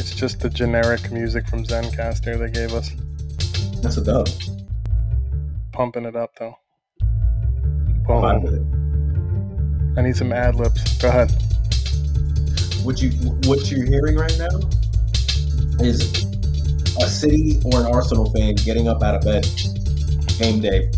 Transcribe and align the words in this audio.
It's 0.00 0.14
just 0.14 0.40
the 0.40 0.48
generic 0.48 1.12
music 1.12 1.46
from 1.46 1.62
Zencastr 1.62 2.38
they 2.38 2.50
gave 2.50 2.72
us. 2.72 2.90
That's 3.82 3.98
a 3.98 4.02
dub. 4.02 4.30
Pumping 5.72 6.06
it 6.06 6.16
up 6.16 6.34
though. 6.38 6.56
Boom. 8.06 8.24
I 9.98 10.00
need 10.00 10.16
some 10.16 10.32
ad 10.32 10.54
libs. 10.54 10.96
Go 10.96 11.08
ahead. 11.08 11.30
What 12.82 13.02
you 13.02 13.10
what 13.44 13.70
you're 13.70 13.84
hearing 13.84 14.16
right 14.16 14.34
now 14.38 14.58
is 15.84 16.24
a 16.96 17.06
City 17.06 17.60
or 17.66 17.80
an 17.80 17.86
Arsenal 17.92 18.30
fan 18.30 18.54
getting 18.54 18.88
up 18.88 19.02
out 19.02 19.16
of 19.16 19.20
bed 19.20 19.46
game 20.38 20.62
day, 20.62 20.90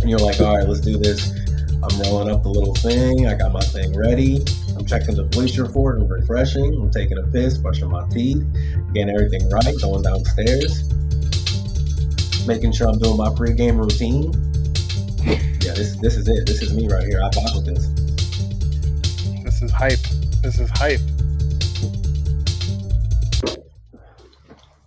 and 0.00 0.10
you're 0.10 0.18
like, 0.18 0.40
all 0.40 0.56
right, 0.56 0.66
let's 0.68 0.80
do 0.80 0.98
this. 0.98 1.30
I'm 1.70 2.00
rolling 2.00 2.34
up 2.34 2.42
the 2.42 2.48
little 2.48 2.74
thing. 2.74 3.28
I 3.28 3.36
got 3.36 3.52
my 3.52 3.60
thing 3.60 3.96
ready. 3.96 4.44
Checking 4.88 5.16
the 5.16 5.28
police 5.30 5.58
report 5.58 5.98
and 5.98 6.10
refreshing. 6.10 6.72
I'm 6.74 6.90
taking 6.90 7.18
a 7.18 7.22
piss, 7.24 7.58
brushing 7.58 7.90
my 7.90 8.08
teeth, 8.08 8.42
getting 8.94 9.10
everything 9.10 9.46
right, 9.50 9.74
going 9.82 10.02
downstairs, 10.02 10.88
making 12.46 12.72
sure 12.72 12.88
I'm 12.88 12.98
doing 12.98 13.18
my 13.18 13.28
pregame 13.28 13.78
routine. 13.78 14.32
Yeah, 15.60 15.74
this 15.74 15.96
this 15.96 16.16
is 16.16 16.26
it. 16.26 16.46
This 16.46 16.62
is 16.62 16.72
me 16.72 16.88
right 16.88 17.04
here. 17.04 17.20
I 17.22 17.28
bought 17.28 17.54
with 17.54 17.66
this. 17.66 17.88
This 19.44 19.60
is 19.60 19.70
hype. 19.70 20.00
This 20.42 20.58
is 20.58 20.70
hype. 20.70 21.00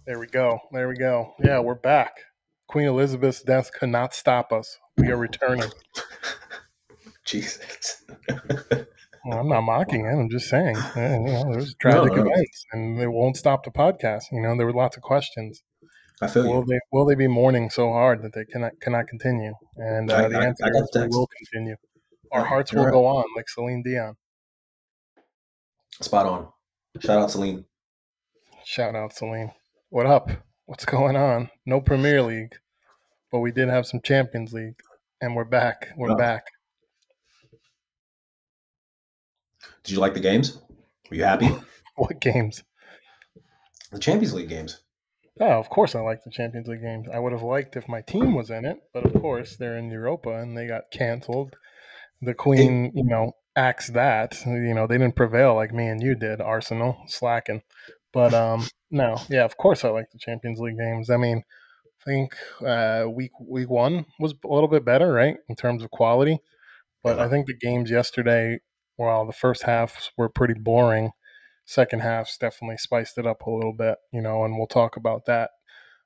There 0.07 0.17
we 0.17 0.25
go. 0.25 0.59
There 0.71 0.87
we 0.87 0.95
go. 0.95 1.35
Yeah, 1.43 1.59
we're 1.59 1.75
back. 1.75 2.21
Queen 2.67 2.87
Elizabeth's 2.87 3.43
death 3.43 3.71
could 3.71 3.89
not 3.89 4.15
stop 4.15 4.51
us. 4.51 4.79
We 4.97 5.11
are 5.11 5.17
returning. 5.17 5.69
Jesus. 7.23 8.03
Well, 9.25 9.39
I'm 9.39 9.49
not 9.49 9.61
mocking 9.61 10.05
it. 10.05 10.09
I'm 10.09 10.29
just 10.29 10.49
saying. 10.49 10.75
eh, 10.95 11.13
you 11.13 11.19
know, 11.19 11.51
there's 11.51 11.75
tragic 11.75 12.13
No, 12.15 12.23
no. 12.23 12.31
events, 12.31 12.65
and 12.71 12.99
they 12.99 13.07
won't 13.07 13.37
stop 13.37 13.63
the 13.63 13.71
podcast. 13.71 14.23
You 14.31 14.41
know, 14.41 14.55
there 14.57 14.65
were 14.65 14.73
lots 14.73 14.97
of 14.97 15.03
questions. 15.03 15.61
I 16.23 16.27
feel 16.27 16.43
Will 16.43 16.59
you. 16.61 16.65
they 16.67 16.79
will 16.91 17.05
they 17.05 17.15
be 17.15 17.27
mourning 17.27 17.69
so 17.69 17.91
hard 17.91 18.21
that 18.23 18.33
they 18.33 18.45
cannot 18.45 18.73
cannot 18.81 19.07
continue? 19.07 19.53
And 19.77 20.11
uh, 20.11 20.15
I- 20.15 20.27
the 20.27 20.37
I- 20.39 20.45
answer 20.45 20.65
I 20.65 20.69
is 20.69 20.89
text. 20.93 21.09
will 21.17 21.27
continue. 21.37 21.75
Our 22.31 22.45
hearts 22.45 22.71
will 22.73 22.85
right. 22.85 22.91
go 22.93 23.05
on, 23.05 23.25
like 23.35 23.49
Celine 23.49 23.83
Dion. 23.83 24.15
Spot 26.01 26.25
on. 26.25 26.47
Shout 26.99 27.21
out 27.21 27.31
Celine. 27.31 27.65
Shout 28.63 28.95
out 28.95 29.13
Celine. 29.13 29.51
What 29.89 30.05
up? 30.05 30.29
What's 30.65 30.85
going 30.85 31.15
on? 31.17 31.49
No 31.65 31.81
Premier 31.81 32.21
League, 32.21 32.53
but 33.31 33.39
we 33.39 33.51
did 33.51 33.67
have 33.69 33.85
some 33.85 33.99
Champions 34.01 34.53
League, 34.53 34.79
and 35.21 35.35
we're 35.35 35.43
back. 35.43 35.89
We're 35.97 36.09
Yeah. 36.09 36.15
back. 36.15 36.45
Did 39.83 39.93
you 39.93 39.99
like 39.99 40.13
the 40.13 40.19
games? 40.19 40.59
Were 41.09 41.17
you 41.17 41.23
happy? 41.23 41.49
What 41.97 42.19
games? 42.21 42.63
The 43.91 43.99
Champions 43.99 44.33
League 44.33 44.49
games. 44.49 44.81
Oh, 45.39 45.59
of 45.59 45.69
course 45.69 45.93
I 45.93 45.99
like 45.99 46.23
the 46.23 46.31
Champions 46.31 46.67
League 46.67 46.81
games. 46.81 47.07
I 47.13 47.19
would 47.19 47.31
have 47.33 47.43
liked 47.43 47.75
if 47.75 47.87
my 47.87 48.01
team 48.01 48.33
was 48.33 48.49
in 48.49 48.65
it, 48.65 48.77
but 48.93 49.05
of 49.05 49.13
course 49.21 49.55
they're 49.57 49.77
in 49.77 49.91
Europa 49.91 50.29
and 50.31 50.57
they 50.57 50.67
got 50.67 50.89
canceled. 50.91 51.55
The 52.21 52.33
Queen, 52.33 52.91
you 52.95 53.03
know, 53.03 53.33
axed 53.55 53.93
that. 53.93 54.37
You 54.45 54.73
know, 54.73 54.87
they 54.87 54.97
didn't 54.97 55.15
prevail 55.15 55.53
like 55.55 55.73
me 55.73 55.87
and 55.87 56.01
you 56.01 56.15
did, 56.15 56.41
Arsenal, 56.41 56.97
slacking. 57.07 57.61
But 58.13 58.33
um 58.33 58.67
no, 58.89 59.17
yeah, 59.29 59.43
of 59.45 59.57
course 59.57 59.83
I 59.85 59.89
like 59.89 60.09
the 60.11 60.19
Champions 60.19 60.59
League 60.59 60.77
games. 60.77 61.09
I 61.09 61.17
mean, 61.17 61.43
I 62.01 62.03
think 62.09 62.35
uh 62.65 63.05
week 63.09 63.31
week 63.39 63.69
one 63.69 64.05
was 64.19 64.33
a 64.43 64.47
little 64.47 64.69
bit 64.69 64.85
better, 64.85 65.11
right? 65.11 65.37
In 65.49 65.55
terms 65.55 65.83
of 65.83 65.91
quality. 65.91 66.39
But 67.03 67.17
Yeah. 67.17 67.25
I 67.25 67.29
think 67.29 67.47
the 67.47 67.57
games 67.57 67.91
yesterday, 67.91 68.59
while 69.01 69.25
the 69.25 69.33
first 69.33 69.63
halves 69.63 70.11
were 70.17 70.29
pretty 70.29 70.53
boring, 70.53 71.11
second 71.65 71.99
halves 72.01 72.37
definitely 72.37 72.77
spiced 72.77 73.17
it 73.17 73.25
up 73.27 73.41
a 73.45 73.49
little 73.51 73.73
bit, 73.73 73.97
you 74.13 74.21
know, 74.21 74.43
and 74.45 74.57
we'll 74.57 74.67
talk 74.67 74.95
about 74.97 75.25
that. 75.25 75.49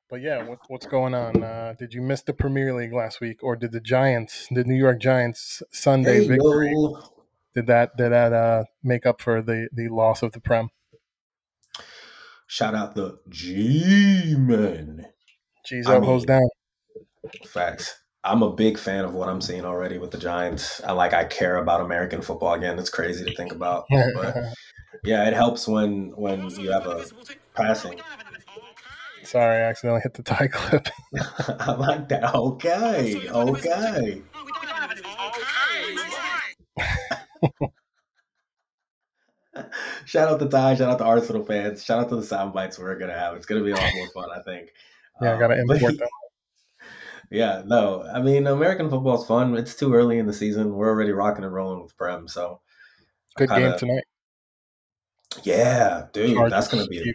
But 0.10 0.22
yeah, 0.22 0.44
what, 0.44 0.60
what's 0.68 0.86
going 0.86 1.14
on? 1.16 1.44
Uh, 1.44 1.74
did 1.80 1.94
you 1.94 2.02
miss 2.02 2.22
the 2.22 2.34
Premier 2.34 2.74
League 2.74 2.94
last 2.94 3.20
week, 3.22 3.42
or 3.42 3.56
did 3.56 3.72
the 3.72 3.80
Giants, 3.82 4.48
the 4.52 4.64
New 4.64 4.76
York 4.76 5.00
Giants 5.02 5.64
Sunday 5.72 6.22
Hey, 6.22 6.28
victory, 6.28 6.72
yo. 6.74 7.02
did 7.56 7.66
that 7.68 7.98
did 7.98 8.12
that 8.12 8.32
uh, 8.32 8.64
make 8.84 9.06
up 9.08 9.20
for 9.22 9.42
the 9.42 9.68
the 9.74 9.88
loss 9.90 10.22
of 10.22 10.32
the 10.34 10.40
Prem? 10.40 10.70
Shout 12.48 12.76
out 12.76 12.94
the 12.94 13.18
G 13.30 14.36
Men. 14.38 15.08
G's 15.66 15.88
I 15.88 15.96
up, 15.98 16.04
hose 16.04 16.22
mean- 16.28 16.28
down. 16.28 16.50
Facts. 17.48 18.00
I'm 18.26 18.42
a 18.42 18.52
big 18.52 18.78
fan 18.80 19.06
of 19.06 19.14
what 19.14 19.30
I'm 19.30 19.40
seeing 19.40 19.64
already 19.66 19.98
with 20.00 20.12
the 20.12 20.18
Giants. 20.18 20.82
I 20.84 20.92
like 20.94 21.14
I 21.14 21.26
care 21.26 21.58
about 21.58 21.82
American 21.82 22.22
football 22.22 22.54
again. 22.56 22.80
It's 22.80 22.90
crazy 22.90 23.24
to 23.26 23.36
think 23.36 23.52
about. 23.52 23.86
But 24.16 24.36
yeah, 25.04 25.28
it 25.28 25.34
helps 25.34 25.68
when 25.68 26.14
when 26.16 26.50
you 26.52 26.72
have 26.72 26.88
a 26.88 27.06
passing. 27.54 28.00
Sorry, 29.24 29.58
I 29.58 29.62
accidentally 29.70 30.02
hit 30.02 30.14
the 30.14 30.24
tie 30.24 30.48
clip. 30.48 30.88
I 31.60 31.74
like 31.74 32.08
that. 32.10 32.34
Okay. 32.34 33.30
Okay. 33.30 34.22
Shout 40.06 40.28
out 40.30 40.40
to 40.40 40.48
Ty. 40.50 40.76
Shout 40.76 40.90
out 40.90 40.98
to 40.98 41.06
Arsenal 41.06 41.46
fans. 41.46 41.84
Shout 41.84 42.00
out 42.00 42.10
to 42.10 42.16
the 42.18 42.24
sound 42.24 42.54
bites 42.54 42.78
we're 42.78 42.98
gonna 42.98 43.18
have. 43.18 43.36
It's 43.36 43.46
gonna 43.46 43.64
be 43.64 43.72
a 43.72 43.76
lot 43.76 43.92
more 43.96 44.08
fun, 44.10 44.30
I 44.38 44.42
think. 44.44 44.70
Yeah, 45.22 45.36
I 45.36 45.40
gotta 45.40 45.60
Um, 45.60 45.66
but- 45.68 45.78
import 45.78 45.98
them. 45.98 46.08
Yeah, 47.32 47.64
no. 47.66 48.04
I 48.04 48.22
mean, 48.22 48.48
American 48.48 48.90
football's 48.90 49.28
fun. 49.28 49.56
It's 49.58 49.76
too 49.76 49.94
early 49.94 50.20
in 50.20 50.28
the 50.28 50.34
season. 50.34 50.74
We're 50.76 50.90
already 50.90 51.12
rocking 51.12 51.44
and 51.44 51.54
rolling 51.54 51.82
with 51.82 51.96
Prem. 51.98 52.28
So, 52.28 52.62
Good 53.36 53.50
game 53.50 53.60
kinda- 53.60 53.78
tonight. 53.78 54.04
yeah, 55.44 56.06
dude, 56.14 56.36
Chargers, 56.36 56.52
that's 56.52 56.68
gonna 56.68 56.88
be. 56.88 57.14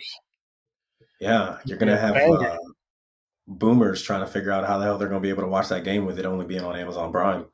Yeah, 1.20 1.58
you're 1.64 1.78
gonna 1.78 1.96
have 1.98 2.16
uh, 2.16 2.56
boomers 3.46 4.02
trying 4.02 4.20
to 4.20 4.26
figure 4.26 4.52
out 4.52 4.66
how 4.66 4.78
the 4.78 4.84
hell 4.84 4.98
they're 4.98 5.08
gonna 5.08 5.20
be 5.20 5.28
able 5.30 5.42
to 5.42 5.48
watch 5.48 5.68
that 5.68 5.84
game 5.84 6.06
with 6.06 6.18
it 6.18 6.24
only 6.26 6.44
being 6.46 6.64
on 6.64 6.76
Amazon 6.76 7.12
Prime. 7.12 7.46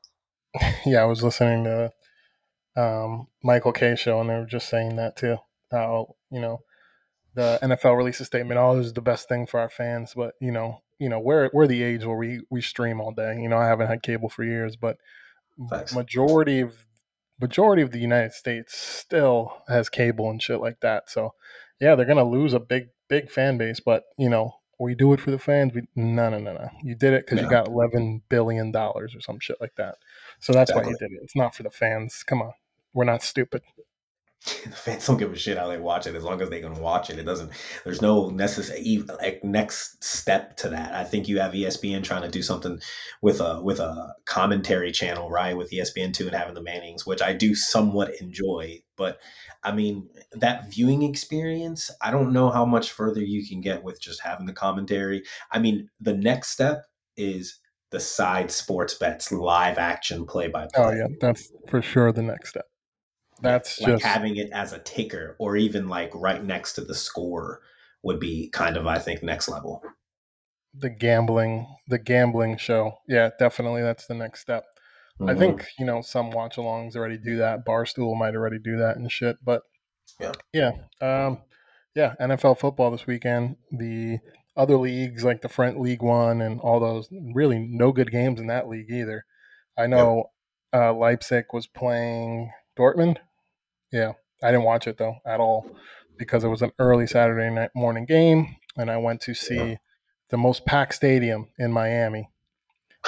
Yeah, 0.87 1.03
I 1.03 1.05
was 1.05 1.23
listening 1.23 1.65
to 1.65 1.93
um, 2.77 3.27
Michael 3.43 3.73
Kay 3.73 3.97
show, 3.97 4.21
and 4.21 4.31
they 4.31 4.34
were 4.34 4.47
just 4.47 4.69
saying 4.69 4.97
that 4.97 5.17
too. 5.17 5.37
How 5.71 6.15
you 6.31 6.41
know 6.41 6.61
the 7.34 7.59
NFL 7.62 7.97
released 7.97 8.21
a 8.21 8.25
statement, 8.25 8.59
"Oh, 8.59 8.77
this 8.77 8.87
is 8.87 8.93
the 8.93 9.03
best 9.03 9.28
thing 9.28 9.47
for 9.47 9.61
our 9.61 9.69
fans," 9.69 10.15
but 10.17 10.34
you 10.41 10.53
know, 10.53 10.81
you 10.98 11.08
know, 11.08 11.20
we're 11.20 11.50
we're 11.52 11.66
the 11.66 11.82
age 11.82 12.04
where 12.04 12.16
we 12.16 12.40
we 12.50 12.60
stream 12.60 13.00
all 13.00 13.12
day. 13.12 13.38
You 13.40 13.48
know, 13.48 13.58
I 13.58 13.66
haven't 13.66 13.88
had 13.88 14.02
cable 14.02 14.28
for 14.28 14.44
years, 14.44 14.76
but 14.76 14.98
Facts. 15.70 15.94
majority 15.94 16.60
of 16.60 16.74
majority 17.40 17.82
of 17.82 17.90
the 17.90 17.98
United 17.98 18.32
States 18.32 18.76
still 18.76 19.62
has 19.68 19.88
cable 19.88 20.30
and 20.30 20.42
shit 20.42 20.60
like 20.60 20.80
that. 20.80 21.10
So, 21.10 21.34
yeah, 21.80 21.94
they're 21.94 22.06
gonna 22.06 22.24
lose 22.24 22.54
a 22.54 22.60
big 22.60 22.88
big 23.08 23.30
fan 23.30 23.58
base, 23.58 23.80
but 23.80 24.04
you 24.18 24.28
know. 24.28 24.54
We 24.78 24.94
do 24.94 25.14
it 25.14 25.20
for 25.20 25.30
the 25.30 25.38
fans. 25.38 25.72
We 25.72 25.88
no 25.96 26.28
no 26.28 26.38
no 26.38 26.52
no. 26.52 26.68
You 26.82 26.94
did 26.94 27.14
it 27.14 27.24
because 27.24 27.40
you 27.40 27.48
got 27.48 27.66
eleven 27.66 28.20
billion 28.28 28.72
dollars 28.72 29.14
or 29.14 29.22
some 29.22 29.40
shit 29.40 29.56
like 29.58 29.74
that. 29.76 29.94
So 30.40 30.52
that's 30.52 30.70
why 30.70 30.82
you 30.82 30.94
did 30.98 31.12
it. 31.12 31.20
It's 31.22 31.34
not 31.34 31.54
for 31.54 31.62
the 31.62 31.70
fans. 31.70 32.22
Come 32.22 32.42
on, 32.42 32.52
we're 32.92 33.06
not 33.06 33.22
stupid. 33.22 33.62
the 34.64 34.70
fans 34.70 35.06
don't 35.06 35.16
give 35.16 35.32
a 35.32 35.36
shit 35.36 35.58
how 35.58 35.66
they 35.66 35.78
watch 35.78 36.06
it 36.06 36.14
as 36.14 36.22
long 36.22 36.41
as 36.41 36.50
they 36.50 36.60
can 36.60 36.80
watch 36.80 37.10
it. 37.10 37.19
It 37.19 37.24
doesn't. 37.24 37.50
There's 37.84 38.02
no 38.02 38.28
necessary 38.28 39.04
like 39.20 39.42
next 39.42 40.02
step 40.04 40.56
to 40.58 40.69
that. 40.69 40.94
I 40.94 41.04
think 41.04 41.26
you 41.26 41.41
have 41.41 41.52
ESPN 41.52 42.04
trying 42.04 42.22
to 42.22 42.28
do 42.28 42.42
something 42.42 42.80
with 43.22 43.41
a 43.41 43.60
with 43.62 43.80
a 43.80 44.14
commentary 44.25 44.92
channel, 44.92 45.30
right? 45.30 45.56
With 45.56 45.70
ESPN 45.70 46.12
two 46.12 46.26
and 46.26 46.36
having 46.36 46.54
the 46.54 46.62
Mannings, 46.62 47.04
which 47.04 47.22
I 47.22 47.32
do 47.32 47.54
somewhat 47.54 48.20
enjoy. 48.20 48.82
But 48.96 49.19
I 49.64 49.72
mean, 49.72 50.08
that 50.32 50.70
viewing 50.70 51.02
experience, 51.02 51.91
I 52.00 52.10
don't 52.10 52.32
know 52.32 52.50
how 52.50 52.64
much 52.64 52.92
further 52.92 53.22
you 53.22 53.46
can 53.46 53.60
get 53.60 53.82
with 53.82 54.00
just 54.00 54.22
having 54.22 54.46
the 54.46 54.52
commentary. 54.52 55.25
I 55.50 55.58
mean, 55.58 55.88
the 56.00 56.14
next 56.14 56.50
step 56.50 56.84
is 57.16 57.58
the 57.91 58.00
side 58.00 58.50
sports 58.50 58.94
bets 58.94 59.32
live 59.32 59.78
action 59.78 60.25
play 60.25 60.48
by 60.48 60.64
oh, 60.64 60.69
play. 60.72 60.84
Oh 60.84 60.91
yeah, 60.92 61.06
that's 61.20 61.50
for 61.69 61.82
sure 61.82 62.12
the 62.12 62.22
next 62.22 62.50
step. 62.50 62.66
That's 63.42 63.80
like 63.80 63.92
just 63.92 64.04
having 64.04 64.36
it 64.36 64.50
as 64.52 64.72
a 64.72 64.78
ticker 64.78 65.36
or 65.38 65.56
even 65.56 65.88
like 65.88 66.10
right 66.14 66.42
next 66.42 66.74
to 66.74 66.80
the 66.82 66.94
score 66.94 67.61
would 68.02 68.19
be 68.20 68.49
kind 68.50 68.76
of 68.76 68.87
I 68.87 68.99
think 68.99 69.22
next 69.22 69.49
level. 69.49 69.82
the 70.78 70.90
gambling, 70.90 71.66
the 71.88 71.99
gambling 71.99 72.56
show. 72.58 72.99
Yeah, 73.08 73.31
definitely, 73.38 73.81
that's 73.82 74.06
the 74.06 74.14
next 74.14 74.40
step. 74.40 74.64
I 75.20 75.32
Mhm. 75.32 75.38
think 75.38 75.66
you 75.78 75.87
know 75.87 76.02
some 76.02 76.31
watch 76.31 76.56
alongs 76.56 76.96
already 76.96 77.16
do 77.19 77.38
that. 77.38 77.64
Barstool 77.64 78.16
might 78.19 78.34
already 78.34 78.58
do 78.58 78.76
that 78.78 78.96
and 78.96 79.11
shit. 79.11 79.37
But 79.43 79.62
Yeah. 80.20 80.32
yeah, 80.52 80.72
um, 81.00 81.43
yeah. 81.94 82.14
NFL 82.20 82.55
football 82.58 82.90
this 82.90 83.06
weekend. 83.06 83.56
The 83.72 84.19
other 84.56 84.76
leagues 84.76 85.25
like 85.25 85.40
the 85.43 85.49
Front 85.49 85.81
League 85.81 86.02
One 86.02 86.40
and 86.43 86.61
all 86.61 86.81
those 86.81 87.08
really 87.34 87.58
no 87.58 87.93
good 87.93 88.11
games 88.11 88.38
in 88.40 88.46
that 88.49 88.69
league 88.69 88.90
either. 88.90 89.25
I 89.78 89.87
know 89.87 90.31
uh, 90.75 90.93
Leipzig 90.93 91.46
was 91.55 91.66
playing 91.66 92.52
Dortmund. 92.78 93.16
Yeah, 93.96 94.12
I 94.43 94.50
didn't 94.50 94.64
watch 94.64 94.87
it 94.87 94.98
though 94.98 95.14
at 95.26 95.40
all 95.40 95.70
because 96.19 96.44
it 96.44 96.48
was 96.48 96.60
an 96.62 96.72
early 96.78 97.06
Saturday 97.06 97.48
night 97.54 97.70
morning 97.75 98.04
game, 98.04 98.56
and 98.76 98.90
I 98.90 98.96
went 98.98 99.20
to 99.22 99.32
see 99.34 99.78
the 100.31 100.37
most 100.37 100.66
packed 100.66 100.94
stadium 100.94 101.48
in 101.58 101.72
Miami. 101.72 102.28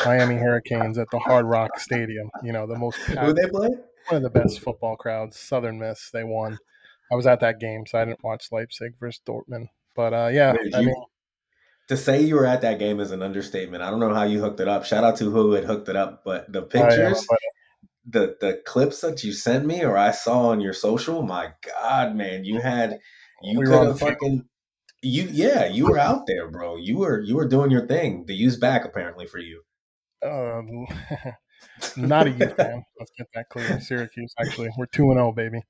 Miami 0.05 0.37
Hurricanes 0.37 0.97
at 0.99 1.09
the 1.11 1.19
Hard 1.19 1.45
Rock 1.47 1.79
Stadium. 1.81 2.31
You 2.45 2.53
know, 2.53 2.67
the 2.67 2.79
most 2.79 2.97
Who 2.99 3.33
they 3.35 3.49
play? 3.49 3.69
one 4.09 4.17
of 4.17 4.23
the 4.23 4.31
best 4.31 4.61
football 4.61 4.97
crowds. 4.97 5.39
Southern 5.39 5.79
Miss, 5.79 6.11
they 6.13 6.25
won. 6.25 6.57
I 7.13 7.17
was 7.17 7.27
at 7.27 7.41
that 7.41 7.59
game, 7.59 7.85
so 7.87 7.99
I 7.99 8.05
didn't 8.05 8.23
watch 8.25 8.47
Leipzig 8.53 8.93
versus 9.01 9.21
Dortmund. 9.29 9.67
But 9.97 10.15
uh, 10.15 10.31
yeah, 10.33 10.53
Wait, 10.53 10.75
I 10.75 10.81
you- 10.81 10.87
mean, 10.87 11.05
to 11.89 11.97
say 11.97 12.21
you 12.23 12.37
were 12.37 12.47
at 12.47 12.61
that 12.61 12.79
game 12.79 13.01
is 13.01 13.11
an 13.11 13.23
understatement. 13.23 13.83
I 13.83 13.91
don't 13.91 13.99
know 14.01 14.15
how 14.15 14.23
you 14.25 14.41
hooked 14.41 14.61
it 14.61 14.69
up. 14.69 14.85
Shout 14.85 15.05
out 15.05 15.17
to 15.17 15.31
who 15.31 15.53
had 15.53 15.65
hooked 15.65 15.89
it 15.89 15.97
up, 15.97 16.23
but 16.25 16.51
the 16.53 16.63
pictures, 16.63 17.27
the 18.09 18.37
the 18.41 18.61
clips 18.65 19.01
that 19.03 19.23
you 19.23 19.33
sent 19.33 19.67
me 19.67 19.85
or 19.85 19.97
I 19.97 20.11
saw 20.11 20.49
on 20.49 20.61
your 20.61 20.73
social, 20.73 21.23
my 21.23 21.51
God, 21.65 22.17
man, 22.17 22.45
you 22.45 22.61
had 22.61 22.99
you 23.43 23.59
We 23.59 23.67
could 23.67 23.87
have 23.87 23.99
fucking 23.99 24.45
you 25.03 25.29
yeah, 25.31 25.67
you 25.67 25.87
were 25.87 25.99
out 25.99 26.27
there, 26.27 26.51
bro. 26.51 26.77
You 26.77 26.99
were 26.99 27.21
you 27.21 27.37
were 27.37 27.49
doing 27.49 27.71
your 27.71 27.87
thing. 27.87 28.25
The 28.27 28.35
use 28.35 28.57
back 28.57 28.85
apparently 28.85 29.27
for 29.27 29.39
you. 29.39 29.63
um, 30.25 30.87
not 31.97 32.27
a 32.27 32.31
youth 32.31 32.57
fan. 32.57 32.85
Let's 32.99 33.13
get 33.17 33.29
that 33.35 33.49
clear. 33.51 33.81
Syracuse, 33.81 34.35
actually, 34.41 34.71
we're 34.77 34.87
two 34.87 35.11
and 35.11 35.19
zero, 35.19 35.33
baby. 35.33 35.63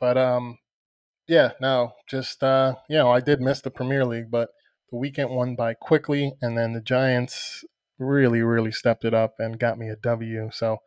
But 0.00 0.18
um, 0.18 0.58
yeah, 1.28 1.52
no, 1.60 1.92
just 2.08 2.42
uh, 2.42 2.74
you 2.88 2.96
know, 2.96 3.10
I 3.10 3.20
did 3.20 3.40
miss 3.40 3.60
the 3.60 3.70
Premier 3.70 4.04
League, 4.04 4.30
but 4.30 4.50
the 4.90 4.98
weekend 4.98 5.30
won 5.30 5.56
by 5.56 5.74
quickly, 5.74 6.32
and 6.42 6.58
then 6.58 6.72
the 6.72 6.80
Giants 6.80 7.64
really, 7.98 8.42
really 8.42 8.72
stepped 8.72 9.04
it 9.04 9.14
up 9.14 9.34
and 9.38 9.58
got 9.58 9.78
me 9.78 9.88
a 9.88 9.96
W. 9.96 10.50
So, 10.52 10.78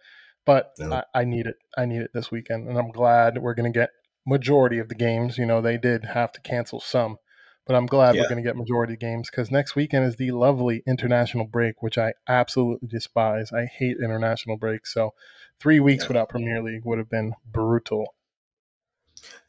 but. 0.48 0.74
I, 0.92 1.04
I 1.14 1.26
need 1.26 1.46
it. 1.48 1.58
I 1.78 1.86
need 1.86 2.02
it 2.02 2.12
this 2.14 2.32
weekend, 2.32 2.68
and 2.70 2.78
I'm 2.80 2.92
glad 2.92 3.38
we're 3.40 3.54
going 3.54 3.72
to 3.72 3.80
get 3.80 3.92
majority 4.26 4.80
of 4.80 4.90
the 4.90 4.96
games. 4.96 5.38
You 5.38 5.46
know, 5.46 5.62
they 5.62 5.78
did 5.78 6.06
have 6.06 6.32
to 6.34 6.42
cancel 6.42 6.80
some, 6.80 7.18
but 7.66 7.76
I'm 7.76 7.86
glad 7.86 8.16
Yeah. 8.16 8.22
we're 8.22 8.28
going 8.28 8.44
to 8.44 8.48
get 8.50 8.56
majority 8.56 8.94
of 8.94 9.00
games 9.00 9.30
because 9.30 9.52
next 9.52 9.76
weekend 9.76 10.06
is 10.06 10.16
the 10.16 10.32
lovely 10.32 10.84
international 10.88 11.46
break, 11.46 11.84
which 11.84 11.98
I 11.98 12.14
absolutely 12.28 12.88
despise. 12.88 13.52
I 13.52 13.66
hate 13.66 13.98
international 14.04 14.58
breaks. 14.58 14.94
So, 14.94 15.14
three 15.60 15.80
weeks 15.82 16.04
Yeah. 16.04 16.08
without 16.08 16.30
Premier 16.30 16.64
League 16.64 16.86
would 16.86 17.00
have 17.00 17.10
been 17.10 17.34
brutal. 17.46 18.16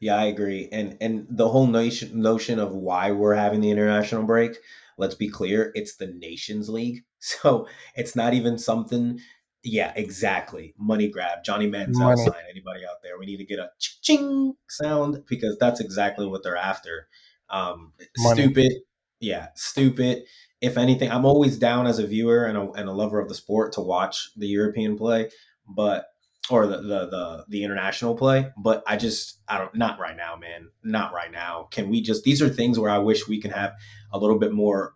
Yeah, 0.01 0.17
I 0.17 0.25
agree. 0.27 0.69
And 0.73 0.97
and 1.01 1.27
the 1.31 1.49
whole 1.49 1.67
notion 1.67 2.21
notion 2.21 2.59
of 2.59 2.75
why 2.75 3.11
we're 3.13 3.35
having 3.35 3.61
the 3.61 3.71
international 3.71 4.25
break, 4.25 4.57
let's 4.97 5.15
be 5.15 5.29
clear, 5.29 5.73
it's 5.75 5.97
the 5.97 6.07
Nations 6.09 6.69
League. 6.69 7.05
So 7.21 7.67
it's 7.97 8.15
not 8.15 8.33
even 8.33 8.59
something 8.59 9.19
yeah, 9.63 9.93
exactly. 9.97 10.75
Money 10.79 11.09
grab. 11.09 11.45
Johnny 11.45 11.69
Manziel 11.69 11.99
Money. 11.99 12.25
sign. 12.25 12.43
Anybody 12.51 12.85
out 12.85 13.03
there? 13.03 13.19
We 13.19 13.27
need 13.27 13.39
to 13.39 13.45
get 13.45 13.59
a 13.59 13.71
ching 13.79 14.55
sound 14.69 15.25
because 15.29 15.57
that's 15.59 15.81
exactly 15.81 16.27
what 16.27 16.43
they're 16.43 16.57
after. 16.57 17.09
Um 17.51 17.93
Money. 18.19 18.43
stupid. 18.43 18.73
Yeah, 19.21 19.49
stupid. 19.55 20.25
If 20.61 20.77
anything, 20.77 21.11
I'm 21.11 21.25
always 21.25 21.57
down 21.57 21.87
as 21.87 21.99
a 21.99 22.07
viewer 22.07 22.45
and 22.45 22.59
a, 22.59 22.71
and 22.73 22.89
a 22.89 22.93
lover 22.93 23.21
of 23.21 23.29
the 23.29 23.35
sport 23.35 23.73
to 23.75 23.81
watch 23.81 24.31
the 24.37 24.47
European 24.47 24.97
play, 24.97 25.31
but 25.69 26.07
or 26.51 26.67
the, 26.67 26.79
the 26.79 27.07
the 27.07 27.45
the 27.49 27.65
international 27.65 28.15
play 28.15 28.51
but 28.57 28.83
i 28.87 28.97
just 28.97 29.41
i 29.49 29.59
don't 29.59 29.75
not 29.75 29.99
right 29.99 30.17
now 30.17 30.37
man 30.37 30.69
not 30.83 31.13
right 31.13 31.31
now 31.31 31.69
can 31.71 31.89
we 31.89 32.01
just 32.01 32.25
these 32.25 32.41
are 32.41 32.49
things 32.49 32.79
where 32.79 32.91
i 32.91 32.99
wish 32.99 33.29
we 33.29 33.41
can 33.41 33.51
have 33.51 33.73
a 34.13 34.19
little 34.19 34.39
bit 34.39 34.53
more 34.53 34.95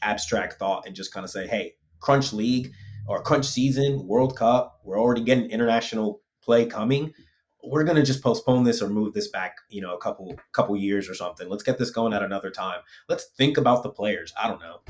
abstract 0.00 0.54
thought 0.54 0.86
and 0.86 0.94
just 0.94 1.12
kind 1.12 1.24
of 1.24 1.30
say 1.30 1.46
hey 1.46 1.74
crunch 2.00 2.32
league 2.32 2.72
or 3.06 3.22
crunch 3.22 3.46
season 3.46 4.06
world 4.06 4.36
cup 4.36 4.80
we're 4.84 5.00
already 5.00 5.22
getting 5.22 5.50
international 5.50 6.20
play 6.42 6.66
coming 6.66 7.12
we're 7.64 7.84
going 7.84 7.96
to 7.96 8.02
just 8.02 8.22
postpone 8.22 8.64
this 8.64 8.82
or 8.82 8.88
move 8.88 9.14
this 9.14 9.28
back 9.28 9.56
you 9.68 9.80
know 9.80 9.94
a 9.94 9.98
couple 9.98 10.38
couple 10.52 10.76
years 10.76 11.08
or 11.08 11.14
something 11.14 11.48
let's 11.48 11.62
get 11.62 11.78
this 11.78 11.90
going 11.90 12.12
at 12.12 12.22
another 12.22 12.50
time 12.50 12.80
let's 13.08 13.26
think 13.36 13.56
about 13.56 13.82
the 13.82 13.90
players 13.90 14.32
i 14.42 14.48
don't 14.48 14.60
know 14.60 14.80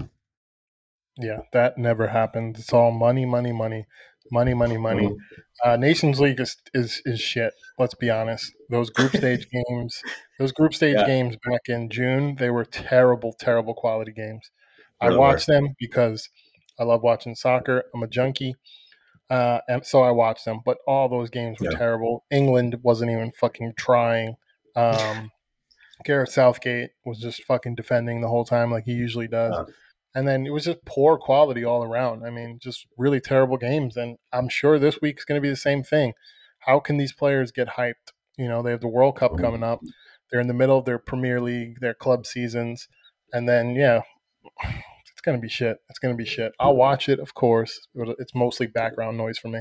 Yeah, 1.18 1.42
that 1.52 1.76
never 1.78 2.08
happened. 2.08 2.56
It's 2.58 2.72
all 2.72 2.90
money, 2.90 3.26
money, 3.26 3.52
money, 3.52 3.86
money, 4.30 4.54
money, 4.54 4.78
money. 4.78 5.08
Mhm. 5.08 5.16
Uh, 5.64 5.76
Nations 5.76 6.20
League 6.20 6.40
is, 6.40 6.56
is 6.74 7.02
is 7.04 7.20
shit. 7.20 7.52
Let's 7.78 7.94
be 7.94 8.10
honest. 8.10 8.52
Those 8.70 8.90
group 8.90 9.14
stage 9.14 9.46
games, 9.68 10.04
those 10.38 10.52
group 10.52 10.74
stage 10.74 10.96
Yeah. 10.98 11.04
games 11.04 11.36
back 11.44 11.62
in 11.68 11.90
June, 11.90 12.36
they 12.36 12.50
were 12.50 12.64
terrible, 12.64 13.34
terrible 13.38 13.74
quality 13.74 14.12
games. 14.12 14.50
I 15.00 15.10
watched 15.10 15.46
them 15.46 15.74
because 15.78 16.28
I 16.78 16.84
love 16.84 17.02
watching 17.02 17.34
soccer. 17.34 17.84
I'm 17.94 18.02
a 18.02 18.06
junkie, 18.08 18.54
uh, 19.30 19.60
and 19.68 19.84
so 19.84 20.02
I 20.02 20.10
watched 20.10 20.44
them. 20.44 20.60
But 20.64 20.78
all 20.86 21.08
those 21.08 21.30
games 21.30 21.58
were 21.60 21.70
Yeah. 21.72 21.78
terrible. 21.78 22.24
England 22.30 22.76
wasn't 22.82 23.10
even 23.10 23.32
fucking 23.32 23.74
trying. 23.76 24.36
Um, 24.76 25.30
Gareth 26.04 26.30
Southgate 26.32 26.90
was 27.04 27.20
just 27.20 27.44
fucking 27.44 27.76
defending 27.76 28.20
the 28.20 28.28
whole 28.28 28.44
time 28.44 28.70
like 28.72 28.84
he 28.84 28.92
usually 28.92 29.28
does. 29.28 29.54
Yeah. 29.56 29.72
And 30.14 30.28
then 30.28 30.46
it 30.46 30.50
was 30.50 30.64
just 30.64 30.84
poor 30.84 31.16
quality 31.16 31.64
all 31.64 31.84
around. 31.84 32.24
I 32.26 32.30
mean, 32.30 32.58
just 32.60 32.86
really 32.98 33.20
terrible 33.20 33.56
games. 33.56 33.96
And 33.96 34.16
I'm 34.32 34.48
sure 34.48 34.78
this 34.78 35.00
week's 35.00 35.24
going 35.24 35.38
to 35.40 35.42
be 35.42 35.48
the 35.48 35.56
same 35.56 35.82
thing. 35.82 36.12
How 36.58 36.80
can 36.80 36.96
these 36.98 37.12
players 37.14 37.50
get 37.52 37.68
hyped? 37.68 38.12
You 38.36 38.48
know, 38.48 38.62
they 38.62 38.72
have 38.72 38.80
the 38.80 38.88
World 38.88 39.16
Cup 39.16 39.38
coming 39.38 39.62
up. 39.62 39.80
They're 40.30 40.40
in 40.40 40.48
the 40.48 40.54
middle 40.54 40.76
of 40.78 40.84
their 40.84 40.98
Premier 40.98 41.40
League, 41.40 41.80
their 41.80 41.94
club 41.94 42.26
seasons. 42.26 42.88
And 43.32 43.48
then, 43.48 43.74
yeah, 43.74 44.02
it's 45.22 45.26
going 45.28 45.38
to 45.38 45.42
be 45.42 45.48
shit. 45.48 45.78
It's 45.88 46.00
going 46.00 46.12
to 46.12 46.18
be 46.20 46.28
shit. 46.28 46.50
I'll 46.58 46.74
watch 46.74 47.08
it, 47.08 47.20
of 47.20 47.32
course. 47.34 47.86
It's 47.94 48.34
mostly 48.34 48.66
background 48.66 49.16
noise 49.16 49.38
for 49.38 49.46
me. 49.46 49.60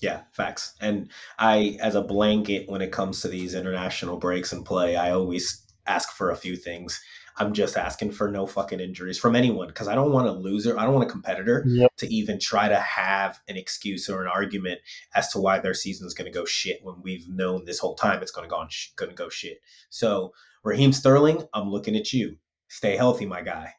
Yeah, 0.00 0.20
facts. 0.32 0.74
And 0.80 1.10
I, 1.40 1.76
as 1.82 1.96
a 1.96 2.00
blanket, 2.00 2.68
when 2.68 2.80
it 2.80 2.92
comes 2.92 3.20
to 3.22 3.28
these 3.28 3.56
international 3.56 4.18
breaks 4.18 4.52
and 4.52 4.64
play, 4.64 4.94
I 4.94 5.10
always 5.10 5.66
ask 5.88 6.12
for 6.12 6.30
a 6.30 6.36
few 6.36 6.54
things. 6.54 7.02
I'm 7.38 7.52
just 7.54 7.76
asking 7.76 8.12
for 8.12 8.30
no 8.30 8.46
fucking 8.46 8.78
injuries 8.78 9.18
from 9.18 9.34
anyone 9.34 9.66
because 9.66 9.88
I 9.88 9.96
don't 9.96 10.12
want 10.12 10.28
a 10.28 10.32
loser. 10.32 10.78
I 10.78 10.84
don't 10.84 10.94
want 10.94 11.08
a 11.08 11.10
competitor 11.10 11.64
Yep. 11.66 11.96
to 11.96 12.14
even 12.14 12.38
try 12.38 12.68
to 12.68 12.76
have 12.76 13.40
an 13.48 13.56
excuse 13.56 14.08
or 14.08 14.22
an 14.22 14.28
argument 14.28 14.78
as 15.16 15.32
to 15.32 15.40
why 15.40 15.58
their 15.58 15.74
season 15.74 16.06
is 16.06 16.14
going 16.14 16.30
to 16.32 16.36
go 16.38 16.44
shit 16.44 16.78
when 16.84 17.02
we've 17.02 17.28
known 17.28 17.64
this 17.64 17.80
whole 17.80 17.96
time 17.96 18.22
it's 18.22 18.30
going 18.30 18.48
to 18.48 18.50
go 18.50 18.60
on 18.60 18.68
sh- 18.68 18.90
going 18.94 19.10
to 19.10 19.16
go 19.16 19.28
shit. 19.28 19.58
So 19.90 20.32
Raheem 20.62 20.92
Sterling, 20.92 21.42
I'm 21.52 21.68
looking 21.68 21.96
at 21.96 22.12
you. 22.12 22.36
Stay 22.68 22.96
healthy, 22.96 23.26
my 23.26 23.42
guy. 23.42 23.72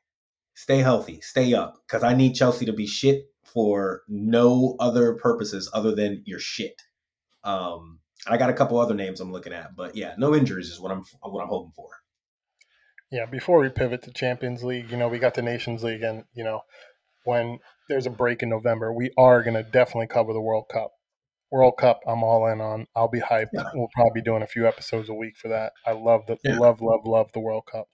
Stay 0.60 0.80
healthy. 0.80 1.22
Stay 1.22 1.54
up 1.54 1.76
because 1.88 2.04
I 2.04 2.14
need 2.14 2.34
Chelsea 2.34 2.66
to 2.66 2.74
be 2.74 2.86
shit 2.86 3.32
for 3.46 4.02
no 4.10 4.76
other 4.82 5.14
purposes 5.14 5.72
other 5.74 5.96
than 5.96 6.22
your 6.26 6.40
shit. 6.40 6.82
Um, 7.46 8.00
I 8.28 8.36
got 8.36 8.50
a 8.50 8.54
couple 8.54 8.78
other 8.78 8.94
names 8.94 9.22
I'm 9.22 9.32
looking 9.32 9.54
at, 9.54 9.74
but 9.74 9.96
yeah, 9.96 10.16
no 10.18 10.36
injuries 10.36 10.68
is 10.68 10.78
what 10.78 10.92
I'm 10.92 11.06
what 11.22 11.42
I'm 11.42 11.48
hoping 11.48 11.72
for. 11.74 11.88
Yeah, 13.10 13.26
before 13.26 13.60
we 13.60 13.70
pivot 13.70 14.02
to 14.04 14.12
Champions 14.12 14.62
League, 14.62 14.92
you 14.92 14.98
know, 14.98 15.08
we 15.08 15.18
got 15.18 15.34
the 15.34 15.42
Nations 15.42 15.82
League, 15.82 16.04
and 16.04 16.26
you 16.34 16.44
know, 16.44 16.60
when 17.24 17.60
there's 17.88 18.06
a 18.06 18.10
break 18.10 18.44
in 18.44 18.50
November, 18.50 18.92
we 18.92 19.12
are 19.18 19.42
going 19.42 19.56
to 19.56 19.64
definitely 19.64 20.08
cover 20.08 20.34
the 20.34 20.42
World 20.42 20.66
Cup. 20.70 20.92
World 21.54 21.78
Cup, 21.78 22.02
I'm 22.06 22.22
all 22.22 22.46
in 22.48 22.60
on. 22.60 22.86
I'll 22.98 23.08
be 23.08 23.22
hyped. 23.22 23.48
Yeah. 23.54 23.64
We'll 23.74 23.88
probably 23.96 24.20
be 24.20 24.26
doing 24.26 24.44
a 24.44 24.48
few 24.48 24.68
episodes 24.68 25.08
a 25.08 25.14
week 25.14 25.38
for 25.38 25.48
that. 25.48 25.72
I 25.88 25.94
love 25.94 26.26
the 26.28 26.38
Yeah. 26.44 26.58
love, 26.60 26.82
love, 26.82 27.06
love 27.06 27.32
the 27.32 27.40
World 27.40 27.64
Cup. 27.72 27.88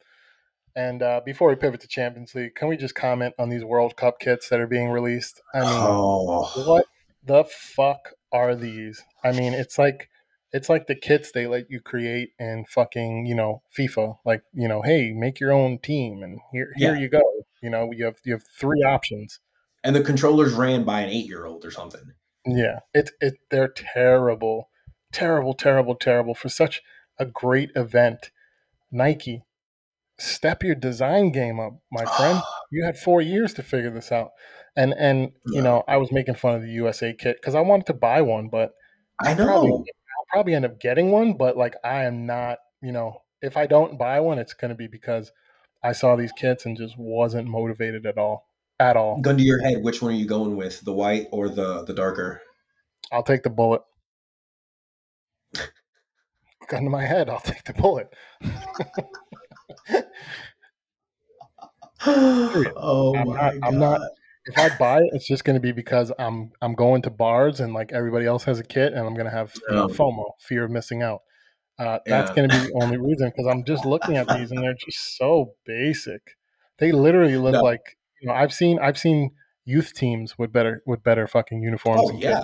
And 0.75 1.01
uh, 1.01 1.21
before 1.25 1.47
we 1.49 1.55
pivot 1.55 1.79
to 1.81 1.87
Champions 1.87 2.35
League, 2.35 2.55
can 2.55 2.67
we 2.67 2.75
just 2.77 2.95
comment 2.95 3.33
on 3.39 3.49
these 3.49 3.63
World 3.63 3.95
Cup 3.95 4.19
kits 4.19 4.49
that 4.49 4.59
are 4.59 4.67
being 4.67 4.89
released? 4.89 5.41
I 5.53 5.59
mean, 5.61 5.69
Oh, 5.69 6.49
what 6.65 6.85
the 7.23 7.45
fuck 7.45 8.09
are 8.31 8.55
these? 8.55 9.01
I 9.23 9.31
mean, 9.31 9.53
it's 9.53 9.77
like 9.79 10.09
it's 10.51 10.69
like 10.69 10.87
the 10.87 10.95
kits 10.95 11.31
they 11.31 11.47
let 11.47 11.69
you 11.69 11.79
create 11.81 12.29
in 12.39 12.65
fucking, 12.69 13.25
you 13.25 13.35
know, 13.35 13.61
FIFA. 13.77 14.17
Like, 14.25 14.43
you 14.53 14.67
know, 14.67 14.81
hey, 14.81 15.11
make 15.13 15.39
your 15.39 15.51
own 15.53 15.79
team 15.79 16.21
and 16.23 16.39
here 16.51 16.71
here 16.75 16.93
Yeah. 16.95 16.99
you 17.01 17.09
go. 17.09 17.21
You 17.61 17.69
know, 17.69 17.91
you 17.91 18.05
have 18.05 18.17
you 18.25 18.33
have 18.33 18.43
three 18.59 18.83
options. 18.83 19.39
and 19.83 19.95
the 19.95 20.03
controllers 20.03 20.53
ran 20.53 20.83
by 20.83 21.01
an 21.01 21.09
eight 21.09 21.25
year 21.27 21.45
old 21.45 21.63
or 21.63 21.71
something. 21.71 22.13
Yeah. 22.45 22.79
It 22.93 23.11
it 23.21 23.35
they're 23.49 23.69
terrible. 23.69 24.69
Terrible, 25.13 25.53
terrible, 25.53 25.95
terrible 25.95 26.35
for 26.35 26.49
such 26.49 26.81
a 27.17 27.25
great 27.25 27.71
event. 27.77 28.31
Nike, 28.91 29.43
step 30.17 30.63
your 30.63 30.75
design 30.75 31.31
game 31.31 31.59
up, 31.59 31.73
my 31.91 32.05
friend. 32.05 32.39
Ah. 32.41 32.51
You 32.71 32.83
had 32.83 32.97
four 32.97 33.21
years 33.21 33.53
to 33.55 33.63
figure 33.63 33.91
this 33.91 34.11
out. 34.11 34.31
And 34.75 34.93
and 34.93 35.31
you 35.47 35.61
know, 35.61 35.83
I 35.87 35.97
was 35.97 36.11
making 36.11 36.35
fun 36.35 36.55
of 36.55 36.61
the 36.61 36.71
USA 36.71 37.13
kit 37.13 37.37
because 37.39 37.55
I 37.55 37.61
wanted 37.61 37.85
to 37.87 37.93
buy 37.93 38.21
one, 38.21 38.49
but 38.49 38.73
I 39.19 39.33
probably 39.33 39.69
know. 39.69 39.85
I'll 39.85 40.25
probably 40.31 40.53
end 40.53 40.65
up 40.65 40.79
getting 40.79 41.11
one, 41.11 41.37
but 41.37 41.55
like 41.55 41.75
I 41.83 42.03
am 42.03 42.25
not, 42.25 42.57
you 42.81 42.91
know, 42.91 43.21
if 43.41 43.55
I 43.55 43.67
don't 43.67 43.97
buy 43.97 44.19
one, 44.19 44.39
it's 44.39 44.53
going 44.53 44.69
to 44.69 44.75
be 44.75 44.87
because 44.87 45.31
I 45.83 45.93
saw 45.93 46.15
these 46.15 46.31
kits 46.33 46.65
and 46.65 46.75
just 46.75 46.97
wasn't 46.97 47.47
motivated 47.47 48.05
at 48.05 48.17
all. 48.17 48.49
At 48.79 48.97
all. 48.97 49.21
Gun 49.21 49.37
to 49.37 49.43
your 49.43 49.61
head, 49.61 49.81
which 49.83 50.01
one 50.01 50.11
are 50.11 50.17
you 50.17 50.25
going 50.25 50.57
with, 50.57 50.81
the 50.81 50.91
white 50.91 51.27
or 51.31 51.47
the 51.47 51.85
the 51.85 51.93
darker? 51.93 52.41
I'll 53.11 53.23
take 53.23 53.43
the 53.43 53.49
bullet. 53.49 53.81
Gun 56.67 56.83
to 56.83 56.89
my 56.89 57.05
head, 57.05 57.29
I'll 57.29 57.39
take 57.39 57.63
the 57.63 57.73
bullet. 57.73 58.13
oh 62.05 63.15
I'm 63.15 63.27
my 63.27 63.33
not- 63.33 63.53
god! 63.53 63.59
I'm 63.63 63.79
not- 63.79 64.01
If 64.47 64.57
I 64.59 64.77
buy 64.77 64.99
it, 64.99 65.09
it's 65.13 65.27
just 65.27 65.43
going 65.43 65.55
to 65.55 65.59
be 65.59 65.71
because 65.71 66.11
I'm 66.19 66.51
I'm 66.61 66.75
going 66.75 67.01
to 67.03 67.09
bars 67.09 67.59
and 67.61 67.73
like 67.73 67.91
everybody 67.93 68.25
else 68.27 68.43
has 68.43 68.59
a 68.59 68.63
kit, 68.63 68.93
and 68.93 69.01
I'm 69.05 69.15
going 69.15 69.25
to 69.25 69.31
have 69.31 69.51
FOMO, 69.71 70.23
fear 70.39 70.65
of 70.65 70.71
missing 70.71 71.01
out. 71.01 71.21
Uh, 71.79 71.97
that's 72.05 72.29
Yeah. 72.29 72.35
going 72.35 72.49
to 72.49 72.59
be 72.61 72.67
the 72.67 72.73
only 72.83 72.97
reason 72.97 73.29
because 73.29 73.47
I'm 73.51 73.63
just 73.65 73.85
looking 73.85 74.17
at 74.17 74.27
these 74.29 74.51
and 74.51 74.61
they're 74.63 74.75
just 74.75 75.17
so 75.17 75.53
basic. 75.65 76.21
They 76.77 76.91
literally 76.91 77.37
look 77.37 77.53
No. 77.53 77.61
like 77.61 77.97
you 78.21 78.27
know 78.27 78.33
I've 78.35 78.53
seen 78.53 78.77
I've 78.79 78.97
seen 78.99 79.31
youth 79.65 79.93
teams 79.95 80.37
with 80.37 80.53
better 80.53 80.83
with 80.85 81.01
better 81.03 81.25
fucking 81.27 81.63
uniforms. 81.63 82.01
Oh 82.03 82.09
and 82.09 82.21
kits. 82.21 82.39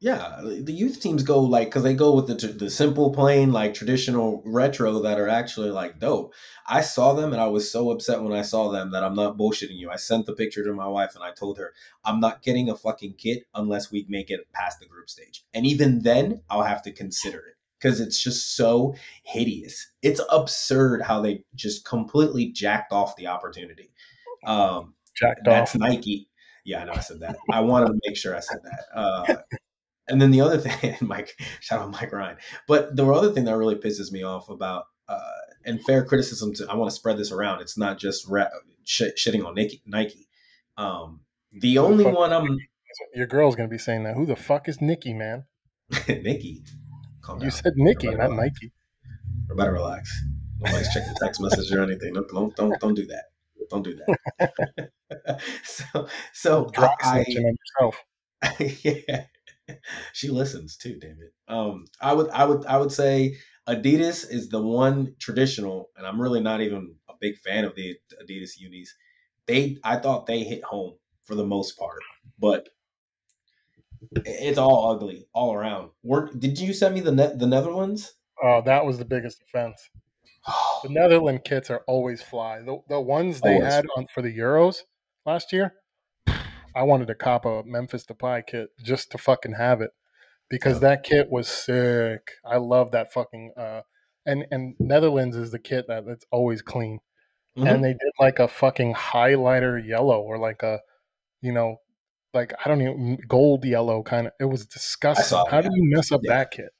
Yeah, 0.00 0.40
the 0.42 0.72
youth 0.72 1.00
teams 1.00 1.24
go 1.24 1.40
like 1.40 1.68
because 1.68 1.82
they 1.82 1.94
go 1.94 2.14
with 2.14 2.28
the 2.28 2.46
the 2.46 2.70
simple, 2.70 3.12
plain, 3.12 3.52
like 3.52 3.74
traditional 3.74 4.42
retro 4.46 5.00
that 5.00 5.18
are 5.18 5.28
actually 5.28 5.70
like 5.70 5.98
dope. 5.98 6.34
I 6.66 6.82
saw 6.82 7.14
them 7.14 7.32
and 7.32 7.42
I 7.42 7.48
was 7.48 7.70
so 7.70 7.90
upset 7.90 8.22
when 8.22 8.32
I 8.32 8.42
saw 8.42 8.70
them 8.70 8.92
that 8.92 9.02
I'm 9.02 9.16
not 9.16 9.36
bullshitting 9.36 9.76
you. 9.76 9.90
I 9.90 9.96
sent 9.96 10.26
the 10.26 10.34
picture 10.34 10.62
to 10.62 10.72
my 10.72 10.86
wife 10.86 11.16
and 11.16 11.24
I 11.24 11.32
told 11.32 11.58
her 11.58 11.72
I'm 12.04 12.20
not 12.20 12.42
getting 12.42 12.70
a 12.70 12.76
fucking 12.76 13.14
kit 13.18 13.44
unless 13.54 13.90
we 13.90 14.06
make 14.08 14.30
it 14.30 14.46
past 14.52 14.78
the 14.78 14.86
group 14.86 15.10
stage, 15.10 15.44
and 15.52 15.66
even 15.66 16.02
then 16.02 16.42
I'll 16.48 16.62
have 16.62 16.82
to 16.82 16.92
consider 16.92 17.38
it 17.38 17.56
because 17.80 17.98
it's 17.98 18.22
just 18.22 18.56
so 18.56 18.94
hideous. 19.24 19.90
It's 20.02 20.20
absurd 20.30 21.02
how 21.02 21.20
they 21.22 21.42
just 21.56 21.84
completely 21.84 22.52
jacked 22.52 22.92
off 22.92 23.16
the 23.16 23.26
opportunity. 23.26 23.90
Um, 24.46 24.94
Jacked 25.16 25.40
that's 25.44 25.74
off. 25.74 25.80
Nike. 25.80 26.28
Yeah, 26.64 26.82
I 26.82 26.84
know 26.84 26.92
I 26.92 27.00
said 27.00 27.20
that. 27.20 27.36
I 27.50 27.60
wanted 27.60 27.86
to 27.86 28.00
make 28.06 28.16
sure 28.16 28.36
I 28.36 28.40
said 28.40 28.58
that. 28.62 28.84
Uh, 28.94 29.36
and 30.08 30.20
then 30.20 30.30
the 30.30 30.40
other 30.40 30.58
thing, 30.68 30.96
Mike, 31.00 31.38
shout 31.60 31.80
out 31.80 31.90
Mike 31.90 32.12
Ryan. 32.12 32.36
But 32.66 32.96
the 32.96 33.06
other 33.10 33.32
thing 33.32 33.44
that 33.44 33.56
really 33.56 33.74
pisses 33.76 34.10
me 34.12 34.22
off 34.22 34.48
about, 34.48 34.84
uh, 35.08 35.18
and 35.64 35.82
fair 35.84 36.04
criticism 36.04 36.52
to, 36.54 36.66
I 36.68 36.74
want 36.74 36.90
to 36.90 36.94
spread 36.96 37.18
this 37.18 37.32
around. 37.32 37.60
It's 37.60 37.76
not 37.78 37.98
just 37.98 38.26
ra- 38.28 38.46
sh- 38.84 39.02
shitting 39.16 39.44
on 39.46 39.54
Nike. 39.54 39.82
Nike. 39.86 40.28
Um, 40.76 41.20
the 41.52 41.74
Who 41.74 41.80
only 41.80 42.04
fuck? 42.04 42.14
one 42.16 42.32
I'm 42.32 42.58
Your 43.14 43.26
girl's 43.26 43.56
gonna 43.56 43.68
be 43.68 43.78
saying 43.78 44.04
that. 44.04 44.14
Who 44.14 44.26
the 44.26 44.36
fuck 44.36 44.68
is 44.68 44.80
Nikki, 44.80 45.12
man? 45.14 45.44
Nikki. 46.08 46.62
Calm 47.22 47.38
You 47.38 47.42
down. 47.42 47.50
said 47.50 47.72
Nikki, 47.76 48.08
not 48.08 48.30
relax. 48.30 48.36
Nike. 48.60 48.72
Everybody 49.50 49.70
relax. 49.70 50.22
Nobody's 50.60 50.92
checking 50.92 51.14
text 51.22 51.40
messages 51.40 51.72
or 51.72 51.82
anything. 51.82 52.12
Don't 52.14 52.28
don't 52.28 52.56
don't, 52.56 52.80
don't 52.80 52.94
do 52.94 53.06
that. 53.06 53.24
Don't 53.70 53.82
do 53.82 53.98
that. 54.38 55.40
so 55.64 56.06
so 56.32 56.70
Dry 56.72 56.94
I, 57.02 57.24
snitching 57.24 57.44
on 57.44 57.56
yourself. 57.80 58.04
I 58.42 58.78
yeah. 58.84 59.24
She 60.12 60.28
listens 60.28 60.76
too, 60.76 60.98
damn 60.98 61.18
it. 61.20 61.32
Um, 61.46 61.84
I 62.00 62.12
would, 62.12 62.30
I 62.30 62.44
would, 62.44 62.64
I 62.66 62.78
would 62.78 62.92
say 62.92 63.36
Adidas 63.68 64.30
is 64.30 64.48
the 64.48 64.62
one 64.62 65.14
traditional, 65.18 65.90
and 65.96 66.06
I'm 66.06 66.20
really 66.20 66.40
not 66.40 66.60
even 66.60 66.94
a 67.08 67.14
big 67.20 67.36
fan 67.38 67.64
of 67.64 67.74
the 67.74 67.96
Adidas 68.22 68.58
unis. 68.58 68.94
They, 69.46 69.78
I 69.84 69.96
thought 69.96 70.26
they 70.26 70.42
hit 70.42 70.64
home 70.64 70.96
for 71.24 71.34
the 71.34 71.46
most 71.46 71.78
part, 71.78 72.00
but 72.38 72.68
it's 74.24 74.58
all 74.58 74.90
ugly 74.90 75.26
all 75.32 75.52
around. 75.54 75.90
Were, 76.02 76.30
did 76.32 76.58
you 76.58 76.72
send 76.72 76.94
me 76.94 77.00
the 77.00 77.12
net, 77.12 77.38
the 77.38 77.46
Netherlands? 77.46 78.14
Oh, 78.42 78.62
that 78.64 78.84
was 78.84 78.98
the 78.98 79.04
biggest 79.04 79.42
offense. 79.42 79.90
The 80.84 80.90
Netherlands 80.90 81.42
kits 81.44 81.70
are 81.70 81.82
always 81.88 82.22
fly. 82.22 82.60
The, 82.60 82.78
the 82.88 83.00
ones 83.00 83.40
they 83.40 83.54
Always 83.54 83.72
had 83.72 83.84
on 83.96 84.06
for 84.14 84.22
the 84.22 84.36
Euros 84.36 84.82
last 85.26 85.52
year, 85.52 85.74
I 86.74 86.82
wanted 86.82 87.08
to 87.08 87.14
cop 87.14 87.44
a 87.44 87.62
Memphis 87.64 88.04
Depay 88.06 88.46
kit 88.46 88.68
just 88.82 89.10
to 89.12 89.18
fucking 89.18 89.54
have 89.54 89.80
it 89.80 89.90
because 90.50 90.74
Yeah. 90.74 90.88
that 90.90 91.02
kit 91.04 91.30
was 91.30 91.48
sick. 91.48 92.32
I 92.44 92.56
love 92.58 92.92
that 92.92 93.12
fucking 93.12 93.52
uh 93.56 93.82
and 94.26 94.46
and 94.50 94.74
Netherlands 94.78 95.36
is 95.36 95.50
the 95.50 95.58
kit 95.58 95.86
that 95.88 96.04
it's 96.06 96.26
always 96.30 96.62
clean. 96.62 97.00
Mhm. 97.56 97.74
And 97.74 97.84
they 97.84 97.92
did 97.92 98.12
like 98.20 98.38
a 98.38 98.48
fucking 98.48 98.94
highlighter 98.94 99.84
yellow 99.84 100.20
or 100.20 100.38
like 100.38 100.62
a 100.62 100.80
you 101.40 101.52
know 101.52 101.76
like 102.34 102.52
I 102.64 102.68
don't 102.68 102.82
even 102.82 103.18
gold 103.26 103.64
yellow 103.64 104.02
kind 104.02 104.26
of. 104.26 104.32
It 104.38 104.44
was 104.44 104.66
disgusting. 104.66 105.24
saw 105.24 105.46
How 105.48 105.60
that. 105.62 105.70
do 105.70 105.76
you 105.76 105.90
mess 105.94 106.12
up 106.12 106.20
Yeah. 106.24 106.36
that 106.38 106.50
kit? 106.50 106.70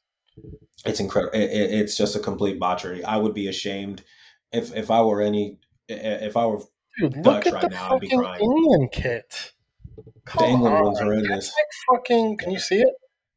It's 0.84 1.00
incredible. 1.00 1.34
It, 1.34 1.50
it, 1.50 1.72
it's 1.80 1.96
just 1.96 2.14
a 2.14 2.20
complete 2.20 2.60
botchery. 2.60 3.02
I 3.02 3.16
would 3.16 3.34
be 3.34 3.48
ashamed 3.48 4.04
if 4.52 4.74
if 4.76 4.90
I 4.90 5.02
were 5.02 5.20
any 5.22 5.58
if 5.88 6.36
I 6.36 6.46
were 6.46 6.60
Dude, 7.00 7.22
Dutch 7.22 7.46
right 7.46 7.70
now, 7.70 7.94
I'd 7.94 8.00
be 8.00 8.08
crying. 8.08 8.40
England 8.42 8.90
kit. 8.92 9.52
The 10.38 10.46
England 10.46 10.74
on. 10.74 10.84
ones 10.84 10.98
horrendous. 11.00 11.28
That's 11.28 11.54
like 11.90 12.00
fucking. 12.00 12.36
Can 12.38 12.50
you 12.50 12.58
see 12.58 12.80
it? 12.80 12.88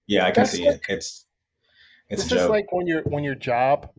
Yeah, 0.07 0.25
I 0.25 0.31
can 0.31 0.41
That's 0.43 0.51
see 0.51 0.65
like- 0.67 0.75
it. 0.75 0.81
It's 0.89 1.25
it's 2.09 2.23
this 2.23 2.31
joke. 2.41 2.49
like 2.49 2.71
when 2.73 2.87
your 2.87 3.01
when 3.03 3.23
your 3.23 3.35
job 3.35 3.89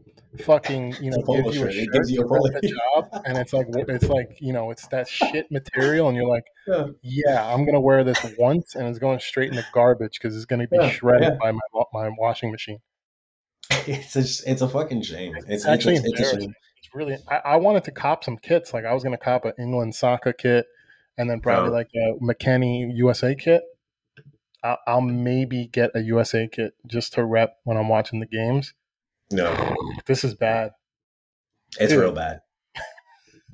fucking 0.45 0.95
you 1.01 1.11
know 1.11 1.23
gives 1.43 1.57
you 1.57 1.67
a 1.67 1.73
shirt. 1.73 1.75
It 1.83 1.93
gives 1.93 2.11
you 2.11 2.23
a 2.23 2.27
polo. 2.29 2.51
job, 2.63 3.23
and 3.25 3.39
it's 3.39 3.53
like 3.53 3.67
it's 3.71 4.09
like 4.09 4.37
you 4.41 4.53
know 4.53 4.71
it's 4.71 4.87
that 4.89 5.09
shit 5.09 5.51
material, 5.51 6.09
and 6.09 6.17
you're 6.17 6.29
like, 6.29 6.45
Yeah. 6.67 6.87
yeah, 7.03 7.55
I'm 7.55 7.65
gonna 7.65 7.81
wear 7.81 8.05
this 8.05 8.19
once, 8.39 8.75
and 8.75 8.87
it's 8.89 8.99
going 8.99 9.21
straight 9.21 9.51
in 9.51 9.57
the 9.57 9.65
garbage 9.73 10.19
because 10.21 10.37
it's 10.37 10.45
gonna 10.45 10.69
be 10.69 10.77
Yeah, 10.81 10.91
shredded 10.91 11.23
yeah. 11.33 11.39
by 11.41 11.53
my 11.53 11.61
my 11.93 12.11
washing 12.19 12.51
machine. 12.51 12.79
It's 13.87 14.17
a 14.17 14.51
it's 14.51 14.61
a 14.61 14.69
fucking 14.69 15.03
shame. 15.03 15.35
It's, 15.37 15.47
It's 15.49 15.67
actually 15.67 15.97
it's, 15.97 16.21
it's. 16.21 16.33
It's 16.35 16.95
really. 16.95 17.17
I, 17.29 17.37
I 17.37 17.57
wanted 17.57 17.85
to 17.85 17.93
cop 17.93 18.25
some 18.25 18.37
kits. 18.37 18.75
Like 18.75 18.85
I 18.85 18.93
was 18.93 19.03
gonna 19.05 19.17
cop 19.19 19.45
an 19.45 19.53
England 19.59 19.95
soccer 19.95 20.33
kit, 20.33 20.67
and 21.19 21.29
then 21.31 21.41
probably 21.41 21.71
Oh. 21.71 21.73
like 21.73 21.89
a 21.95 22.15
McKennie 22.23 22.91
USA 22.97 23.35
kit. 23.35 23.63
I'll, 24.65 24.79
I'll 24.87 25.01
maybe 25.01 25.67
get 25.67 25.91
a 25.95 26.01
USA 26.03 26.49
kit 26.49 26.75
just 26.87 27.13
to 27.15 27.25
rep 27.25 27.57
when 27.65 27.77
I'm 27.77 27.89
watching 27.89 28.21
the 28.21 28.27
games. 28.27 28.75
No, 29.33 29.75
This 30.07 30.25
is 30.25 30.35
bad. 30.35 30.73
it's 31.81 31.93
Dude. 31.93 32.01
real 32.01 32.13
bad. 32.13 32.41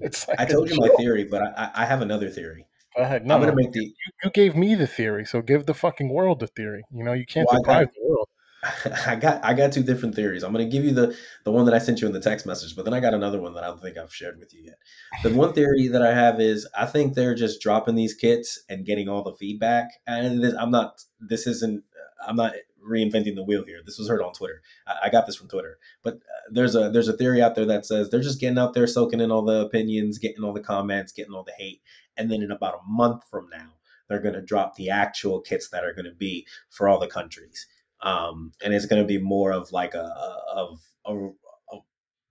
It's 0.00 0.28
like 0.28 0.38
I 0.38 0.44
told 0.44 0.70
you 0.70 0.76
my 0.78 0.88
theory, 0.96 1.24
but 1.24 1.42
I, 1.42 1.46
I- 1.56 1.82
I 1.82 1.84
have 1.86 2.02
another 2.02 2.28
theory. 2.28 2.66
Go 2.96 3.02
ahead. 3.02 3.26
No, 3.26 3.34
I'm 3.34 3.40
gonna 3.40 3.52
no. 3.52 3.56
make 3.56 3.72
the. 3.72 3.80
You, 3.84 3.92
you 4.24 4.30
gave 4.30 4.54
me 4.56 4.74
the 4.76 4.86
theory, 4.86 5.24
so 5.24 5.40
give 5.42 5.66
the 5.66 5.74
fucking 5.74 6.08
world 6.08 6.38
the 6.40 6.46
theory. 6.46 6.82
You 6.92 7.02
know, 7.04 7.12
you 7.14 7.26
can't 7.26 7.48
Well, 7.50 7.60
deprive 7.60 7.88
the 7.94 8.08
world. 8.08 8.28
I 9.06 9.14
got 9.14 9.44
I 9.44 9.54
got 9.54 9.72
two 9.72 9.84
different 9.84 10.16
theories. 10.16 10.42
I'm 10.42 10.52
gonna 10.52 10.66
give 10.66 10.84
you 10.84 10.92
the 10.92 11.16
the 11.44 11.52
one 11.52 11.64
that 11.66 11.74
I 11.74 11.78
sent 11.78 12.00
you 12.00 12.06
in 12.08 12.12
the 12.12 12.20
text 12.20 12.44
message, 12.44 12.74
but 12.74 12.84
then 12.84 12.94
I 12.94 13.00
got 13.00 13.14
another 13.14 13.40
one 13.40 13.54
that 13.54 13.62
I 13.62 13.68
don't 13.68 13.80
think 13.80 13.96
I've 13.96 14.14
shared 14.14 14.38
with 14.38 14.52
you 14.52 14.64
yet. 14.64 14.78
The 15.22 15.32
one 15.32 15.52
theory 15.52 15.88
that 15.88 16.02
I 16.02 16.12
have 16.12 16.40
is 16.40 16.66
I 16.76 16.86
think 16.86 17.14
they're 17.14 17.36
just 17.36 17.60
dropping 17.60 17.94
these 17.94 18.14
kits 18.14 18.60
and 18.68 18.84
getting 18.84 19.08
all 19.08 19.22
the 19.22 19.34
feedback. 19.34 19.90
And 20.06 20.42
this, 20.42 20.54
I'm 20.54 20.72
not. 20.72 21.04
This 21.20 21.46
isn't. 21.46 21.84
I'm 22.26 22.34
not 22.34 22.54
reinventing 22.84 23.36
the 23.36 23.44
wheel 23.44 23.64
here. 23.64 23.80
This 23.84 23.98
was 23.98 24.08
heard 24.08 24.22
on 24.22 24.32
Twitter. 24.32 24.60
I, 24.88 24.96
I 25.04 25.08
got 25.08 25.26
this 25.26 25.36
from 25.36 25.48
Twitter. 25.48 25.78
But 26.02 26.14
uh, 26.14 26.50
there's 26.50 26.74
a 26.74 26.90
there's 26.90 27.08
a 27.08 27.16
theory 27.16 27.40
out 27.40 27.54
there 27.54 27.66
that 27.66 27.86
says 27.86 28.10
they're 28.10 28.20
just 28.20 28.40
getting 28.40 28.58
out 28.58 28.74
there, 28.74 28.88
soaking 28.88 29.20
in 29.20 29.30
all 29.30 29.44
the 29.44 29.60
opinions, 29.60 30.18
getting 30.18 30.42
all 30.42 30.52
the 30.52 30.60
comments, 30.60 31.12
getting 31.12 31.32
all 31.32 31.44
the 31.44 31.52
hate, 31.56 31.80
and 32.16 32.28
then 32.28 32.42
in 32.42 32.50
about 32.50 32.74
a 32.74 32.90
month 32.90 33.22
from 33.30 33.48
now, 33.50 33.74
they're 34.08 34.20
going 34.20 34.34
to 34.34 34.42
drop 34.42 34.74
the 34.74 34.90
actual 34.90 35.40
kits 35.40 35.68
that 35.68 35.84
are 35.84 35.94
going 35.94 36.06
to 36.06 36.14
be 36.14 36.44
for 36.70 36.88
all 36.88 36.98
the 36.98 37.06
countries 37.06 37.68
um, 38.00 38.52
and 38.62 38.72
it's 38.74 38.86
going 38.86 39.02
to 39.02 39.06
be 39.06 39.18
more 39.18 39.52
of 39.52 39.72
like 39.72 39.94
a, 39.94 39.98
a 39.98 40.42
of 40.54 40.80
a, 41.06 41.14
a 41.14 41.80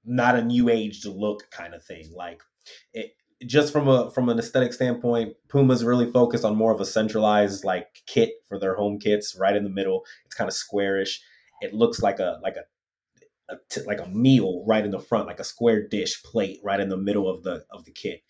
not 0.05 0.35
a 0.35 0.43
new 0.43 0.69
age 0.69 1.05
look 1.05 1.49
kind 1.51 1.73
of 1.73 1.83
thing. 1.83 2.11
Like 2.15 2.41
it 2.93 3.13
just 3.45 3.71
from 3.71 3.87
a 3.87 4.09
from 4.11 4.29
an 4.29 4.39
aesthetic 4.39 4.73
standpoint, 4.73 5.35
Puma's 5.49 5.83
really 5.83 6.09
focused 6.11 6.45
on 6.45 6.55
more 6.55 6.73
of 6.73 6.81
a 6.81 6.85
centralized 6.85 7.63
like 7.63 7.87
kit 8.07 8.31
for 8.47 8.59
their 8.59 8.75
home 8.75 8.99
kits, 8.99 9.35
right 9.39 9.55
in 9.55 9.63
the 9.63 9.69
middle. 9.69 10.03
It's 10.25 10.35
kind 10.35 10.47
of 10.47 10.53
squarish. 10.53 11.21
It 11.61 11.73
looks 11.73 12.01
like 12.01 12.19
a 12.19 12.39
like 12.41 12.55
a, 12.55 13.53
a 13.53 13.57
t- 13.69 13.81
like 13.85 13.99
a 13.99 14.07
meal 14.09 14.63
right 14.67 14.83
in 14.83 14.91
the 14.91 14.99
front, 14.99 15.27
like 15.27 15.39
a 15.39 15.43
square 15.43 15.87
dish 15.87 16.21
plate 16.23 16.59
right 16.63 16.79
in 16.79 16.89
the 16.89 16.97
middle 16.97 17.29
of 17.29 17.43
the 17.43 17.65
of 17.71 17.85
the 17.85 17.91
kit. 17.91 18.21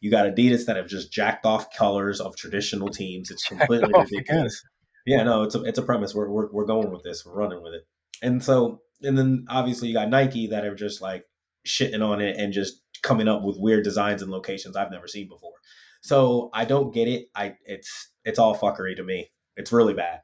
You 0.00 0.10
got 0.10 0.26
Adidas 0.26 0.66
that 0.66 0.76
have 0.76 0.88
just 0.88 1.12
jacked 1.12 1.46
off 1.46 1.74
colors 1.74 2.20
of 2.20 2.36
traditional 2.36 2.88
teams. 2.88 3.30
It's 3.30 3.44
completely 3.44 3.92
off 3.92 4.10
ridiculous. 4.10 4.62
Yeah, 5.06 5.22
no, 5.22 5.44
it's 5.44 5.54
a 5.54 5.62
it's 5.62 5.78
a 5.78 5.82
premise. 5.82 6.14
We're, 6.14 6.28
we're 6.28 6.50
we're 6.50 6.66
going 6.66 6.90
with 6.90 7.04
this. 7.04 7.24
We're 7.24 7.34
running 7.34 7.62
with 7.62 7.74
it. 7.74 7.86
And 8.22 8.42
so, 8.42 8.80
and 9.02 9.16
then 9.16 9.46
obviously 9.48 9.88
you 9.88 9.94
got 9.94 10.10
Nike 10.10 10.48
that 10.48 10.64
are 10.64 10.74
just 10.74 11.00
like 11.00 11.24
shitting 11.66 12.04
on 12.04 12.20
it 12.20 12.36
and 12.36 12.52
just 12.52 12.82
coming 13.02 13.28
up 13.28 13.42
with 13.42 13.56
weird 13.58 13.84
designs 13.84 14.22
and 14.22 14.30
locations 14.30 14.76
I've 14.76 14.90
never 14.90 15.06
seen 15.06 15.28
before. 15.28 15.52
So 16.00 16.50
I 16.52 16.64
don't 16.64 16.92
get 16.92 17.08
it. 17.08 17.28
I 17.34 17.54
it's 17.64 18.10
it's 18.24 18.38
all 18.38 18.56
fuckery 18.56 18.96
to 18.96 19.04
me. 19.04 19.30
It's 19.56 19.72
really 19.72 19.94
bad. 19.94 20.20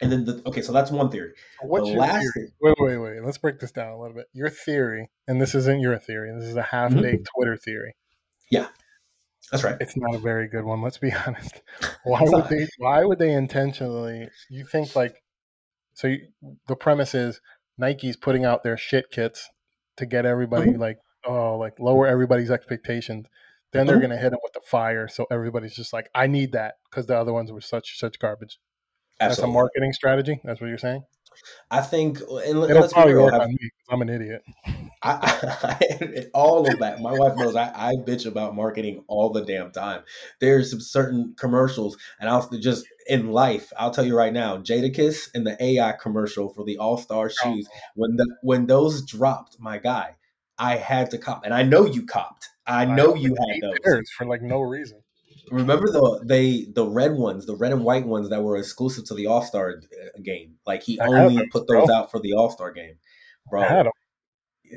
And 0.00 0.12
then 0.12 0.24
the 0.24 0.42
okay, 0.46 0.62
so 0.62 0.72
that's 0.72 0.90
one 0.90 1.10
theory. 1.10 1.32
What's 1.62 1.86
the 1.86 1.92
your 1.92 2.00
last 2.00 2.26
theory? 2.34 2.52
Wait, 2.60 2.76
wait, 2.78 2.96
wait. 2.98 3.24
Let's 3.24 3.38
break 3.38 3.58
this 3.58 3.72
down 3.72 3.92
a 3.92 4.00
little 4.00 4.14
bit. 4.14 4.26
Your 4.32 4.50
theory, 4.50 5.10
and 5.26 5.40
this 5.40 5.54
isn't 5.54 5.80
your 5.80 5.98
theory. 5.98 6.32
This 6.38 6.48
is 6.48 6.56
a 6.56 6.62
half-baked 6.62 7.04
mm-hmm. 7.04 7.36
Twitter 7.36 7.56
theory. 7.56 7.94
That's 9.50 9.64
right. 9.64 9.76
It's 9.80 9.96
not 9.96 10.14
a 10.14 10.18
very 10.18 10.48
good 10.48 10.64
one. 10.64 10.82
Let's 10.82 10.98
be 10.98 11.12
honest. 11.26 11.62
Why 12.04 12.20
would 12.22 12.30
not. 12.32 12.50
they? 12.50 12.66
Why 12.78 13.04
would 13.04 13.18
they 13.18 13.32
intentionally? 13.32 14.28
You 14.50 14.64
think 14.64 14.94
like, 14.96 15.14
so 15.94 16.08
you, 16.08 16.28
the 16.66 16.76
premise 16.76 17.14
is 17.14 17.40
Nike's 17.78 18.16
putting 18.16 18.44
out 18.44 18.62
their 18.62 18.76
shit 18.76 19.10
kits 19.10 19.48
to 19.96 20.06
get 20.06 20.26
everybody 20.26 20.72
Mhm. 20.72 20.78
like, 20.78 20.98
oh, 21.24 21.56
like 21.56 21.78
lower 21.80 22.06
everybody's 22.06 22.50
expectations. 22.50 23.26
Then 23.72 23.86
they're 23.86 23.98
Mhm. 23.98 24.02
gonna 24.02 24.16
hit 24.16 24.30
them 24.30 24.38
with 24.42 24.52
the 24.54 24.60
fire, 24.60 25.08
so 25.08 25.26
everybody's 25.30 25.74
just 25.74 25.92
like, 25.92 26.08
I 26.14 26.26
need 26.26 26.52
that 26.52 26.74
because 26.90 27.06
the 27.06 27.16
other 27.18 27.32
ones 27.32 27.50
were 27.52 27.60
such 27.60 27.98
such 27.98 28.18
garbage. 28.18 28.58
That's 29.20 29.38
a 29.38 29.46
marketing 29.46 29.92
strategy. 29.92 30.40
That's 30.44 30.60
what 30.60 30.68
you're 30.68 30.78
saying. 30.78 31.04
I 31.70 31.80
think 31.80 32.20
and 32.20 32.64
It'll 32.64 32.82
be 32.82 32.88
probably 32.88 33.14
real. 33.14 33.24
work 33.24 33.34
on 33.34 33.48
me 33.50 33.58
'cause 33.58 33.88
I'm 33.90 34.02
an 34.02 34.08
idiot. 34.08 34.42
I, 35.02 35.78
I, 35.80 36.26
all 36.34 36.72
of 36.72 36.80
that. 36.80 37.00
My 37.00 37.12
wife 37.12 37.36
knows 37.36 37.54
I, 37.54 37.70
I 37.74 37.94
bitch 37.94 38.26
about 38.26 38.56
marketing 38.56 39.04
all 39.06 39.30
the 39.30 39.44
damn 39.44 39.70
time. 39.70 40.02
There's 40.40 40.70
some 40.70 40.80
certain 40.80 41.34
commercials, 41.38 41.96
and 42.20 42.28
I'll 42.28 42.48
just 42.58 42.86
in 43.06 43.28
life, 43.32 43.72
I'll 43.78 43.90
tell 43.90 44.04
you 44.04 44.16
right 44.16 44.32
now, 44.32 44.58
Jadakiss 44.58 45.30
and 45.34 45.46
the 45.46 45.62
AI 45.62 45.92
commercial 45.92 46.52
for 46.52 46.64
the 46.64 46.78
All 46.78 46.98
Star 46.98 47.26
oh, 47.26 47.28
shoes. 47.28 47.68
When 47.94 48.16
the 48.16 48.36
when 48.42 48.66
those 48.66 49.04
dropped, 49.04 49.58
my 49.60 49.78
guy, 49.78 50.16
I 50.58 50.76
had 50.76 51.10
to 51.12 51.18
cop, 51.18 51.44
and 51.44 51.54
I 51.54 51.62
know 51.62 51.86
you 51.86 52.04
copped. 52.04 52.48
I 52.66 52.84
know 52.84 53.14
you 53.14 53.34
had 53.34 53.62
those. 53.62 54.10
for 54.16 54.26
like 54.26 54.42
no 54.42 54.60
reason. 54.60 55.02
Remember 55.50 55.90
the 55.90 56.22
they 56.24 56.66
the 56.74 56.86
red 56.86 57.12
ones, 57.12 57.46
the 57.46 57.56
red 57.56 57.72
and 57.72 57.84
white 57.84 58.06
ones 58.06 58.30
that 58.30 58.42
were 58.42 58.56
exclusive 58.56 59.04
to 59.06 59.14
the 59.14 59.26
All 59.26 59.42
Star 59.42 59.70
uh, 59.70 60.20
game. 60.22 60.56
Like 60.66 60.82
he 60.82 61.00
I 61.00 61.06
only 61.06 61.46
put 61.48 61.66
those 61.66 61.86
bro. 61.86 61.94
out 61.94 62.10
for 62.10 62.20
the 62.20 62.34
All 62.34 62.50
Star 62.50 62.72
game, 62.72 62.96
bro. 63.50 63.62
I 63.62 63.66
had 63.66 63.86
'em. 63.86 63.92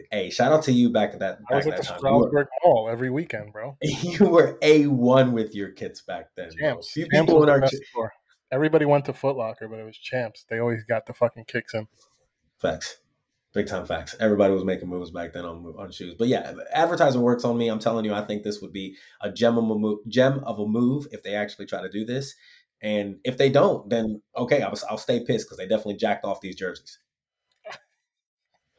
Hey, 0.09 0.29
shout 0.29 0.53
out 0.53 0.63
to 0.63 0.71
you 0.71 0.89
back 0.89 1.13
at 1.13 1.19
that 1.19 1.39
I 1.49 1.55
back 1.55 1.65
was 1.65 1.73
at 1.73 1.77
the 1.77 1.83
time. 1.83 1.99
Strasbourg 1.99 2.47
Mall 2.63 2.89
every 2.89 3.09
weekend, 3.09 3.51
bro. 3.51 3.77
you 3.81 4.25
were 4.25 4.57
a 4.61 4.87
one 4.87 5.33
with 5.33 5.53
your 5.53 5.71
kits 5.71 6.01
back 6.01 6.29
then. 6.37 6.49
Champs. 6.57 6.93
Champs 6.93 7.09
people 7.11 7.43
in 7.43 7.49
our. 7.49 7.61
Everybody 8.51 8.85
went 8.85 9.05
to 9.05 9.13
Foot 9.13 9.37
Locker, 9.37 9.67
but 9.67 9.79
it 9.79 9.85
was 9.85 9.97
Champs. 9.97 10.45
They 10.49 10.59
always 10.59 10.83
got 10.83 11.05
the 11.05 11.13
fucking 11.13 11.45
kicks 11.45 11.73
in. 11.73 11.87
Facts. 12.59 13.00
Big 13.53 13.67
time 13.67 13.85
facts. 13.85 14.15
Everybody 14.19 14.53
was 14.53 14.63
making 14.63 14.87
moves 14.87 15.11
back 15.11 15.33
then 15.33 15.43
on 15.43 15.65
on 15.77 15.91
shoes. 15.91 16.15
But 16.17 16.29
yeah, 16.29 16.53
advertising 16.73 17.21
works 17.21 17.43
on 17.43 17.57
me. 17.57 17.67
I'm 17.67 17.79
telling 17.79 18.05
you, 18.05 18.13
I 18.13 18.23
think 18.23 18.43
this 18.43 18.61
would 18.61 18.71
be 18.71 18.95
a 19.21 19.29
gem 19.29 19.57
of 19.57 19.69
a 19.69 19.77
move, 19.77 19.99
gem 20.07 20.39
of 20.45 20.59
a 20.59 20.65
move 20.65 21.07
if 21.11 21.21
they 21.23 21.35
actually 21.35 21.65
try 21.65 21.81
to 21.81 21.89
do 21.89 22.05
this. 22.05 22.35
And 22.81 23.17
if 23.23 23.37
they 23.37 23.49
don't, 23.49 23.89
then 23.89 24.21
okay, 24.35 24.61
I'll, 24.61 24.77
I'll 24.89 24.97
stay 24.97 25.23
pissed 25.23 25.47
because 25.47 25.57
they 25.57 25.67
definitely 25.67 25.97
jacked 25.97 26.23
off 26.25 26.41
these 26.41 26.55
jerseys. 26.55 26.99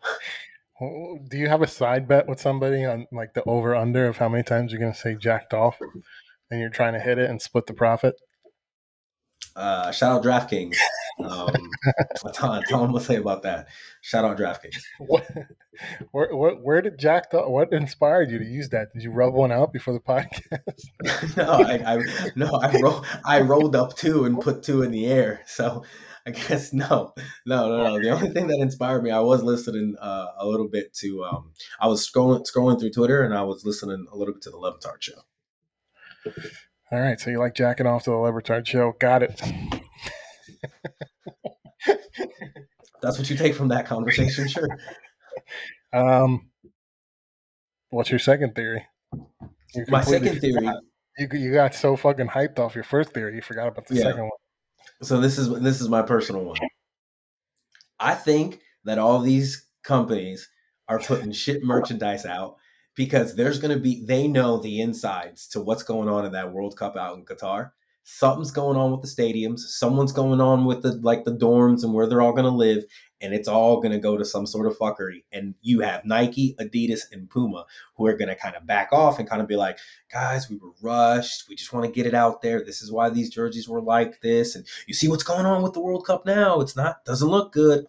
Do 1.29 1.39
you 1.39 1.49
have 1.49 1.63
a 1.63 1.69
side 1.69 2.09
bet 2.09 2.27
with 2.27 2.41
somebody 2.41 2.85
on 2.85 3.07
like 3.13 3.35
the 3.35 3.45
over 3.45 3.77
under 3.77 4.07
of 4.07 4.17
how 4.17 4.29
many 4.29 4.43
times 4.43 4.73
you're 4.73 4.81
going 4.81 4.93
to 4.93 4.99
say 4.99 5.15
jacked 5.15 5.55
off 5.55 5.79
and 6.51 6.61
you're 6.61 6.71
trying 6.71 6.95
to 6.95 7.01
hit 7.01 7.19
it 7.19 7.31
and 7.31 7.41
split 7.41 7.67
the 7.67 7.75
profit? 7.75 8.17
Uh, 9.55 9.91
shout 9.93 10.13
out 10.13 10.25
DraftKings. 10.25 10.77
Um, 11.23 11.71
that's 12.25 12.41
all 12.43 12.53
I'm 12.53 12.63
gonna 12.71 13.01
say 13.01 13.17
about 13.17 13.43
that. 13.43 13.69
Shout 14.01 14.25
out 14.25 14.39
DraftKings. 14.39 14.83
What, 14.99 15.29
where, 16.11 16.35
where, 16.35 16.55
where 16.55 16.83
did 16.83 16.99
Jack? 16.99 17.35
off? 17.35 17.49
What 17.49 17.73
inspired 17.73 18.31
you 18.31 18.39
to 18.39 18.45
use 18.45 18.71
that? 18.71 18.93
Did 18.93 19.03
you 19.03 19.11
rub 19.11 19.35
one 19.35 19.53
out 19.53 19.73
before 19.73 19.95
the 19.95 20.01
podcast? 20.01 21.37
no, 21.37 21.51
I, 21.51 21.95
I 21.97 22.03
no, 22.35 22.55
I 22.55 22.81
roll, 22.81 23.05
I 23.25 23.41
rolled 23.41 23.77
up 23.77 23.97
two 23.97 24.25
and 24.25 24.41
put 24.41 24.63
two 24.63 24.83
in 24.83 24.91
the 24.91 25.07
air. 25.07 25.43
So 25.47 25.85
I 26.27 26.31
guess 26.31 26.73
no, 26.73 27.15
no, 27.47 27.69
no, 27.69 27.85
no. 27.85 28.01
The 28.01 28.11
only 28.11 28.31
thing 28.31 28.47
that 28.47 28.59
inspired 28.59 29.03
me, 29.03 29.11
I 29.11 29.21
was 29.21 29.43
listening 29.43 29.97
uh, 30.01 30.27
a 30.39 30.47
little 30.47 30.69
bit 30.69 30.95
to. 30.95 31.25
Um, 31.25 31.53
I 31.81 31.89
was 31.89 32.09
scrolling 32.09 32.45
scrolling 32.47 32.81
through 32.81 32.93
Twitter 32.93 33.23
and 33.23 33.35
I 33.35 33.43
was 33.43 33.65
listening 33.65 34.07
a 34.11 34.17
little 34.17 34.35
bit 34.35 34.43
to 34.43 34.51
the 34.51 34.57
Le 34.57 34.73
Batard 34.73 35.03
show. 35.03 35.21
All 36.93 37.01
right, 37.01 37.19
so 37.19 37.31
you 37.31 37.39
like 37.39 37.55
jacking 37.55 37.87
off 37.87 38.05
to 38.05 38.11
the 38.11 38.17
Libertard 38.17 38.67
show? 38.67 38.93
Got 39.01 39.23
it. 39.23 39.41
That's 43.01 43.19
what 43.19 43.29
you 43.31 43.37
take 43.37 43.55
from 43.55 43.69
that 43.69 43.87
conversation, 43.87 44.47
sure. 44.49 44.69
Um, 45.95 46.49
what's 47.91 48.09
your 48.09 48.19
second 48.19 48.55
theory? 48.55 48.87
You 49.75 49.85
My 49.89 50.03
second 50.03 50.41
theory. 50.41 50.55
forgot. 50.65 50.77
You, 51.19 51.29
you 51.39 51.53
got 51.53 51.75
so 51.75 51.97
fucking 51.97 52.29
hyped 52.29 52.59
off 52.59 52.75
your 52.75 52.85
first 52.85 53.13
theory, 53.13 53.35
you 53.35 53.43
forgot 53.43 53.69
about 53.69 53.87
the 53.87 53.95
Yeah. 53.97 54.05
second 54.05 54.23
one. 54.23 54.31
So 55.03 55.21
this 55.21 55.37
is 55.37 55.51
this 55.61 55.83
is 55.83 55.91
my 55.91 56.01
personal 56.01 56.45
one. 56.45 56.57
I 58.01 58.15
think 58.15 58.61
that 58.85 58.99
all 58.99 59.21
these 59.21 59.67
companies 59.83 60.49
are 60.89 60.99
putting 60.99 61.31
shit 61.33 61.63
merchandise 61.63 62.25
out 62.25 62.57
because 62.95 63.35
there's 63.35 63.59
going 63.59 63.75
to 63.75 63.81
be 63.81 64.05
they 64.05 64.29
know 64.29 64.59
the 64.59 64.81
insides 64.81 65.47
to 65.49 65.61
what's 65.61 65.83
going 65.83 66.09
on 66.09 66.25
in 66.25 66.33
that 66.33 66.53
World 66.53 66.77
Cup 66.77 66.97
out 66.97 67.17
in 67.17 67.25
Qatar. 67.25 67.71
Something's 68.05 68.51
going 68.51 68.77
on 68.77 68.91
with 68.91 69.01
the 69.01 69.07
stadiums. 69.07 69.61
Someone's 69.61 70.13
going 70.13 70.41
on 70.41 70.65
with 70.65 70.83
the 70.83 70.95
like 71.03 71.25
the 71.25 71.37
dorms 71.37 71.85
and 71.85 71.95
where 71.95 72.07
they're 72.07 72.21
all 72.21 72.33
going 72.33 72.45
to 72.45 72.51
live, 72.51 72.85
and 73.21 73.33
it's 73.33 73.47
all 73.47 73.77
going 73.81 73.93
to 73.93 73.99
go 73.99 74.19
to 74.19 74.25
some 74.25 74.45
sort 74.45 74.67
of 74.67 74.77
fuckery. 74.77 75.23
And 75.31 75.55
you 75.63 75.81
have 75.81 76.05
Nike, 76.05 76.57
Adidas, 76.61 77.03
and 77.13 77.31
Puma 77.31 77.65
who 77.97 78.07
are 78.07 78.17
going 78.17 78.29
to 78.29 78.35
kind 78.35 78.57
of 78.57 78.67
back 78.67 78.89
off 78.93 79.19
and 79.21 79.29
kind 79.29 79.41
of 79.41 79.47
be 79.47 79.55
like, 79.55 79.79
guys, 80.11 80.51
we 80.51 80.57
were 80.57 80.73
rushed. 80.83 81.49
We 81.49 81.55
just 81.55 81.73
want 81.73 81.87
to 81.87 81.93
get 81.93 82.07
it 82.07 82.15
out 82.15 82.43
there. 82.43 82.65
This 82.65 82.83
is 82.83 82.91
why 82.91 83.09
these 83.09 83.31
jerseys 83.31 83.69
were 83.69 83.81
like 83.81 84.21
this. 84.21 84.57
And 84.57 84.67
you 84.89 84.95
see 84.95 85.07
what's 85.07 85.23
going 85.23 85.47
on 85.47 85.63
with 85.63 85.73
the 85.73 85.81
World 85.81 86.05
Cup 86.05 86.27
now. 86.27 86.61
It's 86.61 86.75
not 86.77 87.05
doesn't 87.05 87.29
look 87.29 87.53
good. 87.53 87.89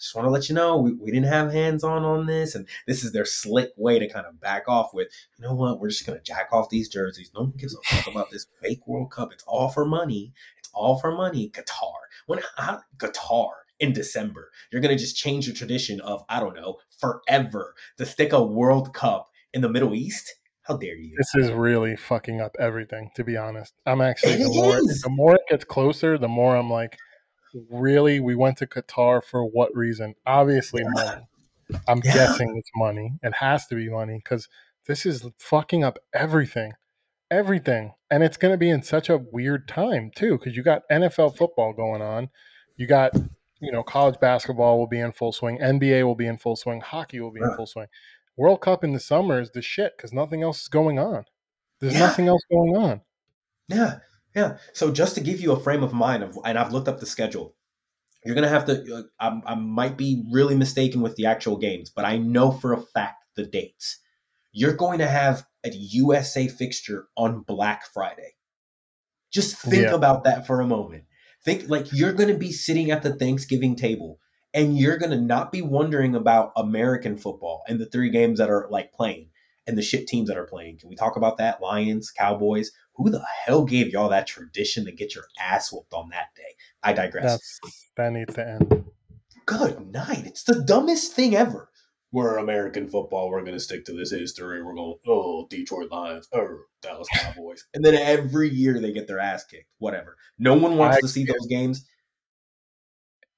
Just 0.00 0.14
want 0.14 0.26
to 0.26 0.30
let 0.30 0.48
you 0.48 0.54
know 0.54 0.78
we, 0.78 0.94
we 0.94 1.10
didn't 1.10 1.28
have 1.28 1.52
hands 1.52 1.84
on 1.84 2.04
on 2.04 2.26
this, 2.26 2.54
and 2.54 2.66
this 2.86 3.04
is 3.04 3.12
their 3.12 3.26
slick 3.26 3.70
way 3.76 3.98
to 3.98 4.08
kind 4.08 4.24
of 4.26 4.40
back 4.40 4.66
off 4.66 4.94
with. 4.94 5.08
You 5.38 5.46
know 5.46 5.54
what? 5.54 5.78
We're 5.78 5.90
just 5.90 6.06
gonna 6.06 6.20
jack 6.22 6.48
off 6.52 6.70
these 6.70 6.88
jerseys. 6.88 7.30
No 7.34 7.42
one 7.42 7.52
gives 7.56 7.74
a 7.74 7.78
fuck 7.84 8.10
about 8.10 8.30
this 8.30 8.46
fake 8.62 8.86
World 8.86 9.10
Cup. 9.10 9.30
It's 9.30 9.44
all 9.46 9.68
for 9.68 9.84
money. 9.84 10.32
It's 10.58 10.70
all 10.72 10.98
for 10.98 11.12
money. 11.12 11.50
Qatar. 11.50 11.92
When 12.26 12.40
how, 12.56 12.80
Qatar 12.96 13.50
in 13.78 13.92
December, 13.92 14.50
you're 14.72 14.80
gonna 14.80 14.96
just 14.96 15.16
change 15.16 15.46
the 15.46 15.52
tradition 15.52 16.00
of 16.00 16.24
I 16.30 16.40
don't 16.40 16.56
know 16.56 16.78
forever 16.98 17.74
to 17.98 18.06
stick 18.06 18.32
a 18.32 18.42
World 18.42 18.94
Cup 18.94 19.30
in 19.52 19.60
the 19.60 19.68
Middle 19.68 19.94
East. 19.94 20.34
How 20.62 20.78
dare 20.78 20.96
you? 20.96 21.14
This 21.18 21.44
is 21.44 21.50
really 21.52 21.96
fucking 21.96 22.40
up 22.40 22.56
everything, 22.58 23.10
to 23.16 23.24
be 23.24 23.36
honest. 23.36 23.74
I'm 23.84 24.00
actually 24.00 24.36
the 24.36 24.48
more 24.48 24.76
the 24.76 25.10
more 25.10 25.34
it 25.34 25.42
gets 25.50 25.64
closer, 25.64 26.16
the 26.16 26.28
more 26.28 26.56
I'm 26.56 26.70
like, 26.70 26.96
really, 27.70 28.20
we 28.20 28.34
went 28.34 28.58
to 28.58 28.66
Qatar 28.66 29.22
for 29.22 29.44
what 29.44 29.74
reason? 29.74 30.14
Obviously 30.26 30.82
money. 30.84 31.26
I'm 31.88 32.00
Yeah. 32.04 32.14
guessing 32.14 32.56
it's 32.56 32.70
money. 32.74 33.12
It 33.22 33.34
has 33.34 33.66
to 33.68 33.74
be 33.76 33.88
money 33.88 34.16
because 34.16 34.48
this 34.86 35.06
is 35.06 35.26
fucking 35.38 35.84
up 35.84 35.98
everything. 36.12 36.72
Everything. 37.30 37.92
And 38.10 38.22
it's 38.24 38.36
gonna 38.36 38.56
be 38.56 38.70
in 38.70 38.82
such 38.82 39.08
a 39.08 39.18
weird 39.18 39.68
time 39.68 40.10
too, 40.14 40.36
because 40.38 40.56
you 40.56 40.62
got 40.62 40.82
NFL 40.90 41.30
football 41.36 41.72
going 41.72 42.02
on. 42.02 42.30
You 42.76 42.86
got 42.86 43.12
you 43.62 43.70
know, 43.70 43.82
college 43.82 44.18
basketball 44.20 44.78
will 44.78 44.86
be 44.86 44.98
in 44.98 45.12
full 45.12 45.32
swing, 45.32 45.58
NBA 45.58 46.02
will 46.04 46.14
be 46.14 46.26
in 46.26 46.38
full 46.38 46.56
swing, 46.56 46.80
hockey 46.80 47.20
will 47.20 47.30
be 47.30 47.42
in 47.42 47.54
full 47.56 47.66
swing. 47.66 47.88
World 48.36 48.62
Cup 48.62 48.82
in 48.84 48.94
the 48.94 49.00
summer 49.00 49.38
is 49.38 49.50
the 49.50 49.60
shit 49.60 49.92
because 49.96 50.14
nothing 50.14 50.42
else 50.42 50.62
is 50.62 50.68
going 50.68 50.98
on. 50.98 51.26
There's 51.78 51.92
Yeah. 51.92 52.00
nothing 52.00 52.26
else 52.26 52.40
going 52.50 52.74
on. 52.74 53.02
Yeah, 53.68 53.98
yeah. 54.34 54.58
So 54.72 54.90
just 54.90 55.14
to 55.16 55.20
give 55.20 55.40
you 55.40 55.52
a 55.52 55.60
frame 55.60 55.82
of 55.82 55.92
mind 55.92 56.22
of, 56.22 56.38
and 56.44 56.58
I've 56.58 56.72
looked 56.72 56.88
up 56.88 57.00
the 57.00 57.06
schedule. 57.06 57.54
You're 58.24 58.34
gonna 58.34 58.48
have 58.48 58.66
to. 58.66 58.94
Uh, 58.94 59.02
I, 59.46 59.52
I 59.52 59.54
might 59.54 59.96
be 59.96 60.22
really 60.30 60.54
mistaken 60.54 61.00
with 61.00 61.16
the 61.16 61.26
actual 61.26 61.56
games, 61.56 61.90
but 61.90 62.04
I 62.04 62.18
know 62.18 62.50
for 62.52 62.72
a 62.72 62.80
fact 62.80 63.24
the 63.36 63.44
dates. 63.46 63.98
You're 64.52 64.74
going 64.74 64.98
to 64.98 65.06
have 65.06 65.46
a 65.64 65.70
USA 65.70 66.48
fixture 66.48 67.06
on 67.16 67.42
Black 67.42 67.84
Friday. 67.94 68.34
Just 69.32 69.56
think 69.58 69.84
Yeah. 69.84 69.94
about 69.94 70.24
that 70.24 70.46
for 70.46 70.60
a 70.60 70.66
moment. 70.66 71.04
Think 71.44 71.68
like 71.68 71.92
you're 71.92 72.12
going 72.12 72.28
to 72.28 72.38
be 72.38 72.52
sitting 72.52 72.90
at 72.90 73.02
the 73.02 73.14
Thanksgiving 73.14 73.76
table 73.76 74.18
and 74.52 74.76
you're 74.76 74.98
going 74.98 75.12
to 75.12 75.20
not 75.20 75.52
be 75.52 75.62
wondering 75.62 76.14
about 76.16 76.52
American 76.56 77.16
football 77.16 77.62
and 77.68 77.78
the 77.78 77.86
three 77.86 78.10
games 78.10 78.38
that 78.40 78.50
are 78.50 78.66
like 78.70 78.92
playing 78.92 79.30
and 79.66 79.78
the 79.78 79.82
shit 79.82 80.08
teams 80.08 80.28
that 80.28 80.36
are 80.36 80.46
playing. 80.46 80.78
Can 80.78 80.88
we 80.88 80.96
talk 80.96 81.16
about 81.16 81.38
that? 81.38 81.62
Lions, 81.62 82.10
Cowboys. 82.10 82.72
Who 83.00 83.08
the 83.08 83.24
hell 83.46 83.64
gave 83.64 83.88
y'all 83.88 84.10
that 84.10 84.26
tradition 84.26 84.84
to 84.84 84.92
get 84.92 85.14
your 85.14 85.24
ass 85.40 85.72
whooped 85.72 85.94
on 85.94 86.10
that 86.10 86.34
day? 86.36 86.54
I 86.82 86.92
digress. 86.92 87.24
That's 87.24 87.60
that 87.96 88.12
needs 88.12 88.34
to 88.34 88.46
end. 88.46 88.84
Good 89.46 89.90
night. 89.90 90.26
It's 90.26 90.42
the 90.42 90.62
dumbest 90.62 91.14
thing 91.14 91.34
ever. 91.34 91.70
We're 92.12 92.36
American 92.36 92.90
football. 92.90 93.30
We're 93.30 93.40
going 93.40 93.54
to 93.54 93.60
stick 93.60 93.86
to 93.86 93.94
this 93.94 94.10
history. 94.10 94.62
We're 94.62 94.74
going, 94.74 94.96
oh, 95.06 95.46
Detroit 95.48 95.90
Lions, 95.90 96.28
oh, 96.34 96.58
Dallas 96.82 97.08
Cowboys. 97.14 97.66
and 97.72 97.82
then 97.82 97.94
every 97.94 98.50
year 98.50 98.78
they 98.78 98.92
get 98.92 99.06
their 99.06 99.18
ass 99.18 99.44
kicked. 99.44 99.70
Whatever. 99.78 100.18
No 100.38 100.52
one 100.52 100.76
wants 100.76 100.98
I- 100.98 101.00
to 101.00 101.08
see 101.08 101.24
those 101.24 101.46
games. 101.48 101.86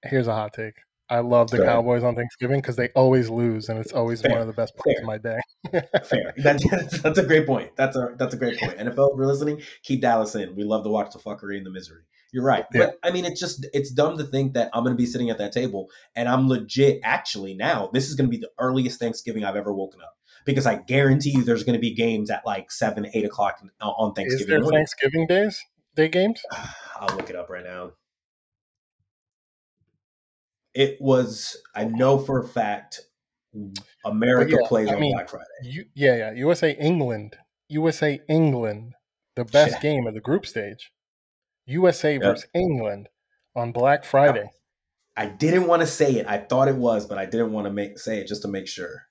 Here's 0.05 0.27
a 0.27 0.35
hot 0.35 0.55
take. 0.55 0.75
I 1.13 1.21
love 1.21 1.51
the 1.51 1.59
ahead. 1.59 1.69
Cowboys 1.69 2.03
on 2.03 2.15
Thanksgiving 2.15 2.63
because 2.63 2.77
they 2.77 2.89
always 2.97 3.29
lose, 3.29 3.69
and 3.69 3.79
it's 3.79 3.93
always 3.93 4.23
Fair. 4.23 4.33
one 4.33 4.41
of 4.41 4.47
the 4.47 4.55
best 4.55 4.75
parts 4.77 4.99
Fair. 4.99 5.03
of 5.03 5.07
my 5.07 5.19
day. 5.19 5.39
Fair. 6.09 6.33
That's, 6.39 7.03
that's 7.03 7.19
a 7.19 7.23
great 7.23 7.47
point. 7.47 7.77
That's 7.77 7.97
a 7.97 8.15
that's 8.17 8.33
a 8.33 8.37
great 8.39 8.59
point. 8.59 8.79
NFL, 8.79 9.13
if 9.13 9.19
you're 9.19 9.27
listening, 9.27 9.61
keep 9.83 10.01
Dallas 10.01 10.35
in. 10.35 10.57
We 10.57 10.65
love 10.65 10.85
to 10.85 10.91
watch 10.91 11.13
the 11.13 11.19
fuckery 11.19 11.59
and 11.59 11.67
the 11.67 11.71
misery. 11.71 12.03
You're 12.33 12.45
right. 12.45 12.65
Yeah. 12.73 12.87
But 12.87 12.99
I 13.03 13.13
mean, 13.13 13.27
it's 13.27 13.39
just 13.39 13.67
it's 13.75 13.91
dumb 13.91 14.17
to 14.17 14.25
think 14.25 14.55
that 14.55 14.71
I'm 14.73 14.85
going 14.85 14.97
to 14.97 15.01
be 15.01 15.07
sitting 15.07 15.29
at 15.29 15.37
that 15.37 15.53
table 15.53 15.91
and 16.17 16.29
I'm 16.29 16.49
legit. 16.49 17.01
Actually, 17.05 17.55
now 17.55 17.91
this 17.93 18.09
is 18.09 18.15
going 18.15 18.31
to 18.31 18.31
be 18.31 18.41
the 18.41 18.51
earliest 18.59 18.99
Thanksgiving 18.99 19.45
I've 19.45 19.57
ever 19.57 19.73
woken 19.73 20.01
up 20.01 20.17
because 20.47 20.67
I 20.67 20.77
guarantee 20.77 21.31
you 21.31 21.45
there's 21.45 21.63
going 21.63 21.77
to 21.77 21.81
be 21.81 21.95
games 21.95 22.31
at 22.31 22.47
like 22.47 22.71
seven, 22.73 23.07
eight 23.13 23.27
o'clock 23.27 23.59
uh, 23.81 23.91
on 23.91 24.13
Is 24.13 24.15
Thanksgiving 24.17 24.63
there. 24.63 24.73
Thanksgiving 24.73 25.27
days 25.27 25.63
day 25.95 26.09
games? 26.09 26.43
I'll 27.01 27.15
look 27.17 27.31
it 27.31 27.37
up 27.37 27.51
right 27.51 27.65
now. 27.65 27.93
It 30.75 31.01
was. 31.01 31.57
I 31.75 31.85
know 31.85 32.19
for 32.19 32.41
a 32.41 32.47
fact. 32.49 33.03
America 34.05 34.57
yeah, 34.61 34.67
plays 34.69 34.89
I 34.89 34.95
on 34.95 35.01
mean, 35.01 35.13
Black 35.15 35.29
Friday. 35.29 35.45
You, 35.63 35.85
yeah, 35.95 36.17
yeah. 36.17 36.33
USA 36.33 36.73
England. 36.73 37.37
USA 37.69 38.19
England. 38.29 38.95
The 39.37 39.45
best 39.45 39.75
Yeah. 39.75 39.81
game 39.81 40.07
of 40.07 40.15
the 40.15 40.21
group 40.21 40.47
stage. 40.47 40.91
USA 41.67 42.15
Yep. 42.15 42.23
versus 42.23 42.47
England 42.55 43.09
on 43.55 43.73
Black 43.73 44.05
Friday. 44.05 44.51
I 45.17 45.27
didn't 45.27 45.67
want 45.67 45.81
to 45.83 45.87
say 45.87 46.13
it. 46.15 46.27
I 46.27 46.39
thought 46.39 46.69
it 46.69 46.77
was, 46.77 47.05
but 47.07 47.19
I 47.19 47.27
didn't 47.27 47.53
want 47.53 47.67
to 47.67 47.71
make 47.73 47.99
say 47.99 48.19
it 48.19 48.27
just 48.27 48.43
to 48.43 48.49
make 48.49 48.67
sure. 48.67 49.03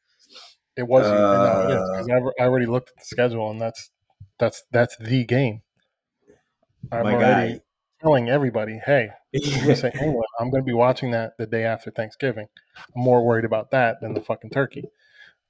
It 0.75 0.87
was. 0.87 1.03
no, 1.05 1.67
it 1.69 1.99
is, 2.01 2.09
Uh, 2.09 2.13
I 2.39 2.43
I 2.43 2.47
already 2.47 2.65
looked 2.65 2.89
at 2.89 2.95
the 2.97 3.05
schedule, 3.05 3.51
and 3.51 3.61
that's 3.61 3.91
that's 4.39 4.63
that's 4.71 4.97
the 4.97 5.23
game. 5.25 5.61
I'm 6.91 7.03
My 7.03 7.13
already 7.13 7.53
guy. 7.53 7.61
telling 8.01 8.29
everybody, 8.29 8.79
hey, 8.83 9.11
USA 9.33 9.91
England. 9.93 10.23
I'm 10.39 10.49
going 10.49 10.63
to 10.63 10.67
be 10.67 10.73
watching 10.73 11.11
that 11.11 11.37
the 11.37 11.45
day 11.45 11.63
after 11.63 11.91
Thanksgiving. 11.91 12.47
I'm 12.77 13.01
more 13.01 13.25
worried 13.25 13.45
about 13.45 13.71
that 13.71 14.01
than 14.01 14.13
the 14.13 14.21
fucking 14.21 14.49
turkey. 14.49 14.85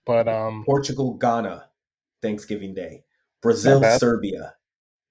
But 0.05 0.27
um, 0.27 0.63
Portugal, 0.65 1.15
Ghana, 1.15 1.69
Thanksgiving 2.21 2.73
Day. 2.73 3.03
Brazil. 3.41 3.81
Serbia, 3.97 4.55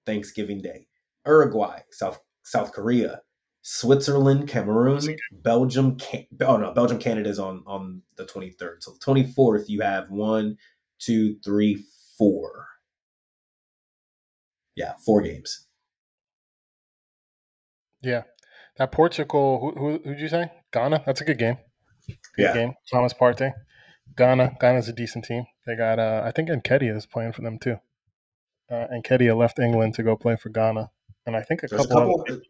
Thanksgiving 0.06 0.60
Day. 0.60 0.86
Uruguay, 1.26 1.80
South 1.90 2.20
South 2.42 2.72
Korea, 2.72 3.20
Switzerland, 3.62 4.48
Cameroon, 4.48 5.16
Belgium. 5.32 5.96
Can- 5.96 6.26
oh 6.42 6.56
no, 6.56 6.72
Belgium, 6.72 6.98
Canada 6.98 7.28
is 7.28 7.38
on 7.38 7.62
on 7.66 8.02
the 8.16 8.24
twenty 8.26 8.50
third. 8.50 8.82
So 8.82 8.92
the 8.92 8.98
twenty 8.98 9.24
fourth, 9.24 9.68
you 9.68 9.80
have 9.82 10.10
one, 10.10 10.56
two, 10.98 11.36
three, 11.44 11.84
four. 12.16 12.66
Yeah, 14.76 14.94
four 15.04 15.20
games. 15.22 15.66
Yeah, 18.02 18.22
that 18.80 18.90
Portugal. 18.92 19.60
Who 19.60 19.78
who 19.78 19.98
who'd 20.02 20.18
you 20.18 20.28
say? 20.28 20.50
Ghana. 20.72 21.02
That's 21.06 21.20
a 21.20 21.24
good 21.24 21.38
game. 21.38 21.58
Good 22.08 22.16
Yeah. 22.38 22.54
game. 22.54 22.74
Thomas 22.90 23.12
Partey. 23.12 23.52
Ghana. 24.16 24.56
Ghana's 24.60 24.88
a 24.88 24.92
decent 24.92 25.24
team. 25.26 25.44
They 25.66 25.76
got. 25.76 25.98
Uh, 26.00 26.22
I 26.24 26.32
think 26.32 26.48
Enkedia 26.48 26.96
is 26.96 27.06
playing 27.06 27.32
for 27.32 27.42
them 27.42 27.58
too. 27.58 27.76
Uh, 28.70 28.86
Enkedia 28.92 29.36
left 29.36 29.58
England 29.58 29.94
to 29.94 30.02
go 30.02 30.16
play 30.16 30.36
for 30.36 30.48
Ghana, 30.48 30.90
and 31.26 31.36
I 31.36 31.42
think 31.42 31.62
a 31.62 31.66
There's 31.66 31.84
a 31.84 31.88
couple. 31.88 32.18
couple 32.18 32.34
other- 32.36 32.42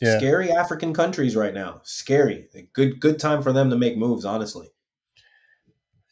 Yeah. 0.00 0.18
scary 0.18 0.50
African 0.50 0.92
countries 0.92 1.36
right 1.36 1.54
now. 1.54 1.80
Scary. 1.84 2.48
Good 2.72 3.00
good 3.00 3.18
time 3.18 3.42
for 3.42 3.52
them 3.52 3.70
to 3.70 3.76
make 3.76 3.96
moves. 3.96 4.24
Honestly. 4.24 4.68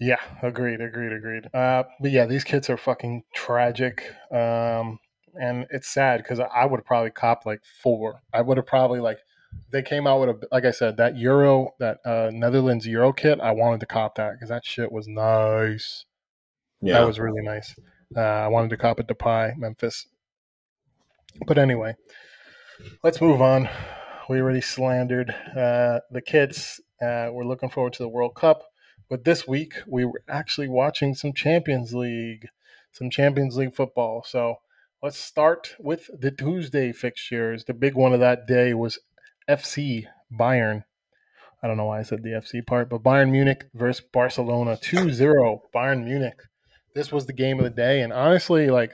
Yeah, 0.00 0.16
agreed, 0.42 0.80
agreed, 0.80 1.12
agreed. 1.12 1.46
Uh, 1.54 1.84
but 2.00 2.10
yeah, 2.10 2.26
these 2.26 2.44
kids 2.44 2.68
are 2.68 2.76
fucking 2.76 3.22
tragic. 3.34 4.02
Um, 4.30 4.98
and 5.40 5.66
it's 5.70 5.88
sad 5.88 6.18
because 6.18 6.40
I 6.40 6.64
would 6.66 6.78
have 6.80 6.84
probably 6.84 7.10
copped 7.10 7.46
like 7.46 7.62
four. 7.82 8.20
I 8.32 8.40
would 8.42 8.56
have 8.56 8.66
probably 8.66 9.00
like 9.00 9.18
they 9.70 9.82
came 9.82 10.06
out 10.06 10.20
with 10.20 10.28
a 10.30 10.46
like 10.52 10.64
I 10.64 10.70
said 10.70 10.96
that 10.98 11.16
Euro 11.18 11.70
that 11.80 11.98
uh, 12.04 12.30
Netherlands 12.32 12.86
Euro 12.86 13.12
kit. 13.12 13.40
I 13.40 13.50
wanted 13.52 13.80
to 13.80 13.86
cop 13.86 14.14
that 14.16 14.34
because 14.34 14.48
that 14.48 14.64
shit 14.64 14.92
was 14.92 15.08
nice. 15.08 16.04
Yeah. 16.80 17.00
That 17.00 17.06
was 17.06 17.18
really 17.18 17.42
nice. 17.42 17.74
Uh, 18.16 18.20
I 18.20 18.48
wanted 18.48 18.70
to 18.70 18.76
cop 18.76 19.00
it 19.00 19.08
to 19.08 19.14
Pie 19.14 19.54
Memphis. 19.56 20.06
But 21.46 21.58
anyway, 21.58 21.96
let's 23.02 23.20
move 23.20 23.42
on. 23.42 23.68
We 24.28 24.40
already 24.40 24.60
slandered 24.60 25.34
uh, 25.56 26.00
the 26.10 26.22
kids. 26.24 26.80
Uh, 27.02 27.28
we're 27.32 27.44
looking 27.44 27.68
forward 27.68 27.94
to 27.94 28.02
the 28.02 28.08
World 28.08 28.34
Cup. 28.34 28.62
But 29.10 29.24
this 29.24 29.46
week, 29.46 29.74
we 29.86 30.04
were 30.04 30.22
actually 30.28 30.68
watching 30.68 31.14
some 31.14 31.32
Champions 31.32 31.92
League, 31.94 32.48
some 32.92 33.10
Champions 33.10 33.56
League 33.56 33.74
football. 33.74 34.24
So 34.26 34.56
let's 35.02 35.18
start 35.18 35.74
with 35.78 36.08
the 36.18 36.30
Tuesday 36.30 36.92
fixtures. 36.92 37.64
The 37.64 37.74
big 37.74 37.94
one 37.94 38.14
of 38.14 38.20
that 38.20 38.46
day 38.46 38.72
was 38.72 38.98
FC 39.48 40.06
Bayern. 40.32 40.84
I 41.62 41.66
don't 41.66 41.76
know 41.76 41.86
why 41.86 42.00
I 42.00 42.02
said 42.02 42.22
the 42.22 42.30
FC 42.30 42.66
part, 42.66 42.90
but 42.90 43.02
Bayern 43.02 43.30
Munich 43.30 43.64
versus 43.74 44.04
Barcelona 44.12 44.76
2 44.80 45.10
0. 45.10 45.62
Bayern 45.74 46.04
Munich. 46.04 46.38
This 46.94 47.10
was 47.10 47.26
the 47.26 47.32
game 47.32 47.58
of 47.58 47.64
the 47.64 47.70
day. 47.70 48.02
And 48.02 48.12
honestly, 48.12 48.68
like, 48.68 48.92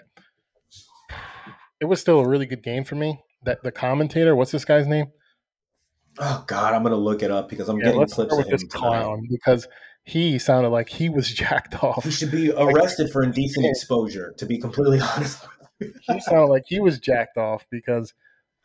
it 1.81 1.87
was 1.87 2.01
still 2.01 2.21
a 2.21 2.29
really 2.29 2.47
good 2.47 2.63
game 2.63 2.85
for 2.85 2.95
me. 2.95 3.21
That 3.45 3.63
the 3.63 3.73
commentator, 3.73 4.37
what's 4.37 4.53
this 4.53 4.65
guy's 4.65 4.87
name? 4.87 5.07
oh 6.19 6.45
God, 6.47 6.75
I'm 6.75 6.83
gonna 6.83 6.97
look 6.97 7.23
it 7.23 7.31
up 7.31 7.49
because 7.49 7.69
I'm 7.69 7.79
Yeah, 7.79 7.87
getting 7.87 8.01
let's 8.01 8.15
clips 8.15 8.33
start 8.33 8.47
of 8.47 8.53
with 8.53 8.61
him 8.61 8.69
this 8.69 8.77
clown 8.77 9.27
because 9.31 9.69
he 10.05 10.39
sounded 10.39 10.71
like 10.71 10.89
he 10.89 11.09
was 11.09 11.29
jacked 11.33 11.83
off. 11.83 12.05
He 12.05 12.11
should 12.11 12.31
be 12.31 12.53
arrested 12.53 13.11
for 13.11 13.23
indecent 13.23 13.67
oh. 13.67 13.71
exposure. 13.71 14.35
To 14.39 14.47
be 14.47 14.59
completely 14.59 15.01
honest. 15.17 15.45
he 15.79 16.21
sounded 16.21 16.47
like 16.47 16.65
he 16.67 16.81
was 16.81 16.99
jacked 16.99 17.37
off 17.37 17.65
because 17.71 18.13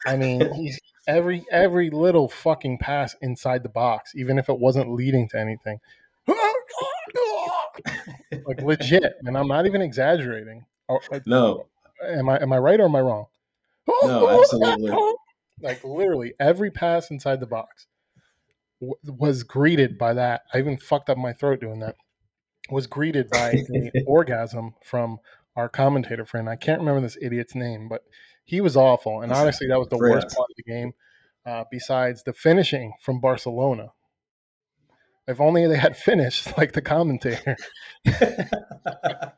I 0.05 0.17
mean 0.17 0.53
he's 0.55 0.79
every 1.07 1.45
every 1.51 1.89
little 1.89 2.29
fucking 2.29 2.77
pass 2.79 3.15
inside 3.21 3.63
the 3.63 3.69
box, 3.69 4.13
even 4.15 4.37
if 4.37 4.49
it 4.49 4.59
wasn't 4.59 4.91
leading 4.91 5.27
to 5.29 5.39
anything. 5.39 5.79
like 8.45 8.61
legit, 8.61 9.13
and 9.23 9.37
I'm 9.37 9.47
not 9.47 9.65
even 9.65 9.81
exaggerating. 9.81 10.65
No, 11.25 11.67
am 12.03 12.29
I 12.29 12.41
am 12.41 12.53
I 12.53 12.57
right 12.57 12.79
or 12.79 12.85
am 12.85 12.95
I 12.95 13.01
wrong? 13.01 13.25
No, 14.03 14.29
absolutely. 14.29 14.91
Like 15.61 15.83
literally 15.83 16.33
every 16.39 16.71
pass 16.71 17.11
inside 17.11 17.39
the 17.39 17.45
box 17.45 17.87
w- 18.81 18.95
was 19.05 19.43
greeted 19.43 19.97
by 19.97 20.13
that. 20.13 20.41
I 20.53 20.59
even 20.59 20.77
fucked 20.77 21.09
up 21.09 21.17
my 21.17 21.33
throat 21.33 21.61
doing 21.61 21.79
that. 21.79 21.95
Was 22.69 22.87
greeted 22.87 23.29
by 23.29 23.51
an 23.69 23.91
orgasm 24.05 24.73
from 24.83 25.19
our 25.55 25.69
commentator 25.69 26.25
friend. 26.25 26.49
I 26.49 26.55
can't 26.55 26.79
remember 26.79 27.01
this 27.01 27.17
idiot's 27.21 27.55
name, 27.55 27.87
but 27.87 28.03
he 28.45 28.61
was 28.61 28.77
awful. 28.77 29.21
And 29.21 29.31
honestly, 29.31 29.67
that 29.67 29.77
was 29.79 29.89
the 29.89 29.97
worst 29.97 30.29
part 30.29 30.49
of 30.49 30.55
the 30.55 30.63
game. 30.63 30.93
Uh, 31.45 31.63
besides 31.69 32.23
the 32.23 32.33
finishing 32.33 32.93
from 33.01 33.19
Barcelona. 33.21 33.89
If 35.27 35.39
only 35.39 35.67
they 35.67 35.77
had 35.77 35.95
finished 36.09 36.57
like 36.57 36.73
the 36.73 36.81
commentator. 36.81 37.55
the 38.05 39.31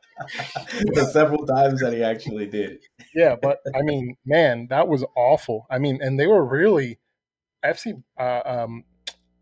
several 1.12 1.44
times 1.46 1.80
that 1.80 1.92
he 1.92 2.02
actually 2.02 2.46
did. 2.46 2.78
yeah, 3.14 3.36
but 3.40 3.58
I 3.74 3.82
mean, 3.82 4.16
man, 4.24 4.68
that 4.70 4.88
was 4.88 5.04
awful. 5.16 5.66
I 5.70 5.78
mean, 5.78 5.98
and 6.02 6.18
they 6.18 6.26
were 6.26 6.44
really 6.44 6.98
FC 7.64 8.02
uh, 8.18 8.40
um, 8.44 8.84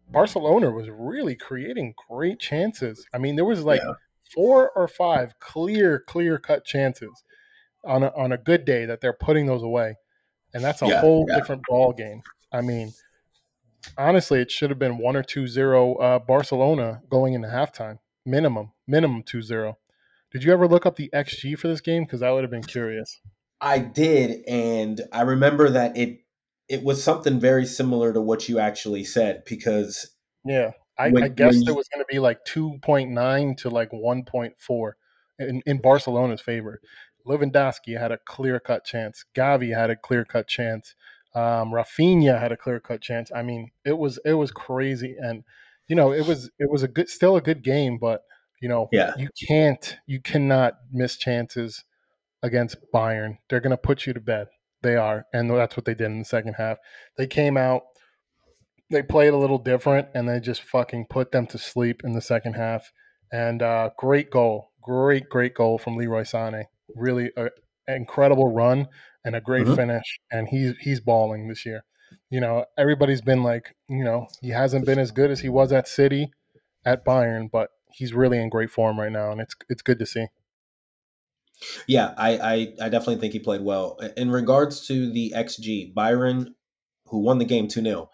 Barcelona 0.09 0.71
was 0.71 0.89
really 0.89 1.37
creating 1.37 1.95
great 2.09 2.39
chances. 2.39 3.07
I 3.13 3.19
mean, 3.19 3.37
there 3.37 3.45
was 3.45 3.63
like 3.65 3.81
Yeah. 3.85 3.93
four 4.35 4.71
or 4.71 4.89
five 4.89 5.39
clear, 5.41 6.01
clear 6.01 6.39
cut 6.39 6.65
chances 6.65 7.23
on 7.87 8.03
a, 8.03 8.13
on 8.17 8.33
a 8.33 8.39
good 8.39 8.65
day 8.65 8.87
that 8.87 9.01
they're 9.01 9.13
putting 9.13 9.47
those 9.47 9.63
away, 9.63 9.97
and 10.55 10.65
that's 10.65 10.83
a 10.83 10.89
Yeah, 10.89 11.01
whole 11.01 11.27
yeah. 11.29 11.35
different 11.35 11.67
ball 11.69 11.93
game. 11.93 12.23
I 12.53 12.63
mean, 12.63 12.95
honestly, 13.99 14.41
it 14.41 14.51
should 14.51 14.71
have 14.71 14.79
been 14.79 14.99
one 14.99 15.17
or 15.17 15.23
two 15.23 15.47
zero 15.47 15.95
uh, 15.97 16.19
Barcelona 16.19 17.03
going 17.11 17.35
into 17.35 17.49
halftime, 17.49 17.99
minimum, 18.25 18.73
minimum 18.87 19.23
two 19.23 19.43
zero. 19.43 19.79
Did 20.33 20.45
you 20.45 20.53
ever 20.53 20.69
look 20.69 20.87
up 20.87 20.97
the 20.97 21.11
XG 21.13 21.55
for 21.55 21.69
this 21.69 21.81
game? 21.81 22.05
Because 22.05 22.23
I 22.23 22.31
would 22.33 22.45
have 22.45 22.51
been 22.51 22.65
curious. 22.65 23.21
I 23.61 23.79
did, 23.79 24.45
and 24.47 25.01
I 25.13 25.23
remember 25.23 25.71
that 25.71 25.97
it 25.97 26.21
it 26.69 26.83
was 26.83 27.03
something 27.03 27.39
very 27.41 27.65
similar 27.67 28.13
to 28.13 28.21
what 28.21 28.49
you 28.49 28.59
actually 28.59 29.05
said 29.05 29.45
because 29.47 30.15
Yeah, 30.45 30.73
I, 30.99 31.09
When- 31.09 31.23
I 31.23 31.29
when 31.39 31.57
it 31.67 31.75
was 31.75 31.89
going 31.89 32.05
to 32.05 32.07
be 32.11 32.19
like 32.19 32.45
two 32.45 32.79
point 32.83 33.11
nine 33.11 33.57
to 33.57 33.71
like 33.71 33.93
one 33.93 34.25
point 34.25 34.55
four 34.59 34.97
in, 35.39 35.63
in 35.67 35.81
Barcelona's 35.81 36.41
favor. 36.41 36.81
Lewandowski 37.27 37.99
had 37.99 38.13
a 38.13 38.19
clear 38.19 38.61
cut 38.61 38.85
chance. 38.85 39.25
Gavi 39.35 39.75
had 39.75 39.91
a 39.91 39.97
clear 39.97 40.25
cut 40.25 40.47
chance. 40.47 40.95
Um, 41.35 41.71
Rafinha 41.71 42.41
had 42.41 42.53
a 42.53 42.57
clear 42.57 42.81
cut 42.81 43.03
chance. 43.03 43.31
I 43.35 43.43
mean, 43.43 43.71
it 43.85 43.99
was 43.99 44.19
it 44.25 44.35
was 44.35 44.51
crazy, 44.51 45.17
and 45.19 45.45
you 45.89 45.97
know, 45.97 46.13
it 46.13 46.27
was 46.27 46.51
it 46.59 46.71
was 46.71 46.83
a 46.83 46.89
good, 46.89 47.09
still 47.09 47.37
a 47.37 47.41
good 47.41 47.63
game, 47.63 47.99
but 47.99 48.23
you 48.61 48.69
know, 48.69 48.89
yeah, 48.93 49.13
you 49.19 49.29
can't, 49.47 49.99
you 50.07 50.21
cannot 50.21 50.75
miss 50.91 51.17
chances 51.17 51.85
against 52.43 52.77
Bayern. 52.95 53.39
They're 53.49 53.61
going 53.61 53.71
to 53.71 53.77
put 53.77 54.07
you 54.07 54.13
to 54.13 54.21
bed. 54.21 54.49
They 54.83 54.97
are, 54.97 55.27
and 55.33 55.51
that's 55.51 55.77
what 55.77 55.85
they 55.85 55.95
did 55.95 56.07
in 56.07 56.21
the 56.21 56.25
second 56.25 56.55
half. 56.55 56.79
They 57.17 57.27
came 57.27 57.57
out, 57.57 57.83
they 58.91 59.03
played 59.03 59.35
a 59.35 59.39
little 59.39 59.59
different, 59.59 60.09
and 60.15 60.29
they 60.29 60.41
just 60.41 60.63
fucking 60.63 61.07
put 61.11 61.33
them 61.33 61.47
to 61.49 61.59
sleep 61.59 62.03
in 62.05 62.13
the 62.13 62.21
second 62.21 62.55
half. 62.55 62.93
And 63.33 63.63
uh, 63.63 63.91
great 63.99 64.31
goal, 64.31 64.71
great, 64.81 65.29
great 65.29 65.55
goal 65.55 65.79
from 65.79 65.97
Leroy 65.97 66.23
Sané. 66.23 66.67
Really, 66.95 67.31
a, 67.37 67.45
an 67.87 67.97
incredible 67.97 68.53
run 68.53 68.89
and 69.25 69.35
a 69.37 69.41
great 69.41 69.67
Mhm. 69.67 69.77
finish. 69.77 70.21
And 70.31 70.49
he's 70.49 70.75
he's 70.81 71.01
balling 71.01 71.49
this 71.49 71.65
year. 71.67 71.85
You 72.31 72.41
know, 72.41 72.65
everybody's 72.79 73.23
been 73.23 73.43
like, 73.43 73.75
you 73.89 74.05
know, 74.05 74.29
he 74.41 74.51
hasn't 74.51 74.87
been 74.87 74.99
as 74.99 75.11
good 75.11 75.31
as 75.31 75.41
he 75.41 75.49
was 75.49 75.73
at 75.73 75.89
City, 75.89 76.31
at 76.85 77.05
Bayern, 77.05 77.51
but 77.51 77.71
he's 77.93 78.15
really 78.15 78.39
in 78.39 78.49
great 78.49 78.71
form 78.71 78.99
right 79.01 79.13
now, 79.13 79.31
and 79.33 79.41
it's 79.41 79.55
it's 79.69 79.83
good 79.83 79.99
to 79.99 80.07
see. 80.07 80.27
yeah, 81.87 82.15
I, 82.17 82.39
I 82.39 82.53
I 82.87 82.89
definitely 82.89 83.17
think 83.17 83.33
he 83.33 83.39
played 83.39 83.63
well. 83.63 83.99
In 84.17 84.31
regards 84.31 84.87
to 84.89 85.11
the 85.11 85.33
XG, 85.35 85.93
Bayern, 85.95 86.49
who 87.07 87.21
won 87.21 87.39
the 87.39 87.45
game 87.45 87.69
two 87.69 87.83
0 87.83 88.11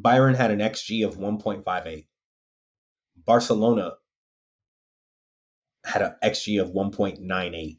Bayern 0.00 0.36
had 0.36 0.50
an 0.50 0.60
XG 0.60 1.06
of 1.06 1.18
one 1.18 1.38
point 1.38 1.64
five 1.64 1.86
eight. 1.86 2.08
Barcelona 3.16 3.92
had 5.84 6.02
an 6.02 6.14
XG 6.22 6.60
of 6.60 6.70
one 6.70 6.90
point 6.90 7.20
nine 7.20 7.54
eight. 7.54 7.78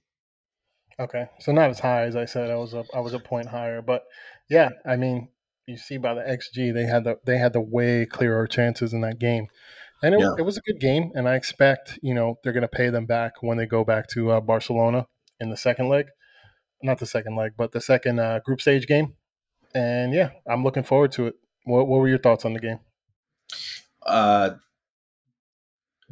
Okay, 1.00 1.28
so 1.40 1.52
not 1.54 1.70
as 1.70 1.80
high 1.80 2.04
as 2.04 2.16
I 2.16 2.26
said. 2.26 2.50
I 2.50 2.56
was 2.56 2.74
a 2.74 2.84
I 2.94 3.00
was 3.00 3.14
a 3.14 3.20
point 3.20 3.48
higher, 3.48 3.82
but 3.82 4.04
yeah, 4.50 4.70
I 4.86 4.98
mean, 4.98 5.30
you 5.66 5.78
see 5.78 5.98
by 5.98 6.14
the 6.14 6.22
xG, 6.22 6.74
they 6.74 6.84
had 6.86 7.06
the 7.06 7.18
they 7.26 7.38
had 7.38 7.54
the 7.54 7.62
way 7.62 8.06
clearer 8.06 8.48
chances 8.48 8.94
in 8.94 9.02
that 9.02 9.18
game, 9.20 9.48
and 10.04 10.14
it, 10.16 10.20
Yeah. 10.20 10.36
it 10.38 10.42
was 10.42 10.58
a 10.58 10.62
good 10.62 10.80
game. 10.80 11.12
And 11.16 11.30
I 11.30 11.36
expect 11.36 12.00
you 12.02 12.14
know 12.14 12.38
they're 12.44 12.52
going 12.54 12.62
to 12.64 12.68
pay 12.68 12.90
them 12.90 13.06
back 13.06 13.42
when 13.42 13.58
they 13.58 13.66
go 13.66 13.86
back 13.86 14.08
to 14.10 14.32
uh, 14.32 14.42
Barcelona 14.42 15.08
in 15.40 15.50
the 15.50 15.58
second 15.58 15.88
leg, 15.88 16.08
not 16.84 17.00
the 17.00 17.06
second 17.06 17.38
leg, 17.38 17.54
but 17.58 17.72
the 17.72 17.82
second 17.82 18.20
uh, 18.20 18.40
group 18.44 18.60
stage 18.60 18.86
game. 18.86 19.14
And 19.74 20.14
yeah, 20.14 20.32
I'm 20.48 20.64
looking 20.66 20.84
forward 20.84 21.14
to 21.14 21.28
it. 21.28 21.36
What 21.64 21.88
What 21.88 22.00
were 22.02 22.10
your 22.10 22.18
thoughts 22.18 22.44
on 22.44 22.54
the 22.54 22.60
game? 22.60 22.80
Uh, 24.06 24.52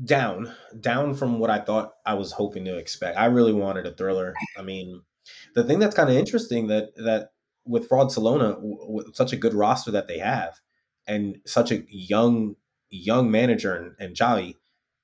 down, 0.04 0.54
down 0.80 1.14
from 1.14 1.40
what 1.40 1.50
I 1.50 1.60
thought 1.60 1.94
I 2.06 2.14
was 2.14 2.32
hoping 2.32 2.66
to 2.66 2.78
expect. 2.78 3.18
I 3.18 3.26
really 3.26 3.54
wanted 3.54 3.86
a 3.86 3.94
thriller. 3.94 4.34
I 4.58 4.62
mean, 4.62 5.02
the 5.56 5.64
thing 5.64 5.80
that's 5.80 5.96
kind 5.96 6.10
of 6.10 6.16
interesting 6.16 6.68
that 6.68 6.96
that 6.98 7.32
with 7.66 7.90
Fraudsalona, 7.90 8.56
w- 8.56 8.78
with 8.88 9.16
such 9.16 9.34
a 9.34 9.38
good 9.38 9.54
roster 9.54 9.92
that 9.92 10.08
they 10.08 10.20
have, 10.20 10.60
and 11.08 11.38
such 11.46 11.72
a 11.72 11.84
young 11.90 12.56
young 12.90 13.30
manager 13.30 13.76
and, 13.76 13.96
and 14.00 14.16
Xavi, 14.16 14.56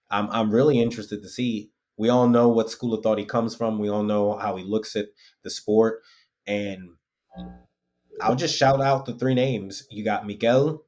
I'm 0.10 0.29
I'm 0.32 0.51
really 0.51 0.82
interested 0.82 1.21
to 1.21 1.29
see. 1.29 1.71
We 1.97 2.10
all 2.10 2.27
know 2.27 2.49
what 2.49 2.71
school 2.71 2.93
of 2.93 3.03
thought 3.03 3.19
he 3.19 3.25
comes 3.25 3.56
from. 3.56 3.77
We 3.77 3.89
all 3.89 4.03
know 4.03 4.38
how 4.38 4.56
he 4.56 4.63
looks 4.63 4.95
at 4.95 5.08
the 5.43 5.49
sport. 5.49 6.01
And 6.47 6.89
I'll 8.21 8.36
just 8.36 8.58
shout 8.58 8.82
out 8.82 9.06
the 9.06 9.13
three 9.13 9.34
names. 9.34 9.86
You 9.89 10.03
got 10.03 10.25
Miguel, 10.25 10.84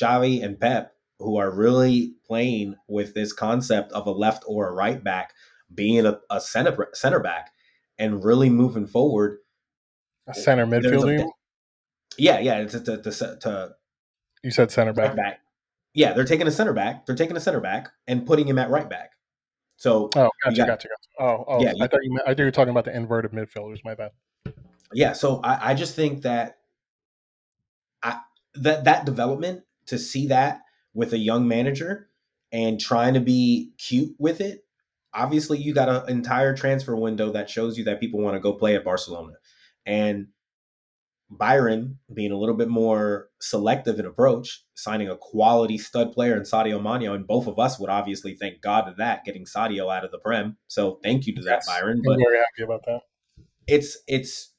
Javi, 0.00 0.42
and 0.42 0.58
Pep, 0.58 0.94
who 1.18 1.36
are 1.36 1.50
really 1.50 2.14
playing 2.26 2.76
with 2.86 3.14
this 3.14 3.32
concept 3.32 3.92
of 3.92 4.06
a 4.06 4.10
left 4.10 4.44
or 4.46 4.68
a 4.68 4.72
right 4.72 5.02
back 5.02 5.32
being 5.74 6.06
a, 6.06 6.18
a 6.30 6.40
center 6.40 6.88
center 6.94 7.20
back 7.20 7.50
and 7.98 8.24
really 8.24 8.48
moving 8.48 8.86
forward. 8.86 9.38
A 10.26 10.34
center 10.34 10.66
midfielder. 10.66 11.26
Yeah, 12.16 12.38
yeah. 12.38 12.64
To, 12.64 12.80
to, 12.80 13.02
to, 13.02 13.10
to, 13.10 13.70
you 14.42 14.50
said 14.50 14.70
center 14.70 14.92
back. 14.92 15.16
back. 15.16 15.40
Yeah, 15.94 16.12
they're 16.12 16.24
taking 16.24 16.46
a 16.46 16.50
center 16.50 16.72
back. 16.72 17.06
They're 17.06 17.16
taking 17.16 17.36
a 17.36 17.40
center 17.40 17.60
back 17.60 17.88
and 18.06 18.26
putting 18.26 18.46
him 18.46 18.58
at 18.58 18.70
right 18.70 18.88
back. 18.88 19.12
So 19.76 20.10
oh, 20.16 20.30
gotcha, 20.44 20.56
got, 20.56 20.66
gotcha, 20.66 20.88
gotcha. 20.88 20.88
Oh, 21.20 21.44
oh, 21.46 21.62
yeah. 21.62 21.72
I 21.80 21.86
thought 21.86 22.00
you. 22.02 22.12
Meant, 22.12 22.26
I 22.26 22.30
thought 22.30 22.38
you 22.38 22.44
were 22.44 22.50
talking 22.50 22.70
about 22.70 22.84
the 22.84 22.94
inverted 22.94 23.32
midfielders. 23.32 23.78
My 23.84 23.94
bad. 23.94 24.10
Yeah, 24.92 25.12
so 25.12 25.40
I, 25.42 25.70
I 25.70 25.74
just 25.74 25.94
think 25.94 26.22
that 26.22 26.58
I 28.02 28.20
that 28.54 28.84
that 28.84 29.06
development 29.06 29.62
to 29.86 29.98
see 29.98 30.28
that 30.28 30.62
with 30.98 31.12
a 31.12 31.18
young 31.18 31.46
manager 31.46 32.08
and 32.50 32.80
trying 32.80 33.14
to 33.14 33.20
be 33.20 33.70
cute 33.78 34.16
with 34.18 34.40
it. 34.40 34.64
Obviously, 35.14 35.56
you 35.56 35.72
got 35.72 35.88
an 35.88 36.10
entire 36.10 36.56
transfer 36.56 36.96
window 36.96 37.30
that 37.30 37.48
shows 37.48 37.78
you 37.78 37.84
that 37.84 38.00
people 38.00 38.20
want 38.20 38.34
to 38.34 38.40
go 38.40 38.52
play 38.52 38.74
at 38.74 38.84
Barcelona, 38.84 39.34
and 39.86 40.26
Bayern 41.32 41.94
being 42.12 42.32
a 42.32 42.36
little 42.36 42.56
bit 42.56 42.68
more 42.68 43.28
selective 43.40 44.00
in 44.00 44.06
approach, 44.06 44.64
signing 44.74 45.08
a 45.08 45.16
quality 45.16 45.78
stud 45.78 46.12
player 46.12 46.36
in 46.36 46.42
Sadio 46.42 46.82
Mane, 46.82 47.08
and 47.08 47.26
both 47.28 47.46
of 47.46 47.60
us 47.60 47.78
would 47.78 47.90
obviously 47.90 48.34
thank 48.34 48.60
God 48.60 48.82
to 48.82 48.94
that, 48.98 49.24
getting 49.24 49.44
Sadio 49.44 49.94
out 49.94 50.04
of 50.04 50.10
the 50.10 50.18
Prem. 50.18 50.56
So 50.66 50.98
thank 51.04 51.28
you 51.28 51.34
to 51.36 51.42
that, 51.42 51.62
yes, 51.64 51.68
Bayern. 51.70 52.00
But 52.04 52.14
I'm 52.14 52.18
very 52.18 52.38
happy 52.38 52.64
about 52.64 52.84
that. 52.86 53.02
It's 53.68 53.98
it's 54.08 54.52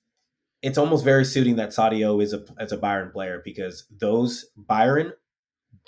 it's 0.62 0.78
almost 0.78 1.04
very 1.04 1.26
suiting 1.26 1.58
that 1.58 1.70
Sadio 1.70 2.24
is 2.24 2.32
a 2.32 2.46
as 2.58 2.72
a 2.72 2.78
Bayern 2.78 3.12
player 3.12 3.42
because 3.44 3.86
those 3.92 4.46
Bayern 4.58 5.12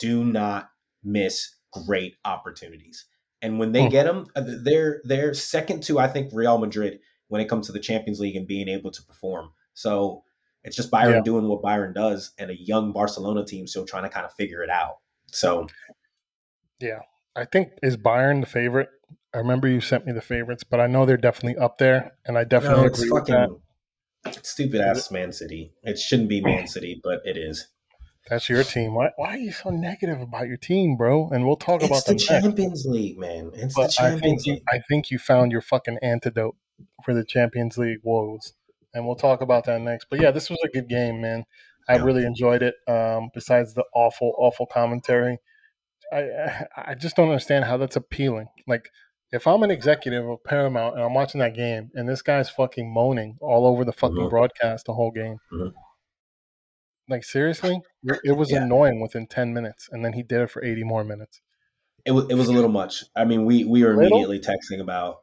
do 0.01 0.25
not 0.25 0.71
miss 1.03 1.55
great 1.71 2.15
opportunities, 2.25 3.05
and 3.41 3.59
when 3.59 3.71
they 3.71 3.83
hmm. 3.83 3.89
get 3.89 4.05
them, 4.05 4.27
uh, 4.35 4.43
they're 4.45 5.01
they're 5.05 5.33
second 5.33 5.83
to 5.83 5.99
I 5.99 6.07
think 6.07 6.31
Real 6.33 6.57
Madrid 6.57 6.99
when 7.27 7.39
it 7.39 7.47
comes 7.47 7.67
to 7.67 7.71
the 7.71 7.79
Champions 7.79 8.19
League 8.19 8.35
and 8.35 8.45
being 8.45 8.67
able 8.67 8.91
to 8.91 9.01
perform. 9.03 9.51
So 9.73 10.23
it's 10.63 10.75
just 10.75 10.91
Bayern 10.91 11.13
yeah. 11.13 11.21
doing 11.21 11.47
what 11.47 11.61
Bayern 11.61 11.93
does, 11.93 12.33
and 12.37 12.51
a 12.51 12.59
young 12.59 12.91
Barcelona 12.91 13.45
team 13.45 13.67
still 13.67 13.85
trying 13.85 14.03
to 14.03 14.09
kind 14.09 14.25
of 14.25 14.33
figure 14.33 14.61
it 14.61 14.69
out. 14.69 14.97
So, 15.27 15.67
yeah, 16.79 16.99
I 17.35 17.45
think 17.45 17.71
is 17.81 17.97
Bayern 17.97 18.41
the 18.41 18.47
favorite. 18.47 18.89
I 19.33 19.37
remember 19.37 19.67
you 19.67 19.79
sent 19.79 20.05
me 20.05 20.11
the 20.11 20.21
favorites, 20.21 20.63
but 20.63 20.79
I 20.79 20.87
know 20.87 21.05
they're 21.05 21.17
definitely 21.17 21.57
up 21.57 21.77
there, 21.77 22.11
and 22.25 22.37
I 22.37 22.43
definitely 22.43 22.83
no, 22.83 22.87
agree 22.89 23.09
fucking, 23.09 23.35
with 23.35 23.61
that. 24.23 24.45
Stupid 24.45 24.81
ass 24.81 25.09
Man 25.09 25.31
City. 25.31 25.73
It 25.83 25.97
shouldn't 25.97 26.29
be 26.29 26.41
Man 26.41 26.67
City, 26.67 26.99
but 27.03 27.21
it 27.25 27.37
is. 27.37 27.67
That's 28.29 28.47
your 28.47 28.63
team. 28.63 28.93
Why, 28.93 29.09
why 29.17 29.29
are 29.29 29.37
you 29.37 29.51
so 29.51 29.69
negative 29.71 30.21
about 30.21 30.47
your 30.47 30.57
team, 30.57 30.95
bro? 30.95 31.29
And 31.29 31.45
we'll 31.45 31.55
talk 31.55 31.81
it's 31.81 31.87
about 31.87 32.05
the 32.05 32.15
Champions 32.15 32.85
next. 32.85 32.85
League, 32.85 33.17
man. 33.17 33.51
It's 33.53 33.73
but 33.73 33.87
the 33.87 33.93
Champions 33.93 34.21
I 34.21 34.21
think 34.21 34.45
League. 34.45 34.55
You, 34.55 34.61
I 34.69 34.79
think 34.87 35.11
you 35.11 35.17
found 35.17 35.51
your 35.51 35.61
fucking 35.61 35.97
antidote 36.01 36.55
for 37.03 37.13
the 37.13 37.25
Champions 37.25 37.77
League 37.77 37.99
woes 38.03 38.53
and 38.93 39.05
we'll 39.05 39.15
talk 39.15 39.41
about 39.41 39.65
that 39.65 39.81
next. 39.81 40.07
But 40.09 40.21
yeah, 40.21 40.31
this 40.31 40.49
was 40.49 40.59
a 40.63 40.69
good 40.69 40.87
game, 40.87 41.21
man. 41.21 41.45
I 41.87 41.95
yeah. 41.95 42.03
really 42.03 42.25
enjoyed 42.25 42.61
it. 42.61 42.75
Um, 42.87 43.29
besides 43.33 43.73
the 43.73 43.83
awful, 43.93 44.33
awful 44.37 44.65
commentary, 44.65 45.39
I 46.11 46.65
I 46.75 46.95
just 46.95 47.15
don't 47.15 47.29
understand 47.29 47.65
how 47.65 47.77
that's 47.77 47.95
appealing. 47.95 48.47
Like, 48.67 48.89
if 49.31 49.47
I'm 49.47 49.63
an 49.63 49.71
executive 49.71 50.27
of 50.27 50.43
Paramount 50.43 50.95
and 50.95 51.03
I'm 51.03 51.13
watching 51.13 51.39
that 51.39 51.55
game, 51.55 51.89
and 51.93 52.07
this 52.07 52.21
guy's 52.21 52.49
fucking 52.49 52.93
moaning 52.93 53.37
all 53.41 53.65
over 53.65 53.85
the 53.85 53.93
fucking 53.93 54.17
mm-hmm. 54.17 54.29
broadcast 54.29 54.85
the 54.85 54.93
whole 54.93 55.11
game, 55.11 55.37
mm-hmm. 55.51 55.69
like 57.09 57.23
seriously, 57.23 57.81
it 58.03 58.37
was 58.37 58.51
yeah. 58.51 58.63
annoying 58.63 58.99
within 58.99 59.27
ten 59.27 59.53
minutes, 59.53 59.89
and 59.91 60.03
then 60.03 60.13
he 60.13 60.23
did 60.23 60.41
it 60.41 60.49
for 60.49 60.63
eighty 60.63 60.83
more 60.83 61.03
minutes. 61.03 61.41
It 62.05 62.11
was 62.11 62.25
it 62.29 62.35
was 62.35 62.47
a 62.47 62.53
little 62.53 62.71
much. 62.71 63.03
I 63.15 63.25
mean, 63.25 63.45
we 63.45 63.63
we 63.63 63.83
were 63.83 63.93
immediately 63.93 64.39
texting 64.39 64.81
about 64.81 65.19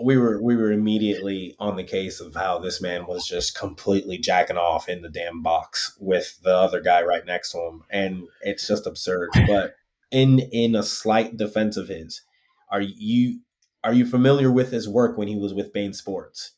we 0.00 0.16
were 0.16 0.40
we 0.42 0.56
were 0.56 0.72
immediately 0.72 1.54
on 1.58 1.76
the 1.76 1.84
case 1.84 2.20
of 2.20 2.34
how 2.34 2.58
this 2.58 2.80
man 2.80 3.06
was 3.06 3.26
just 3.26 3.58
completely 3.58 4.18
jacking 4.18 4.56
off 4.56 4.88
in 4.88 5.02
the 5.02 5.08
damn 5.08 5.42
box 5.42 5.96
with 6.00 6.38
the 6.42 6.54
other 6.54 6.80
guy 6.80 7.02
right 7.02 7.26
next 7.26 7.52
to 7.52 7.58
him, 7.58 7.82
and 7.90 8.24
it's 8.42 8.66
just 8.66 8.86
absurd. 8.86 9.30
But 9.46 9.74
in 10.10 10.38
in 10.38 10.74
a 10.74 10.82
slight 10.82 11.36
defense 11.36 11.76
of 11.76 11.88
his, 11.88 12.22
are 12.70 12.80
you 12.80 13.40
are 13.84 13.92
you 13.92 14.06
familiar 14.06 14.50
with 14.50 14.70
his 14.70 14.88
work 14.88 15.16
when 15.16 15.28
he 15.28 15.36
was 15.36 15.54
with 15.54 15.72
beIN 15.72 15.94
Sports? 15.94 16.52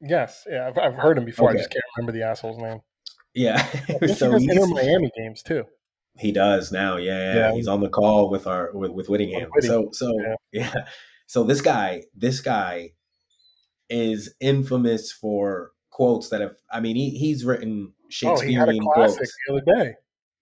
Yes, 0.00 0.46
yeah, 0.48 0.68
I've, 0.68 0.78
I've 0.78 0.94
heard 0.94 1.18
him 1.18 1.24
before. 1.24 1.50
Okay. 1.50 1.58
I 1.58 1.60
just 1.60 1.70
can't 1.70 1.84
remember 1.96 2.12
the 2.12 2.24
asshole's 2.24 2.58
name. 2.58 2.80
Yeah, 3.34 3.62
so 4.16 4.36
he 4.36 4.46
does 4.46 4.68
Miami 4.68 5.10
games 5.16 5.42
too. 5.42 5.64
He 6.18 6.32
does 6.32 6.72
now. 6.72 6.96
Yeah, 6.96 7.34
yeah, 7.34 7.52
he's 7.52 7.68
on 7.68 7.80
the 7.80 7.88
call 7.88 8.30
with 8.30 8.46
our 8.46 8.72
with, 8.72 8.90
with 8.92 9.08
Whittingham. 9.08 9.50
So 9.60 9.90
so 9.92 10.12
yeah. 10.20 10.34
yeah. 10.52 10.74
So 11.26 11.44
this 11.44 11.60
guy, 11.60 12.04
this 12.14 12.40
guy 12.40 12.92
is 13.90 14.34
infamous 14.40 15.12
for 15.12 15.72
quotes 15.90 16.30
that 16.30 16.40
have. 16.40 16.56
I 16.72 16.80
mean, 16.80 16.96
he, 16.96 17.10
he's 17.10 17.44
written 17.44 17.92
Shakespearean 18.08 18.60
oh, 18.60 18.70
he 18.70 18.78
had 18.78 18.82
a 18.82 18.94
classic 18.94 19.28
quotes. 19.46 19.64
the 19.66 19.72
other 19.74 19.84
day. 19.84 19.94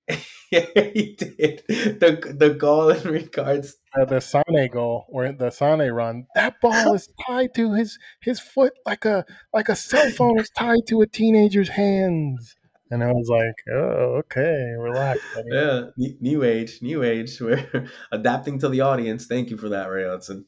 yeah, 0.53 0.90
he 0.94 1.16
did. 1.18 1.62
The 1.66 2.35
the 2.38 2.51
goal 2.51 2.90
in 2.90 3.03
regards 3.11 3.77
uh, 3.99 4.05
the 4.05 4.16
Sané 4.16 4.70
goal 4.70 5.07
or 5.09 5.31
the 5.33 5.46
Sané 5.46 5.92
run. 5.94 6.27
That 6.35 6.61
ball 6.61 6.94
is 6.94 7.09
tied 7.27 7.55
to 7.57 7.75
his 7.75 7.99
his 8.20 8.38
foot 8.38 8.72
like 8.87 9.05
a 9.05 9.25
like 9.53 9.68
a 9.68 9.77
cell 9.77 10.09
phone 10.11 10.38
is 10.38 10.51
tied 10.51 10.87
to 10.88 11.03
a 11.03 11.07
teenager's 11.07 11.68
hands. 11.68 12.55
And 12.90 13.03
I 13.03 13.12
was 13.12 13.29
like, 13.29 13.55
oh, 13.75 14.20
okay, 14.20 14.75
relax. 14.79 15.20
Yeah, 15.46 15.87
new 15.96 16.44
age, 16.44 16.81
new 16.83 17.03
age. 17.03 17.40
We're 17.40 17.88
adapting 18.12 18.59
to 18.61 18.68
the 18.68 18.83
audience. 18.83 19.27
Thank 19.27 19.51
you 19.51 19.57
for 19.57 19.68
that, 19.70 19.87
Ray 19.87 20.05
Hudson. 20.05 20.46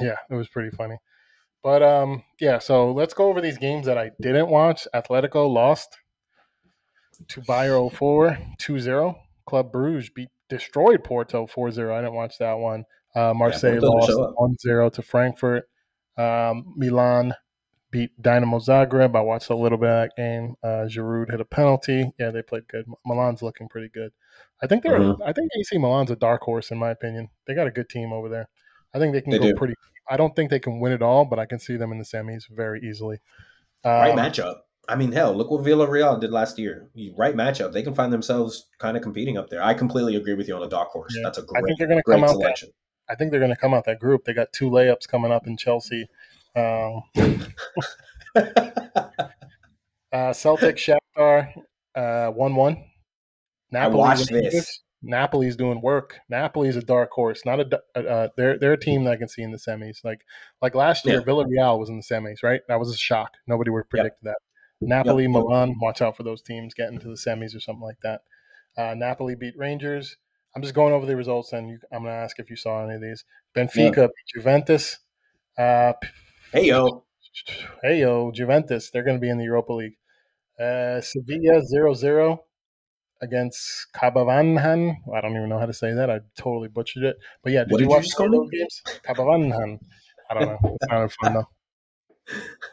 Yeah, 0.00 0.16
it 0.30 0.34
was 0.34 0.48
pretty 0.48 0.76
funny. 0.76 0.96
But 1.62 1.82
um, 1.82 2.24
yeah, 2.40 2.58
so 2.58 2.92
let's 2.92 3.14
go 3.14 3.28
over 3.28 3.40
these 3.40 3.58
games 3.58 3.86
that 3.86 3.96
I 3.96 4.10
didn't 4.20 4.48
watch. 4.48 4.86
Atletico 4.94 5.50
lost 5.50 5.96
to 7.28 7.40
Bayer 7.42 7.88
04 7.88 8.36
2-0. 8.60 9.14
Club 9.46 9.72
Bruges 9.72 10.10
beat 10.10 10.28
destroyed 10.48 11.04
Porto 11.04 11.46
4-0. 11.46 11.92
I 11.92 12.00
didn't 12.00 12.14
watch 12.14 12.38
that 12.38 12.54
one. 12.54 12.84
Uh, 13.14 13.32
Marseille 13.34 13.74
yeah, 13.74 13.80
lost 13.80 14.10
1-0 14.66 14.92
to 14.94 15.02
Frankfurt. 15.02 15.64
Um, 16.18 16.74
Milan 16.76 17.34
beat 17.92 18.10
Dynamo 18.20 18.58
Zagreb. 18.58 19.14
I 19.14 19.20
watched 19.20 19.50
a 19.50 19.54
little 19.54 19.78
bit 19.78 19.88
of 19.88 20.08
that 20.08 20.16
game. 20.16 20.56
Uh, 20.64 20.88
Giroud 20.88 21.30
hit 21.30 21.40
a 21.40 21.44
penalty. 21.44 22.10
Yeah, 22.18 22.30
they 22.30 22.42
played 22.42 22.66
good. 22.66 22.86
Milan's 23.06 23.42
looking 23.42 23.68
pretty 23.68 23.88
good. 23.88 24.10
I 24.60 24.66
think 24.66 24.82
they're. 24.82 24.98
Mm-hmm. 24.98 25.22
I 25.22 25.32
think 25.32 25.50
AC 25.56 25.78
Milan's 25.78 26.10
a 26.10 26.16
dark 26.16 26.42
horse 26.42 26.72
in 26.72 26.78
my 26.78 26.90
opinion. 26.90 27.28
They 27.46 27.54
got 27.54 27.68
a 27.68 27.70
good 27.70 27.88
team 27.88 28.12
over 28.12 28.28
there. 28.28 28.48
I 28.92 28.98
think 28.98 29.12
they 29.12 29.20
can 29.20 29.30
they 29.30 29.38
go 29.38 29.50
do. 29.50 29.54
pretty. 29.54 29.74
I 30.10 30.16
don't 30.16 30.34
think 30.34 30.50
they 30.50 30.58
can 30.58 30.80
win 30.80 30.92
it 30.92 31.02
all, 31.02 31.24
but 31.24 31.38
I 31.38 31.46
can 31.46 31.60
see 31.60 31.76
them 31.76 31.92
in 31.92 31.98
the 31.98 32.04
semis 32.04 32.48
very 32.50 32.80
easily. 32.82 33.18
Um, 33.84 33.92
right 33.92 34.16
matchup. 34.16 34.56
I 34.88 34.96
mean, 34.96 35.12
hell, 35.12 35.32
look 35.32 35.50
what 35.50 35.62
Villarreal 35.62 36.20
did 36.20 36.32
last 36.32 36.58
year. 36.58 36.88
Right 37.16 37.36
matchup. 37.36 37.72
They 37.72 37.84
can 37.84 37.94
find 37.94 38.12
themselves 38.12 38.66
kind 38.78 38.96
of 38.96 39.02
competing 39.02 39.38
up 39.38 39.48
there. 39.48 39.62
I 39.62 39.74
completely 39.74 40.16
agree 40.16 40.34
with 40.34 40.48
you 40.48 40.56
on 40.56 40.60
the 40.60 40.68
dark 40.68 40.88
horse. 40.88 41.14
Yeah. 41.16 41.22
That's 41.24 41.38
a 41.38 41.42
great, 41.42 41.62
I 41.62 41.66
think 41.66 41.78
they're 41.78 41.88
gonna 41.88 42.02
come 42.02 42.24
out. 42.24 42.38
That, 42.40 42.62
I 43.08 43.14
think 43.14 43.30
they're 43.30 43.40
going 43.40 43.54
to 43.54 43.60
come 43.60 43.74
out 43.74 43.84
that 43.84 44.00
group. 44.00 44.24
They 44.24 44.32
got 44.32 44.52
two 44.52 44.70
layups 44.70 45.06
coming 45.06 45.32
up 45.32 45.46
in 45.46 45.56
Chelsea. 45.56 46.08
Um, 46.54 47.02
uh, 50.12 50.32
Celtic 50.32 50.76
Shakhtar 50.76 51.52
uh, 51.94 52.28
one 52.30 52.54
one. 52.54 52.84
Napoli 53.70 54.02
I 54.02 54.06
watched 54.06 54.28
this. 54.28 54.80
Napoli's 55.02 55.56
doing 55.56 55.80
work. 55.80 56.20
Napoli's 56.28 56.76
a 56.76 56.82
dark 56.82 57.10
horse. 57.10 57.42
Not 57.44 57.60
a 57.60 57.80
uh, 57.96 57.98
uh, 57.98 58.28
they're 58.36 58.58
they're 58.58 58.74
a 58.74 58.80
team 58.80 59.04
that 59.04 59.12
I 59.12 59.16
can 59.16 59.28
see 59.28 59.42
in 59.42 59.50
the 59.50 59.58
semis. 59.58 60.04
Like 60.04 60.20
like 60.60 60.74
last 60.74 61.04
year, 61.04 61.16
yeah. 61.16 61.24
Villarreal 61.24 61.78
was 61.78 61.88
in 61.88 61.96
the 61.96 62.02
semis, 62.02 62.42
right? 62.42 62.60
That 62.68 62.78
was 62.78 62.90
a 62.92 62.96
shock. 62.96 63.32
Nobody 63.46 63.70
would 63.70 63.80
have 63.80 63.90
predicted 63.90 64.24
yep. 64.24 64.34
that. 64.34 64.86
Napoli, 64.86 65.24
yep. 65.24 65.32
Milan, 65.32 65.76
watch 65.80 66.02
out 66.02 66.16
for 66.16 66.22
those 66.22 66.42
teams 66.42 66.74
getting 66.74 66.98
to 67.00 67.08
the 67.08 67.14
semis 67.14 67.56
or 67.56 67.60
something 67.60 67.82
like 67.82 68.00
that. 68.02 68.22
Uh, 68.76 68.94
Napoli 68.94 69.34
beat 69.34 69.54
Rangers. 69.56 70.16
I'm 70.54 70.62
just 70.62 70.74
going 70.74 70.92
over 70.92 71.06
the 71.06 71.16
results, 71.16 71.52
and 71.52 71.70
you, 71.70 71.78
I'm 71.92 72.02
going 72.02 72.12
to 72.12 72.20
ask 72.20 72.38
if 72.38 72.50
you 72.50 72.56
saw 72.56 72.84
any 72.84 72.96
of 72.96 73.00
these. 73.00 73.24
Benfica 73.56 73.96
yeah. 73.96 74.06
beat 74.06 74.34
Juventus. 74.34 74.98
Uh, 75.56 75.94
hey 76.52 76.66
yo, 76.66 77.04
hey 77.82 78.00
yo, 78.00 78.30
Juventus. 78.30 78.90
They're 78.90 79.02
going 79.02 79.16
to 79.16 79.20
be 79.20 79.30
in 79.30 79.38
the 79.38 79.44
Europa 79.44 79.72
League. 79.72 79.96
Uh, 80.60 81.00
Sevilla 81.00 81.62
0-0 81.74 82.38
against 83.22 83.86
Cabavanhan. 83.96 84.96
I 85.14 85.20
don't 85.22 85.34
even 85.34 85.48
know 85.48 85.58
how 85.58 85.66
to 85.66 85.72
say 85.72 85.94
that. 85.94 86.10
I 86.10 86.20
totally 86.36 86.68
butchered 86.68 87.04
it. 87.04 87.16
But 87.42 87.52
yeah, 87.52 87.64
did, 87.64 87.80
you 87.80 87.88
watch 87.88 88.06
you 88.18 88.30
those 88.30 88.50
games? 88.50 88.82
Cabavanhan. 89.08 89.78
I 90.30 90.34
don't 90.34 90.46
know. 90.46 90.58
It 90.80 90.88
sounded 90.88 91.12
fun 91.22 91.34
though. 91.34 91.48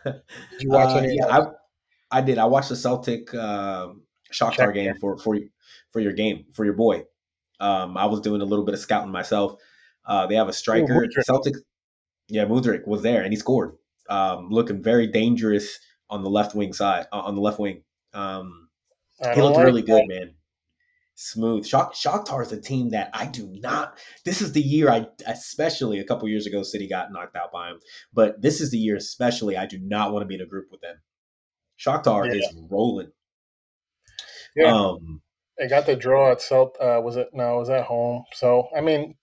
Did 0.51 0.61
you 0.61 0.69
watch 0.69 0.95
uh, 0.95 0.99
any? 0.99 1.15
Yeah, 1.15 1.25
I, 2.11 2.19
I 2.19 2.21
did. 2.21 2.37
I 2.37 2.45
watched 2.45 2.69
the 2.69 2.75
Celtic 2.75 3.33
uh, 3.33 3.89
Shakhtar 4.31 4.53
Check, 4.53 4.73
game 4.75 4.93
for 5.01 5.17
for 5.17 5.37
for 5.89 5.99
your 5.99 6.13
game 6.13 6.45
for 6.53 6.65
your 6.65 6.75
boy. 6.75 7.03
Um, 7.59 7.97
I 7.97 8.05
was 8.05 8.21
doing 8.21 8.41
a 8.41 8.45
little 8.45 8.63
bit 8.63 8.75
of 8.75 8.79
scouting 8.79 9.11
myself. 9.11 9.55
Uh, 10.05 10.27
they 10.27 10.35
have 10.35 10.47
a 10.47 10.53
striker. 10.53 11.03
Ooh, 11.03 11.23
Celtic. 11.23 11.55
Yeah, 12.29 12.45
Mudryk 12.45 12.87
was 12.87 13.01
there 13.01 13.21
and 13.23 13.33
he 13.33 13.37
scored. 13.37 13.73
Um, 14.09 14.49
looking 14.49 14.81
very 14.81 15.07
dangerous 15.07 15.79
on 16.09 16.23
the 16.23 16.29
left 16.29 16.55
wing 16.55 16.73
side 16.73 17.07
uh, 17.11 17.19
on 17.19 17.35
the 17.35 17.41
left 17.41 17.59
wing. 17.59 17.83
Um, 18.13 18.69
he 19.35 19.41
looked 19.41 19.57
like 19.57 19.65
really 19.65 19.81
that. 19.81 19.87
good, 19.87 20.07
man. 20.07 20.33
Smooth. 21.15 21.65
Shak- 21.67 21.93
Shakhtar 21.93 22.41
is 22.41 22.51
a 22.53 22.61
team 22.61 22.89
that 22.91 23.09
I 23.13 23.25
do 23.25 23.47
not. 23.59 23.97
This 24.23 24.41
is 24.41 24.53
the 24.53 24.61
year 24.61 24.89
I, 24.89 25.05
especially 25.27 25.99
a 25.99 26.05
couple 26.05 26.29
years 26.29 26.45
ago, 26.45 26.63
City 26.63 26.87
got 26.87 27.11
knocked 27.11 27.35
out 27.35 27.51
by 27.51 27.69
him. 27.71 27.79
But 28.13 28.41
this 28.41 28.61
is 28.61 28.71
the 28.71 28.77
year, 28.77 28.95
especially, 28.95 29.57
I 29.57 29.65
do 29.65 29.77
not 29.79 30.13
want 30.13 30.23
to 30.23 30.27
be 30.27 30.35
in 30.35 30.41
a 30.41 30.45
group 30.45 30.69
with 30.71 30.79
them. 30.81 30.95
Shakhtar 31.77 32.25
Yeah. 32.27 32.39
is 32.39 32.55
rolling. 32.69 33.11
Yeah. 34.55 34.73
Um, 34.73 35.21
They 35.57 35.67
got 35.67 35.85
the 35.85 35.95
draw 35.95 36.31
at 36.31 36.41
Celt. 36.41 36.77
Uh, 36.79 37.01
was 37.03 37.17
it 37.17 37.29
no? 37.33 37.57
It 37.57 37.59
was 37.59 37.69
at 37.69 37.85
home. 37.85 38.23
So 38.33 38.69
I 38.75 38.79
mean, 38.81 39.15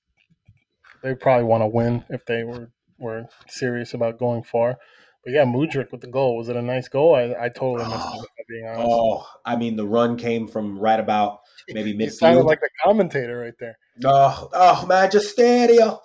they 1.02 1.14
probably 1.14 1.44
want 1.44 1.62
to 1.62 1.66
win 1.66 2.04
if 2.10 2.24
they 2.26 2.44
were 2.44 2.70
were 2.98 3.24
serious 3.48 3.94
about 3.94 4.18
going 4.18 4.42
far. 4.42 4.78
But 5.24 5.32
yeah, 5.32 5.44
Mudryk 5.44 5.90
with 5.90 6.02
the 6.02 6.06
goal. 6.06 6.37
Was 6.37 6.48
it 6.48 6.54
a 6.56 6.62
nice 6.62 6.87
goal? 6.88 7.16
I, 7.16 7.35
I 7.46 7.48
totally 7.48 7.88
missed 7.88 8.06
it. 8.14 8.46
Being 8.48 8.66
honest. 8.68 8.87
oh, 8.88 9.26
I 9.44 9.56
mean, 9.56 9.74
the 9.74 9.85
run 9.87 10.16
came 10.16 10.46
from 10.46 10.78
right 10.78 11.00
about 11.00 11.40
maybe 11.68 11.92
he 11.98 12.09
sounded 12.11 12.42
midfield. 12.42 12.46
like 12.46 12.61
the 12.61 12.70
commentator 12.85 13.38
right 13.40 13.54
there. 13.59 13.76
Oh, 14.04 14.48
oh, 14.52 14.87
Magisterio, 14.88 15.98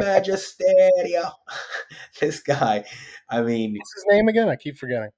Magisterio. 0.00 1.32
this 2.20 2.40
guy. 2.40 2.84
I 3.28 3.42
mean, 3.42 3.74
What's 3.76 3.94
his 3.94 4.04
name 4.08 4.28
again? 4.28 4.48
I 4.48 4.56
keep 4.56 4.78
forgetting. 4.78 5.10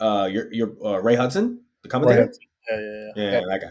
uh, 0.00 0.28
you're 0.30 0.52
you're 0.52 0.74
uh, 0.84 0.98
Ray 1.00 1.14
Hudson, 1.14 1.62
the 1.82 1.88
commentator. 1.88 2.24
Hudson. 2.24 2.42
Yeah, 2.70 2.76
yeah, 2.80 3.08
yeah. 3.16 3.32
Yeah, 3.32 3.40
that 3.48 3.60
guy. 3.62 3.70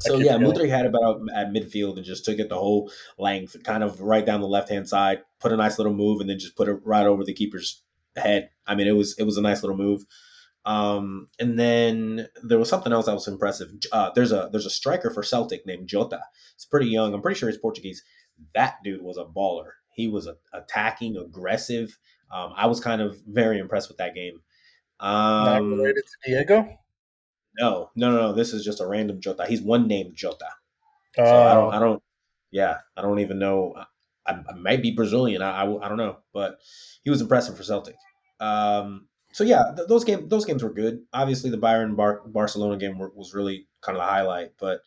So 0.00 0.18
yeah, 0.18 0.36
forgetting. 0.36 0.46
Mudryk 0.46 0.68
had 0.70 0.84
it 0.84 0.88
about 0.88 1.20
at 1.34 1.52
midfield 1.52 1.96
and 1.96 2.04
just 2.04 2.24
took 2.24 2.38
it 2.38 2.48
the 2.48 2.58
whole 2.58 2.90
length, 3.18 3.56
kind 3.64 3.84
of 3.84 4.00
right 4.00 4.24
down 4.24 4.40
the 4.40 4.48
left 4.48 4.68
hand 4.68 4.88
side, 4.88 5.22
put 5.40 5.52
a 5.52 5.56
nice 5.56 5.78
little 5.78 5.94
move, 5.94 6.20
and 6.20 6.28
then 6.28 6.38
just 6.38 6.56
put 6.56 6.68
it 6.68 6.80
right 6.84 7.06
over 7.06 7.24
the 7.24 7.34
keeper's 7.34 7.82
head. 8.16 8.50
I 8.66 8.74
mean, 8.74 8.88
it 8.88 8.96
was 8.96 9.16
it 9.18 9.24
was 9.24 9.36
a 9.36 9.42
nice 9.42 9.62
little 9.62 9.76
move. 9.76 10.04
Um, 10.64 11.28
and 11.40 11.58
then 11.58 12.28
there 12.42 12.58
was 12.58 12.68
something 12.68 12.92
else 12.92 13.06
that 13.06 13.14
was 13.14 13.26
impressive. 13.28 13.70
Uh, 13.90 14.10
there's 14.14 14.32
a 14.32 14.48
there's 14.52 14.66
a 14.66 14.70
striker 14.70 15.10
for 15.10 15.22
Celtic 15.22 15.66
named 15.66 15.88
Jota. 15.88 16.20
He's 16.56 16.66
pretty 16.66 16.86
young. 16.86 17.14
I'm 17.14 17.22
pretty 17.22 17.38
sure 17.38 17.48
he's 17.48 17.58
Portuguese. 17.58 18.02
That 18.54 18.76
dude 18.84 19.02
was 19.02 19.18
a 19.18 19.24
baller. 19.24 19.70
He 19.94 20.08
was 20.08 20.26
a, 20.26 20.36
attacking, 20.52 21.16
aggressive. 21.16 21.98
Um, 22.32 22.52
I 22.56 22.66
was 22.66 22.80
kind 22.80 23.02
of 23.02 23.20
very 23.26 23.58
impressed 23.58 23.88
with 23.88 23.98
that 23.98 24.14
game. 24.14 24.40
Not 25.00 25.58
Um, 25.58 25.72
related 25.74 26.04
to 26.04 26.30
Diego. 26.30 26.78
No, 27.58 27.90
no, 27.94 28.10
no, 28.10 28.16
no. 28.28 28.32
This 28.32 28.52
is 28.52 28.64
just 28.64 28.80
a 28.80 28.86
random 28.86 29.20
Jota. 29.20 29.46
He's 29.46 29.62
one 29.62 29.86
named 29.86 30.14
Jota. 30.16 30.48
Oh, 31.18 31.24
So 31.24 31.42
I 31.42 31.54
don't, 31.54 31.74
I 31.74 31.78
don't, 31.78 32.02
yeah, 32.50 32.78
I 32.96 33.02
don't 33.02 33.18
even 33.20 33.38
know. 33.38 33.74
I, 34.26 34.32
I 34.32 34.54
might 34.56 34.82
be 34.82 34.92
Brazilian. 34.92 35.42
I, 35.42 35.62
I, 35.62 35.84
I 35.84 35.88
don't 35.88 35.98
know, 35.98 36.18
but 36.32 36.58
he 37.02 37.10
was 37.10 37.20
impressive 37.20 37.56
for 37.56 37.62
Celtic. 37.62 37.96
Um, 38.40 39.08
so 39.32 39.44
yeah, 39.44 39.62
th- 39.76 39.88
those 39.88 40.04
games, 40.04 40.28
those 40.28 40.44
games 40.44 40.62
were 40.62 40.72
good. 40.72 41.00
Obviously, 41.12 41.50
the 41.50 41.58
Bayern 41.58 41.96
Bar- 41.96 42.22
Barcelona 42.26 42.76
game 42.76 42.98
were, 42.98 43.10
was 43.14 43.34
really 43.34 43.66
kind 43.80 43.96
of 43.96 44.02
the 44.02 44.08
highlight. 44.08 44.52
But 44.58 44.80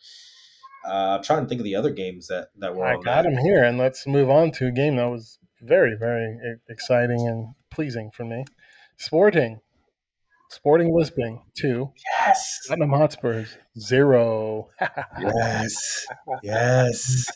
uh, 0.86 1.16
I'm 1.16 1.22
trying 1.22 1.42
to 1.42 1.48
think 1.48 1.60
of 1.60 1.64
the 1.64 1.74
other 1.76 1.90
games 1.90 2.28
that 2.28 2.48
that 2.58 2.74
were 2.74 2.86
I 2.86 2.94
on 2.94 3.02
got 3.02 3.22
that. 3.24 3.32
him 3.32 3.38
here, 3.38 3.62
and 3.64 3.76
let's 3.78 4.06
move 4.06 4.30
on 4.30 4.52
to 4.52 4.66
a 4.66 4.72
game 4.72 4.96
that 4.96 5.06
was 5.10 5.38
very, 5.60 5.96
very 5.98 6.38
exciting 6.68 7.26
and 7.26 7.54
pleasing 7.70 8.10
for 8.12 8.24
me. 8.24 8.44
Sporting, 8.98 9.60
Sporting 10.48 10.94
Lisbon 10.94 11.40
two, 11.54 11.92
Yes, 12.18 12.60
Tottenham 12.68 12.90
Hotspurs 12.90 13.56
zero. 13.78 14.68
yes, 15.20 16.06
yes. 16.42 17.26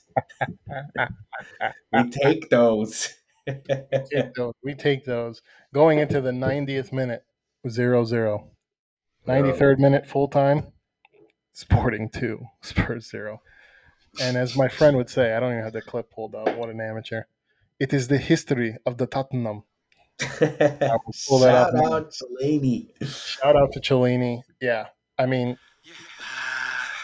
we 1.93 2.11
take 2.11 2.49
those. 2.51 3.15
take 3.47 4.35
those. 4.35 4.55
We 4.63 4.75
take 4.75 5.05
those. 5.05 5.43
Going 5.75 5.99
into 5.99 6.21
the 6.21 6.31
90th 6.31 6.93
minute, 6.93 7.25
0 7.69 8.05
0. 8.05 8.51
93rd 9.27 9.79
minute, 9.79 10.07
full 10.07 10.29
time, 10.29 10.73
Sporting 11.53 12.09
2, 12.09 12.41
Spurs 12.63 13.11
0. 13.11 13.41
And 14.21 14.37
as 14.37 14.57
my 14.57 14.69
friend 14.69 14.97
would 14.97 15.11
say, 15.11 15.35
I 15.35 15.41
don't 15.41 15.53
even 15.53 15.65
have 15.65 15.73
the 15.73 15.83
clip 15.83 16.11
pulled 16.11 16.35
up. 16.35 16.57
What 16.57 16.69
an 16.71 16.81
amateur. 16.81 17.25
It 17.79 17.93
is 17.93 18.09
the 18.09 18.19
history 18.19 18.77
of 18.85 18.99
the 18.99 19.07
Tottenham. 19.07 19.63
Pull 21.29 21.39
that 21.41 21.55
up 21.55 21.71
Shout 21.73 21.75
now. 21.75 21.93
out 21.95 22.13
Delaney. 22.39 22.89
Shout 23.05 23.57
out 23.57 23.73
to 23.73 23.81
Cellini. 23.81 24.43
Yeah. 24.61 24.87
I 25.19 25.27
mean, 25.27 25.59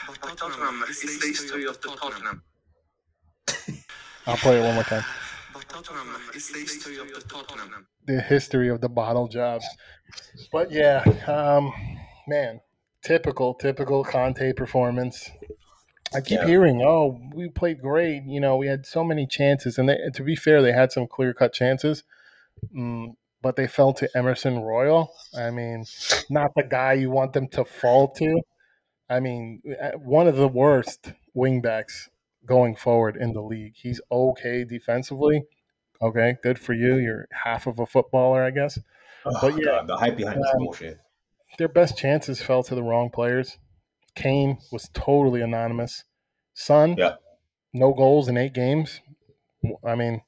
But 0.06 0.36
Tottenham 0.36 0.84
is 0.88 1.00
the 1.02 1.26
history 1.26 1.66
of 1.66 1.80
the 1.80 1.88
Tottenham. 1.88 2.42
I'll 4.26 4.36
play 4.36 4.58
it 4.58 4.62
one 4.64 4.74
more 4.74 4.84
time. 4.84 5.04
Tottenham 5.68 6.16
is 6.34 6.48
the 6.50 6.58
history 6.60 6.98
of 6.98 7.08
the 7.12 7.20
Tottenham. 7.28 7.86
the 8.06 8.20
history 8.20 8.68
of 8.68 8.80
the 8.80 8.88
bottle 8.88 9.28
jobs. 9.28 9.66
But 10.52 10.70
yeah, 10.70 11.02
um, 11.26 11.72
man, 12.26 12.60
typical, 13.04 13.54
typical 13.54 14.04
Conte 14.04 14.52
performance. 14.54 15.30
I 16.14 16.20
keep 16.20 16.38
Yeah. 16.40 16.46
hearing, 16.46 16.82
oh, 16.82 17.20
we 17.34 17.48
played 17.48 17.80
great. 17.82 18.22
You 18.24 18.40
know, 18.40 18.56
we 18.56 18.68
had 18.68 18.86
so 18.86 19.02
many 19.04 19.26
chances, 19.26 19.76
and 19.76 19.88
they, 19.88 19.98
to 20.14 20.22
be 20.22 20.36
fair, 20.36 20.62
they 20.62 20.72
had 20.72 20.92
some 20.92 21.06
clear 21.08 21.34
cut 21.34 21.52
chances, 21.52 22.04
mm, 22.74 23.14
but 23.42 23.56
they 23.56 23.66
fell 23.66 23.92
to 23.94 24.08
Emerson 24.16 24.60
Royal. 24.60 25.12
I 25.36 25.50
mean, 25.50 25.84
not 26.30 26.50
the 26.56 26.62
guy 26.64 26.94
you 26.94 27.10
want 27.10 27.32
them 27.32 27.48
to 27.48 27.64
fall 27.64 28.08
to. 28.14 28.40
I 29.08 29.20
mean, 29.20 29.62
uh, 29.80 29.92
one 29.98 30.26
of 30.26 30.36
the 30.36 30.48
worst 30.48 31.12
wingbacks 31.36 32.08
going 32.44 32.76
forward 32.76 33.16
in 33.16 33.32
the 33.32 33.42
league. 33.42 33.74
He's 33.76 34.00
okay 34.10 34.64
defensively. 34.64 35.42
Okay, 36.02 36.36
good 36.42 36.58
for 36.58 36.72
you. 36.74 36.96
You're 36.96 37.26
half 37.32 37.66
of 37.66 37.78
a 37.78 37.86
footballer, 37.86 38.42
I 38.42 38.50
guess. 38.50 38.78
Oh, 39.24 39.38
But 39.40 39.56
yeah, 39.58 39.64
God, 39.64 39.86
the 39.88 39.96
hype 39.96 40.16
behind 40.16 40.42
this 40.42 40.50
um, 40.52 40.58
bullshit. 40.58 40.98
Their 41.58 41.68
best 41.68 41.96
chances 41.96 42.42
fell 42.42 42.62
to 42.64 42.74
the 42.74 42.82
wrong 42.82 43.10
players. 43.10 43.58
Kane 44.14 44.58
was 44.72 44.88
totally 44.92 45.40
anonymous. 45.40 46.04
Son, 46.54 46.96
Yeah. 46.98 47.14
no 47.72 47.92
goals 47.94 48.28
in 48.28 48.36
eight 48.36 48.52
games. 48.52 49.00
I 49.84 49.94
mean, 49.94 50.22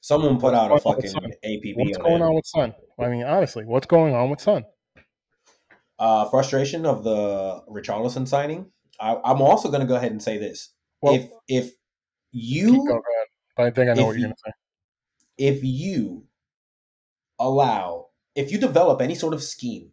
Someone 0.00 0.40
put 0.40 0.54
out 0.54 0.70
a 0.70 0.74
what's 0.74 0.84
going 0.84 0.96
on 1.16 1.22
with 1.24 1.34
fucking? 1.42 1.60
APB 1.62 1.76
what's 1.76 1.98
on 1.98 2.02
going 2.04 2.22
on 2.22 2.34
with 2.34 2.46
Son? 2.46 2.74
I 2.98 3.08
mean, 3.08 3.22
honestly, 3.24 3.64
what's 3.64 3.86
going 3.86 4.14
on 4.14 4.30
with 4.30 4.40
Son? 4.40 4.64
Uh, 5.98 6.24
frustration 6.30 6.86
of 6.86 7.04
the 7.04 7.62
Richarlison 7.68 8.26
signing. 8.26 8.70
I, 8.98 9.16
I'm 9.24 9.42
also 9.42 9.68
going 9.68 9.80
to 9.82 9.86
go 9.86 9.96
ahead 9.96 10.12
and 10.12 10.22
say 10.22 10.38
this: 10.38 10.70
Well, 11.02 11.14
if 11.14 11.30
if 11.48 11.72
you 12.32 12.86
going. 12.86 13.02
I 13.58 13.70
think 13.70 13.90
I 13.90 13.94
know 13.94 14.06
what 14.06 14.10
you're 14.12 14.16
you- 14.18 14.24
going 14.24 14.34
to 14.34 14.42
say. 14.46 14.52
if 15.36 15.62
you 15.64 16.24
allow 17.38 18.06
if 18.34 18.52
you 18.52 18.58
develop 18.58 19.00
any 19.00 19.14
sort 19.14 19.34
of 19.34 19.42
scheme 19.42 19.90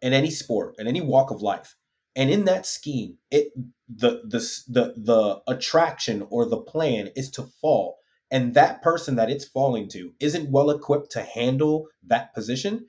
in 0.00 0.12
any 0.12 0.30
sport 0.30 0.74
in 0.78 0.86
any 0.88 1.00
walk 1.00 1.30
of 1.30 1.40
life 1.42 1.76
and 2.16 2.28
in 2.30 2.44
that 2.44 2.66
scheme 2.66 3.16
it 3.30 3.52
the 3.88 4.20
the 4.24 4.38
the, 4.68 4.94
the 4.96 5.40
attraction 5.46 6.26
or 6.30 6.44
the 6.44 6.56
plan 6.56 7.08
is 7.14 7.30
to 7.30 7.44
fall 7.60 7.98
and 8.32 8.54
that 8.54 8.82
person 8.82 9.14
that 9.14 9.30
it's 9.30 9.44
falling 9.44 9.88
to 9.88 10.12
isn't 10.18 10.50
well 10.50 10.70
equipped 10.70 11.12
to 11.12 11.22
handle 11.22 11.86
that 12.04 12.34
position 12.34 12.86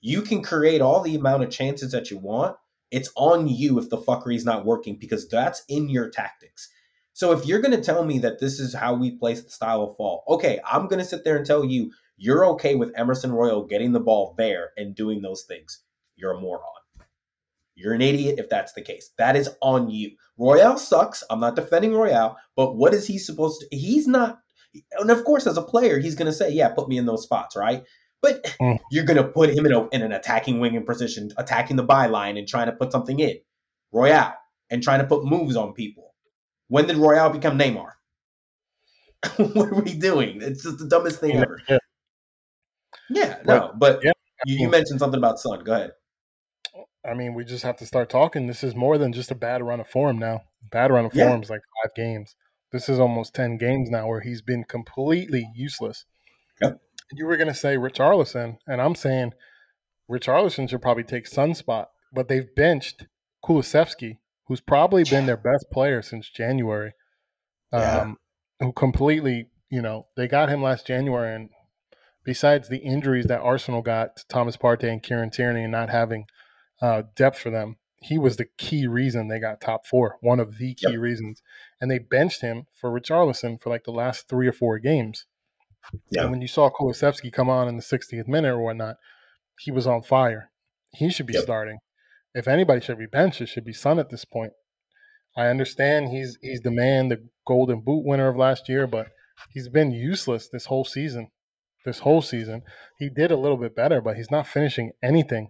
you 0.00 0.22
can 0.22 0.42
create 0.42 0.80
all 0.80 1.00
the 1.00 1.14
amount 1.14 1.44
of 1.44 1.50
chances 1.50 1.92
that 1.92 2.10
you 2.10 2.18
want 2.18 2.56
it's 2.90 3.12
on 3.14 3.46
you 3.46 3.78
if 3.78 3.88
the 3.90 3.98
fuckery 3.98 4.34
is 4.34 4.44
not 4.44 4.66
working 4.66 4.96
because 4.98 5.28
that's 5.28 5.62
in 5.68 5.88
your 5.88 6.10
tactics 6.10 6.68
so 7.12 7.32
if 7.32 7.46
you're 7.46 7.60
going 7.60 7.76
to 7.76 7.82
tell 7.82 8.04
me 8.04 8.18
that 8.18 8.40
this 8.40 8.58
is 8.58 8.74
how 8.74 8.94
we 8.94 9.12
place 9.12 9.42
the 9.42 9.50
style 9.50 9.82
of 9.82 9.96
fall 9.96 10.24
okay 10.28 10.58
i'm 10.68 10.88
going 10.88 10.98
to 10.98 11.04
sit 11.04 11.22
there 11.22 11.36
and 11.36 11.46
tell 11.46 11.64
you 11.64 11.92
you're 12.22 12.44
okay 12.44 12.74
with 12.74 12.92
Emerson 12.96 13.32
Royal 13.32 13.64
getting 13.64 13.92
the 13.92 13.98
ball 13.98 14.34
there 14.36 14.72
and 14.76 14.94
doing 14.94 15.22
those 15.22 15.44
things, 15.44 15.80
you're 16.16 16.32
a 16.32 16.38
moron. 16.38 16.60
You're 17.74 17.94
an 17.94 18.02
idiot 18.02 18.38
if 18.38 18.50
that's 18.50 18.74
the 18.74 18.82
case. 18.82 19.10
That 19.16 19.36
is 19.36 19.48
on 19.62 19.88
you. 19.88 20.10
Royal 20.36 20.76
sucks. 20.76 21.24
I'm 21.30 21.40
not 21.40 21.56
defending 21.56 21.94
Royal, 21.94 22.36
but 22.56 22.76
what 22.76 22.92
is 22.92 23.06
he 23.06 23.16
supposed 23.16 23.62
to? 23.62 23.74
He's 23.74 24.06
not. 24.06 24.40
And 24.98 25.10
of 25.10 25.24
course, 25.24 25.46
as 25.46 25.56
a 25.56 25.62
player, 25.62 25.98
he's 25.98 26.14
going 26.14 26.26
to 26.26 26.32
say, 26.32 26.50
"Yeah, 26.52 26.68
put 26.68 26.88
me 26.88 26.96
in 26.98 27.06
those 27.06 27.22
spots," 27.22 27.56
right? 27.56 27.84
But 28.22 28.44
Mm. 28.60 28.78
you're 28.90 29.04
going 29.04 29.16
to 29.16 29.24
put 29.28 29.50
him 29.50 29.64
in, 29.66 29.72
a, 29.72 29.88
in 29.88 30.02
an 30.02 30.12
attacking 30.12 30.60
wing 30.60 30.74
in 30.74 30.84
position, 30.84 31.30
attacking 31.38 31.76
the 31.76 31.86
byline 31.86 32.38
and 32.38 32.46
trying 32.46 32.66
to 32.66 32.72
put 32.72 32.92
something 32.92 33.18
in 33.18 33.38
Royal 33.92 34.32
and 34.68 34.82
trying 34.82 35.00
to 35.00 35.06
put 35.06 35.24
moves 35.24 35.56
on 35.56 35.72
people. 35.72 36.14
When 36.68 36.86
did 36.86 36.96
Royal 36.98 37.30
become 37.30 37.58
Neymar? 37.58 37.92
what 39.36 39.68
are 39.72 39.82
we 39.82 39.94
doing? 39.94 40.40
It's 40.42 40.62
just 40.62 40.78
the 40.78 40.86
dumbest 40.86 41.20
thing 41.20 41.36
ever. 41.36 41.60
Yeah. 41.68 41.78
Yeah, 43.08 43.38
no, 43.44 43.72
but 43.76 44.00
Yeah. 44.04 44.12
you, 44.46 44.58
you 44.64 44.68
mentioned 44.70 44.98
something 45.00 45.18
about 45.18 45.38
Son. 45.38 45.60
Go 45.64 45.72
ahead. 45.72 45.92
I 47.08 47.14
mean, 47.14 47.34
we 47.34 47.44
just 47.44 47.64
have 47.64 47.76
to 47.78 47.86
start 47.86 48.10
talking. 48.10 48.46
This 48.46 48.62
is 48.62 48.74
more 48.76 48.98
than 48.98 49.12
just 49.12 49.30
a 49.30 49.34
bad 49.34 49.62
run 49.62 49.80
of 49.80 49.88
form 49.88 50.18
now. 50.18 50.42
Bad 50.70 50.90
run 50.90 51.06
of 51.06 51.14
Yeah. 51.14 51.28
form 51.28 51.42
is 51.42 51.50
like 51.50 51.60
five 51.82 51.94
games. 51.96 52.36
This 52.72 52.88
is 52.88 52.98
almost 53.00 53.34
10 53.34 53.56
games 53.58 53.90
now 53.90 54.06
where 54.06 54.20
he's 54.20 54.42
been 54.42 54.64
completely 54.64 55.50
useless. 55.54 56.04
Yep. 56.60 56.80
You 57.12 57.26
were 57.26 57.36
going 57.36 57.48
to 57.48 57.54
say 57.54 57.76
Richarlison, 57.76 58.58
and 58.66 58.80
I'm 58.80 58.94
saying 58.94 59.32
Richarlison 60.10 60.68
should 60.68 60.82
probably 60.82 61.02
take 61.04 61.28
Sunspot, 61.28 61.86
but 62.12 62.28
they've 62.28 62.54
benched 62.54 63.06
Kulusevski, 63.44 64.18
who's 64.46 64.60
probably 64.60 65.04
been 65.04 65.26
their 65.26 65.36
best 65.36 65.66
player 65.72 66.02
since 66.02 66.28
January. 66.28 66.92
Yeah. 67.72 67.98
Um, 68.00 68.16
who 68.60 68.72
completely, 68.72 69.48
you 69.70 69.80
know, 69.80 70.06
they 70.16 70.28
got 70.28 70.48
him 70.48 70.62
last 70.62 70.86
January, 70.86 71.34
and 71.34 71.48
besides 72.24 72.68
the 72.68 72.78
injuries 72.78 73.26
that 73.26 73.40
Arsenal 73.40 73.80
got 73.82 74.16
to 74.16 74.24
Thomas 74.28 74.56
Partey 74.56 74.90
and 74.92 75.02
Kieran 75.02 75.30
Tierney 75.30 75.62
and 75.62 75.72
not 75.72 75.88
having 75.90 76.26
uh, 76.82 77.02
depth 77.16 77.38
for 77.38 77.50
them, 77.50 77.76
he 78.02 78.18
was 78.18 78.36
the 78.36 78.46
key 78.58 78.86
reason 78.86 79.28
they 79.28 79.38
got 79.40 79.60
top 79.60 79.86
four, 79.86 80.16
one 80.20 80.40
of 80.40 80.58
the 80.58 80.74
key 80.74 80.90
Yep. 80.92 80.98
reasons. 81.00 81.42
And 81.80 81.90
they 81.90 81.98
benched 81.98 82.42
him 82.42 82.66
for 82.78 82.90
Richarlison 82.90 83.60
for 83.60 83.70
like 83.70 83.84
the 83.84 83.90
last 83.92 84.28
three 84.28 84.46
or 84.46 84.52
four 84.52 84.78
games. 84.78 85.26
Yeah. 86.10 86.22
And 86.22 86.30
when 86.30 86.42
you 86.42 86.48
saw 86.48 86.70
Kulusevski 86.70 87.32
come 87.32 87.48
on 87.48 87.68
in 87.68 87.76
the 87.76 87.82
60th 87.82 88.28
minute 88.28 88.52
or 88.52 88.60
whatnot, 88.60 88.96
he 89.58 89.70
was 89.70 89.86
on 89.86 90.02
fire. 90.02 90.50
He 90.92 91.10
should 91.10 91.26
be 91.26 91.32
Yep. 91.34 91.42
starting. 91.42 91.78
If 92.34 92.46
anybody 92.46 92.80
should 92.80 92.98
be 92.98 93.06
benched, 93.06 93.40
it 93.40 93.46
should 93.48 93.64
be 93.64 93.72
Son 93.72 93.98
at 93.98 94.10
this 94.10 94.24
point. 94.24 94.52
I 95.36 95.46
understand 95.46 96.08
he's 96.08 96.38
he's 96.42 96.60
the 96.60 96.70
man, 96.70 97.08
the 97.08 97.28
Golden 97.46 97.80
Boot 97.80 98.04
winner 98.04 98.28
of 98.28 98.36
last 98.36 98.68
year, 98.68 98.86
but 98.86 99.08
he's 99.50 99.68
been 99.68 99.90
useless 99.92 100.48
this 100.48 100.66
whole 100.66 100.84
season. 100.84 101.30
This 101.84 102.00
whole 102.00 102.20
season, 102.20 102.62
he 102.98 103.08
did 103.08 103.30
a 103.30 103.36
little 103.38 103.56
bit 103.56 103.74
better, 103.74 104.00
but 104.02 104.16
he's 104.16 104.30
not 104.30 104.46
finishing 104.46 104.92
anything. 105.02 105.48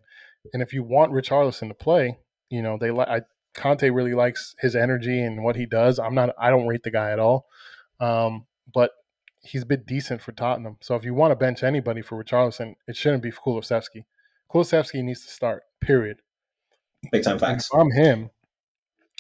And 0.53 0.63
if 0.63 0.73
you 0.73 0.85
want 0.85 1.13
Richarlison 1.13 1.69
to 1.69 1.75
play, 1.75 2.19
you 2.51 2.63
know 2.63 2.79
they 2.81 2.91
like. 2.93 3.09
I 3.09 3.23
Conte 3.55 3.89
really 3.91 4.15
likes 4.15 4.55
his 4.61 4.77
energy 4.77 5.21
and 5.21 5.43
what 5.43 5.57
he 5.57 5.67
does. 5.67 5.99
I'm 5.99 6.15
not. 6.15 6.31
I 6.39 6.51
don't 6.51 6.67
rate 6.67 6.83
the 6.83 6.91
guy 6.91 7.11
at 7.11 7.19
all, 7.19 7.47
um, 7.99 8.47
but 8.73 8.93
he's 9.43 9.65
been 9.65 9.83
decent 9.87 10.23
for 10.23 10.33
Tottenham. 10.33 10.77
So 10.81 10.95
if 10.95 11.05
you 11.05 11.15
want 11.15 11.33
to 11.33 11.37
bench 11.37 11.63
anybody 11.63 12.03
for 12.03 12.23
Richarlison, 12.23 12.75
it 12.87 12.97
shouldn't 12.97 13.23
be 13.23 13.33
Kulusevski. 13.33 14.05
Kulusevski 14.53 15.03
needs 15.03 15.25
to 15.25 15.31
start. 15.31 15.63
Period. 15.81 16.19
Big 17.11 17.25
time 17.25 17.39
facts. 17.39 17.69
if 17.73 17.79
I'm 17.81 17.91
him, 17.91 18.31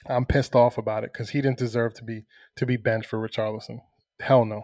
I'm 0.06 0.26
pissed 0.26 0.54
off 0.54 0.78
about 0.78 1.04
it 1.04 1.12
because 1.12 1.30
he 1.30 1.40
didn't 1.40 1.58
deserve 1.58 1.94
to 1.94 2.04
be 2.04 2.24
to 2.56 2.66
be 2.66 2.76
benched 2.76 3.08
for 3.08 3.18
Richarlison. 3.18 3.80
Hell 4.20 4.44
no. 4.44 4.62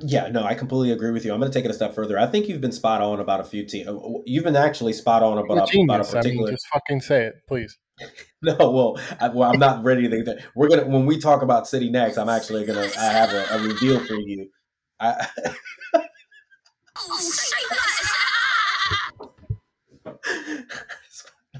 Yeah, 0.00 0.28
no, 0.28 0.44
I 0.44 0.54
completely 0.54 0.92
agree 0.92 1.10
with 1.10 1.24
you. 1.24 1.32
I'm 1.32 1.40
going 1.40 1.50
to 1.50 1.58
take 1.58 1.64
it 1.64 1.70
a 1.70 1.74
step 1.74 1.94
further. 1.94 2.16
I 2.16 2.26
think 2.26 2.48
you've 2.48 2.60
been 2.60 2.70
spot 2.72 3.02
on 3.02 3.18
about 3.18 3.40
a 3.40 3.44
few 3.44 3.64
teams. 3.64 3.88
You've 4.24 4.44
been 4.44 4.54
actually 4.54 4.92
spot 4.92 5.22
on 5.24 5.38
about, 5.38 5.48
a 5.48 5.52
about 5.54 5.68
a 5.68 5.72
genius. 5.72 5.90
I 5.90 6.16
mean, 6.18 6.22
particular. 6.22 6.50
just 6.52 6.66
fucking 6.72 7.00
say 7.00 7.24
it, 7.24 7.34
please. 7.48 7.76
No, 8.42 8.56
well, 8.58 8.98
I, 9.20 9.28
well, 9.28 9.52
I'm 9.52 9.58
not 9.58 9.84
ready 9.84 10.04
to. 10.04 10.08
Think 10.08 10.24
that. 10.24 10.38
We're 10.54 10.68
gonna 10.68 10.86
when 10.86 11.04
we 11.04 11.18
talk 11.18 11.42
about 11.42 11.68
City 11.68 11.90
next. 11.90 12.16
I'm 12.16 12.30
actually 12.30 12.64
gonna. 12.64 12.88
I 12.98 13.04
have 13.12 13.34
a, 13.34 13.46
a 13.50 13.62
reveal 13.62 14.00
for 14.00 14.14
you. 14.14 14.48
I, 14.98 15.26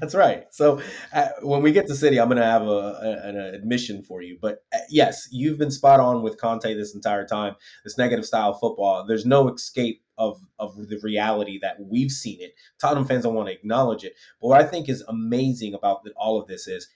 That's 0.01 0.15
right. 0.15 0.45
So 0.49 0.81
uh, 1.13 1.27
when 1.43 1.61
we 1.61 1.71
get 1.71 1.87
to 1.87 1.95
City, 1.95 2.19
I'm 2.19 2.27
going 2.27 2.41
to 2.41 2.43
have 2.43 2.63
a, 2.63 2.65
a, 2.65 3.29
an 3.29 3.37
admission 3.37 4.01
for 4.01 4.23
you. 4.23 4.37
But 4.41 4.63
uh, 4.73 4.79
yes, 4.89 5.27
you've 5.31 5.59
been 5.59 5.69
spot 5.69 5.99
on 5.99 6.23
with 6.23 6.41
Conte 6.41 6.73
this 6.73 6.95
entire 6.95 7.25
time. 7.25 7.55
This 7.83 7.99
negative 7.99 8.25
style 8.25 8.53
football. 8.53 9.05
There's 9.05 9.27
no 9.27 9.53
escape 9.53 10.01
of 10.21 10.39
of 10.59 10.75
the 10.87 10.99
reality 11.01 11.57
that 11.61 11.77
we've 11.79 12.11
seen 12.11 12.39
it. 12.39 12.53
Tottenham 12.79 13.07
fans 13.07 13.23
don't 13.23 13.33
want 13.33 13.47
to 13.47 13.53
acknowledge 13.53 14.03
it. 14.03 14.13
But 14.39 14.49
what 14.49 14.61
I 14.61 14.63
think 14.63 14.87
is 14.87 15.03
amazing 15.07 15.73
about 15.73 16.07
all 16.15 16.39
of 16.39 16.47
this 16.47 16.67
is 16.67 16.87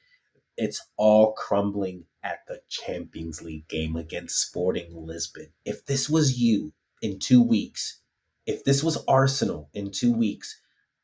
it's 0.58 0.88
all 0.96 1.34
crumbling 1.34 2.06
at 2.24 2.40
the 2.48 2.62
Champions 2.70 3.42
League 3.42 3.68
game 3.68 3.96
against 3.96 4.40
Sporting 4.40 4.96
Lisbon. 4.96 5.48
If 5.66 5.86
this 5.88 6.08
was 6.08 6.40
you 6.40 6.72
in 7.02 7.18
two 7.18 7.42
weeks, 7.42 8.00
if 8.46 8.64
this 8.64 8.84
was 8.84 9.04
Arsenal 9.08 9.70
in 9.74 9.92
two 9.92 10.14
weeks, 10.14 10.62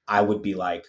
I 0.08 0.22
would 0.22 0.44
be 0.44 0.54
like, 0.54 0.86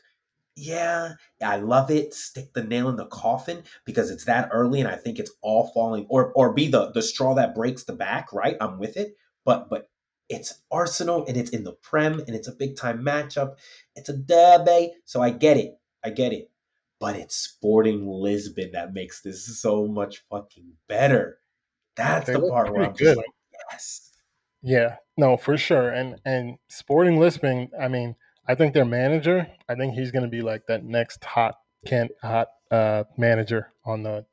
yeah, 0.54 1.14
I 1.42 1.56
love 1.56 1.90
it. 1.90 2.12
Stick 2.12 2.52
the 2.52 2.62
nail 2.62 2.90
in 2.90 2.96
the 2.96 3.06
coffin 3.06 3.62
because 3.86 4.10
it's 4.10 4.26
that 4.26 4.50
early, 4.52 4.80
and 4.80 4.88
I 4.88 4.96
think 4.96 5.18
it's 5.18 5.32
all 5.40 5.70
falling, 5.72 6.04
or 6.10 6.30
or 6.34 6.52
be 6.52 6.68
the 6.68 6.90
the 6.92 7.00
straw 7.00 7.34
that 7.34 7.54
breaks 7.54 7.84
the 7.84 7.94
back. 7.94 8.34
Right, 8.34 8.58
I'm 8.60 8.78
with 8.78 8.98
it. 8.98 9.16
But 9.46 9.70
but 9.70 9.88
it's 10.32 10.62
Arsenal, 10.70 11.26
and 11.26 11.36
it's 11.36 11.50
in 11.50 11.62
the 11.62 11.72
Prem, 11.72 12.18
and 12.20 12.30
it's 12.30 12.48
a 12.48 12.52
big 12.52 12.76
time 12.76 13.04
matchup. 13.04 13.56
It's 13.94 14.08
a 14.08 14.16
derby, 14.16 14.94
so 15.04 15.20
I 15.20 15.30
get 15.30 15.58
it. 15.58 15.74
I 16.02 16.10
get 16.10 16.32
it. 16.32 16.50
But 16.98 17.16
it's 17.16 17.36
Sporting 17.36 18.06
Lisbon 18.08 18.70
that 18.72 18.94
makes 18.94 19.22
this 19.22 19.60
so 19.60 19.86
much 19.86 20.24
fucking 20.30 20.72
better. 20.88 21.38
That's 21.96 22.26
They 22.26 22.32
the 22.32 22.48
part 22.48 22.72
where 22.72 22.84
I'm 22.84 22.96
just 22.96 23.00
good. 23.00 23.16
like, 23.18 23.26
yes. 23.70 24.12
Yeah, 24.62 24.96
no, 25.16 25.36
for 25.36 25.56
sure. 25.56 25.90
And 25.90 26.20
and 26.24 26.56
Sporting 26.68 27.18
Lisbon, 27.18 27.68
I 27.78 27.88
mean, 27.88 28.16
I 28.48 28.54
think 28.54 28.72
their 28.72 28.84
manager, 28.84 29.48
I 29.68 29.74
think 29.74 29.94
he's 29.94 30.12
going 30.12 30.24
to 30.24 30.30
be 30.30 30.42
like 30.42 30.62
that 30.68 30.84
next 30.84 31.24
hot 31.24 31.56
can 31.84 32.08
hot 32.22 32.48
uh, 32.70 33.04
manager 33.18 33.72
on 33.84 34.04
the, 34.04 34.24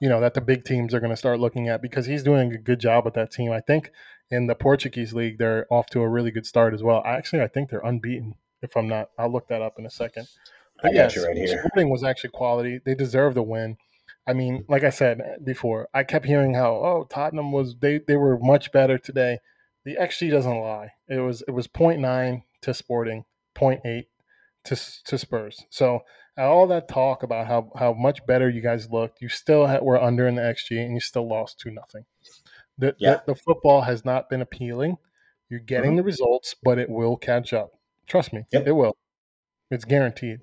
you 0.00 0.08
know, 0.08 0.20
that 0.20 0.34
the 0.34 0.40
big 0.40 0.64
teams 0.64 0.92
are 0.92 1.00
going 1.00 1.10
to 1.12 1.16
start 1.16 1.40
looking 1.40 1.68
at 1.68 1.80
because 1.80 2.06
he's 2.06 2.24
doing 2.24 2.52
a 2.52 2.58
good 2.58 2.80
job 2.80 3.04
with 3.04 3.14
that 3.14 3.30
team. 3.30 3.52
I 3.52 3.60
think 3.60 3.92
in 4.30 4.46
the 4.46 4.54
Portuguese 4.54 5.12
league, 5.12 5.38
they're 5.38 5.66
off 5.70 5.86
to 5.90 6.00
a 6.00 6.08
really 6.08 6.30
good 6.30 6.46
start 6.46 6.74
as 6.74 6.82
well. 6.82 7.02
Actually, 7.04 7.42
I 7.42 7.48
think 7.48 7.70
they're 7.70 7.80
unbeaten. 7.80 8.34
If 8.62 8.76
I'm 8.76 8.88
not, 8.88 9.10
I'll 9.18 9.32
look 9.32 9.48
that 9.48 9.62
up 9.62 9.78
in 9.78 9.86
a 9.86 9.90
second. 9.90 10.28
I 10.78 10.88
But 10.88 10.94
yes, 10.94 11.16
right 11.16 11.36
here. 11.36 11.58
Sporting 11.58 11.90
was 11.90 12.04
actually 12.04 12.30
quality. 12.30 12.80
They 12.84 12.94
deserve 12.94 13.34
the 13.34 13.42
win. 13.42 13.76
I 14.26 14.32
mean, 14.32 14.64
like 14.68 14.84
I 14.84 14.90
said 14.90 15.20
before, 15.44 15.88
I 15.92 16.04
kept 16.04 16.26
hearing 16.26 16.54
how 16.54 16.72
oh 16.72 17.06
Tottenham 17.08 17.52
was 17.52 17.74
they 17.80 17.98
they 17.98 18.16
were 18.16 18.38
much 18.38 18.70
better 18.70 18.98
today. 18.98 19.38
The 19.84 19.96
XG 19.96 20.30
doesn't 20.30 20.60
lie. 20.60 20.92
It 21.08 21.20
was 21.20 21.42
it 21.48 21.52
was 21.52 21.66
0.9 21.66 22.42
to 22.62 22.74
Sporting, 22.74 23.24
0.8 23.56 24.04
to 24.64 24.76
to 25.04 25.18
Spurs. 25.18 25.64
So 25.70 26.04
uh, 26.38 26.42
all 26.42 26.66
that 26.68 26.88
talk 26.88 27.22
about 27.22 27.46
how 27.46 27.72
how 27.76 27.92
much 27.92 28.24
better 28.26 28.48
you 28.48 28.60
guys 28.60 28.90
looked, 28.90 29.20
you 29.20 29.28
still 29.28 29.66
had, 29.66 29.82
were 29.82 30.00
under 30.00 30.28
in 30.28 30.36
the 30.36 30.42
XG 30.42 30.84
and 30.84 30.94
you 30.94 31.00
still 31.00 31.28
lost 31.28 31.58
to 31.60 31.70
nothing. 31.70 32.04
The, 32.80 32.94
Yeah. 32.98 33.16
the 33.26 33.34
the 33.34 33.34
football 33.34 33.82
has 33.82 34.04
not 34.04 34.28
been 34.30 34.40
appealing. 34.40 34.96
You're 35.48 35.60
getting 35.60 35.92
Mhm. 35.92 35.96
the 35.98 36.02
results, 36.02 36.54
but 36.62 36.78
it 36.78 36.88
will 36.88 37.16
catch 37.16 37.52
up. 37.52 37.72
Trust 38.06 38.32
me, 38.32 38.44
Yep. 38.52 38.66
it 38.66 38.72
will. 38.72 38.96
It's 39.70 39.84
guaranteed. 39.84 40.40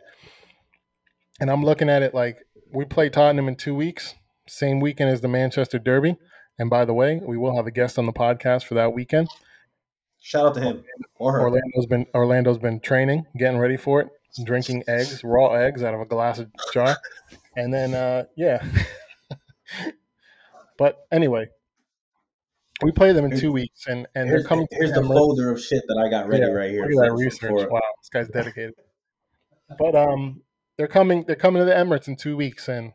And 1.39 1.49
I'm 1.49 1.63
looking 1.63 1.89
at 1.89 2.03
it 2.03 2.13
like 2.13 2.37
we 2.71 2.85
play 2.85 3.09
Tottenham 3.09 3.47
in 3.47 3.55
two 3.55 3.75
weeks, 3.75 4.15
same 4.47 4.79
weekend 4.79 5.09
as 5.09 5.21
the 5.21 5.27
Manchester 5.27 5.79
Derby. 5.79 6.17
And 6.59 6.69
by 6.69 6.85
the 6.85 6.93
way, 6.93 7.19
we 7.23 7.37
will 7.37 7.55
have 7.55 7.67
a 7.67 7.71
guest 7.71 7.99
on 7.99 8.05
the 8.05 8.13
podcast 8.13 8.63
for 8.65 8.73
that 8.75 8.93
weekend. 8.93 9.29
Shout 10.19 10.45
out 10.47 10.53
to 10.55 10.61
him 10.61 10.83
or 11.19 11.33
her. 11.33 11.41
Orlando's 11.41 11.85
been 11.85 12.05
Orlando's 12.13 12.57
been 12.57 12.79
training, 12.79 13.25
getting 13.37 13.59
ready 13.59 13.77
for 13.77 14.01
it, 14.01 14.09
drinking 14.43 14.83
eggs, 14.87 15.23
raw 15.23 15.53
eggs 15.53 15.83
out 15.83 15.93
of 15.93 16.01
a 16.01 16.05
glass 16.05 16.39
of 16.39 16.49
jar, 16.73 16.97
and 17.55 17.73
then 17.73 17.93
uh, 17.93 18.25
yeah. 18.35 18.63
but 20.77 21.05
anyway, 21.11 21.47
we 22.83 22.91
play 22.91 23.11
them 23.11 23.25
in 23.25 23.39
two 23.39 23.51
weeks, 23.51 23.87
and 23.87 24.07
and 24.15 24.29
they're 24.29 24.43
coming. 24.43 24.67
here's 24.71 24.91
the 24.93 25.03
folder 25.03 25.51
of 25.51 25.61
shit 25.61 25.83
that 25.87 26.03
I 26.05 26.09
got 26.09 26.27
ready 26.27 26.43
Yeah, 26.43 26.51
right 26.51 26.69
here. 26.71 26.81
Look 26.85 27.03
at 27.03 27.09
that 27.09 27.13
research. 27.15 27.49
for- 27.49 27.69
wow, 27.69 27.81
this 28.01 28.09
guy's 28.11 28.27
dedicated. 28.29 28.73
But 29.77 29.95
um, 29.97 30.43
they're 30.77 30.87
coming. 30.87 31.25
They're 31.27 31.35
coming 31.35 31.59
to 31.61 31.65
the 31.65 31.73
Emirates 31.73 32.07
in 32.07 32.15
two 32.15 32.37
weeks, 32.37 32.69
and 32.69 32.93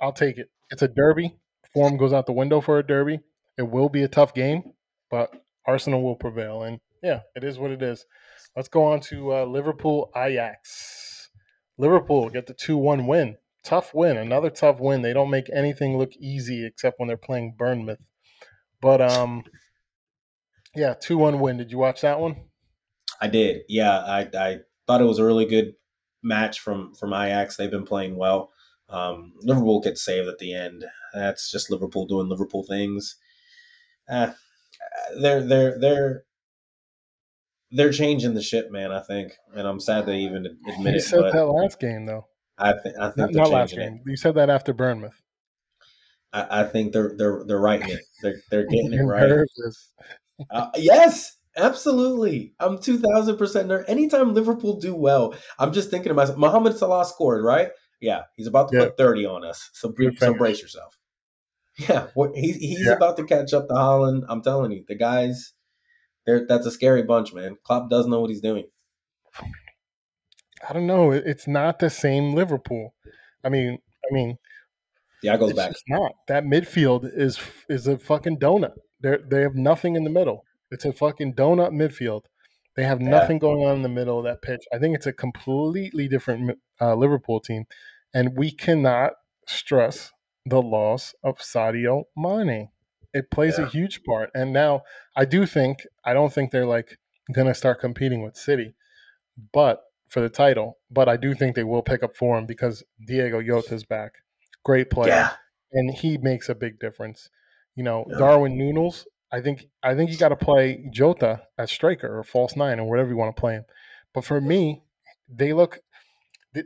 I'll 0.00 0.12
take 0.12 0.38
it. 0.38 0.48
It's 0.70 0.82
a 0.82 0.86
derby. 0.88 1.36
Form 1.74 1.96
goes 1.96 2.12
out 2.12 2.26
the 2.26 2.32
window 2.32 2.60
for 2.60 2.78
a 2.78 2.86
derby. 2.86 3.18
It 3.58 3.62
will 3.64 3.88
be 3.88 4.04
a 4.04 4.08
tough 4.08 4.32
game, 4.32 4.62
but 5.10 5.34
Arsenal 5.66 6.02
will 6.04 6.14
prevail. 6.14 6.62
And 6.62 6.78
yeah, 7.02 7.22
it 7.34 7.42
is 7.42 7.58
what 7.58 7.72
it 7.72 7.82
is. 7.82 8.06
Let's 8.54 8.68
go 8.68 8.84
on 8.84 9.00
to 9.00 9.32
uh, 9.34 9.44
Liverpool 9.44 10.12
Ajax. 10.16 11.30
Liverpool 11.78 12.28
get 12.30 12.46
the 12.46 12.54
two 12.54 12.76
one 12.76 13.08
win. 13.08 13.36
Tough 13.64 13.92
win. 13.92 14.16
Another 14.16 14.50
tough 14.50 14.78
win. 14.78 15.02
They 15.02 15.12
don't 15.12 15.30
make 15.30 15.46
anything 15.52 15.98
look 15.98 16.12
easy 16.20 16.64
except 16.64 17.00
when 17.00 17.08
they're 17.08 17.16
playing 17.16 17.54
Bournemouth. 17.58 17.98
But 18.82 19.00
um, 19.00 19.44
yeah, 20.74 20.94
two 21.00 21.16
one 21.16 21.40
win. 21.40 21.56
Did 21.56 21.70
you 21.70 21.78
watch 21.78 22.02
that 22.02 22.20
one? 22.20 22.36
I 23.20 23.28
did. 23.28 23.62
Yeah, 23.68 23.98
I, 23.98 24.28
I 24.36 24.58
thought 24.86 25.00
it 25.00 25.04
was 25.06 25.20
a 25.20 25.24
really 25.24 25.46
good 25.46 25.74
match 26.22 26.58
from 26.60 26.92
from 26.94 27.14
Ajax. 27.14 27.56
They've 27.56 27.70
been 27.70 27.86
playing 27.86 28.16
well. 28.16 28.50
Um, 28.88 29.32
Liverpool 29.40 29.80
gets 29.80 30.04
saved 30.04 30.28
at 30.28 30.38
the 30.38 30.52
end. 30.52 30.84
That's 31.14 31.50
just 31.50 31.70
Liverpool 31.70 32.06
doing 32.06 32.28
Liverpool 32.28 32.64
things. 32.68 33.16
Uh, 34.10 34.32
they're 35.20 35.46
they're 35.46 35.78
they're 35.78 36.24
they're 37.70 37.92
changing 37.92 38.34
the 38.34 38.42
ship, 38.42 38.70
man. 38.70 38.90
I 38.90 39.00
think, 39.00 39.32
and 39.54 39.66
I'm 39.66 39.80
sad 39.80 40.06
to 40.06 40.12
even 40.12 40.44
admit 40.68 40.94
You 40.94 40.98
it, 40.98 41.02
said 41.02 41.20
but 41.20 41.32
that 41.32 41.46
last 41.46 41.78
game 41.78 42.04
though. 42.04 42.26
I 42.58 42.72
think 42.72 42.96
I 43.00 43.06
think 43.10 43.16
Not, 43.16 43.34
not 43.34 43.50
last 43.50 43.70
changing 43.70 43.86
it. 43.86 43.90
game. 43.90 44.02
You 44.08 44.16
said 44.16 44.34
that 44.34 44.50
after 44.50 44.72
Bournemouth. 44.72 45.21
I, 46.32 46.60
I 46.60 46.64
think 46.64 46.92
they're 46.92 47.14
they're 47.16 47.44
they're 47.46 47.60
writing 47.60 47.88
it. 47.90 48.00
They're 48.22 48.40
they're 48.50 48.66
getting 48.68 48.92
it 48.92 49.02
right. 49.02 49.30
Uh, 50.50 50.70
yes, 50.76 51.36
absolutely. 51.56 52.54
I'm 52.60 52.78
two 52.78 52.98
thousand 52.98 53.36
percent 53.36 53.68
there. 53.68 53.88
Anytime 53.88 54.34
Liverpool 54.34 54.78
do 54.80 54.94
well, 54.94 55.34
I'm 55.58 55.72
just 55.72 55.90
thinking 55.90 56.10
to 56.10 56.14
myself. 56.14 56.38
Mohamed 56.38 56.76
Salah 56.76 57.04
scored, 57.04 57.44
right? 57.44 57.70
Yeah, 58.00 58.22
he's 58.36 58.46
about 58.46 58.70
to 58.70 58.76
Yeah. 58.78 58.84
put 58.86 58.96
thirty 58.96 59.24
on 59.26 59.44
us. 59.44 59.70
So, 59.74 59.92
so 60.16 60.34
brace 60.34 60.60
yourself. 60.62 60.96
Yeah, 61.78 62.08
what- 62.14 62.34
he's 62.34 62.56
he's 62.56 62.86
Yeah. 62.86 62.92
about 62.92 63.16
to 63.18 63.24
catch 63.24 63.52
up 63.54 63.68
to 63.68 63.74
Haaland. 63.74 64.22
I'm 64.28 64.42
telling 64.42 64.72
you, 64.72 64.84
the 64.88 64.94
guys. 64.96 65.52
They're, 66.24 66.46
that's 66.46 66.66
a 66.66 66.70
scary 66.70 67.02
bunch, 67.02 67.32
man. 67.34 67.56
Klopp 67.64 67.90
does 67.90 68.06
know 68.06 68.20
what 68.20 68.30
he's 68.30 68.40
doing. 68.40 68.66
I 70.68 70.72
don't 70.72 70.86
know. 70.86 71.10
It's 71.10 71.48
not 71.48 71.78
the 71.80 71.90
same 71.90 72.32
Liverpool. 72.34 72.94
I 73.42 73.48
mean, 73.48 73.78
I 74.08 74.14
mean, 74.14 74.38
Yeah, 75.22 75.36
goes 75.36 75.50
it's 75.50 75.58
back. 75.58 75.72
just 75.72 75.84
not. 75.88 76.12
That 76.28 76.44
midfield 76.44 77.08
is 77.14 77.40
is 77.68 77.86
a 77.86 77.98
fucking 77.98 78.38
donut. 78.38 78.72
They 79.02 79.16
they 79.28 79.42
have 79.42 79.54
nothing 79.54 79.96
in 79.96 80.04
the 80.04 80.10
middle. 80.10 80.44
It's 80.70 80.84
a 80.84 80.92
fucking 80.92 81.34
donut 81.34 81.70
midfield. 81.72 82.22
They 82.76 82.84
have 82.84 83.00
Yeah. 83.02 83.08
nothing 83.10 83.38
going 83.38 83.66
on 83.66 83.76
in 83.76 83.82
the 83.82 83.88
middle 83.88 84.18
of 84.18 84.24
that 84.24 84.40
pitch. 84.42 84.64
I 84.72 84.78
think 84.78 84.96
it's 84.96 85.06
a 85.06 85.12
completely 85.12 86.08
different 86.08 86.58
uh, 86.80 86.94
Liverpool 86.94 87.40
team, 87.40 87.64
and 88.14 88.36
we 88.36 88.50
cannot 88.50 89.12
stress 89.46 90.10
the 90.46 90.62
loss 90.62 91.14
of 91.22 91.38
Sadio 91.38 92.04
Mane. 92.16 92.70
It 93.14 93.30
plays 93.30 93.58
a 93.58 93.66
huge 93.68 94.02
part, 94.04 94.30
and 94.34 94.52
now 94.52 94.82
I 95.14 95.24
do 95.26 95.44
think 95.46 95.86
I 96.04 96.14
don't 96.14 96.32
think 96.32 96.50
they're 96.50 96.66
like 96.66 96.96
gonna 97.34 97.54
start 97.54 97.78
competing 97.80 98.22
with 98.22 98.36
City, 98.36 98.74
but 99.52 99.82
for 100.08 100.20
the 100.20 100.28
title. 100.30 100.78
But 100.90 101.08
I 101.08 101.16
do 101.16 101.34
think 101.34 101.54
they 101.54 101.64
will 101.64 101.82
pick 101.82 102.02
up 102.02 102.16
form 102.16 102.46
because 102.46 102.82
Diego 103.06 103.40
Jota's 103.42 103.84
back. 103.84 104.12
Great 104.64 104.90
player 104.90 105.08
Yeah. 105.10 105.30
and 105.72 105.90
he 105.90 106.18
makes 106.18 106.48
a 106.48 106.54
big 106.54 106.78
difference. 106.78 107.28
You 107.74 107.84
know, 107.84 108.04
Yeah. 108.08 108.18
Darwin 108.18 108.56
Nunez. 108.58 109.06
I 109.30 109.40
think 109.40 109.66
I 109.82 109.94
think 109.94 110.10
you 110.10 110.18
got 110.18 110.28
to 110.28 110.36
play 110.36 110.84
Jota 110.90 111.42
as 111.58 111.70
striker 111.70 112.18
or 112.18 112.22
false 112.22 112.54
nine 112.54 112.78
or 112.78 112.88
whatever 112.88 113.08
you 113.08 113.16
want 113.16 113.34
to 113.34 113.40
play 113.40 113.54
him. 113.54 113.64
But 114.12 114.24
for 114.24 114.40
me, 114.40 114.82
they 115.28 115.52
look. 115.54 115.80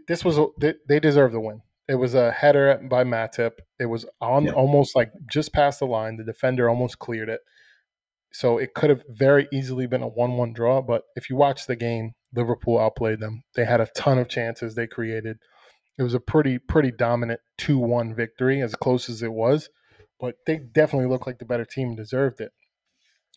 This 0.08 0.24
was 0.24 0.36
a, 0.36 0.46
they, 0.58 0.98
deserve 0.98 1.30
the 1.30 1.38
win. 1.38 1.62
It 1.86 1.94
was 1.94 2.14
a 2.14 2.32
header 2.32 2.80
by 2.90 3.04
Matip. 3.04 3.52
It 3.78 3.86
was 3.86 4.04
on 4.20 4.46
Yeah. 4.46 4.52
almost 4.52 4.96
like 4.96 5.12
just 5.30 5.52
past 5.52 5.78
the 5.78 5.86
line. 5.86 6.16
The 6.16 6.24
defender 6.24 6.68
almost 6.68 6.98
cleared 6.98 7.28
it. 7.28 7.40
So 8.32 8.58
it 8.58 8.74
could 8.74 8.90
have 8.90 9.04
very 9.08 9.46
easily 9.52 9.86
been 9.86 10.02
a 10.02 10.08
one-one 10.08 10.52
draw. 10.52 10.82
But 10.82 11.04
if 11.14 11.30
you 11.30 11.36
watch 11.36 11.66
the 11.66 11.76
game, 11.76 12.14
Liverpool 12.34 12.80
outplayed 12.80 13.20
them. 13.20 13.44
They 13.54 13.64
had 13.64 13.80
a 13.80 13.86
ton 13.94 14.18
of 14.18 14.28
chances 14.28 14.74
they 14.74 14.88
created. 14.88 15.38
It 15.98 16.02
was 16.02 16.14
a 16.14 16.20
pretty 16.20 16.58
pretty 16.58 16.90
dominant 16.90 17.40
two 17.56 17.78
one 17.78 18.14
victory, 18.14 18.60
as 18.60 18.74
close 18.74 19.08
as 19.08 19.22
it 19.22 19.32
was. 19.32 19.68
But 20.20 20.36
they 20.46 20.58
definitely 20.58 21.08
looked 21.08 21.26
like 21.26 21.38
the 21.38 21.44
better 21.44 21.64
team 21.64 21.88
and 21.88 21.96
deserved 21.96 22.40
it. 22.40 22.52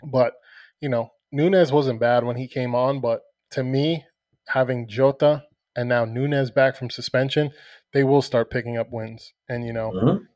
But 0.04 0.34
you 0.82 0.90
know, 0.90 1.10
Nunez 1.32 1.72
wasn't 1.72 2.00
bad 2.00 2.24
when 2.24 2.38
he 2.38 2.48
came 2.48 2.74
on, 2.76 3.02
but 3.02 3.22
to 3.52 3.64
me, 3.64 4.06
having 4.48 4.88
Jota 4.88 5.44
and 5.76 5.90
now 5.90 6.06
Nunez 6.06 6.52
back 6.52 6.76
from 6.76 6.90
suspension, 6.90 7.52
they 7.94 8.04
will 8.04 8.22
start 8.22 8.50
picking 8.52 8.78
up 8.78 8.88
wins. 8.92 9.34
And 9.48 9.66
you 9.66 9.74
know, 9.74 9.92
Mhm. 9.92 10.28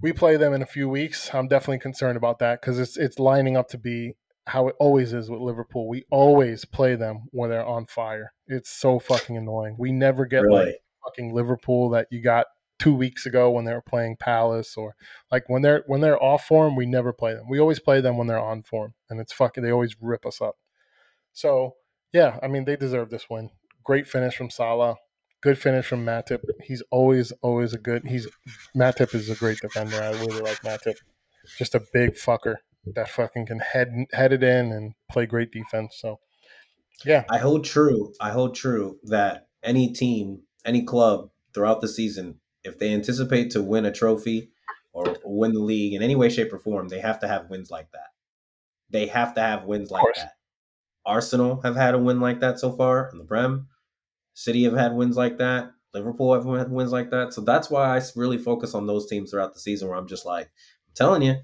we 0.00 0.12
play 0.12 0.36
them 0.36 0.52
in 0.52 0.62
a 0.62 0.66
few 0.66 0.88
weeks. 0.88 1.34
I'm 1.34 1.48
definitely 1.48 1.78
concerned 1.78 2.16
about 2.16 2.38
that 2.40 2.60
because 2.60 2.78
it's 2.78 2.96
it's 2.96 3.18
lining 3.18 3.56
up 3.56 3.68
to 3.68 3.78
be 3.78 4.16
how 4.46 4.68
it 4.68 4.76
always 4.78 5.14
is 5.14 5.30
with 5.30 5.40
Liverpool. 5.40 5.88
We 5.88 6.04
always 6.10 6.64
play 6.66 6.96
them 6.96 7.28
when 7.32 7.48
they're 7.50 7.64
on 7.64 7.86
fire. 7.86 8.34
It's 8.46 8.70
so 8.70 8.98
fucking 8.98 9.36
annoying. 9.36 9.76
We 9.78 9.90
never 9.92 10.26
get 10.26 10.42
like 10.42 10.66
Really. 10.66 10.78
Fucking 11.04 11.34
Liverpool 11.34 11.90
that 11.90 12.08
you 12.10 12.22
got 12.22 12.46
two 12.78 12.94
weeks 12.94 13.24
ago 13.26 13.50
when 13.50 13.64
they 13.64 13.72
were 13.72 13.82
playing 13.82 14.16
Palace 14.18 14.76
or 14.76 14.94
like 15.30 15.44
when 15.48 15.62
they're 15.62 15.84
when 15.86 16.00
they're 16.00 16.22
off 16.22 16.46
form, 16.46 16.76
we 16.76 16.86
never 16.86 17.12
play 17.12 17.34
them. 17.34 17.48
We 17.48 17.60
always 17.60 17.78
play 17.78 18.00
them 18.00 18.16
when 18.16 18.26
they're 18.26 18.38
on 18.38 18.62
form, 18.62 18.94
and 19.08 19.20
it's 19.20 19.32
fucking 19.32 19.62
they 19.62 19.72
always 19.72 19.96
rip 20.00 20.26
us 20.26 20.40
up. 20.40 20.56
So 21.32 21.74
yeah, 22.12 22.38
I 22.42 22.48
mean 22.48 22.64
they 22.64 22.76
deserve 22.76 23.10
this 23.10 23.28
win. 23.30 23.50
Great 23.84 24.06
finish 24.06 24.36
from 24.36 24.50
Salah. 24.50 24.96
Good 25.42 25.58
finish 25.58 25.86
from 25.86 26.06
Matip. 26.06 26.40
He's 26.62 26.82
always 26.90 27.32
always 27.42 27.74
a 27.74 27.78
good. 27.78 28.04
He's 28.06 28.26
Matip 28.76 29.14
is 29.14 29.28
a 29.28 29.34
great 29.34 29.58
defender. 29.60 29.96
I 29.96 30.10
really 30.12 30.40
like 30.40 30.60
Matip. 30.62 30.96
Just 31.58 31.74
a 31.74 31.82
big 31.92 32.14
fucker 32.14 32.56
that 32.94 33.08
fucking 33.08 33.46
can 33.46 33.60
head 33.60 34.06
head 34.12 34.32
it 34.32 34.42
in 34.42 34.72
and 34.72 34.94
play 35.10 35.26
great 35.26 35.50
defense. 35.52 35.96
So 35.98 36.18
yeah, 37.04 37.24
I 37.30 37.38
hold 37.38 37.64
true. 37.64 38.12
I 38.20 38.30
hold 38.30 38.54
true 38.54 38.98
that 39.04 39.48
any 39.62 39.92
team, 39.92 40.42
any 40.64 40.82
club 40.82 41.30
throughout 41.52 41.80
the 41.80 41.88
season, 41.88 42.40
if 42.62 42.78
they 42.78 42.92
anticipate 42.92 43.50
to 43.50 43.62
win 43.62 43.84
a 43.84 43.92
trophy 43.92 44.50
or 44.92 45.16
win 45.24 45.52
the 45.52 45.60
league 45.60 45.94
in 45.94 46.02
any 46.02 46.16
way, 46.16 46.28
shape, 46.28 46.52
or 46.52 46.58
form, 46.58 46.88
they 46.88 47.00
have 47.00 47.18
to 47.20 47.28
have 47.28 47.50
wins 47.50 47.70
like 47.70 47.90
that. 47.92 48.08
They 48.90 49.06
have 49.06 49.34
to 49.34 49.40
have 49.40 49.64
wins 49.64 49.90
like 49.90 50.04
that. 50.16 50.34
Arsenal 51.06 51.60
have 51.62 51.76
had 51.76 51.94
a 51.94 51.98
win 51.98 52.20
like 52.20 52.40
that 52.40 52.58
so 52.58 52.72
far 52.72 53.10
in 53.12 53.18
the 53.18 53.24
Prem. 53.24 53.68
City 54.34 54.64
have 54.64 54.74
had 54.74 54.94
wins 54.94 55.16
like 55.16 55.38
that. 55.38 55.72
Liverpool 55.92 56.34
have 56.34 56.44
had 56.58 56.70
wins 56.70 56.92
like 56.92 57.10
that. 57.10 57.32
So 57.32 57.40
that's 57.40 57.70
why 57.70 57.96
I 57.96 58.02
really 58.16 58.38
focus 58.38 58.74
on 58.74 58.86
those 58.86 59.06
teams 59.06 59.30
throughout 59.30 59.54
the 59.54 59.60
season. 59.60 59.88
Where 59.88 59.96
I'm 59.96 60.08
just 60.08 60.26
like, 60.26 60.46
I'm 60.46 60.94
telling 60.94 61.22
you, 61.22 61.36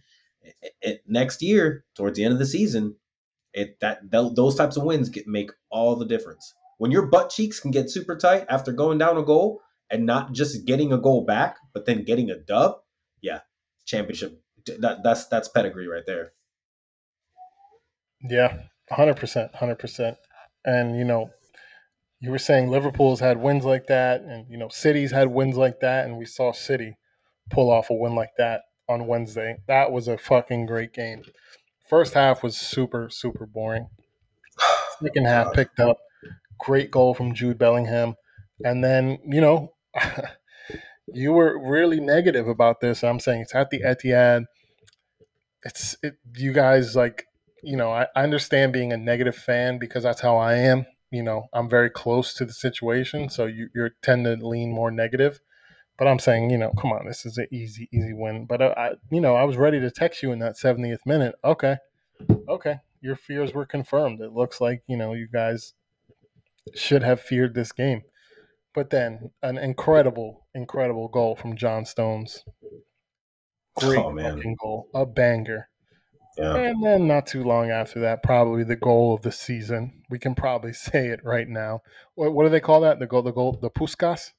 it, 0.43 0.73
it, 0.81 1.03
next 1.07 1.43
year 1.43 1.85
towards 1.95 2.17
the 2.17 2.25
end 2.25 2.33
of 2.33 2.39
the 2.39 2.47
season, 2.47 2.97
it 3.53 3.79
that 3.81 4.11
th- 4.11 4.35
those 4.35 4.57
types 4.57 4.77
of 4.77 4.83
wins 4.83 5.09
get 5.09 5.27
make 5.27 5.51
all 5.71 5.95
the 5.95 6.07
difference. 6.07 6.55
When 6.81 6.91
your 6.91 7.05
butt 7.05 7.29
cheeks 7.29 7.61
can 7.61 7.73
get 7.73 7.91
super 7.91 8.17
tight 8.17 8.47
after 8.49 8.73
going 8.73 8.97
down 8.97 9.19
a 9.19 9.23
goal 9.23 9.61
and 9.91 10.07
not 10.07 10.33
just 10.33 10.65
getting 10.65 10.95
a 10.95 10.97
goal 10.97 11.27
back, 11.27 11.59
but 11.75 11.85
then 11.85 12.05
getting 12.05 12.31
a 12.31 12.37
dub, 12.37 12.77
yeah, 13.21 13.41
championship. 13.85 14.41
That, 14.79 15.03
that's 15.05 15.27
that's 15.27 15.49
pedigree 15.49 15.89
right 15.89 16.05
there. 16.07 16.33
yeah, 18.23 18.61
hundred 18.89 19.19
percent, 19.19 19.55
hundred 19.55 19.79
percent. 19.79 20.17
And 20.65 20.97
you 20.97 21.05
know, 21.05 21.29
you 22.19 22.31
were 22.31 22.39
saying 22.39 22.71
Liverpool's 22.71 23.21
had 23.21 23.43
wins 23.43 23.67
like 23.67 23.87
that, 23.89 24.23
and 24.23 24.47
you 24.49 24.57
know, 24.57 24.71
City's 24.71 25.11
had 25.11 25.29
wins 25.29 25.59
like 25.59 25.81
that, 25.81 26.07
and 26.07 26.17
we 26.17 26.25
saw 26.25 26.51
City 26.51 26.97
pull 27.51 27.71
off 27.71 27.91
a 27.91 27.95
win 27.95 28.15
like 28.15 28.33
that 28.39 28.63
on 28.89 29.07
Wednesday. 29.07 29.57
That 29.69 29.93
was 29.93 30.09
a 30.09 30.17
fucking 30.17 30.65
great 30.65 30.95
game. 30.95 31.25
First 31.91 32.15
half 32.15 32.43
was 32.43 32.57
super 32.57 33.11
super 33.11 33.45
boring. 33.45 33.91
Second 35.03 35.27
half 35.27 35.53
picked 35.53 35.79
up. 35.79 35.99
Great 36.61 36.91
goal 36.91 37.15
from 37.15 37.35
Jude 37.35 37.59
Bellingham. 37.59 38.15
And 38.65 38.85
then, 38.85 39.19
you 39.25 39.41
know, 39.41 39.73
you 41.13 41.33
were 41.33 41.59
really 41.59 42.01
negative 42.01 42.49
about 42.49 42.81
this. 42.81 43.03
I'm 43.03 43.21
saying 43.21 43.43
it's 43.43 43.55
at 43.55 43.71
the 43.71 43.81
Etihad. 43.81 44.45
It's 45.65 45.97
it, 46.03 46.15
you 46.37 46.53
guys 46.53 46.97
like, 46.97 47.25
you 47.63 47.77
know, 47.77 47.91
I, 47.91 48.07
I 48.17 48.23
understand 48.23 48.73
being 48.73 48.93
a 48.93 48.97
negative 48.97 49.37
fan 49.37 49.79
because 49.79 50.03
that's 50.03 50.21
how 50.21 50.37
I 50.37 50.55
am. 50.55 50.87
You 51.11 51.23
know, 51.23 51.47
I'm 51.53 51.69
very 51.69 51.91
close 51.91 52.35
to 52.35 52.45
the 52.45 52.53
situation, 52.53 53.29
so 53.29 53.47
you 53.47 53.69
you 53.75 53.91
tend 54.01 54.25
to 54.27 54.37
lean 54.37 54.73
more 54.73 54.91
negative. 54.91 55.41
But 55.99 56.07
I'm 56.07 56.21
saying, 56.21 56.51
you 56.51 56.57
know, 56.57 56.73
come 56.81 56.93
on, 56.93 57.07
this 57.07 57.27
is 57.27 57.37
an 57.37 57.49
easy, 57.51 57.89
easy 57.93 58.15
win. 58.15 58.47
But 58.47 58.63
uh, 58.63 58.75
I, 58.77 58.91
you 59.11 59.21
know, 59.21 59.35
I 59.35 59.45
was 59.45 59.59
ready 59.59 59.81
to 59.81 59.91
text 59.91 60.23
you 60.23 60.33
in 60.33 60.39
that 60.39 60.57
70th 60.57 61.05
minute. 61.05 61.35
Okay, 61.45 61.77
okay, 62.49 62.77
your 63.03 63.17
fears 63.17 63.53
were 63.53 63.67
confirmed. 63.67 64.21
It 64.21 64.33
looks 64.33 64.61
like 64.61 64.83
you 64.87 64.97
know 64.97 65.13
you 65.13 65.29
guys 65.31 65.75
should 66.75 67.03
have 67.03 67.21
feared 67.21 67.55
this 67.55 67.73
game. 67.73 68.03
But 68.75 68.91
then 68.91 69.31
an 69.43 69.59
incredible, 69.59 70.47
incredible 70.55 71.09
goal 71.09 71.35
from 71.37 71.57
John 71.57 71.85
Stones. 71.85 72.45
Great 73.77 73.99
Oh, 73.99 74.11
man. 74.11 74.37
fucking 74.37 74.57
goal, 74.61 74.89
a 74.95 75.07
banger. 75.07 75.69
Yeah, 76.37 76.55
And 76.57 76.83
then 76.85 77.07
not 77.09 77.27
too 77.27 77.43
long 77.43 77.71
after 77.71 78.01
that, 78.01 78.23
probably 78.23 78.63
the 78.65 78.77
goal 78.77 79.13
of 79.15 79.23
the 79.23 79.33
season. 79.33 80.03
We 80.11 80.19
can 80.19 80.35
probably 80.35 80.73
say 80.89 81.09
it 81.09 81.21
right 81.25 81.49
now. 81.49 81.81
What, 82.15 82.33
what 82.33 82.45
do 82.45 82.49
they 82.51 82.61
call 82.61 82.81
that? 82.83 82.99
The 82.99 83.07
goal, 83.07 83.23
the 83.23 83.33
goal, 83.33 83.59
the 83.61 83.71
Puskas. 83.71 84.31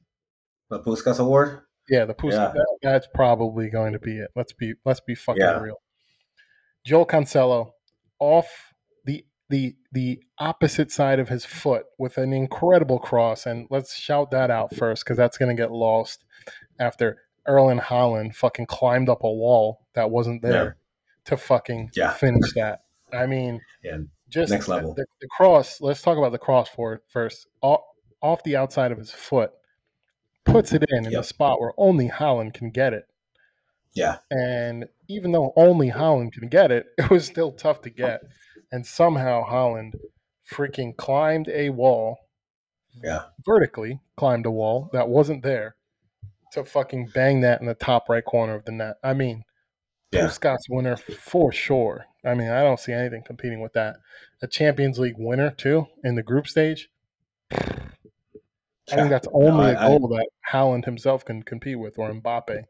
the 0.69 0.79
Puskas 0.79 1.19
Award. 1.19 1.61
Yeah, 1.89 2.05
the 2.05 2.13
Puskas. 2.13 2.31
Yeah. 2.33 2.51
That, 2.53 2.77
that's 2.81 3.07
probably 3.13 3.69
going 3.69 3.93
to 3.93 3.99
be 3.99 4.17
it. 4.17 4.29
Let's 4.35 4.53
be 4.53 4.73
let's 4.85 5.01
be 5.01 5.15
fucking 5.15 5.41
Yeah. 5.41 5.59
real. 5.59 5.81
João 6.87 7.05
Cancelo 7.07 7.71
off 8.19 8.70
the 9.51 9.75
the 9.91 10.19
opposite 10.39 10.91
side 10.91 11.19
of 11.19 11.29
his 11.29 11.45
foot 11.45 11.85
with 11.99 12.17
an 12.17 12.33
incredible 12.33 12.97
cross, 12.97 13.45
and 13.45 13.67
let's 13.69 13.95
shout 13.95 14.31
that 14.31 14.49
out 14.49 14.67
mm-hmm. 14.71 14.79
first 14.79 15.03
because 15.03 15.17
that's 15.17 15.37
going 15.37 15.55
to 15.55 15.61
get 15.61 15.71
lost 15.71 16.25
after 16.79 17.19
Erling 17.47 17.79
Haaland 17.79 18.33
fucking 18.33 18.65
climbed 18.65 19.09
up 19.09 19.23
a 19.23 19.31
wall 19.31 19.85
that 19.93 20.09
wasn't 20.09 20.41
there 20.41 20.77
to 21.25 21.37
fucking 21.37 21.91
Yeah. 21.93 22.13
finish 22.13 22.53
that. 22.55 22.83
I 23.13 23.25
mean, 23.27 23.61
Yeah, 23.83 23.97
just 24.29 24.51
next 24.51 24.67
level. 24.67 24.93
The, 24.93 25.05
the 25.19 25.27
cross. 25.27 25.81
Let's 25.81 26.01
talk 26.01 26.17
about 26.17 26.31
the 26.31 26.39
cross 26.39 26.69
for 26.69 26.93
it 26.93 27.01
first. 27.09 27.47
Off, 27.61 27.81
off 28.21 28.43
the 28.43 28.55
outside 28.55 28.91
of 28.91 28.97
his 28.97 29.11
foot, 29.11 29.51
puts 30.45 30.71
it 30.73 30.85
in 30.89 31.05
in 31.05 31.15
a 31.15 31.23
spot 31.23 31.59
where 31.59 31.73
only 31.77 32.09
Haaland 32.09 32.53
can 32.53 32.71
get 32.71 32.93
it. 32.93 33.05
Yeah, 33.93 34.19
And 34.29 34.85
even 35.09 35.33
though 35.33 35.51
only 35.57 35.91
Haaland 35.91 36.31
can 36.31 36.47
get 36.47 36.71
it, 36.71 36.85
it 36.97 37.09
was 37.09 37.25
still 37.25 37.51
tough 37.51 37.81
to 37.81 37.89
get. 37.89 38.21
And 38.71 38.85
somehow 38.85 39.43
Haaland 39.45 39.95
freaking 40.49 40.95
climbed 40.95 41.47
a 41.49 41.69
wall, 41.69 42.17
yeah, 43.03 43.23
vertically 43.45 43.99
climbed 44.17 44.45
a 44.45 44.51
wall 44.51 44.89
that 44.93 45.09
wasn't 45.09 45.43
there 45.43 45.75
to 46.53 46.63
fucking 46.65 47.09
bang 47.13 47.41
that 47.41 47.61
in 47.61 47.67
the 47.67 47.73
top 47.73 48.09
right 48.09 48.23
corner 48.23 48.55
of 48.55 48.65
the 48.65 48.71
net. 48.71 48.95
I 49.03 49.13
mean, 49.13 49.43
yeah. 50.11 50.27
Puskas 50.27 50.59
winner 50.69 50.95
for 50.97 51.51
sure. 51.51 52.05
I 52.25 52.33
mean, 52.33 52.49
I 52.49 52.61
don't 52.63 52.79
see 52.79 52.91
anything 52.93 53.23
competing 53.25 53.61
with 53.61 53.73
that. 53.73 53.95
A 54.41 54.47
Champions 54.47 54.99
League 54.99 55.15
winner 55.17 55.51
too 55.51 55.87
in 56.03 56.15
the 56.15 56.23
group 56.23 56.47
stage. 56.47 56.89
I 58.91 58.95
think 58.95 59.09
that's 59.09 59.27
only 59.33 59.67
I- 59.67 59.71
a 59.71 59.79
I- 59.79 59.87
goal 59.87 60.07
that 60.09 60.27
Haaland 60.51 60.83
himself 60.85 61.23
can 61.23 61.43
compete 61.43 61.79
with, 61.79 61.97
or 61.97 62.11
Mbappe, 62.11 62.63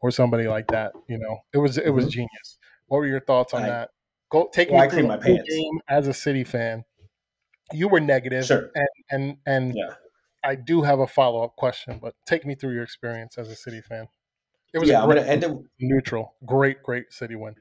or 0.00 0.10
somebody 0.10 0.48
like 0.48 0.68
that. 0.68 0.92
You 1.08 1.18
know, 1.18 1.38
it 1.52 1.58
was 1.58 1.76
it 1.76 1.90
was 1.90 2.06
Mhm. 2.06 2.10
genius. 2.10 2.58
What 2.86 2.98
were 2.98 3.06
your 3.06 3.20
thoughts 3.20 3.52
on 3.52 3.64
I- 3.64 3.68
that? 3.68 3.90
Go 4.30 4.48
take 4.52 4.70
Well, 4.70 4.80
I 4.80 4.84
me 4.84 4.90
through 4.90 5.06
my 5.06 5.16
pants. 5.16 5.48
game 5.48 5.80
as 5.88 6.08
a 6.08 6.14
City 6.14 6.44
fan. 6.44 6.84
You 7.72 7.88
were 7.88 8.00
negative, 8.00 8.44
Sure. 8.46 8.70
and 8.74 8.88
and 9.10 9.36
and 9.46 9.74
Yeah. 9.76 9.94
I 10.44 10.54
do 10.54 10.82
have 10.82 11.00
a 11.00 11.06
follow 11.06 11.42
up 11.42 11.56
question, 11.56 11.98
but 12.00 12.14
take 12.26 12.44
me 12.46 12.54
through 12.54 12.74
your 12.74 12.84
experience 12.84 13.38
as 13.38 13.48
a 13.50 13.56
City 13.56 13.80
fan. 13.80 14.08
It 14.72 14.78
was 14.78 14.88
Yeah, 14.88 15.00
a 15.00 15.02
I'm 15.02 15.08
gonna 15.08 15.22
end 15.22 15.44
it. 15.44 15.50
neutral, 15.80 16.34
great, 16.44 16.82
great 16.82 17.12
City 17.12 17.34
win. 17.34 17.54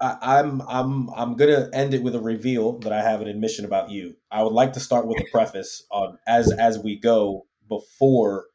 I, 0.00 0.18
I'm 0.40 0.60
I'm 0.62 1.10
I'm 1.10 1.36
gonna 1.36 1.68
end 1.72 1.94
it 1.94 2.02
with 2.02 2.14
a 2.14 2.20
reveal 2.20 2.78
that 2.80 2.92
I 2.92 3.02
have 3.02 3.20
an 3.20 3.28
admission 3.28 3.64
about 3.64 3.90
you. 3.90 4.16
I 4.30 4.42
would 4.42 4.52
like 4.52 4.72
to 4.74 4.80
start 4.80 5.06
with 5.06 5.18
a 5.20 5.24
preface 5.30 5.84
on 5.90 6.18
as 6.26 6.52
as 6.52 6.78
we 6.78 6.98
go 6.98 7.46
before 7.68 8.46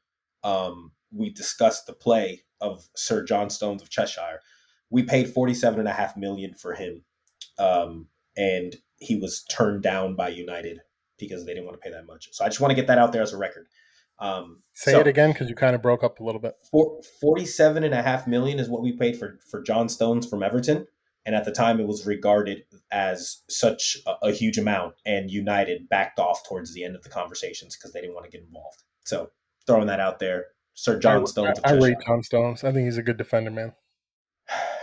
um, 0.43 0.91
we 1.11 1.31
discuss 1.31 1.83
the 1.85 1.93
play 1.93 2.43
of 2.61 2.87
Sir 2.95 3.23
John 3.23 3.49
Stones 3.49 3.81
of 3.81 3.89
Cheshire. 3.89 4.41
We 4.89 5.03
paid 5.03 5.29
forty 5.33 5.53
seven 5.53 5.79
and 5.79 5.87
a 5.87 5.93
half 5.93 6.17
million 6.17 6.53
for 6.53 6.73
him, 6.73 7.03
um, 7.59 8.07
and 8.37 8.75
he 8.97 9.15
was 9.15 9.43
turned 9.43 9.83
down 9.83 10.15
by 10.15 10.29
United 10.29 10.79
because 11.17 11.45
they 11.45 11.53
didn't 11.53 11.65
want 11.65 11.79
to 11.79 11.81
pay 11.81 11.91
that 11.91 12.05
much. 12.05 12.29
So 12.31 12.45
I 12.45 12.47
just 12.47 12.61
want 12.61 12.71
to 12.71 12.75
get 12.75 12.87
that 12.87 12.97
out 12.97 13.11
there 13.11 13.21
as 13.21 13.33
a 13.33 13.37
record. 13.37 13.67
Um, 14.19 14.63
Say 14.73 14.91
so 14.91 14.99
it 14.99 15.07
again 15.07 15.31
because 15.31 15.49
you 15.49 15.55
kind 15.55 15.75
of 15.75 15.81
broke 15.81 16.03
up 16.03 16.19
a 16.19 16.23
little 16.23 16.41
bit. 16.41 16.55
for, 16.71 17.01
47 17.21 17.83
and 17.83 17.93
a 17.93 18.01
half 18.01 18.27
million 18.27 18.59
is 18.59 18.69
what 18.69 18.81
we 18.81 18.91
paid 18.93 19.17
for 19.17 19.39
for 19.49 19.61
John 19.61 19.87
Stones 19.87 20.27
from 20.27 20.43
Everton 20.43 20.87
and 21.25 21.35
at 21.35 21.45
the 21.45 21.51
time 21.51 21.79
it 21.79 21.87
was 21.87 22.05
regarded 22.05 22.63
as 22.91 23.43
such 23.49 23.97
a, 24.07 24.27
a 24.27 24.31
huge 24.31 24.57
amount 24.57 24.95
and 25.05 25.29
United 25.29 25.87
backed 25.89 26.19
off 26.19 26.47
towards 26.47 26.73
the 26.73 26.83
end 26.83 26.95
of 26.95 27.03
the 27.03 27.09
conversations 27.09 27.75
because 27.75 27.93
they 27.93 28.01
didn't 28.01 28.15
want 28.15 28.25
to 28.25 28.31
get 28.31 28.45
involved. 28.45 28.83
So 29.05 29.29
throwing 29.67 29.87
that 29.87 29.99
out 29.99 30.19
there, 30.19 30.47
Sir 30.73 30.97
John 30.97 31.21
I, 31.21 31.25
Stones. 31.25 31.59
I, 31.63 31.71
I 31.71 31.73
rate 31.73 31.97
John 32.05 32.23
Stones. 32.23 32.63
I 32.63 32.71
think 32.71 32.85
he's 32.85 32.97
a 32.97 33.03
good 33.03 33.17
defender, 33.17 33.51
man. 33.51 33.73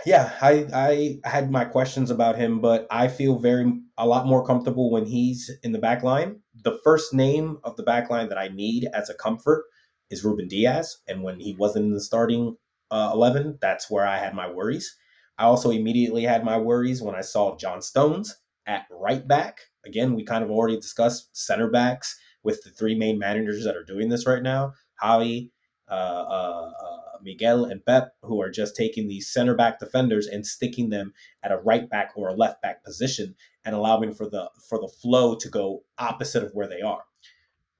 Yeah, 0.07 0.31
I 0.41 0.53
I 0.73 1.29
had 1.29 1.51
my 1.51 1.65
questions 1.65 2.09
about 2.11 2.37
him, 2.37 2.61
but 2.61 2.87
I 2.89 3.09
feel 3.09 3.39
very 3.39 3.65
a 3.97 4.07
lot 4.07 4.25
more 4.25 4.45
comfortable 4.45 4.89
when 4.89 5.05
he's 5.05 5.51
in 5.63 5.73
the 5.73 5.79
back 5.79 6.01
line. 6.01 6.39
The 6.63 6.79
first 6.85 7.13
name 7.13 7.57
of 7.65 7.75
the 7.75 7.83
back 7.83 8.09
line 8.09 8.29
that 8.29 8.37
I 8.37 8.47
need 8.47 8.87
as 8.93 9.09
a 9.09 9.13
comfort 9.25 9.65
is 10.09 10.23
Ruben 10.23 10.47
Dias, 10.47 11.01
and 11.09 11.23
when 11.23 11.41
he 11.41 11.57
wasn't 11.59 11.87
in 11.87 11.93
the 11.93 11.99
starting 11.99 12.55
uh, 12.89 13.11
eleven, 13.13 13.57
that's 13.61 13.91
where 13.91 14.07
I 14.07 14.17
had 14.17 14.33
my 14.33 14.49
worries. 14.49 14.95
I 15.37 15.43
also 15.43 15.71
immediately 15.71 16.23
had 16.23 16.45
my 16.45 16.57
worries 16.57 17.01
when 17.01 17.15
I 17.15 17.21
saw 17.21 17.57
John 17.57 17.81
Stones 17.81 18.33
at 18.65 18.85
right 18.89 19.27
back. 19.27 19.59
Again, 19.85 20.15
we 20.15 20.23
kind 20.23 20.43
of 20.43 20.49
already 20.51 20.77
discussed 20.77 21.35
center 21.35 21.69
backs 21.69 22.17
with 22.43 22.63
the 22.63 22.69
three 22.71 22.95
main 22.95 23.19
managers 23.19 23.65
that 23.65 23.75
are 23.75 23.83
doing 23.83 24.07
this 24.07 24.25
right 24.25 24.43
now: 24.43 24.71
Xavi, 25.03 25.51
uh, 25.91 26.23
uh, 26.39 26.71
uh, 26.81 26.96
Miguel, 27.23 27.65
and 27.65 27.85
Pep, 27.85 28.13
who 28.23 28.41
are 28.41 28.49
just 28.49 28.75
taking 28.75 29.07
these 29.07 29.31
center 29.31 29.55
back 29.55 29.79
defenders 29.79 30.27
and 30.27 30.45
sticking 30.45 30.89
them 30.89 31.13
at 31.43 31.51
a 31.51 31.57
right 31.57 31.89
back 31.89 32.11
or 32.15 32.29
a 32.29 32.35
left 32.35 32.61
back 32.61 32.83
position 32.83 33.35
and 33.65 33.75
allowing 33.75 34.13
for 34.13 34.29
the 34.29 34.49
for 34.67 34.79
the 34.79 34.87
flow 34.87 35.35
to 35.35 35.49
go 35.49 35.83
opposite 35.97 36.43
of 36.43 36.51
where 36.53 36.67
they 36.67 36.81
are, 36.81 37.03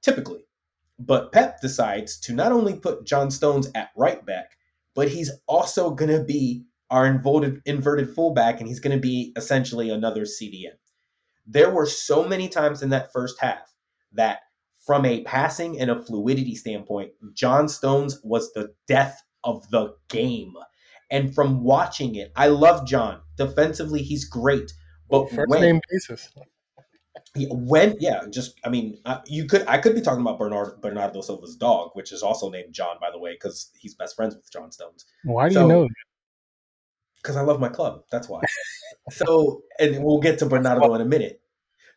typically. 0.02 0.44
But 0.98 1.32
Pep 1.32 1.60
decides 1.60 2.18
to 2.20 2.32
not 2.32 2.52
only 2.52 2.74
put 2.74 3.06
John 3.06 3.30
Stones 3.30 3.70
at 3.74 3.90
right 3.96 4.24
back, 4.24 4.56
but 4.94 5.08
he's 5.08 5.30
also 5.46 5.90
going 5.90 6.10
to 6.10 6.24
be 6.24 6.64
our 6.90 7.06
inverted 7.06 7.62
inverted 7.66 8.14
fullback, 8.14 8.58
and 8.58 8.68
he's 8.68 8.80
going 8.80 8.96
to 8.96 9.00
be 9.00 9.32
essentially 9.36 9.90
another 9.90 10.22
CDM. 10.22 10.76
There 11.46 11.70
were 11.70 11.86
so 11.86 12.26
many 12.26 12.48
times 12.48 12.82
in 12.82 12.90
that 12.90 13.12
first 13.12 13.40
half 13.40 13.74
that 14.12 14.40
from 14.88 15.04
a 15.04 15.22
passing 15.24 15.78
and 15.78 15.90
a 15.90 16.02
fluidity 16.02 16.54
standpoint, 16.54 17.12
John 17.34 17.68
Stones 17.68 18.20
was 18.24 18.52
the 18.52 18.72
death 18.86 19.22
of 19.44 19.68
the 19.70 19.94
game. 20.08 20.54
And 21.10 21.34
from 21.34 21.62
watching 21.64 22.14
it, 22.16 22.32
I 22.36 22.48
love 22.48 22.86
John. 22.86 23.20
Defensively, 23.36 24.02
he's 24.02 24.24
great. 24.24 24.72
But 25.10 25.30
First 25.30 25.48
when, 25.48 25.60
name 25.62 25.80
basis. 25.90 26.28
yeah, 27.34 27.48
when 27.50 27.96
yeah, 27.98 28.24
just 28.30 28.60
I 28.64 28.68
mean, 28.68 28.98
uh, 29.06 29.20
you 29.26 29.46
could 29.46 29.66
I 29.66 29.78
could 29.78 29.94
be 29.94 30.02
talking 30.02 30.20
about 30.20 30.38
Bernard 30.38 30.80
Bernardo 30.82 31.22
Silva's 31.22 31.56
dog, 31.56 31.90
which 31.94 32.12
is 32.12 32.22
also 32.22 32.50
named 32.50 32.74
John, 32.74 32.96
by 33.00 33.10
the 33.10 33.18
way, 33.18 33.32
because 33.32 33.70
he's 33.78 33.94
best 33.94 34.16
friends 34.16 34.34
with 34.34 34.50
John 34.52 34.70
Stones. 34.70 35.06
Why 35.24 35.48
do 35.48 35.54
So- 35.54 35.62
you 35.62 35.68
know? 35.68 35.88
because 37.22 37.36
I 37.36 37.40
love 37.42 37.58
my 37.60 37.68
club. 37.68 38.04
That's 38.12 38.28
why. 38.28 38.40
so, 39.10 39.62
and 39.80 40.04
we'll 40.04 40.20
get 40.20 40.38
to 40.38 40.46
Bernardo 40.46 40.94
in 40.94 41.00
a 41.00 41.04
minute. 41.04 41.40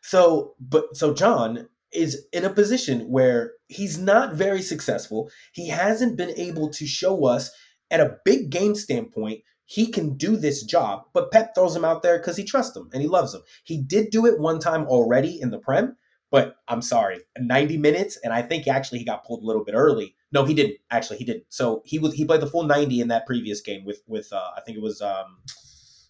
So, 0.00 0.54
but 0.60 0.96
so 0.96 1.14
John 1.14 1.68
is 1.92 2.26
in 2.32 2.44
a 2.44 2.50
position 2.50 3.10
where 3.10 3.52
he's 3.68 3.98
not 3.98 4.34
very 4.34 4.62
successful. 4.62 5.30
He 5.52 5.68
hasn't 5.68 6.16
been 6.16 6.32
able 6.36 6.70
to 6.70 6.86
show 6.86 7.26
us 7.26 7.50
at 7.90 8.00
a 8.00 8.16
big 8.24 8.50
game 8.50 8.74
standpoint 8.74 9.42
he 9.72 9.86
can 9.86 10.18
do 10.18 10.36
this 10.36 10.62
job. 10.62 11.04
But 11.14 11.30
Pep 11.30 11.54
throws 11.54 11.74
him 11.74 11.84
out 11.84 12.02
there 12.02 12.18
because 12.18 12.36
he 12.36 12.44
trusts 12.44 12.76
him 12.76 12.90
and 12.92 13.00
he 13.00 13.08
loves 13.08 13.34
him. 13.34 13.40
He 13.64 13.78
did 13.78 14.10
do 14.10 14.26
it 14.26 14.38
one 14.38 14.58
time 14.58 14.86
already 14.86 15.40
in 15.40 15.50
the 15.50 15.58
Prem, 15.58 15.96
but 16.30 16.56
I'm 16.68 16.82
sorry, 16.82 17.20
90 17.38 17.78
minutes, 17.78 18.18
and 18.22 18.34
I 18.34 18.42
think 18.42 18.68
actually 18.68 18.98
he 18.98 19.04
got 19.06 19.24
pulled 19.24 19.42
a 19.42 19.46
little 19.46 19.64
bit 19.64 19.74
early. 19.74 20.14
No, 20.30 20.44
he 20.44 20.52
didn't. 20.52 20.76
Actually, 20.90 21.18
he 21.18 21.24
didn't. 21.24 21.44
So 21.48 21.80
he 21.86 21.98
was 21.98 22.12
he 22.12 22.26
played 22.26 22.42
the 22.42 22.46
full 22.46 22.64
90 22.64 23.00
in 23.00 23.08
that 23.08 23.26
previous 23.26 23.62
game 23.62 23.84
with 23.84 24.02
with 24.06 24.30
uh, 24.32 24.50
I 24.56 24.60
think 24.60 24.76
it 24.76 24.82
was 24.82 25.00
um, 25.00 25.38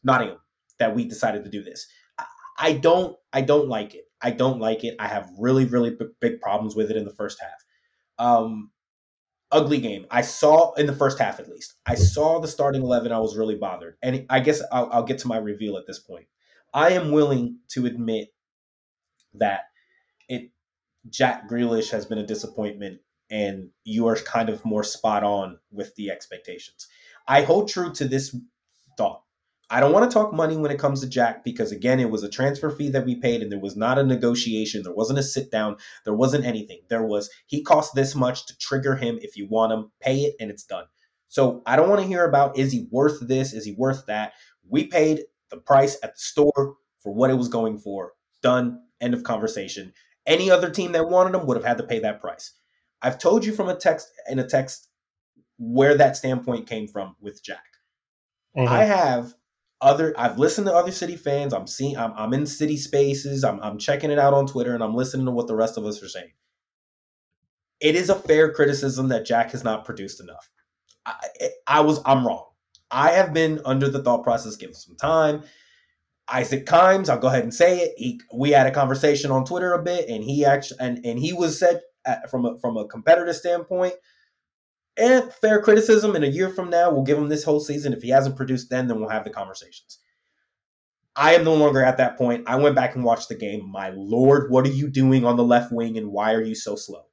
Nottingham 0.03 0.39
that 0.79 0.95
we 0.95 1.05
decided 1.05 1.45
to 1.45 1.51
do 1.51 1.63
this. 1.63 1.87
I, 2.19 2.25
I 2.59 2.73
don't 2.73 3.17
I 3.33 3.43
don't 3.43 3.69
like 3.69 3.95
it. 3.95 4.07
I 4.23 4.31
don't 4.31 4.61
like 4.61 4.85
it. 4.85 4.97
I 4.99 5.09
have 5.09 5.29
really 5.39 5.65
really 5.65 5.91
b- 5.91 6.07
big 6.21 6.41
problems 6.41 6.75
with 6.77 6.91
it 6.91 6.97
in 6.97 7.05
the 7.05 7.15
first 7.15 7.39
half. 7.41 7.65
Um, 8.19 8.71
ugly 9.51 9.81
game. 9.81 10.07
I 10.11 10.23
saw 10.23 10.73
in 10.75 10.87
the 10.87 10.95
first 10.95 11.19
half 11.19 11.41
at 11.41 11.49
least. 11.49 11.75
I 11.87 11.95
saw 11.95 12.41
the 12.41 12.49
starting 12.49 12.83
eleven. 12.83 13.13
I 13.13 13.19
was 13.19 13.37
really 13.37 13.57
bothered, 13.57 13.97
and 14.03 14.27
I 14.31 14.41
guess 14.41 14.63
I'll, 14.73 14.89
I'll 14.93 15.05
get 15.05 15.19
to 15.19 15.29
my 15.29 15.39
reveal 15.39 15.77
at 15.77 15.87
this 15.87 15.99
point. 15.99 16.27
I 16.75 16.91
am 16.91 17.13
willing 17.13 17.59
to 17.69 17.87
admit 17.87 18.29
that 19.35 19.63
it 20.29 20.51
Jack 21.11 21.49
Grealish 21.49 21.91
has 21.91 22.07
been 22.07 22.19
a 22.19 22.27
disappointment, 22.27 23.01
and 23.31 23.71
you 23.85 24.07
are 24.07 24.17
kind 24.17 24.49
of 24.49 24.65
more 24.65 24.85
spot 24.85 25.25
on 25.25 25.59
with 25.71 25.95
the 25.97 26.11
expectations. 26.11 26.87
I 27.29 27.43
hold 27.43 27.69
true 27.69 27.93
to 27.95 28.07
this 28.07 28.37
thought. 28.97 29.23
I 29.73 29.81
don't 29.81 29.93
want 29.93 30.09
to 30.09 30.15
talk 30.15 30.35
money 30.35 30.55
when 30.59 30.71
it 30.71 30.79
comes 30.79 31.01
to 31.01 31.09
Jack 31.09 31.45
because 31.45 31.73
again, 31.73 31.99
it 31.99 32.11
was 32.11 32.23
a 32.23 32.29
transfer 32.29 32.71
fee 32.71 32.91
that 32.91 33.07
we 33.07 33.15
paid, 33.15 33.41
and 33.41 33.51
there 33.51 33.59
was 33.59 33.75
not 33.75 33.99
a 33.99 34.05
negotiation. 34.05 34.83
There 34.83 34.93
wasn't 34.93 35.19
a 35.19 35.23
sit 35.23 35.51
down. 35.51 35.79
There 36.05 36.13
wasn't 36.13 36.45
anything. 36.45 36.81
There 36.89 37.03
was 37.03 37.31
he 37.47 37.63
cost 37.63 37.95
this 37.95 38.15
much 38.15 38.45
to 38.47 38.59
trigger 38.59 38.97
him. 38.97 39.19
If 39.23 39.35
you 39.35 39.49
want 39.49 39.73
him, 39.73 39.91
pay 39.99 40.19
it, 40.19 40.37
and 40.39 40.51
it's 40.51 40.65
done. 40.65 40.85
So 41.29 41.63
I 41.65 41.77
don't 41.77 41.89
want 41.89 42.03
to 42.03 42.07
hear 42.07 42.27
about 42.27 42.59
is 42.59 42.71
he 42.71 42.87
worth 42.91 43.27
this? 43.27 43.55
Is 43.55 43.65
he 43.65 43.73
worth 43.73 44.05
that? 44.09 44.35
We 44.69 44.89
paid 44.89 45.23
the 45.49 45.57
price 45.57 45.97
at 46.03 46.17
the 46.17 46.21
store 46.21 46.77
for 47.01 47.15
what 47.15 47.31
it 47.31 47.39
was 47.39 47.49
going 47.49 47.79
for. 47.79 48.13
Done. 48.43 48.79
End 49.01 49.15
of 49.15 49.25
conversation. 49.25 49.95
Any 50.27 50.51
other 50.51 50.69
team 50.69 50.93
that 50.93 51.09
wanted 51.09 51.35
him 51.35 51.47
would 51.47 51.57
have 51.57 51.65
had 51.65 51.79
to 51.79 51.85
pay 51.85 51.99
that 52.01 52.21
price. 52.21 52.53
I've 53.01 53.19
told 53.19 53.43
you 53.43 53.55
from 53.55 53.71
a 53.71 53.75
text 53.75 54.09
in 54.29 54.39
a 54.39 54.47
text 54.47 54.89
where 55.59 55.97
that 55.97 56.19
standpoint 56.19 56.69
came 56.69 56.87
from 56.87 57.17
with 57.23 57.43
Jack. 57.43 57.65
Mhm. 58.55 58.69
I 58.69 58.85
have 58.85 59.35
other 59.83 60.15
I've 60.19 60.39
listened 60.39 60.67
to 60.69 60.75
other 60.75 60.93
city 60.93 61.17
fans. 61.17 61.53
I'm 61.53 61.67
seeing 61.67 61.97
I'm, 61.99 62.13
I'm 62.17 62.33
in 62.33 62.47
city 62.47 62.77
spaces. 62.79 63.45
I'm, 63.45 63.61
I'm 63.61 63.79
checking 63.79 64.11
it 64.11 64.19
out 64.19 64.35
on 64.35 64.47
Twitter 64.47 64.75
and 64.75 64.83
I'm 64.83 64.95
listening 64.95 65.27
to 65.27 65.33
what 65.33 65.49
the 65.49 65.57
rest 65.57 65.77
of 65.79 65.85
us 65.85 66.03
are 66.03 66.09
saying. 66.09 66.33
It 67.81 67.97
is 67.97 68.11
a 68.11 68.15
fair 68.15 68.53
criticism 68.53 69.09
that 69.09 69.27
Jack 69.27 69.53
has 69.53 69.65
not 69.65 69.85
produced 69.85 70.21
enough. 70.21 70.51
I, 71.05 71.15
I 71.67 71.81
was 71.81 72.01
I'm 72.07 72.27
wrong. 72.27 72.47
I 72.91 73.11
have 73.13 73.35
been 73.35 73.61
under 73.65 73.89
the 73.89 74.03
thought 74.03 74.23
process, 74.23 74.57
give 74.57 74.77
some 74.77 74.97
time. 74.97 75.43
Isaac 76.29 76.67
Kimes, 76.67 77.09
I'll 77.09 77.19
go 77.19 77.29
ahead 77.29 77.43
and 77.43 77.53
say 77.55 77.81
it. 77.81 77.95
He, 77.97 78.21
we 78.35 78.51
had 78.51 78.67
a 78.67 78.71
conversation 78.71 79.31
on 79.31 79.45
Twitter 79.45 79.73
a 79.75 79.83
bit, 79.83 80.09
and 80.09 80.25
he 80.25 80.45
actually 80.45 80.79
and, 80.81 81.05
and 81.05 81.19
he 81.19 81.33
was 81.33 81.59
said 81.59 81.81
uh, 82.07 82.17
from 82.31 82.47
a 82.47 82.59
from 82.59 82.77
a 82.77 82.87
competitive 82.87 83.37
standpoint. 83.37 83.95
And 84.97 85.33
fair 85.33 85.63
criticism. 85.63 86.15
In 86.17 86.25
a 86.25 86.29
year 86.29 86.51
from 86.51 86.69
now, 86.69 86.91
we'll 86.91 87.03
give 87.03 87.19
him 87.19 87.29
this 87.29 87.45
whole 87.45 87.61
season. 87.61 87.93
If 87.93 88.03
he 88.03 88.11
hasn't 88.11 88.37
produced 88.37 88.69
then, 88.69 88.89
then 88.89 89.01
we'll 89.01 89.09
have 89.09 89.25
the 89.25 89.31
conversations. 89.31 89.99
I 91.15 91.35
am 91.35 91.45
no 91.45 91.55
longer 91.55 91.83
at 91.83 91.99
that 91.99 92.17
point. 92.17 92.45
I 92.47 92.57
went 92.57 92.75
back 92.75 92.95
and 92.95 93.05
watched 93.05 93.29
the 93.29 93.35
game. 93.35 93.71
My 93.71 93.91
lord, 93.91 94.51
what 94.51 94.67
are 94.67 94.71
you 94.71 94.89
doing 94.89 95.25
on 95.25 95.37
the 95.37 95.45
left 95.45 95.73
wing, 95.73 95.99
and 95.99 96.11
why 96.11 96.33
are 96.33 96.43
you 96.43 96.55
so 96.55 96.75
slow? 96.75 97.05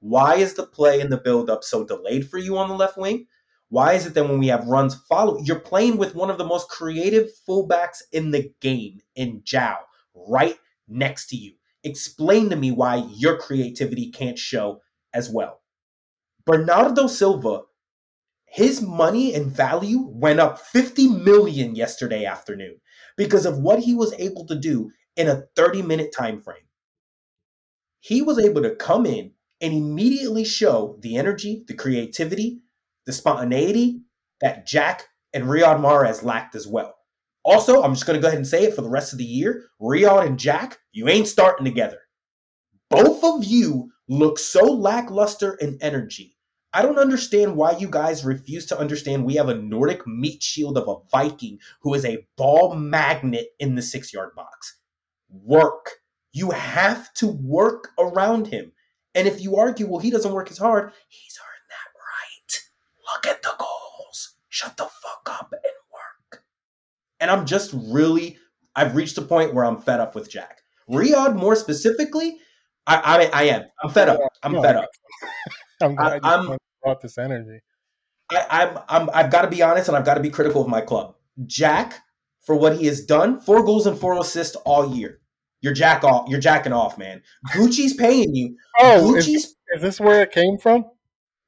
Why 0.00 0.36
is 0.36 0.54
the 0.54 0.66
play 0.66 1.00
and 1.00 1.12
the 1.12 1.16
build 1.16 1.50
up 1.50 1.62
so 1.62 1.84
delayed 1.84 2.28
for 2.28 2.38
you 2.38 2.58
on 2.58 2.68
the 2.68 2.74
left 2.74 2.96
wing? 2.96 3.26
Why 3.68 3.92
is 3.92 4.06
it 4.06 4.14
that 4.14 4.24
when 4.24 4.40
we 4.40 4.48
have 4.48 4.66
runs 4.66 4.96
follow, 5.08 5.38
you're 5.44 5.60
playing 5.60 5.96
with 5.96 6.16
one 6.16 6.30
of 6.30 6.38
the 6.38 6.44
most 6.44 6.68
creative 6.68 7.28
fullbacks 7.48 8.02
in 8.10 8.32
the 8.32 8.52
game 8.60 8.98
in 9.14 9.42
João 9.42 9.76
right 10.14 10.56
next 10.88 11.28
to 11.28 11.36
you? 11.36 11.52
Explain 11.84 12.50
to 12.50 12.56
me 12.56 12.72
why 12.72 13.04
your 13.14 13.38
creativity 13.38 14.10
can't 14.10 14.38
show 14.38 14.80
as 15.14 15.30
well. 15.30 15.59
Bernardo 16.46 17.06
Silva, 17.06 17.62
his 18.46 18.82
money 18.82 19.34
and 19.34 19.46
value 19.46 20.06
went 20.08 20.40
up 20.40 20.58
50 20.58 21.08
million 21.08 21.74
yesterday 21.74 22.24
afternoon 22.24 22.80
because 23.16 23.46
of 23.46 23.58
what 23.58 23.80
he 23.80 23.94
was 23.94 24.12
able 24.18 24.46
to 24.46 24.58
do 24.58 24.90
in 25.16 25.28
a 25.28 25.42
30 25.56 25.82
minute 25.82 26.12
time 26.16 26.40
frame. 26.40 26.64
He 28.00 28.22
was 28.22 28.38
able 28.38 28.62
to 28.62 28.74
come 28.74 29.06
in 29.06 29.32
and 29.60 29.72
immediately 29.72 30.44
show 30.44 30.98
the 31.00 31.16
energy, 31.16 31.64
the 31.68 31.74
creativity, 31.74 32.60
the 33.06 33.12
spontaneity 33.12 34.00
that 34.40 34.66
Jack 34.66 35.08
and 35.32 35.44
Riyad 35.44 35.80
Mahrez 35.80 36.22
lacked 36.22 36.54
as 36.54 36.66
well. 36.66 36.94
Also, 37.44 37.82
I'm 37.82 37.94
just 37.94 38.06
going 38.06 38.18
to 38.18 38.22
go 38.22 38.28
ahead 38.28 38.38
and 38.38 38.46
say 38.46 38.64
it 38.64 38.74
for 38.74 38.82
the 38.82 38.90
rest 38.90 39.12
of 39.12 39.18
the 39.18 39.24
year 39.24 39.66
Riyad 39.80 40.26
and 40.26 40.38
Jack, 40.38 40.78
you 40.92 41.08
ain't 41.08 41.28
starting 41.28 41.64
together. 41.64 41.98
Both 42.90 43.22
of 43.22 43.44
you 43.44 43.90
look 44.10 44.40
so 44.40 44.64
lackluster 44.64 45.54
in 45.54 45.78
energy. 45.80 46.36
I 46.72 46.82
don't 46.82 46.98
understand 46.98 47.56
why 47.56 47.76
you 47.78 47.88
guys 47.88 48.24
refuse 48.24 48.66
to 48.66 48.78
understand 48.78 49.24
we 49.24 49.36
have 49.36 49.48
a 49.48 49.54
Nordic 49.54 50.04
meat 50.06 50.42
shield 50.42 50.76
of 50.76 50.88
a 50.88 50.96
Viking 51.10 51.58
who 51.82 51.94
is 51.94 52.04
a 52.04 52.26
ball 52.36 52.74
magnet 52.74 53.50
in 53.60 53.76
the 53.76 53.82
six 53.82 54.12
yard 54.12 54.34
box. 54.34 54.78
Work. 55.30 56.00
You 56.32 56.50
have 56.50 57.12
to 57.14 57.28
work 57.28 57.90
around 57.98 58.48
him. 58.48 58.72
And 59.14 59.28
if 59.28 59.40
you 59.40 59.56
argue, 59.56 59.86
well, 59.86 60.00
he 60.00 60.10
doesn't 60.10 60.32
work 60.32 60.50
as 60.50 60.58
hard, 60.58 60.92
he's 61.08 61.38
earned 61.40 61.70
that 61.70 61.90
right. 61.96 62.62
Look 63.14 63.26
at 63.32 63.42
the 63.42 63.54
goals. 63.58 64.36
Shut 64.48 64.76
the 64.76 64.84
fuck 64.84 65.28
up 65.40 65.52
and 65.52 65.72
work. 65.92 66.42
And 67.20 67.30
I'm 67.30 67.46
just 67.46 67.72
really, 67.74 68.38
I've 68.74 68.96
reached 68.96 69.18
a 69.18 69.22
point 69.22 69.54
where 69.54 69.64
I'm 69.64 69.80
fed 69.80 70.00
up 70.00 70.16
with 70.16 70.30
Jack. 70.30 70.62
Riyad, 70.88 71.36
more 71.36 71.54
specifically, 71.54 72.38
I, 72.90 73.28
I, 73.30 73.30
I 73.32 73.42
am. 73.44 73.64
I'm 73.82 73.90
fed 73.90 74.08
up. 74.08 74.20
I'm 74.42 74.52
No, 74.52 74.62
fed 74.62 74.76
up. 74.76 74.88
I'm 75.80 75.94
glad 75.94 76.14
you 76.24 76.28
I'm- 76.30 76.58
brought 76.82 77.00
this 77.00 77.18
energy. 77.18 77.60
I, 78.32 78.46
I'm, 78.50 78.78
I'm, 78.88 79.10
I've 79.12 79.30
got 79.30 79.42
to 79.42 79.48
be 79.48 79.60
honest 79.62 79.88
and 79.88 79.96
I've 79.96 80.04
got 80.04 80.14
to 80.14 80.20
be 80.20 80.30
critical 80.30 80.62
of 80.62 80.68
my 80.68 80.80
club. 80.80 81.14
Jack, 81.46 82.00
for 82.46 82.54
what 82.54 82.76
he 82.76 82.86
has 82.86 83.04
done, 83.04 83.40
four 83.40 83.64
goals 83.64 83.86
and 83.86 83.98
four 83.98 84.18
assists 84.18 84.54
all 84.64 84.94
year. 84.94 85.20
You're 85.62 85.72
jack 85.74 86.04
off. 86.04 86.28
You're 86.28 86.40
jacking 86.40 86.72
off, 86.72 86.96
man. 86.96 87.22
Gucci's 87.52 87.94
paying 87.94 88.34
you. 88.34 88.56
Oh, 88.80 89.12
Gucci's 89.14 89.56
is 89.74 89.82
this 89.82 90.00
where 90.00 90.22
it 90.22 90.32
came 90.32 90.56
from? 90.58 90.84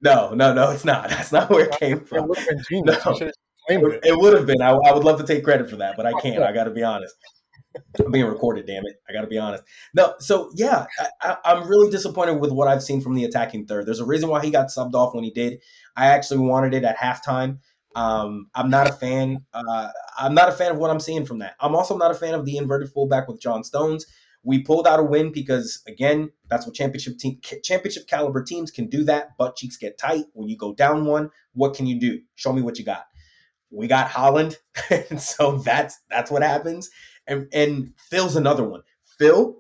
no, 0.03 0.35
no, 0.35 0.53
no. 0.53 0.71
It's 0.71 0.85
not. 0.85 1.09
That's 1.09 1.33
not 1.33 1.49
where 1.51 1.65
it 1.67 1.73
came 1.79 1.99
It 1.99 2.09
from. 2.09 2.29
would 2.29 2.39
have 2.39 2.49
been 2.49 2.63
genius. 2.69 3.05
No. 3.05 3.13
You 3.13 3.19
should 3.19 3.27
have 3.29 3.35
claimed 3.69 3.93
it. 3.95 4.01
It 4.05 4.19
would 4.19 4.35
have 4.35 4.47
been. 4.47 4.61
I, 4.61 4.71
I 4.73 4.93
would 4.93 5.05
love 5.05 5.19
to 5.21 5.27
take 5.27 5.43
credit 5.45 5.71
for 5.71 5.77
that, 5.77 5.97
but 5.97 6.05
I 6.07 6.13
can't. 6.21 6.43
I 6.43 6.53
got 6.53 6.65
to 6.65 6.71
be 6.71 6.83
honest. 6.83 7.15
I'm 7.99 8.11
being 8.11 8.27
recorded. 8.27 8.67
Damn 8.67 8.87
it! 8.87 9.01
I 9.09 9.13
got 9.13 9.23
to 9.23 9.27
be 9.27 9.39
honest. 9.39 9.65
No, 9.95 10.15
so 10.19 10.51
yeah, 10.55 10.87
I, 11.21 11.37
I'm 11.45 11.69
really 11.69 11.91
disappointed 11.91 12.41
with 12.41 12.53
what 12.53 12.69
I've 12.69 12.83
seen 12.83 13.01
from 13.01 13.15
the 13.15 13.25
attacking 13.25 13.67
third. 13.67 13.87
There's 13.87 14.01
a 14.01 14.07
reason 14.07 14.29
why 14.29 14.43
he 14.43 14.51
got 14.51 14.69
subbed 14.69 14.95
off 14.95 15.15
when 15.15 15.25
he 15.25 15.31
did. 15.31 15.61
I 15.97 16.09
actually 16.09 16.41
wanted 16.41 16.75
it 16.75 16.85
at 16.85 16.99
halftime. 16.99 17.59
Um, 17.95 18.49
I'm 18.55 18.71
not 18.71 18.89
a 18.89 18.93
fan. 18.93 19.45
Uh, 19.53 19.89
I'm 20.19 20.35
not 20.35 20.49
a 20.49 20.53
fan 20.53 20.73
of 20.73 20.79
what 20.79 20.91
I'm 20.91 21.01
seeing 21.01 21.27
from 21.27 21.39
that. 21.41 21.55
I'm 21.61 21.75
also 21.75 21.97
not 21.97 22.11
a 22.11 22.15
fan 22.15 22.35
of 22.35 22.45
the 22.45 22.57
inverted 22.57 22.91
fullback 22.91 23.29
with 23.29 23.41
John 23.41 23.65
Stones. 23.65 24.07
We 24.45 24.63
pulled 24.63 24.89
out 24.89 24.99
a 24.99 25.05
win 25.05 25.31
because 25.31 25.83
again, 25.87 26.31
that's 26.49 26.67
what 26.67 26.75
championship 26.75 27.19
team, 27.19 27.39
championship 27.63 28.09
caliber 28.09 28.43
teams 28.43 28.71
can 28.71 28.89
do. 28.89 29.05
That 29.05 29.37
butt 29.39 29.57
cheeks 29.57 29.77
get 29.77 29.99
tight 29.99 30.25
when 30.33 30.49
you 30.49 30.57
go 30.57 30.75
down 30.75 31.05
one. 31.05 31.31
What 31.53 31.75
can 31.75 31.87
you 31.87 32.01
do? 32.01 32.21
Show 32.35 32.53
me 32.53 32.63
what 32.63 32.79
you 32.79 32.85
got. 32.85 33.05
We 33.71 33.87
got 33.87 34.11
Haaland, 34.11 34.57
and 35.11 35.21
so 35.21 35.59
that's 35.59 35.99
that's 36.11 36.31
what 36.31 36.43
happens. 36.43 36.91
And 37.27 37.49
and 37.53 37.93
Phil's 38.11 38.37
another 38.37 38.65
one. 38.65 38.83
Phil, 39.19 39.57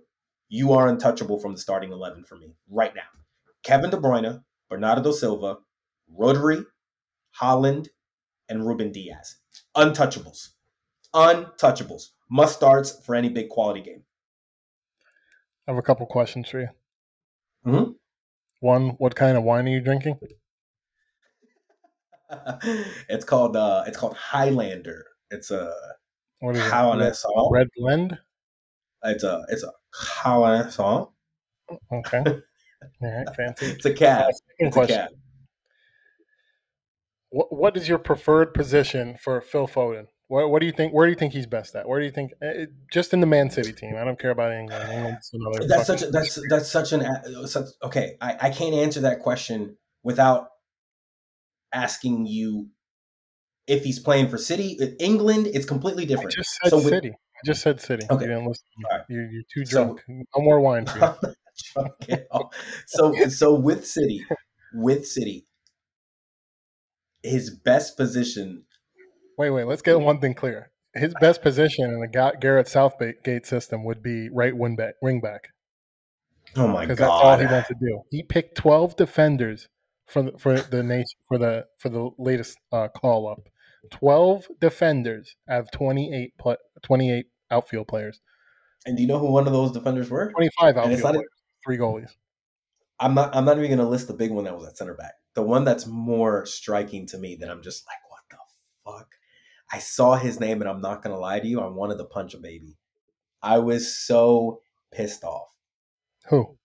you 0.49 0.73
are 0.73 0.89
untouchable 0.89 1.39
from 1.39 1.53
the 1.53 1.61
starting 1.61 1.93
eleven 1.93 2.25
for 2.25 2.37
me 2.37 2.55
right 2.69 2.95
now. 2.95 3.03
Kevin 3.63 3.91
De 3.91 3.97
Bruyne, 3.97 4.43
Bernardo 4.69 5.13
Silva, 5.13 5.59
Rodri, 6.19 6.65
Haaland, 7.41 7.89
and 8.49 8.67
Ruben 8.67 8.91
Dias. 8.93 9.37
Untouchables. 9.77 10.49
Untouchables. 11.15 12.11
Must 12.31 12.55
starts 12.55 13.05
for 13.05 13.15
any 13.15 13.29
big 13.29 13.49
quality 13.49 13.83
game. 13.83 14.03
I 15.69 15.71
have 15.73 15.79
a 15.79 15.83
couple 15.83 16.07
questions 16.07 16.49
for 16.49 16.61
you. 16.61 16.69
Mhm. 17.65 17.95
One, 18.61 18.91
what 18.99 19.15
kind 19.15 19.37
of 19.37 19.45
wine 19.45 19.67
are 19.67 19.71
you 19.71 19.81
drinking? 19.81 20.19
it's 23.09 23.25
called 23.25 23.57
uh 23.57 23.85
it's 23.87 23.97
called 23.97 24.17
Highlander. 24.17 25.05
It's 25.31 25.51
a 25.51 25.73
What 26.43 26.57
is 26.57 26.63
it? 26.65 27.17
Song. 27.17 27.51
Red 27.53 27.69
blend? 27.77 28.19
It's 29.05 29.25
a 29.25 29.45
it's 29.49 29.63
a 29.63 29.73
Highlander 29.95 30.71
song. 30.71 31.09
Okay. 31.93 32.19
All 33.03 33.11
right, 33.25 33.37
fancy. 33.37 33.67
It's 33.67 33.85
a 33.85 33.95
cat. 33.95 34.35
Second 34.35 34.69
It's 34.69 34.77
a 34.77 34.87
cat. 34.87 35.13
What, 37.31 37.53
what 37.53 37.77
is 37.77 37.89
your 37.89 37.99
preferred 37.99 38.55
position 38.55 39.17
for 39.23 39.41
Phil 39.41 39.67
Foden? 39.69 40.07
What, 40.29 40.51
what 40.51 40.61
do 40.61 40.67
you 40.67 40.73
think? 40.73 40.93
Where 40.93 41.07
do 41.07 41.11
you 41.11 41.17
think 41.19 41.33
he's 41.33 41.47
best 41.47 41.75
at? 41.77 41.89
Where 41.89 42.01
do 42.01 42.07
you 42.07 42.13
think? 42.13 42.33
eh, 42.43 42.67
Just 42.91 43.13
in 43.15 43.21
the 43.21 43.27
Man 43.27 43.51
City 43.51 43.73
team. 43.73 43.97
I 43.97 44.05
don't 44.05 44.19
care 44.19 44.31
about 44.31 44.53
England. 44.53 44.91
England's 44.93 45.31
another. 45.33 45.67
That's 45.69 45.87
such 45.87 46.03
a, 46.03 46.07
that's 46.11 46.39
that's 46.49 46.69
such 46.71 46.93
an 46.93 47.03
uh, 47.03 47.47
such, 47.47 47.67
okay. 47.83 48.17
I, 48.21 48.37
I 48.43 48.51
can't 48.51 48.75
answer 48.75 49.01
that 49.03 49.21
question 49.21 49.77
without 50.03 50.49
asking 51.73 52.27
you 52.27 52.69
if 53.67 53.85
he's 53.85 53.99
playing 53.99 54.29
for 54.29 54.39
City, 54.39 54.79
England. 55.01 55.47
It's 55.49 55.67
completely 55.67 56.05
different. 56.07 56.33
I 56.35 56.37
just 56.41 56.59
said 56.63 56.71
So 56.71 56.77
with- 56.77 56.89
City. 56.89 57.11
I 57.11 57.41
just 57.47 57.63
said 57.63 57.81
City. 57.81 58.07
Okay. 58.11 58.25
You 58.25 58.31
didn't 58.31 58.47
listen. 58.47 58.65
Right. 58.91 59.01
You, 59.09 59.29
you're 59.33 59.43
too 59.53 59.65
So- 59.69 59.85
drunk. 59.85 60.01
no 60.09 60.43
more 60.43 60.61
wine 60.61 60.87
for 60.87 60.99
you. 62.09 62.17
So 62.87 63.13
so 63.29 63.55
with 63.55 63.87
City, 63.87 64.25
with 64.75 65.07
City, 65.07 65.47
his 67.23 67.51
best 67.51 67.97
position. 67.97 68.65
Wait, 69.39 69.51
wait. 69.51 69.65
Let's 69.67 69.83
get 69.83 70.01
one 70.01 70.19
thing 70.21 70.35
clear. 70.35 70.71
His 70.95 71.15
best 71.21 71.43
position 71.43 71.85
in 71.91 72.01
the 72.01 72.09
Ga- 72.09 72.39
Gareth 72.41 72.69
Southgate 72.69 73.47
system 73.47 73.85
would 73.85 74.03
be 74.03 74.29
right 74.31 74.57
wing 74.57 74.77
back. 74.77 74.95
Wing 75.03 75.21
back. 75.21 75.49
Oh 76.57 76.69
my 76.69 76.83
because 76.83 76.99
that's 76.99 77.11
all 77.11 77.39
he 77.39 77.47
wants 77.47 77.69
to 77.69 77.75
do. 77.81 78.03
He 78.11 78.23
picked 78.23 78.57
twelve 78.57 78.97
defenders 78.97 79.69
for 80.07 80.23
the, 80.23 80.33
for 80.39 80.61
the 80.61 80.83
nation 80.83 81.19
for 81.29 81.39
the 81.39 81.67
for 81.79 81.89
the 81.89 82.11
latest 82.19 82.59
uh, 82.73 82.89
call 82.89 83.29
up. 83.29 83.41
Twelve 83.91 84.47
defenders 84.61 85.35
out 85.49 85.61
of 85.61 85.71
28, 85.73 86.33
pl- 86.39 86.57
28 86.83 87.27
outfield 87.51 87.89
players. 87.89 88.21
And 88.87 88.97
do 88.97 89.03
you 89.03 89.09
know 89.09 89.19
who 89.19 89.31
one 89.31 89.47
of 89.47 89.53
those 89.53 89.73
defenders 89.73 90.11
were? 90.11 90.31
Twenty 90.33 90.51
five 90.59 90.77
And 90.77 90.79
outfield 90.79 90.93
it's 90.93 91.03
not 91.03 91.15
players. 91.15 91.29
Three 91.65 91.79
goalies. 91.79 92.11
I'm 92.99 93.15
not. 93.15 93.35
I'm 93.35 93.45
not 93.45 93.59
even 93.59 93.69
going 93.69 93.79
to 93.79 93.89
list 93.89 94.09
the 94.09 94.15
big 94.15 94.31
one 94.31 94.45
that 94.45 94.57
was 94.57 94.67
at 94.67 94.77
center 94.77 94.95
back. 94.95 95.15
The 95.35 95.43
one 95.43 95.65
that's 95.65 95.87
more 95.87 96.47
striking 96.47 97.07
to 97.09 97.19
me 97.19 97.37
that 97.41 97.51
I'm 97.51 97.63
just 97.63 97.85
like, 97.87 97.99
what 98.09 98.21
the 98.31 98.37
fuck? 98.85 99.15
I 99.73 99.79
saw 99.79 100.17
his 100.17 100.39
name, 100.39 100.61
and 100.61 100.69
I'm 100.71 100.81
not 100.81 101.03
going 101.03 101.15
to 101.15 101.21
lie 101.21 101.41
to 101.41 101.47
you. 101.47 101.61
I 101.61 101.67
wanted 101.67 101.99
to 101.99 102.05
punch 102.05 102.35
a 102.35 102.39
baby. 102.39 102.77
I 103.43 103.59
was 103.59 103.97
so 103.97 104.61
pissed 104.93 105.25
off. 105.25 105.49
Who? 106.29 106.59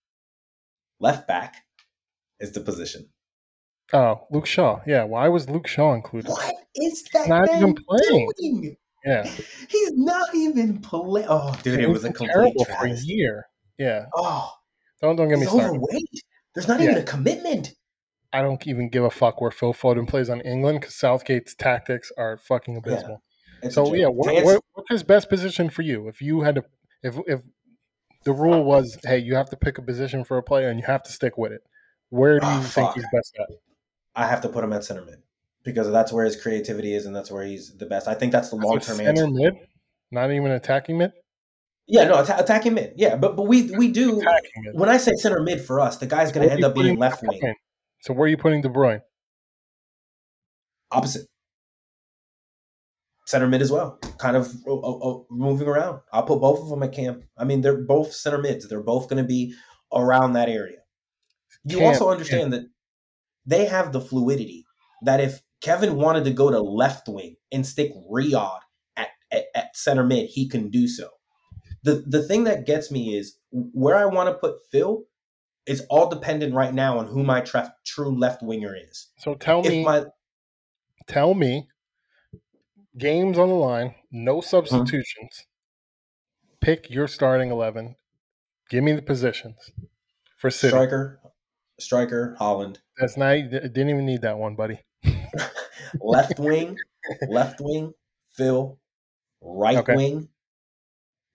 Left 0.99 1.27
back 1.27 1.55
is 2.39 2.51
the 2.51 2.59
position. 2.61 3.09
Oh, 3.93 4.27
Luke 4.31 4.45
Shaw. 4.45 4.81
Yeah. 4.85 5.03
Why 5.03 5.27
was 5.29 5.49
Luke 5.49 5.67
Shaw 5.67 5.93
included? 5.93 6.29
What 6.29 6.53
is 6.75 7.03
that 7.13 7.27
Not 7.29 7.49
even 7.55 7.75
playing. 7.75 8.29
doing? 8.37 8.77
Yeah. 9.05 9.23
He's 9.69 9.91
not 9.93 10.33
even 10.35 10.79
playing. 10.79 11.27
Oh, 11.29 11.57
dude, 11.63 11.79
it 11.79 11.89
was 11.89 12.03
a 12.03 12.07
complete 12.11 12.29
terrible 12.33 12.65
for 12.65 12.85
a 12.85 12.93
year. 12.93 13.45
Yeah. 13.77 14.05
Oh, 14.15 14.51
Don't 15.01 15.15
don't 15.15 15.29
get 15.29 15.39
me 15.39 15.45
started. 15.45 15.67
overweight. 15.69 16.09
There's 16.53 16.67
not 16.67 16.81
even 16.81 16.97
a 16.97 17.03
commitment. 17.03 17.73
I 18.33 18.41
don't 18.41 18.65
even 18.67 18.89
give 18.89 19.03
a 19.05 19.09
fuck 19.09 19.39
where 19.39 19.51
Phil 19.51 19.73
Foden 19.73 20.07
plays 20.07 20.29
on 20.29 20.41
England 20.41 20.81
because 20.81 20.95
Southgate's 20.95 21.55
tactics 21.55 22.11
are 22.17 22.37
fucking 22.37 22.75
abysmal. 22.75 23.21
A 23.63 23.71
So 23.71 23.93
yeah, 23.93 24.07
what, 24.07 24.33
what, 24.43 24.61
what's 24.73 24.89
his 24.89 25.03
best 25.03 25.29
position 25.29 25.69
for 25.69 25.81
you? 25.83 26.07
If 26.09 26.21
you 26.21 26.41
had 26.41 26.55
to, 26.55 26.63
if 27.03 27.17
if 27.27 27.39
the 28.25 28.33
rule 28.33 28.63
was, 28.65 28.97
hey, 29.05 29.19
you 29.19 29.35
have 29.35 29.49
to 29.51 29.55
pick 29.55 29.77
a 29.77 29.81
position 29.81 30.25
for 30.25 30.37
a 30.37 30.43
player 30.43 30.67
and 30.69 30.77
you 30.79 30.85
have 30.85 31.03
to 31.03 31.11
stick 31.11 31.37
with 31.37 31.53
it, 31.53 31.61
where 32.09 32.39
do 32.39 32.45
you 32.47 32.51
Ah, 32.51 32.59
think 32.61 32.87
fuck. 32.87 32.95
he's 32.95 33.05
best 33.13 33.33
at? 33.39 33.47
I 34.17 34.25
have 34.27 34.41
to 34.41 34.49
put 34.49 34.63
him 34.63 34.73
at 34.73 34.83
center 34.83 35.05
mid 35.05 35.19
because 35.63 35.89
that's 35.91 36.11
where 36.11 36.25
his 36.25 36.35
creativity 36.41 36.93
is 36.93 37.05
and 37.05 37.15
that's 37.15 37.31
where 37.31 37.45
he's 37.45 37.77
the 37.77 37.85
best. 37.85 38.07
I 38.07 38.15
think 38.15 38.31
that's 38.31 38.49
the 38.49 38.55
long 38.57 38.79
term 38.79 38.97
center 38.97 39.09
answer. 39.09 39.27
mid, 39.29 39.53
not 40.11 40.31
even 40.31 40.51
attacking 40.51 40.97
mid. 40.97 41.11
Yeah, 41.87 42.05
no, 42.05 42.15
atta- 42.15 42.39
attacking 42.39 42.73
mid. 42.73 42.93
Yeah, 42.97 43.15
but 43.15 43.37
but 43.37 43.43
we 43.43 43.71
we 43.77 43.91
do. 43.91 44.21
When 44.73 44.89
I 44.89 44.97
say 44.97 45.13
center 45.13 45.41
mid 45.41 45.61
for 45.61 45.79
us, 45.79 45.97
the 45.97 46.07
guy's 46.07 46.31
going 46.31 46.47
to 46.47 46.53
end 46.53 46.65
up 46.65 46.75
being 46.75 46.97
left 46.97 47.23
wing, 47.23 47.39
So 48.01 48.13
where 48.13 48.25
are 48.25 48.27
you 48.27 48.37
putting 48.37 48.61
De 48.61 48.69
Bruyne? 48.69 49.01
opposite 50.91 51.27
center 53.25 53.47
mid 53.47 53.61
as 53.61 53.71
well. 53.71 53.99
Kind 54.17 54.37
of 54.37 54.51
uh, 54.65 54.73
uh, 54.73 54.97
uh, 54.97 55.19
moving 55.29 55.67
around. 55.67 55.99
I'll 56.11 56.23
put 56.23 56.39
both 56.39 56.59
of 56.61 56.69
them 56.69 56.81
at 56.83 56.93
camp. 56.93 57.23
I 57.37 57.43
mean, 57.43 57.61
they're 57.61 57.83
both 57.83 58.13
center 58.13 58.37
mids. 58.37 58.67
They're 58.67 58.81
both 58.81 59.09
going 59.09 59.21
to 59.21 59.27
be 59.27 59.53
around 59.93 60.33
that 60.33 60.49
area. 60.49 60.77
You 61.65 61.79
Camp, 61.79 61.87
also 61.93 62.09
understand 62.09 62.53
that 62.53 62.63
they 63.47 63.65
have 63.65 63.91
the 63.91 64.01
fluidity 64.01 64.65
that 65.01 65.19
if 65.19 65.41
Kevin 65.61 65.95
wanted 65.95 66.25
to 66.25 66.31
go 66.31 66.51
to 66.51 66.59
left 66.59 67.07
wing 67.07 67.37
and 67.51 67.65
stick 67.65 67.91
Riyad 68.11 68.59
at, 68.95 69.09
at, 69.31 69.45
at 69.55 69.75
center 69.75 70.03
mid, 70.03 70.29
he 70.29 70.47
can 70.47 70.69
do 70.69 70.87
so. 70.87 71.09
The 71.83 72.03
the 72.05 72.21
thing 72.21 72.43
that 72.43 72.65
gets 72.65 72.91
me 72.91 73.15
is 73.17 73.37
where 73.51 73.95
I 73.95 74.05
want 74.05 74.29
to 74.29 74.33
put 74.33 74.57
Phil 74.71 75.03
is 75.65 75.85
all 75.89 76.09
dependent 76.09 76.53
right 76.53 76.73
now 76.73 76.97
on 76.97 77.07
who 77.07 77.23
my 77.23 77.41
tra- 77.41 77.73
true 77.85 78.17
left 78.17 78.41
winger 78.41 78.75
is. 78.75 79.07
So 79.19 79.35
tell 79.35 79.61
me, 79.61 79.83
my 79.83 80.05
tell 81.07 81.33
me, 81.33 81.67
games 82.97 83.37
on 83.37 83.49
the 83.49 83.55
line, 83.55 83.95
no 84.11 84.39
uh-huh. 84.39 84.47
substitutions. 84.47 85.45
Pick 86.59 86.89
your 86.89 87.07
starting 87.07 87.51
eleven. 87.51 87.95
Give 88.69 88.83
me 88.83 88.93
the 88.93 89.01
positions 89.01 89.71
for 90.37 90.49
City. 90.49 90.71
striker, 90.71 91.21
striker, 91.79 92.35
Haaland, 92.39 92.77
That's 92.97 93.17
not. 93.17 93.33
Didn't 93.49 93.89
even 93.89 94.05
need 94.05 94.21
that 94.21 94.37
one, 94.37 94.55
buddy. 94.55 94.79
left 96.01 96.39
wing, 96.39 96.77
left 97.29 97.59
wing, 97.61 97.93
Phil, 98.33 98.79
right 99.41 99.77
Okay. 99.77 99.95
wing, 99.95 100.29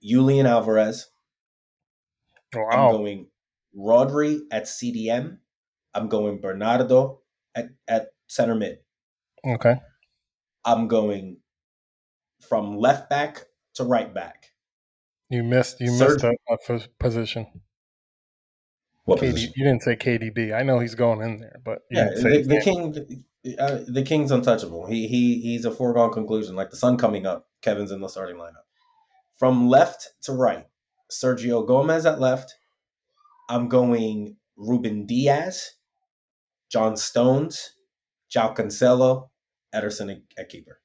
Julian 0.03 0.47
Alvarez. 0.47 1.09
I'm 2.55 2.93
going 2.93 3.29
Rodri 3.77 4.41
at 4.51 4.65
CDM. 4.65 5.39
I'm 5.95 6.09
going 6.09 6.41
Bernardo 6.41 7.21
at, 7.55 7.71
at 7.89 8.09
center 8.27 8.55
mid. 8.55 8.79
Okay. 9.47 9.77
I'm 10.65 10.87
going 10.89 11.39
from 12.49 12.77
left 12.77 13.09
back 13.09 13.45
to 13.75 13.85
right 13.85 14.13
back. 14.13 14.47
You 15.31 15.43
missed. 15.43 15.81
You 15.81 15.91
Serge- 15.97 16.23
missed 16.23 16.69
a, 16.69 16.75
a 16.75 16.81
position. 17.01 17.47
What 19.05 19.19
KD, 19.19 19.31
position? 19.33 19.53
you 19.57 19.65
didn't 19.65 19.83
say 19.83 19.97
KDB. 19.97 20.55
I 20.55 20.63
know 20.63 20.79
he's 20.79 20.95
going 20.95 21.21
in 21.23 21.41
there, 21.41 21.61
but 21.65 21.81
Yeah, 21.91 22.11
the, 22.15 22.45
the 22.47 22.61
king, 22.61 23.25
uh, 23.59 23.81
the 23.89 24.03
king's 24.03 24.31
untouchable. 24.31 24.87
He 24.87 25.09
he 25.09 25.41
he's 25.41 25.65
a 25.65 25.71
foregone 25.71 26.13
conclusion. 26.13 26.55
Like 26.55 26.71
the 26.71 26.77
sun 26.77 26.97
coming 26.97 27.27
up, 27.27 27.49
Kevin's 27.63 27.91
in 27.91 28.01
the 28.01 28.09
starting 28.09 28.37
lineup. 28.37 28.65
From 29.37 29.69
left 29.69 30.11
to 30.23 30.33
right, 30.33 30.67
Sergio 31.11 31.67
Gomez 31.67 32.07
at 32.07 32.21
left. 32.21 32.55
I'm 33.49 33.69
going 33.69 34.37
Ruben 34.57 35.05
Dias, 35.05 35.75
John 36.71 36.97
Stones, 36.97 37.73
João 38.33 38.55
Cancelo, 38.55 39.31
Ederson 39.75 40.13
at- 40.13 40.23
at 40.39 40.49
keeper. 40.49 40.81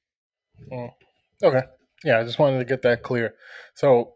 Okay. 1.42 1.62
Yeah, 2.04 2.18
I 2.18 2.24
just 2.24 2.38
wanted 2.38 2.58
to 2.58 2.64
get 2.64 2.82
that 2.82 3.02
clear. 3.02 3.34
So, 3.74 4.14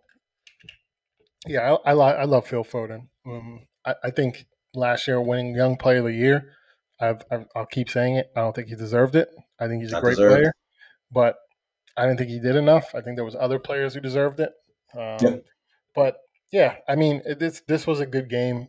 yeah, 1.46 1.76
I, 1.84 1.92
I, 1.92 2.10
I 2.12 2.24
love 2.24 2.46
Phil 2.46 2.64
Foden. 2.64 3.08
Um, 3.26 3.60
I, 3.84 3.94
I 4.04 4.10
think 4.10 4.46
last 4.74 5.06
year 5.08 5.20
winning 5.20 5.54
Young 5.54 5.76
Player 5.76 5.98
of 5.98 6.04
the 6.04 6.12
Year, 6.12 6.52
I've, 7.00 7.22
I've, 7.30 7.46
I'll 7.56 7.66
keep 7.66 7.90
saying 7.90 8.16
it. 8.16 8.30
I 8.36 8.40
don't 8.40 8.54
think 8.54 8.68
he 8.68 8.74
deserved 8.74 9.16
it. 9.16 9.28
I 9.60 9.66
think 9.68 9.82
he's 9.82 9.90
a 9.90 9.94
Not 9.94 10.02
great 10.02 10.10
deserved. 10.12 10.34
player, 10.34 10.52
but 11.10 11.36
I 11.96 12.06
didn't 12.06 12.18
think 12.18 12.30
he 12.30 12.40
did 12.40 12.56
enough. 12.56 12.94
I 12.94 13.00
think 13.00 13.16
there 13.16 13.24
was 13.24 13.36
other 13.38 13.58
players 13.58 13.94
who 13.94 14.00
deserved 14.00 14.40
it. 14.40 14.52
Um. 14.96 15.42
But 15.94 16.16
yeah, 16.52 16.76
I 16.88 16.96
mean, 16.96 17.22
it- 17.26 17.38
this 17.38 17.62
this 17.68 17.86
was 17.86 18.00
a 18.00 18.06
good 18.06 18.28
game. 18.30 18.68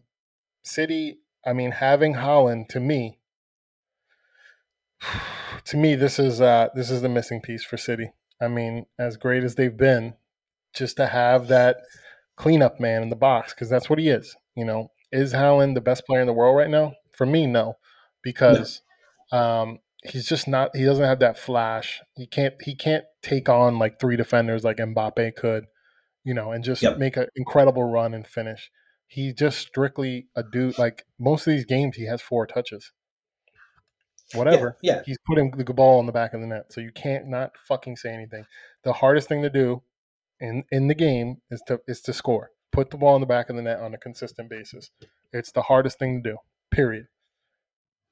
City, 0.63 1.19
I 1.45 1.53
mean, 1.53 1.71
having 1.71 2.15
Haaland 2.15 2.67
to 2.69 2.79
me, 2.79 3.19
to 5.65 5.77
me, 5.77 5.95
this 5.95 6.19
is 6.19 6.41
uh, 6.41 6.69
this 6.75 6.89
is 6.89 7.01
the 7.01 7.09
missing 7.09 7.41
piece 7.41 7.63
for 7.63 7.77
City. 7.77 8.11
I 8.41 8.47
mean, 8.47 8.85
as 8.99 9.17
great 9.17 9.43
as 9.43 9.55
they've 9.55 9.75
been, 9.75 10.15
just 10.73 10.97
to 10.97 11.07
have 11.07 11.47
that 11.47 11.77
cleanup 12.35 12.79
man 12.79 13.03
in 13.03 13.09
the 13.09 13.15
box 13.15 13.53
because 13.53 13.69
that's 13.69 13.89
what 13.89 13.99
he 13.99 14.09
is. 14.09 14.35
You 14.55 14.65
know, 14.65 14.91
is 15.13 15.33
Haaland 15.33 15.75
the 15.75 15.81
best 15.81 16.05
player 16.05 16.19
in 16.21 16.27
the 16.27 16.33
world 16.33 16.57
right 16.57 16.69
now? 16.69 16.93
For 17.11 17.25
me, 17.25 17.45
no, 17.45 17.75
because 18.23 18.81
um, 19.31 19.79
he's 20.03 20.27
just 20.27 20.47
not. 20.47 20.75
He 20.75 20.83
doesn't 20.83 21.05
have 21.05 21.19
that 21.19 21.37
flash. 21.37 22.01
He 22.15 22.27
can't. 22.27 22.55
He 22.61 22.75
can't 22.75 23.05
take 23.21 23.47
on 23.47 23.79
like 23.79 23.99
three 23.99 24.17
defenders 24.17 24.63
like 24.63 24.77
Mbappe 24.77 25.35
could. 25.35 25.65
You 26.25 26.33
know, 26.33 26.51
and 26.51 26.63
just 26.63 26.83
Yep. 26.83 26.97
make 26.97 27.17
an 27.17 27.27
incredible 27.35 27.83
run 27.83 28.13
and 28.13 28.25
finish. 28.25 28.71
He's 29.07 29.33
just 29.33 29.59
strictly 29.59 30.27
a 30.35 30.43
dude. 30.43 30.79
Like 30.79 31.05
most 31.19 31.45
of 31.45 31.53
these 31.53 31.65
games, 31.65 31.97
he 31.97 32.05
has 32.07 32.21
four 32.21 32.47
touches. 32.47 32.91
Whatever 34.33 34.77
Yeah, 34.81 34.95
yeah. 34.95 35.01
he's 35.05 35.17
putting 35.27 35.51
the 35.51 35.65
ball 35.73 35.99
in 35.99 36.07
the 36.07 36.11
back 36.11 36.33
of 36.33 36.41
the 36.41 36.47
net. 36.47 36.71
So 36.73 36.81
you 36.81 36.91
can't 36.91 37.27
not 37.27 37.51
fucking 37.67 37.97
say 37.97 38.11
anything. 38.11 38.45
The 38.83 38.93
hardest 38.93 39.27
thing 39.27 39.43
to 39.43 39.49
do 39.49 39.83
in 40.39 40.63
in 40.71 40.87
the 40.87 40.95
game 40.95 41.37
is 41.51 41.61
to 41.67 41.81
is 41.87 42.01
to 42.01 42.13
score. 42.13 42.49
Put 42.73 42.89
the 42.89 42.97
ball 42.97 43.15
in 43.15 43.21
the 43.21 43.27
back 43.27 43.49
of 43.49 43.55
the 43.55 43.61
net 43.61 43.79
on 43.79 43.93
a 43.93 43.97
consistent 43.97 44.49
basis. 44.49 44.89
It's 45.31 45.51
the 45.51 45.61
hardest 45.61 45.99
thing 45.99 46.21
to 46.23 46.31
do. 46.31 46.37
Period. 46.71 47.05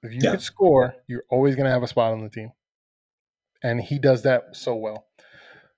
If 0.03 0.13
you 0.13 0.19
Yeah. 0.23 0.31
could 0.31 0.41
score, 0.41 0.95
you're 1.07 1.25
always 1.29 1.55
going 1.55 1.65
to 1.65 1.71
have 1.71 1.83
a 1.83 1.87
spot 1.87 2.13
on 2.13 2.21
the 2.21 2.29
team. 2.29 2.51
And 3.63 3.81
he 3.81 3.99
does 3.99 4.23
that 4.23 4.55
so 4.55 4.75
well. 4.75 5.07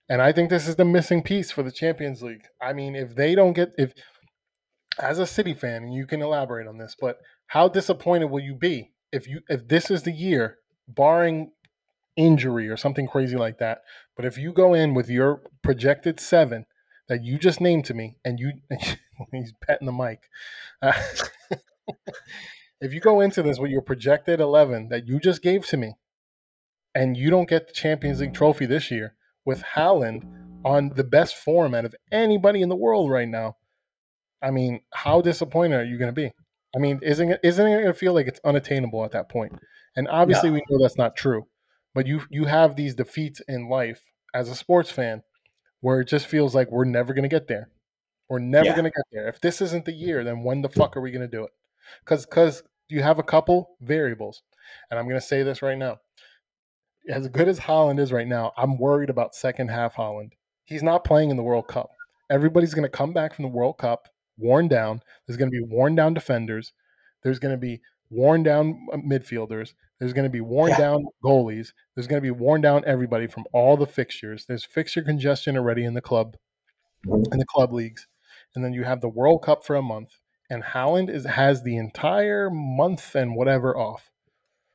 And 0.10 0.22
I 0.22 0.32
think 0.32 0.50
this 0.50 0.68
is 0.68 0.76
the 0.76 0.86
missing 0.86 1.24
piece 1.24 1.50
for 1.50 1.64
the 1.64 1.72
Champions 1.72 2.22
League. 2.22 2.46
I 2.62 2.74
mean, 2.74 2.96
if 2.96 3.16
they 3.16 3.36
don't 3.36 3.54
get 3.54 3.74
if 3.78 3.94
as 5.00 5.18
a 5.18 5.26
City 5.26 5.54
fan, 5.54 5.84
and 5.84 5.94
you 5.94 6.06
can 6.06 6.22
elaborate 6.22 6.68
on 6.68 6.78
this, 6.78 6.96
but 7.00 7.18
how 7.48 7.68
disappointed 7.68 8.26
will 8.26 8.42
you 8.42 8.56
be 8.56 8.92
if 9.12 9.28
you 9.28 9.42
if 9.50 9.68
this 9.68 9.90
is 9.90 10.04
the 10.04 10.12
year, 10.12 10.58
barring 10.88 11.52
injury 12.16 12.70
or 12.70 12.78
something 12.78 13.08
crazy 13.08 13.38
like 13.38 13.58
that, 13.60 13.82
but 14.16 14.26
if 14.26 14.38
you 14.38 14.54
go 14.54 14.74
in 14.74 14.94
with 14.94 15.10
your 15.10 15.42
projected 15.62 16.20
seven 16.20 16.66
that 17.08 17.24
you 17.24 17.38
just 17.38 17.62
named 17.62 17.86
to 17.86 17.94
me, 17.94 18.18
and 18.24 18.40
you 18.40 18.54
he's 19.32 19.54
petting 19.62 19.86
the 19.86 19.92
mic, 19.92 20.30
uh, 20.82 20.94
if 22.82 22.94
you 22.94 23.00
go 23.00 23.22
into 23.22 23.42
this 23.44 23.60
with 23.60 23.72
your 23.72 23.82
projected 23.82 24.40
eleven 24.40 24.90
that 24.90 25.08
you 25.08 25.20
just 25.20 25.42
gave 25.42 25.66
to 25.68 25.78
me, 25.78 25.96
and 26.96 27.18
you 27.18 27.30
don't 27.30 27.50
get 27.50 27.68
the 27.68 27.74
Champions 27.74 28.22
League 28.22 28.34
trophy 28.34 28.66
this 28.66 28.92
year 28.92 29.16
with 29.46 29.64
Haaland 29.76 30.24
on 30.66 30.90
the 30.96 31.04
best 31.04 31.36
form 31.36 31.74
out 31.76 31.86
of 31.86 31.96
anybody 32.12 32.62
in 32.62 32.70
the 32.70 32.76
world 32.76 33.12
right 33.12 33.28
now, 33.28 33.58
I 34.42 34.52
mean, 34.52 34.82
how 34.94 35.22
disappointed 35.22 35.76
are 35.76 35.84
you 35.86 35.98
going 35.98 36.14
to 36.14 36.22
be? 36.22 36.32
I 36.76 36.80
mean, 36.80 37.00
isn't 37.04 37.30
it 37.32 37.40
isn't 37.44 37.66
it 37.68 37.72
going 37.72 37.86
to 37.86 37.94
feel 37.94 38.14
like 38.14 38.28
it's 38.28 38.40
unattainable 38.44 39.04
at 39.06 39.12
that 39.12 39.30
point? 39.30 39.54
And 39.96 40.08
obviously, 40.08 40.50
No. 40.50 40.54
we 40.56 40.64
know 40.70 40.82
that's 40.82 40.98
not 40.98 41.16
true. 41.16 41.46
But 41.94 42.08
you 42.08 42.22
you 42.32 42.46
have 42.46 42.76
these 42.76 42.96
defeats 42.96 43.42
in 43.48 43.70
life 43.70 44.02
as 44.34 44.50
a 44.50 44.56
sports 44.56 44.90
fan 44.90 45.22
where 45.84 46.00
it 46.00 46.08
just 46.08 46.28
feels 46.28 46.56
like 46.56 46.72
we're 46.72 46.86
never 46.86 47.14
going 47.14 47.24
to 47.24 47.30
get 47.30 47.50
there. 47.50 47.68
We're 48.30 48.40
never 48.40 48.68
Yeah. 48.68 48.72
going 48.72 48.86
to 48.86 48.90
get 48.90 49.06
there. 49.12 49.28
If 49.28 49.42
this 49.42 49.62
isn't 49.62 49.84
the 49.84 49.92
year, 49.92 50.24
then 50.24 50.42
when 50.42 50.62
the 50.62 50.70
fuck 50.70 50.96
are 50.96 51.02
we 51.02 51.12
going 51.12 51.30
to 51.30 51.38
do 51.38 51.44
it? 51.44 51.52
Because 52.00 52.26
because 52.26 52.64
you 52.88 53.04
have 53.04 53.20
a 53.20 53.24
couple 53.24 53.76
variables, 53.82 54.44
and 54.90 54.98
I'm 54.98 55.10
going 55.10 55.20
to 55.20 55.26
say 55.28 55.44
this 55.44 55.62
right 55.62 55.78
now. 55.78 56.00
As 57.10 57.28
good 57.28 57.50
as 57.50 57.60
Haaland 57.60 58.00
is 58.00 58.14
right 58.14 58.28
now, 58.28 58.54
I'm 58.56 58.78
worried 58.78 59.10
about 59.10 59.36
second 59.36 59.68
half 59.68 59.96
Haaland. 59.96 60.32
He's 60.64 60.84
not 60.84 61.04
playing 61.04 61.32
in 61.32 61.36
the 61.36 61.44
World 61.44 61.68
Cup. 61.68 61.92
Everybody's 62.30 62.74
going 62.74 62.90
to 62.90 62.98
come 62.98 63.12
back 63.12 63.34
from 63.34 63.44
the 63.44 63.50
World 63.50 63.78
Cup 63.78 64.08
worn 64.38 64.70
down. 64.70 65.02
There's 65.28 65.36
going 65.38 65.52
to 65.52 65.58
be 65.58 65.66
worn 65.66 65.96
down 65.96 66.14
defenders. 66.14 66.72
There's 67.24 67.40
going 67.40 67.54
to 67.54 67.58
be 67.60 67.82
worn 68.14 68.44
down 68.44 68.88
uh, 68.94 68.98
midfielders. 68.98 69.74
There's 70.00 70.14
going 70.14 70.26
to 70.26 70.30
be 70.30 70.42
worn 70.42 70.70
Yeah. 70.72 70.78
down 70.78 71.06
goalies. 71.24 71.74
There's 71.96 72.08
going 72.08 72.22
to 72.22 72.26
be 72.26 72.32
worn 72.32 72.62
down 72.62 72.84
everybody 72.86 73.28
from 73.28 73.46
all 73.54 73.78
the 73.78 73.86
fixtures. 73.88 74.46
There's 74.48 74.66
fixture 74.66 75.02
congestion 75.02 75.58
already 75.58 75.84
in 75.86 75.94
the 75.94 76.02
club, 76.02 76.38
Mhm. 77.06 77.32
in 77.34 77.40
the 77.40 77.46
club 77.46 77.74
leagues, 77.74 78.08
and 78.56 78.64
then 78.64 78.74
you 78.74 78.84
have 78.84 79.02
the 79.02 79.10
World 79.10 79.44
Cup 79.44 79.64
for 79.66 79.76
a 79.76 79.82
month. 79.82 80.20
And 80.50 80.62
Haaland 80.64 81.10
is 81.10 81.26
has 81.26 81.64
the 81.64 81.78
entire 81.78 82.50
month 82.50 83.16
and 83.16 83.36
whatever 83.36 83.76
off. 83.78 84.12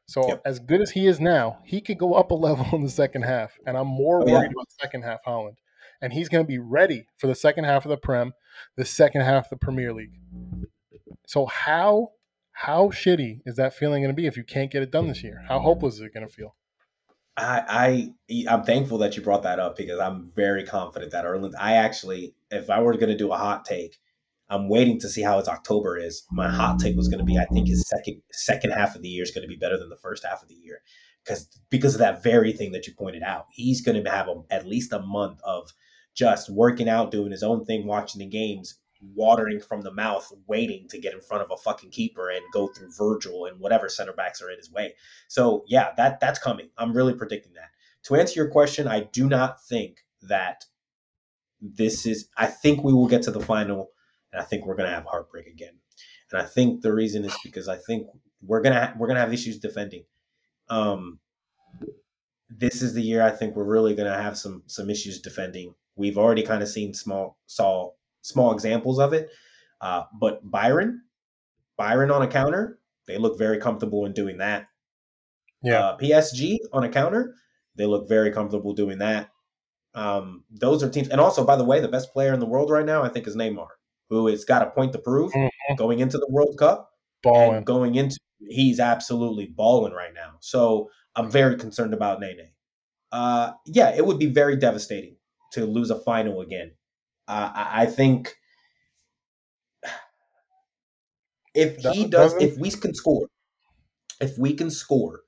So 0.06 0.26
Yep. 0.26 0.42
as 0.46 0.58
good 0.58 0.80
as 0.80 0.90
he 0.92 1.06
is 1.06 1.20
now, 1.20 1.58
he 1.64 1.80
could 1.82 1.98
go 1.98 2.14
up 2.14 2.30
a 2.30 2.34
level 2.34 2.64
in 2.74 2.82
the 2.82 2.90
second 2.90 3.22
half, 3.22 3.58
and 3.66 3.76
I'm 3.76 3.86
more 3.86 4.22
Oh, 4.22 4.26
yeah. 4.26 4.32
worried 4.34 4.52
about 4.52 4.70
second 4.80 5.02
half 5.02 5.20
Haaland. 5.26 5.56
And 6.00 6.12
he's 6.12 6.28
going 6.28 6.44
to 6.44 6.48
be 6.48 6.58
ready 6.58 7.06
for 7.18 7.26
the 7.26 7.34
second 7.34 7.64
half 7.64 7.84
of 7.84 7.90
the 7.90 7.96
Prem, 7.96 8.32
the 8.76 8.84
second 8.84 9.22
half 9.22 9.46
of 9.46 9.50
the 9.50 9.56
Premier 9.56 9.92
League. 9.92 10.12
So 11.26 11.46
how 11.46 12.12
how 12.58 12.88
shitty 12.88 13.40
is 13.46 13.54
that 13.54 13.72
feeling 13.72 14.02
going 14.02 14.12
to 14.12 14.20
be 14.20 14.26
if 14.26 14.36
you 14.36 14.42
can't 14.42 14.72
get 14.72 14.82
it 14.82 14.90
done 14.90 15.06
this 15.06 15.22
year? 15.22 15.44
How 15.46 15.58
mm-hmm. 15.58 15.64
hopeless 15.64 15.94
is 15.94 16.00
it 16.00 16.12
going 16.12 16.26
to 16.26 16.32
feel? 16.32 16.56
I, 17.36 18.12
I 18.28 18.50
I'm 18.50 18.64
thankful 18.64 18.98
that 18.98 19.16
you 19.16 19.22
brought 19.22 19.44
that 19.44 19.60
up 19.60 19.76
because 19.76 20.00
I'm 20.00 20.32
very 20.34 20.64
confident 20.64 21.12
that 21.12 21.24
Erling. 21.24 21.52
I 21.56 21.74
actually, 21.74 22.34
if 22.50 22.68
I 22.68 22.80
were 22.80 22.94
going 22.94 23.10
to 23.10 23.16
do 23.16 23.32
a 23.32 23.36
hot 23.36 23.64
take, 23.64 23.98
I'm 24.50 24.68
waiting 24.68 24.98
to 25.00 25.08
see 25.08 25.22
how 25.22 25.38
its 25.38 25.48
October 25.48 25.96
is. 25.96 26.24
My 26.32 26.50
hot 26.50 26.80
take 26.80 26.96
was 26.96 27.06
going 27.06 27.20
to 27.20 27.24
be, 27.24 27.38
I 27.38 27.44
think 27.44 27.68
his 27.68 27.86
second 27.88 28.22
second 28.32 28.72
half 28.72 28.96
of 28.96 29.02
the 29.02 29.08
year 29.08 29.22
is 29.22 29.30
going 29.30 29.42
to 29.42 29.48
be 29.48 29.56
better 29.56 29.78
than 29.78 29.88
the 29.88 29.96
first 29.96 30.26
half 30.28 30.42
of 30.42 30.48
the 30.48 30.56
year 30.56 30.80
because 31.24 31.46
because 31.70 31.94
of 31.94 32.00
that 32.00 32.24
very 32.24 32.52
thing 32.52 32.72
that 32.72 32.88
you 32.88 32.92
pointed 32.92 33.22
out. 33.22 33.46
He's 33.52 33.82
going 33.82 34.02
to 34.02 34.10
have 34.10 34.26
a, 34.26 34.42
at 34.50 34.66
least 34.66 34.92
a 34.92 34.98
month 34.98 35.38
of 35.44 35.70
just 36.12 36.50
working 36.50 36.88
out, 36.88 37.12
doing 37.12 37.30
his 37.30 37.44
own 37.44 37.64
thing, 37.64 37.86
watching 37.86 38.18
the 38.18 38.26
games, 38.26 38.80
watering 39.00 39.60
from 39.60 39.82
the 39.82 39.92
mouth, 39.92 40.32
waiting 40.46 40.88
to 40.88 40.98
get 40.98 41.14
in 41.14 41.20
front 41.20 41.42
of 41.42 41.50
a 41.50 41.56
fucking 41.56 41.90
keeper 41.90 42.30
and 42.30 42.42
go 42.52 42.68
through 42.68 42.90
Virgil 42.96 43.46
and 43.46 43.60
whatever 43.60 43.88
center 43.88 44.12
backs 44.12 44.42
are 44.42 44.50
in 44.50 44.56
his 44.56 44.70
way. 44.70 44.94
So 45.28 45.64
yeah, 45.66 45.90
that 45.96 46.20
that's 46.20 46.38
coming. 46.38 46.70
I'm 46.76 46.92
really 46.92 47.14
predicting 47.14 47.54
that. 47.54 47.70
To 48.04 48.16
answer 48.16 48.40
your 48.40 48.50
question, 48.50 48.88
I 48.88 49.00
do 49.00 49.28
not 49.28 49.62
think 49.64 50.04
that 50.22 50.64
this 51.60 52.06
is. 52.06 52.28
I 52.36 52.46
think 52.46 52.82
we 52.82 52.92
will 52.92 53.08
get 53.08 53.22
to 53.22 53.30
the 53.30 53.40
final, 53.40 53.90
and 54.32 54.40
I 54.40 54.44
think 54.44 54.66
we're 54.66 54.76
gonna 54.76 54.90
have 54.90 55.04
heartbreak 55.04 55.46
again. 55.46 55.74
And 56.30 56.40
I 56.40 56.44
think 56.44 56.82
the 56.82 56.92
reason 56.92 57.24
is 57.24 57.34
because 57.42 57.68
I 57.68 57.76
think 57.76 58.06
we're 58.42 58.62
gonna 58.62 58.94
we're 58.98 59.08
gonna 59.08 59.20
have 59.20 59.32
issues 59.32 59.58
defending. 59.58 60.04
Um, 60.68 61.20
this 62.50 62.82
is 62.82 62.94
the 62.94 63.02
year 63.02 63.22
I 63.22 63.30
think 63.30 63.54
we're 63.54 63.64
really 63.64 63.94
gonna 63.94 64.20
have 64.20 64.36
some 64.38 64.62
some 64.66 64.90
issues 64.90 65.20
defending. 65.20 65.74
We've 65.96 66.18
already 66.18 66.42
kind 66.42 66.62
of 66.62 66.68
seen 66.68 66.94
small 66.94 67.38
saw 67.46 67.92
small 68.28 68.52
examples 68.52 68.98
of 68.98 69.12
it, 69.12 69.30
uh, 69.80 70.04
but 70.20 70.44
Bayern, 70.48 70.98
Bayern 71.78 72.14
on 72.14 72.22
a 72.22 72.28
counter, 72.28 72.78
they 73.06 73.18
look 73.18 73.38
very 73.38 73.58
comfortable 73.58 74.04
in 74.06 74.12
doing 74.12 74.38
that. 74.38 74.66
Yeah. 75.62 75.80
Uh, 75.80 75.96
PSG 75.96 76.58
on 76.72 76.84
a 76.84 76.88
counter, 76.88 77.34
they 77.76 77.86
look 77.86 78.08
very 78.08 78.30
comfortable 78.30 78.72
doing 78.74 78.98
that. 78.98 79.30
Um, 79.94 80.44
those 80.50 80.82
are 80.82 80.90
teams, 80.90 81.08
and 81.08 81.20
also 81.20 81.44
by 81.44 81.56
the 81.56 81.64
way, 81.64 81.80
the 81.80 81.88
best 81.88 82.12
player 82.12 82.32
in 82.32 82.40
the 82.40 82.46
world 82.46 82.70
right 82.70 82.86
now, 82.86 83.02
I 83.02 83.08
think, 83.08 83.26
is 83.26 83.34
Neymar, 83.36 83.66
who 84.10 84.26
has 84.28 84.44
got 84.44 84.62
a 84.62 84.70
point 84.70 84.92
to 84.92 84.98
prove 84.98 85.32
Mhm. 85.32 85.48
going 85.76 85.98
into 86.00 86.18
the 86.18 86.28
World 86.30 86.56
Cup 86.58 86.90
Balling. 87.22 87.64
going 87.64 87.94
into. 87.96 88.16
He's 88.40 88.78
absolutely 88.78 89.46
balling 89.46 89.92
right 89.92 90.14
now. 90.14 90.36
So 90.40 90.90
I'm 91.16 91.30
very 91.30 91.56
concerned 91.56 91.92
about 91.94 92.20
Nene. 92.20 92.50
Uh, 93.10 93.52
yeah, 93.66 93.94
it 93.96 94.06
would 94.06 94.18
be 94.18 94.26
very 94.26 94.54
devastating 94.56 95.16
to 95.52 95.64
lose 95.66 95.90
a 95.90 95.98
final 96.00 96.40
again. 96.42 96.72
Uh, 97.28 97.52
I, 97.54 97.84
think 97.84 98.34
if 101.54 101.76
he 101.76 102.06
does, 102.06 102.34
if 102.40 102.56
we 102.56 102.70
can 102.70 102.94
score, 102.94 103.26
if 104.18 104.38
we 104.38 104.54
can 104.54 104.70
score 104.70 105.20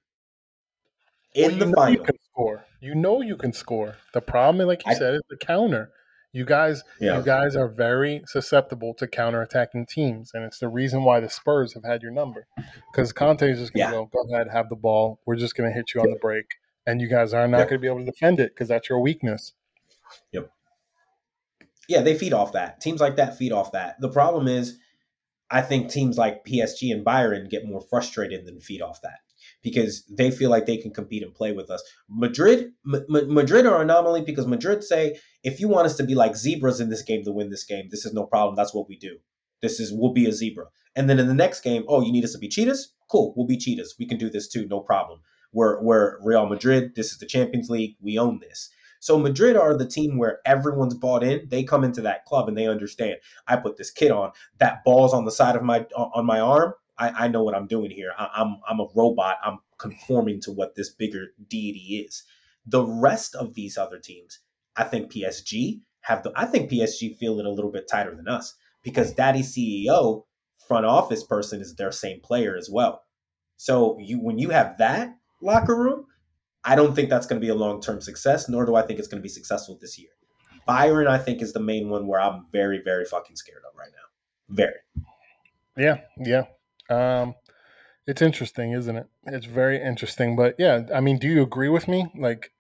in 1.35 1.53
you 1.53 1.59
the 1.59 1.73
final, 1.75 1.93
you 1.99 2.03
can 2.03 2.17
score. 2.33 2.65
You 2.81 2.95
know 2.95 3.21
you 3.21 3.37
can 3.37 3.53
score. 3.53 3.97
The 4.15 4.23
problem, 4.23 4.67
like 4.67 4.87
you 4.87 4.93
I- 4.93 4.95
said, 4.95 5.15
is 5.15 5.21
the 5.29 5.37
counter. 5.37 5.91
You 6.33 6.47
guys, 6.47 6.85
yeah, 7.01 7.19
you 7.19 7.25
guys 7.25 7.55
are 7.57 7.69
very 7.69 8.23
susceptible 8.27 8.95
to 8.95 9.07
counterattacking 9.07 9.89
teams, 9.89 10.31
and 10.33 10.45
it's 10.45 10.59
the 10.61 10.69
reason 10.69 11.03
why 11.05 11.21
the 11.21 11.29
Spurs 11.29 11.75
have 11.75 11.85
had 11.85 12.03
your 12.03 12.13
number. 12.13 12.47
Because 12.93 13.13
Conte 13.13 13.43
is 13.43 13.59
just 13.59 13.75
going 13.75 13.89
to 13.89 13.93
Yeah. 13.93 13.99
go, 13.99 14.07
go 14.07 14.33
ahead, 14.33 14.47
have 14.53 14.69
the 14.69 14.77
ball. 14.77 15.21
We're 15.27 15.37
just 15.37 15.57
going 15.57 15.69
to 15.69 15.75
hit 15.75 15.93
you 15.93 16.01
on 16.01 16.09
the 16.11 16.19
break, 16.23 16.47
and 16.87 17.01
you 17.01 17.09
guys 17.09 17.35
are 17.35 17.47
not 17.49 17.59
Yep. 17.59 17.69
going 17.69 17.79
to 17.81 17.83
be 17.83 17.89
able 17.89 17.99
to 17.99 18.05
defend 18.05 18.39
it 18.41 18.53
because 18.55 18.69
that's 18.69 18.89
your 18.89 19.01
weakness. 19.01 19.53
Yeah, 21.91 22.03
they 22.03 22.17
feed 22.17 22.33
off 22.33 22.53
that. 22.53 22.81
Teams 22.81 23.01
like 23.01 23.17
that 23.17 23.37
feed 23.37 23.51
off 23.51 23.73
that. 23.73 24.01
The 24.01 24.09
problem 24.09 24.47
is, 24.47 24.79
I 25.51 25.61
think 25.61 25.91
teams 25.91 26.17
like 26.17 26.45
PSG 26.45 26.93
and 26.93 27.05
Bayern 27.05 27.51
get 27.51 27.67
more 27.67 27.81
frustrated 27.81 28.47
than 28.47 28.61
feed 28.61 28.81
off 28.81 29.03
that 29.03 29.19
because 29.61 30.05
they 30.07 30.31
feel 30.31 30.51
like 30.51 30.67
they 30.67 30.77
can 30.77 30.93
compete 30.93 31.25
and 31.25 31.35
play 31.35 31.51
with 31.51 31.69
us. 31.69 31.83
Madrid, 32.09 32.71
M- 32.87 33.05
M- 33.13 33.35
Madrid 33.35 33.67
are 33.67 33.83
anomaly 33.83 34.23
because 34.23 34.47
Madrid 34.47 34.85
say 34.85 35.19
if 35.43 35.59
you 35.59 35.67
want 35.67 35.87
us 35.87 35.97
to 35.97 36.05
be 36.05 36.15
like 36.15 36.37
zebras 36.37 36.79
in 36.79 36.91
this 36.91 37.03
game 37.03 37.25
to 37.25 37.33
win 37.33 37.51
this 37.51 37.65
game, 37.65 37.89
this 37.91 38.07
is 38.07 38.13
no 38.13 38.23
problem. 38.23 38.55
That's 38.55 38.73
what 38.73 38.89
we 38.89 38.97
do. 38.97 39.17
This 39.61 39.81
is 39.81 39.93
we'll 39.93 40.13
be 40.13 40.27
a 40.27 40.33
zebra. 40.33 40.67
And 40.95 41.11
then 41.11 41.19
in 41.19 41.27
the 41.27 41.35
next 41.35 41.63
game, 41.63 41.83
oh, 41.89 42.03
you 42.03 42.13
need 42.13 42.25
us 42.25 42.33
to 42.35 42.39
be 42.39 42.49
cheetahs? 42.49 42.95
Cool, 43.11 43.35
we'll 43.37 43.49
be 43.49 43.59
cheetahs. 43.59 43.97
We 43.99 44.07
can 44.07 44.17
do 44.17 44.31
this 44.31 44.47
too, 44.47 44.69
no 44.69 44.79
problem. 44.79 45.23
We're 45.53 45.83
we're 45.83 46.25
Real 46.25 46.47
Madrid. 46.47 46.95
This 46.95 47.11
is 47.11 47.19
the 47.19 47.27
Champions 47.27 47.69
League. 47.69 47.97
We 48.01 48.17
own 48.17 48.39
this. 48.39 48.71
So 49.01 49.19
Madrid 49.19 49.57
are 49.57 49.77
the 49.77 49.87
team 49.87 50.19
where 50.19 50.41
everyone's 50.45 50.95
bought 50.95 51.25
in. 51.25 51.49
They 51.49 51.65
come 51.65 51.85
into 51.85 52.03
that 52.03 52.25
club 52.27 52.49
and 52.49 52.57
they 52.57 52.67
understand. 52.67 53.17
I 53.49 53.57
put 53.57 53.77
this 53.77 53.91
kit 53.91 54.11
on. 54.11 54.31
That 54.59 54.85
ball's 54.85 55.15
on 55.15 55.25
the 55.25 55.31
side 55.31 55.57
of 55.57 55.63
my 55.63 55.87
on 55.97 56.25
my 56.27 56.39
arm. 56.39 56.75
I, 56.99 57.25
I 57.25 57.29
know 57.29 57.43
what 57.43 57.55
I'm 57.55 57.67
doing 57.67 57.91
here. 57.91 58.13
I, 58.19 58.29
I'm 58.37 58.61
I'm 58.69 58.79
a 58.81 58.87
robot. 58.95 59.39
I'm 59.43 59.59
conforming 59.79 60.41
to 60.43 60.53
what 60.53 60.75
this 60.77 60.91
bigger 60.91 61.29
deity 61.49 62.05
is. 62.07 62.23
The 62.67 62.85
rest 62.85 63.35
of 63.35 63.55
these 63.55 63.79
other 63.79 63.99
teams, 63.99 64.39
I 64.77 64.85
think 64.85 65.11
PSG 65.11 65.81
have 66.03 66.23
the. 66.23 66.33
I 66.37 66.45
think 66.45 66.71
PSG 66.71 67.17
feel 67.17 67.41
it 67.41 67.47
a 67.47 67.51
little 67.51 67.73
bit 67.73 67.89
tighter 67.89 68.15
than 68.15 68.29
us 68.29 68.55
because 68.83 69.13
Daddy 69.15 69.41
CEO 69.41 70.25
front 70.69 70.85
office 70.87 71.25
person 71.25 71.61
is 71.61 71.75
their 71.75 71.91
same 71.91 72.21
player 72.21 72.55
as 72.57 72.69
well. 72.71 73.03
So 73.57 73.99
you 73.99 74.21
when 74.21 74.39
you 74.39 74.51
have 74.51 74.77
that 74.79 75.17
locker 75.41 75.75
room, 75.75 76.07
I 76.65 76.75
don't 76.75 76.95
think 76.95 77.09
that's 77.09 77.27
going 77.27 77.41
to 77.41 77.45
be 77.45 77.51
a 77.51 77.55
long 77.55 77.81
term 77.81 78.01
success. 78.01 78.49
Nor 78.49 78.67
do 78.67 78.75
I 78.75 78.83
think 78.83 78.99
it's 78.99 79.09
going 79.09 79.21
to 79.21 79.23
be 79.23 79.29
successful 79.29 79.79
this 79.81 79.99
year. 79.99 80.11
Bayern, 80.69 81.09
I 81.09 81.19
think, 81.19 81.43
is 81.43 81.53
the 81.53 81.61
main 81.61 81.89
one 81.89 82.07
where 82.07 82.21
I'm 82.21 82.47
very 82.53 82.81
very 82.85 83.05
fucking 83.05 83.37
scared 83.37 83.63
of 83.69 83.77
right 83.79 83.91
now. 83.93 84.55
Very. 84.55 84.75
Yeah, 85.77 86.01
yeah. 86.19 86.45
Um, 86.91 87.35
it's 88.07 88.23
interesting, 88.23 88.73
isn't 88.73 88.97
it? 88.97 89.07
It's 89.27 89.47
very 89.47 89.83
interesting. 89.83 90.37
But 90.37 90.57
yeah, 90.59 90.83
I 90.95 91.01
mean, 91.01 91.19
do 91.19 91.29
you 91.29 91.43
agree 91.43 91.69
with 91.69 91.89
me? 91.89 92.07
Like, 92.17 92.53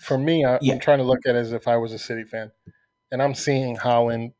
for 0.00 0.16
me, 0.16 0.44
I, 0.44 0.58
Yeah. 0.62 0.74
I'm 0.74 0.80
trying 0.80 0.98
to 0.98 1.04
look 1.04 1.26
at 1.26 1.34
it 1.34 1.38
as 1.38 1.52
if 1.52 1.68
I 1.68 1.76
was 1.76 1.92
a 1.92 1.98
City 1.98 2.24
fan, 2.24 2.52
and 3.10 3.22
I'm 3.22 3.34
seeing 3.34 3.76
how 3.76 4.04
Haaland. 4.04 4.32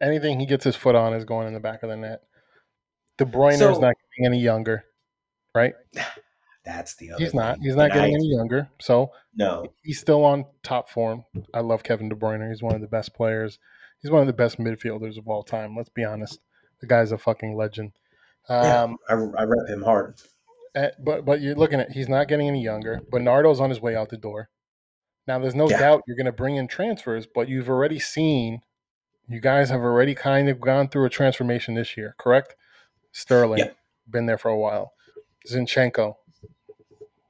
Anything 0.00 0.38
he 0.38 0.46
gets 0.46 0.62
his 0.62 0.76
foot 0.76 0.94
on 0.94 1.12
is 1.12 1.24
going 1.24 1.48
in 1.48 1.54
the 1.54 1.60
back 1.60 1.82
of 1.82 1.88
the 1.88 1.96
net. 1.96 2.22
De 3.16 3.24
Bruyne 3.24 3.54
is 3.54 3.80
not 3.80 3.94
getting 4.16 4.26
any 4.26 4.38
younger, 4.38 4.84
right? 5.54 5.74
That's 6.68 6.94
the 6.96 7.12
other. 7.12 7.24
He's 7.24 7.32
not. 7.32 7.54
thing. 7.56 7.64
He's 7.64 7.76
not 7.76 7.84
And 7.86 7.94
getting 7.94 8.14
I- 8.14 8.18
any 8.18 8.26
younger. 8.28 8.68
So 8.78 9.10
No. 9.34 9.72
he's 9.82 9.98
still 9.98 10.22
on 10.24 10.44
top 10.62 10.90
form. 10.90 11.24
I 11.54 11.60
love 11.60 11.82
Kevin 11.82 12.08
De 12.10 12.14
Bruyne. 12.14 12.46
He's 12.48 12.62
one 12.62 12.74
of 12.74 12.82
the 12.82 12.86
best 12.86 13.14
players. 13.14 13.58
He's 14.02 14.10
one 14.10 14.20
of 14.20 14.26
the 14.26 14.32
best 14.34 14.58
midfielders 14.58 15.16
of 15.16 15.26
all 15.28 15.42
time. 15.42 15.74
Let's 15.76 15.88
be 15.88 16.04
honest. 16.04 16.40
The 16.80 16.86
guy's 16.86 17.10
a 17.10 17.16
fucking 17.18 17.56
legend. 17.56 17.92
Yeah, 18.50 18.82
Um, 18.82 18.98
I, 19.08 19.14
I 19.14 19.44
rep 19.44 19.66
him 19.68 19.82
hard. 19.82 20.16
eh, 20.74 20.90
but 20.98 21.24
but 21.24 21.40
you're 21.40 21.54
looking 21.54 21.80
at 21.80 21.90
he's 21.92 22.08
not 22.08 22.28
getting 22.28 22.48
any 22.48 22.62
younger. 22.62 23.00
Bernardo's 23.10 23.60
on 23.60 23.70
his 23.70 23.80
way 23.80 23.96
out 23.96 24.10
the 24.10 24.16
door. 24.18 24.50
Now 25.26 25.38
there's 25.38 25.54
no 25.54 25.68
Yeah. 25.70 25.80
doubt 25.80 26.02
you're 26.06 26.16
going 26.16 26.26
to 26.26 26.32
bring 26.32 26.56
in 26.56 26.68
transfers, 26.68 27.26
but 27.26 27.48
you've 27.48 27.68
already 27.70 27.98
seen. 27.98 28.60
You 29.26 29.40
guys 29.40 29.68
have 29.70 29.80
already 29.80 30.14
kind 30.14 30.48
of 30.48 30.60
gone 30.60 30.88
through 30.88 31.04
a 31.06 31.10
transformation 31.10 31.74
this 31.74 31.96
year, 31.96 32.14
correct? 32.18 32.54
Sterling, 33.12 33.58
Yeah. 33.58 33.70
been 34.08 34.26
there 34.26 34.38
for 34.38 34.50
a 34.50 34.56
while. 34.56 34.92
Zinchenko, 35.46 36.16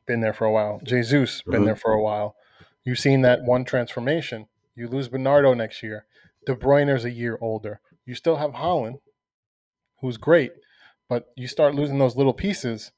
been 0.08 0.20
there 0.20 0.32
for 0.32 0.44
a 0.46 0.50
while. 0.50 0.80
Jesus, 0.82 1.42
been 1.42 1.62
Mhm. 1.62 1.66
there 1.66 1.76
for 1.76 1.92
a 1.92 2.02
while. 2.02 2.34
You've 2.82 2.98
seen 2.98 3.22
that 3.22 3.42
one 3.44 3.64
transformation. 3.64 4.48
You 4.74 4.88
lose 4.88 5.08
Bernardo 5.08 5.54
next 5.54 5.82
year. 5.82 6.06
De 6.46 6.54
Bruyne's 6.56 7.04
a 7.04 7.10
year 7.10 7.38
older. 7.40 7.80
You 8.06 8.14
still 8.14 8.36
have 8.36 8.52
Haaland, 8.52 9.00
who's 10.00 10.16
great, 10.16 10.52
but 11.08 11.26
you 11.36 11.46
start 11.46 11.74
losing 11.74 11.98
those 11.98 12.16
little 12.16 12.32
pieces. 12.32 12.90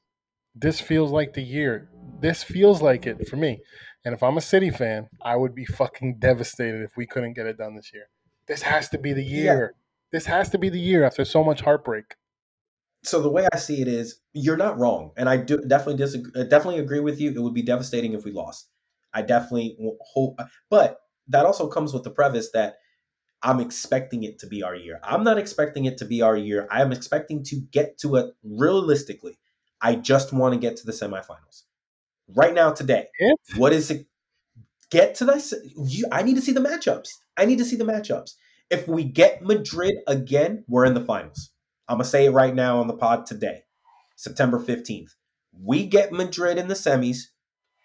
This 0.55 0.79
feels 0.79 1.11
like 1.11 1.33
the 1.33 1.41
year. 1.43 1.89
This 2.19 2.43
feels 2.43 2.81
like 2.81 3.05
it 3.05 3.27
for 3.27 3.35
me. 3.35 3.61
And 4.05 4.13
if 4.15 4.23
I'm 4.23 4.37
a 4.37 4.41
City 4.41 4.69
fan, 4.69 5.09
I 5.21 5.35
would 5.35 5.53
be 5.53 5.65
fucking 5.65 6.17
devastated 6.19 6.81
if 6.81 6.95
we 6.97 7.05
couldn't 7.05 7.33
get 7.33 7.45
it 7.45 7.57
done 7.57 7.75
this 7.75 7.93
year. 7.93 8.07
This 8.47 8.61
has 8.63 8.89
to 8.89 8.97
be 8.97 9.13
the 9.13 9.23
Yeah. 9.23 9.43
year. 9.55 9.75
This 10.11 10.25
has 10.25 10.49
to 10.49 10.57
be 10.57 10.69
the 10.69 10.79
year 10.79 11.03
after 11.03 11.23
so 11.25 11.43
much 11.43 11.61
heartbreak. 11.61 12.15
So 13.03 13.21
the 13.21 13.29
way 13.31 13.47
I 13.51 13.57
see 13.57 13.81
it 13.81 13.87
is, 13.87 14.19
you're 14.33 14.57
not 14.57 14.77
wrong, 14.77 15.11
and 15.17 15.27
I 15.27 15.37
do 15.37 15.57
definitely 15.67 15.97
disagree. 15.97 16.31
uh, 16.39 16.43
Definitely 16.45 16.79
agree 16.79 16.99
with 16.99 17.19
you. 17.19 17.31
It 17.31 17.39
would 17.41 17.53
be 17.53 17.63
devastating 17.63 18.13
if 18.13 18.23
we 18.25 18.31
lost. 18.31 18.69
I 19.13 19.23
definitely 19.23 19.77
hope, 20.13 20.39
but 20.69 20.99
that 21.27 21.45
also 21.45 21.67
comes 21.67 21.93
with 21.93 22.03
the 22.03 22.11
preface 22.11 22.51
that 22.53 22.75
I'm 23.43 23.59
expecting 23.59 24.23
it 24.23 24.39
to 24.39 24.47
be 24.47 24.63
our 24.63 24.75
year. 24.75 24.99
I'm 25.03 25.23
not 25.23 25.37
expecting 25.39 25.85
it 25.85 25.97
to 25.99 26.05
be 26.05 26.21
our 26.21 26.37
year. 26.37 26.67
I 26.71 26.81
am 26.81 26.91
expecting 26.91 27.43
to 27.45 27.57
get 27.71 27.97
to 27.99 28.17
it 28.17 28.27
realistically. 28.43 29.37
I 29.81 29.95
just 29.95 30.33
want 30.33 30.53
to 30.53 30.59
get 30.59 30.77
to 30.77 30.85
the 30.85 30.91
semifinals. 30.93 31.63
Right 32.35 32.53
now, 32.53 32.71
today, 32.71 33.07
what 33.57 33.73
is 33.73 33.91
it? 33.91 34.07
Get 34.91 35.15
to 35.15 35.25
the. 35.25 35.71
You, 35.87 36.07
I 36.11 36.23
need 36.23 36.35
to 36.35 36.41
see 36.41 36.53
the 36.53 36.61
matchups. 36.61 37.09
I 37.37 37.45
need 37.45 37.59
to 37.59 37.65
see 37.65 37.77
the 37.77 37.85
matchups. 37.85 38.33
If 38.71 38.87
we 38.89 39.05
get 39.05 39.43
Madrid 39.43 39.95
again, 40.07 40.65
we're 40.67 40.85
in 40.85 40.95
the 40.95 41.05
finals. 41.05 41.50
I'm 41.91 41.97
gonna 41.97 42.05
say 42.05 42.25
it 42.25 42.31
right 42.31 42.55
now 42.55 42.79
on 42.79 42.87
the 42.87 42.93
pod 42.93 43.25
today, 43.25 43.63
September 44.15 44.59
15th. 44.59 45.09
We 45.61 45.85
get 45.85 46.13
Madrid 46.13 46.57
in 46.57 46.69
the 46.69 46.73
semis. 46.73 47.23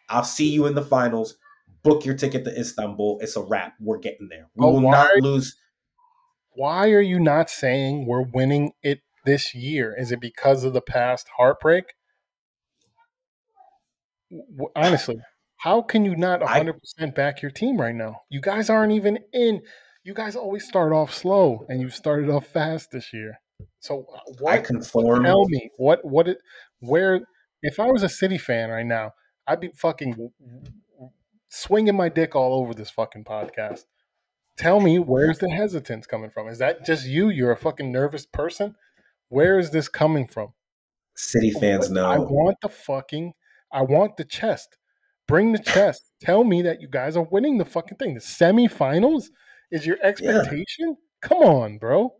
I'll 0.08 0.22
see 0.22 0.48
you 0.48 0.66
in 0.66 0.76
the 0.76 0.84
finals. 0.84 1.34
Book 1.82 2.04
your 2.04 2.14
ticket 2.14 2.44
to 2.44 2.56
Istanbul. 2.56 3.18
It's 3.20 3.34
a 3.34 3.42
wrap. 3.42 3.74
We're 3.80 3.98
getting 3.98 4.28
there. 4.28 4.48
We 4.54 4.64
Oh, 4.64 4.74
will 4.74 4.80
not 4.92 5.10
lose. 5.22 5.56
Why 6.52 6.90
are 6.90 7.00
you 7.00 7.18
not 7.18 7.50
saying 7.50 8.06
we're 8.06 8.22
winning 8.22 8.74
it 8.80 9.00
this 9.24 9.56
year? 9.56 9.92
Is 9.98 10.12
it 10.12 10.20
because 10.20 10.62
of 10.62 10.72
the 10.72 10.80
past 10.80 11.26
heartbreak? 11.36 11.86
Honestly, 14.76 15.16
how 15.56 15.82
can 15.82 16.04
you 16.04 16.14
not 16.14 16.42
100% 16.42 17.12
back 17.16 17.42
your 17.42 17.50
team 17.50 17.80
right 17.80 17.94
now? 17.94 18.20
You 18.30 18.40
guys 18.40 18.70
aren't 18.70 18.92
even 18.92 19.18
in. 19.32 19.62
You 20.04 20.14
guys 20.14 20.36
always 20.36 20.64
start 20.64 20.92
off 20.92 21.12
slow, 21.12 21.66
and 21.68 21.80
you 21.80 21.90
started 21.90 22.30
off 22.30 22.46
fast 22.46 22.92
this 22.92 23.12
year. 23.12 23.40
So 23.80 24.06
uh, 24.12 24.16
I 24.16 24.32
what? 24.40 24.64
conform. 24.64 25.24
Tell 25.24 25.46
me 25.48 25.70
what 25.76 26.04
what 26.04 26.28
it 26.28 26.38
where? 26.80 27.20
If 27.62 27.80
I 27.80 27.86
was 27.86 28.02
a 28.02 28.08
City 28.08 28.38
fan 28.38 28.70
right 28.70 28.86
now, 28.86 29.12
I'd 29.46 29.60
be 29.60 29.68
fucking 29.68 30.30
swinging 31.48 31.96
my 31.96 32.08
dick 32.08 32.34
all 32.34 32.54
over 32.54 32.74
this 32.74 32.90
fucking 32.90 33.24
podcast. 33.24 33.84
Tell 34.56 34.80
me 34.80 34.98
where's 34.98 35.38
the 35.38 35.50
hesitance 35.50 36.06
coming 36.06 36.30
from? 36.30 36.48
Is 36.48 36.58
that 36.58 36.84
just 36.84 37.06
you? 37.06 37.28
You're 37.28 37.52
a 37.52 37.56
fucking 37.56 37.92
nervous 37.92 38.26
person. 38.26 38.74
Where 39.28 39.58
is 39.58 39.70
this 39.70 39.88
coming 39.88 40.26
from? 40.26 40.52
City 41.14 41.50
fans 41.50 41.90
know. 41.90 42.06
I 42.06 42.18
want 42.18 42.58
the 42.62 42.68
fucking. 42.68 43.32
I 43.72 43.82
want 43.82 44.16
the 44.16 44.24
chest. 44.24 44.76
Bring 45.26 45.52
the 45.52 45.58
chest. 45.58 46.12
Tell 46.20 46.44
me 46.44 46.62
that 46.62 46.80
you 46.80 46.88
guys 46.88 47.16
are 47.16 47.24
winning 47.24 47.58
the 47.58 47.64
fucking 47.64 47.98
thing. 47.98 48.14
The 48.14 48.20
semifinals 48.20 49.26
is 49.70 49.86
your 49.86 49.98
expectation. 50.02 50.96
Come 51.20 51.38
on, 51.38 51.78
bro. 51.78 52.14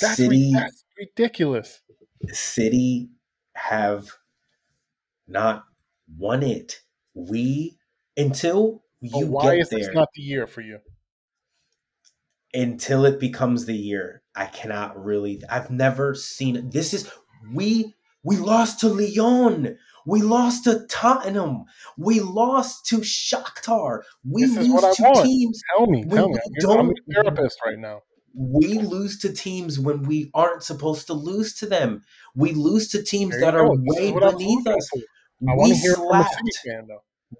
That's, 0.00 0.16
City 0.16 0.52
that's 0.52 0.84
ridiculous. 0.98 1.80
City 2.28 3.10
have 3.54 4.10
not 5.26 5.64
won 6.16 6.42
it. 6.42 6.80
We 7.14 7.78
until 8.16 8.84
you 9.00 9.26
why 9.26 9.54
get 9.54 9.58
is 9.60 9.68
there, 9.70 9.80
this 9.80 9.94
not 9.94 10.08
the 10.14 10.22
year 10.22 10.46
for 10.46 10.60
you? 10.60 10.78
until 12.54 13.04
it 13.04 13.18
becomes 13.18 13.64
the 13.66 13.74
year, 13.76 14.22
I 14.34 14.46
cannot 14.46 15.02
really. 15.02 15.42
I've 15.50 15.70
never 15.70 16.14
seen 16.14 16.70
this. 16.70 16.92
Is 16.94 17.10
we 17.52 17.94
we 18.22 18.36
lost 18.36 18.80
to 18.80 18.88
Lyon. 18.88 19.78
We 20.04 20.20
lost 20.20 20.64
to 20.64 20.84
Tottenham. 20.88 21.64
We 21.96 22.20
lost 22.20 22.86
to 22.86 22.98
Shakhtar. 22.98 24.02
We 24.28 24.42
This 24.42 24.56
lose 24.56 24.96
to 24.96 25.02
want. 25.02 25.24
teams. 25.26 25.62
Tell 25.76 25.86
me, 25.86 26.04
We 26.04 26.16
tell 26.18 26.28
me. 26.28 26.38
I'm 26.78 26.90
a 26.90 26.94
therapist 27.12 27.58
right 27.64 27.78
now. 27.78 28.00
We 28.34 28.78
lose 28.78 29.18
to 29.20 29.32
teams 29.32 29.78
when 29.78 30.02
we 30.02 30.30
aren't 30.34 30.62
supposed 30.62 31.06
to 31.08 31.14
lose 31.14 31.54
to 31.54 31.66
them. 31.66 32.02
We 32.34 32.52
lose 32.52 32.88
to 32.88 33.02
teams 33.02 33.38
that 33.40 33.54
are 33.54 33.66
go. 33.66 33.76
This 33.76 33.96
way 33.96 34.12
beneath 34.12 34.66
us. 34.66 34.90
I 35.48 35.54
We 35.56 35.74
hear 35.74 35.92
it 35.92 35.96
from 35.96 36.06
slapped. 36.06 36.58
Fan, 36.64 36.88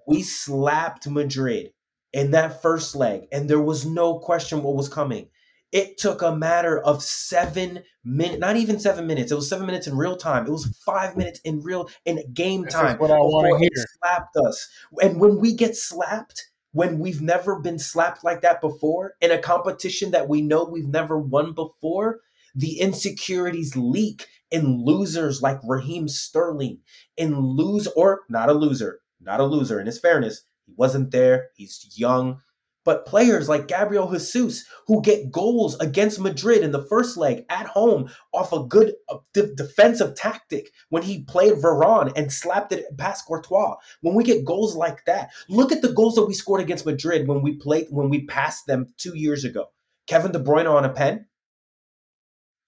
we 0.06 0.22
slapped 0.22 1.08
Madrid 1.08 1.72
in 2.12 2.32
that 2.32 2.60
first 2.62 2.94
leg, 2.94 3.22
and 3.32 3.48
there 3.48 3.60
was 3.60 3.86
no 3.86 4.18
question 4.18 4.62
what 4.62 4.76
was 4.76 4.88
coming. 4.88 5.28
It 5.70 5.96
took 5.96 6.20
a 6.20 6.36
matter 6.36 6.78
of 6.78 7.02
seven 7.02 7.82
minutes, 8.04 8.40
not 8.40 8.56
even 8.56 8.78
seven 8.78 9.06
minutes. 9.06 9.32
It 9.32 9.36
was 9.36 9.48
seven 9.48 9.64
minutes 9.64 9.86
in 9.86 9.96
real 9.96 10.16
time. 10.16 10.46
It 10.46 10.50
was 10.50 10.66
five 10.84 11.16
minutes 11.16 11.40
in 11.40 11.62
real 11.62 11.88
in 12.04 12.22
game 12.34 12.64
This 12.64 12.74
time 12.74 12.98
what 12.98 13.10
I 13.10 13.16
want 13.16 13.50
to 13.50 13.58
hear. 13.58 13.86
slapped 13.98 14.36
us. 14.36 14.68
And 15.00 15.18
when 15.18 15.40
we 15.40 15.54
get 15.54 15.74
slapped, 15.74 16.50
when 16.72 16.98
we've 16.98 17.20
never 17.20 17.58
been 17.60 17.78
slapped 17.78 18.24
like 18.24 18.40
that 18.42 18.60
before 18.60 19.14
in 19.20 19.30
a 19.30 19.38
competition 19.38 20.10
that 20.10 20.28
we 20.28 20.40
know 20.42 20.64
we've 20.64 20.88
never 20.88 21.18
won 21.18 21.52
before, 21.52 22.20
the 22.54 22.80
insecurities 22.80 23.76
leak 23.76 24.26
in 24.50 24.84
losers 24.84 25.40
like 25.40 25.58
Raheem 25.64 26.08
Sterling, 26.08 26.78
in 27.16 27.38
lose 27.38 27.86
or 27.88 28.22
not 28.28 28.48
a 28.48 28.54
loser, 28.54 29.00
not 29.20 29.40
a 29.40 29.44
loser. 29.44 29.80
In 29.80 29.86
his 29.86 29.98
fairness, 29.98 30.42
he 30.66 30.72
wasn't 30.76 31.10
there. 31.10 31.48
He's 31.56 31.88
young. 31.94 32.40
But 32.84 33.06
players 33.06 33.48
like 33.48 33.68
Gabriel 33.68 34.10
Jesus, 34.10 34.64
who 34.86 35.02
get 35.02 35.30
goals 35.30 35.78
against 35.78 36.18
Madrid 36.18 36.62
in 36.62 36.72
the 36.72 36.84
first 36.86 37.16
leg 37.16 37.44
at 37.48 37.66
home 37.66 38.10
off 38.32 38.52
a 38.52 38.64
good 38.64 38.94
uh, 39.08 39.18
de- 39.32 39.54
defensive 39.54 40.16
tactic 40.16 40.72
when 40.88 41.02
he 41.02 41.22
played 41.24 41.54
Varane 41.54 42.12
and 42.16 42.32
slapped 42.32 42.72
it 42.72 42.84
past 42.98 43.26
Courtois. 43.26 43.76
When 44.00 44.14
we 44.14 44.24
get 44.24 44.44
goals 44.44 44.74
like 44.74 45.04
that, 45.04 45.30
look 45.48 45.70
at 45.70 45.82
the 45.82 45.92
goals 45.92 46.16
that 46.16 46.26
we 46.26 46.34
scored 46.34 46.60
against 46.60 46.86
Madrid 46.86 47.28
when 47.28 47.42
we 47.42 47.56
played 47.56 47.86
when 47.90 48.08
we 48.08 48.26
passed 48.26 48.66
them 48.66 48.92
two 48.98 49.16
years 49.16 49.44
ago. 49.44 49.70
Kevin 50.06 50.32
De 50.32 50.40
Bruyne 50.40 50.70
on 50.70 50.84
a 50.84 50.88
pen. 50.88 51.26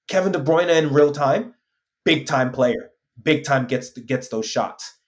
Kevin 0.06 0.32
De 0.32 0.38
Bruyne 0.38 0.70
in 0.70 0.92
real 0.92 1.12
time, 1.12 1.54
big 2.04 2.26
time 2.26 2.52
player. 2.52 2.90
Big 3.22 3.44
time 3.44 3.66
gets 3.66 3.90
gets 3.90 4.28
those 4.28 4.46
shots. 4.46 4.98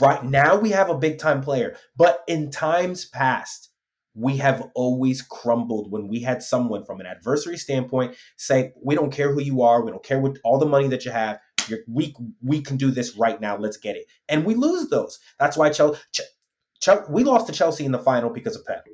Right 0.00 0.22
now 0.24 0.56
we 0.56 0.70
have 0.70 0.88
a 0.88 0.98
big 0.98 1.18
time 1.18 1.40
player, 1.40 1.76
but 1.96 2.22
in 2.28 2.50
times 2.50 3.06
past, 3.06 3.70
we 4.14 4.36
have 4.36 4.68
always 4.74 5.22
crumbled 5.22 5.90
when 5.90 6.08
we 6.08 6.20
had 6.20 6.42
someone 6.42 6.84
from 6.84 7.00
an 7.00 7.06
adversary 7.06 7.56
standpoint 7.56 8.16
say, 8.36 8.72
"We 8.82 8.94
don't 8.94 9.12
care 9.12 9.32
who 9.32 9.40
you 9.40 9.62
are. 9.62 9.84
We 9.84 9.90
don't 9.90 10.04
care 10.04 10.20
what 10.20 10.38
all 10.44 10.58
the 10.58 10.66
money 10.66 10.88
that 10.88 11.04
you 11.04 11.10
have. 11.10 11.40
You're, 11.68 11.80
we 11.88 12.14
we 12.42 12.60
can 12.60 12.76
do 12.76 12.90
this 12.90 13.16
right 13.16 13.40
now. 13.40 13.56
Let's 13.56 13.76
get 13.76 13.96
it." 13.96 14.06
And 14.28 14.44
we 14.44 14.54
lose 14.54 14.88
those. 14.88 15.18
That's 15.38 15.56
why 15.56 15.70
Chelsea, 15.70 16.00
Chelsea 16.80 17.02
we 17.10 17.24
lost 17.24 17.46
to 17.48 17.52
Chelsea 17.52 17.84
in 17.84 17.92
the 17.92 17.98
final 17.98 18.30
because 18.30 18.56
of 18.56 18.64
Pep. 18.64 18.86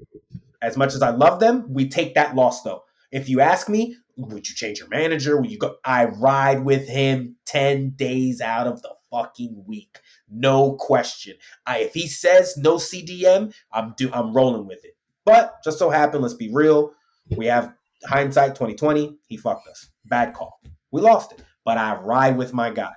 As 0.62 0.76
much 0.76 0.94
as 0.94 1.02
I 1.02 1.10
love 1.10 1.40
them, 1.40 1.66
we 1.72 1.88
take 1.88 2.14
that 2.14 2.34
loss 2.34 2.62
though. 2.62 2.82
If 3.12 3.28
you 3.28 3.40
ask 3.40 3.68
me, 3.68 3.96
would 4.16 4.48
you 4.48 4.54
change 4.54 4.78
your 4.78 4.88
manager? 4.88 5.40
Would 5.40 5.50
you 5.50 5.58
go? 5.58 5.76
I 5.84 6.06
ride 6.06 6.64
with 6.64 6.88
him 6.88 7.36
ten 7.44 7.90
days 7.90 8.40
out 8.40 8.66
of 8.66 8.82
the 8.82 8.94
fucking 9.10 9.64
week, 9.66 9.98
no 10.30 10.74
question. 10.74 11.34
I 11.66 11.78
if 11.78 11.94
he 11.94 12.06
says 12.06 12.56
no 12.56 12.76
CDM, 12.76 13.52
I'm 13.72 13.94
do 13.96 14.10
I'm 14.12 14.32
rolling 14.32 14.66
with 14.66 14.84
it. 14.84 14.94
But 15.30 15.62
just 15.62 15.78
so 15.78 15.90
happened, 15.90 16.22
let's 16.22 16.34
be 16.34 16.50
real, 16.52 16.92
we 17.36 17.46
have 17.46 17.72
hindsight 18.04 18.56
2020. 18.56 19.16
He 19.28 19.36
fucked 19.36 19.68
us. 19.68 19.88
Bad 20.06 20.34
call. 20.34 20.58
We 20.90 21.00
lost 21.00 21.30
it, 21.30 21.42
but 21.64 21.78
I 21.78 21.94
ride 22.00 22.36
with 22.36 22.52
my 22.52 22.70
guy. 22.70 22.94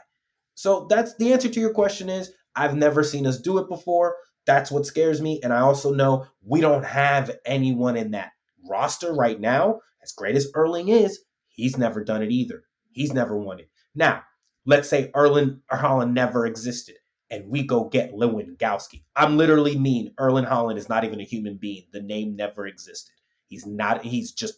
So 0.56 0.88
that's 0.90 1.16
the 1.18 1.32
answer 1.32 1.48
to 1.48 1.60
your 1.60 1.74
question. 1.74 2.10
Is 2.10 2.32
I've 2.56 2.76
never 2.76 3.04
seen 3.04 3.28
us 3.28 3.40
do 3.40 3.60
it 3.60 3.70
before. 3.70 4.16
That's 4.48 4.72
what 4.72 4.88
scares 4.88 5.22
me, 5.22 5.42
and 5.44 5.54
I 5.54 5.60
also 5.60 5.94
know 5.94 6.26
we 6.44 6.60
don't 6.60 6.84
have 6.84 7.30
anyone 7.46 7.96
in 7.96 8.12
that 8.12 8.32
roster 8.68 9.14
right 9.14 9.40
now 9.40 9.82
as 10.02 10.12
great 10.12 10.36
as 10.36 10.52
Erling 10.56 10.90
is, 10.90 11.20
he's 11.48 11.78
never 11.78 12.04
done 12.04 12.24
it 12.24 12.32
either. 12.32 12.64
He's 12.92 13.14
never 13.14 13.38
won 13.38 13.60
it. 13.60 13.70
Now, 13.94 14.24
let's 14.66 14.90
say 14.90 15.12
Erling 15.14 15.62
or 15.72 15.78
Haaland 15.78 16.14
never 16.14 16.48
existed 16.48 16.96
and 17.30 17.50
we 17.50 17.64
go 17.64 17.86
get 17.86 18.14
Lewandowski. 18.14 19.04
I'm 19.16 19.38
literally 19.38 19.78
mean. 19.78 20.14
Erling 20.18 20.46
Haaland 20.46 20.78
is 20.78 20.90
not 20.90 21.04
even 21.04 21.20
a 21.20 21.26
human 21.26 21.58
being. 21.58 21.86
The 21.92 22.02
name 22.02 22.36
never 22.36 22.68
existed. 22.68 23.14
He's 23.48 23.66
not, 23.66 24.04
he's 24.04 24.32
just 24.32 24.56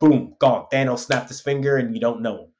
boom, 0.00 0.34
gone. 0.38 0.66
Thanos 0.72 1.00
snapped 1.00 1.28
his 1.28 1.40
finger 1.40 1.76
and 1.76 1.94
you 1.94 2.00
don't 2.00 2.22
know 2.22 2.44
him. 2.44 2.52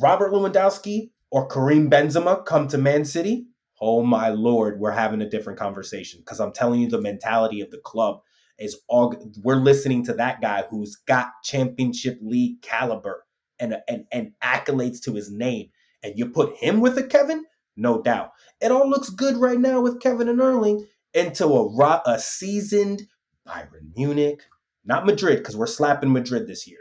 Robert 0.00 0.32
Lewandowski 0.32 1.10
or 1.30 1.46
Karim 1.46 1.90
Benzema 1.90 2.44
come 2.44 2.68
to 2.68 2.78
Man 2.78 3.04
City. 3.04 3.46
Oh 3.80 4.02
my 4.02 4.28
lord, 4.28 4.78
we're 4.78 4.92
having 4.92 5.22
a 5.22 5.28
different 5.28 5.58
conversation 5.58 6.20
because 6.20 6.40
I'm 6.40 6.52
telling 6.52 6.80
you 6.80 6.88
the 6.88 7.00
mentality 7.00 7.60
of 7.60 7.70
the 7.70 7.78
club 7.78 8.20
is 8.58 8.80
all 8.88 9.14
we're 9.42 9.56
listening 9.56 10.04
to 10.04 10.12
that 10.14 10.40
guy 10.40 10.64
who's 10.70 10.96
got 10.96 11.28
championship 11.42 12.18
league 12.22 12.62
caliber 12.62 13.24
and 13.58 13.76
and 13.88 14.04
and 14.12 14.32
accolades 14.42 15.00
to 15.02 15.14
his 15.14 15.32
name 15.32 15.70
and 16.02 16.18
you 16.18 16.28
put 16.28 16.56
him 16.56 16.80
with 16.80 16.96
a 16.98 17.02
Kevin 17.02 17.44
no 17.76 18.02
doubt 18.02 18.32
it 18.60 18.70
all 18.70 18.88
looks 18.88 19.10
good 19.10 19.36
right 19.36 19.58
now 19.60 19.80
with 19.80 20.00
Kevin 20.00 20.28
and 20.28 20.40
Erling 20.40 20.86
into 21.14 21.46
a 21.46 22.02
a 22.06 22.18
seasoned 22.18 23.02
Bayern 23.46 23.94
Munich 23.96 24.42
not 24.84 25.06
Madrid 25.06 25.38
because 25.38 25.56
we're 25.56 25.66
slapping 25.66 26.12
Madrid 26.12 26.46
this 26.46 26.66
year 26.66 26.80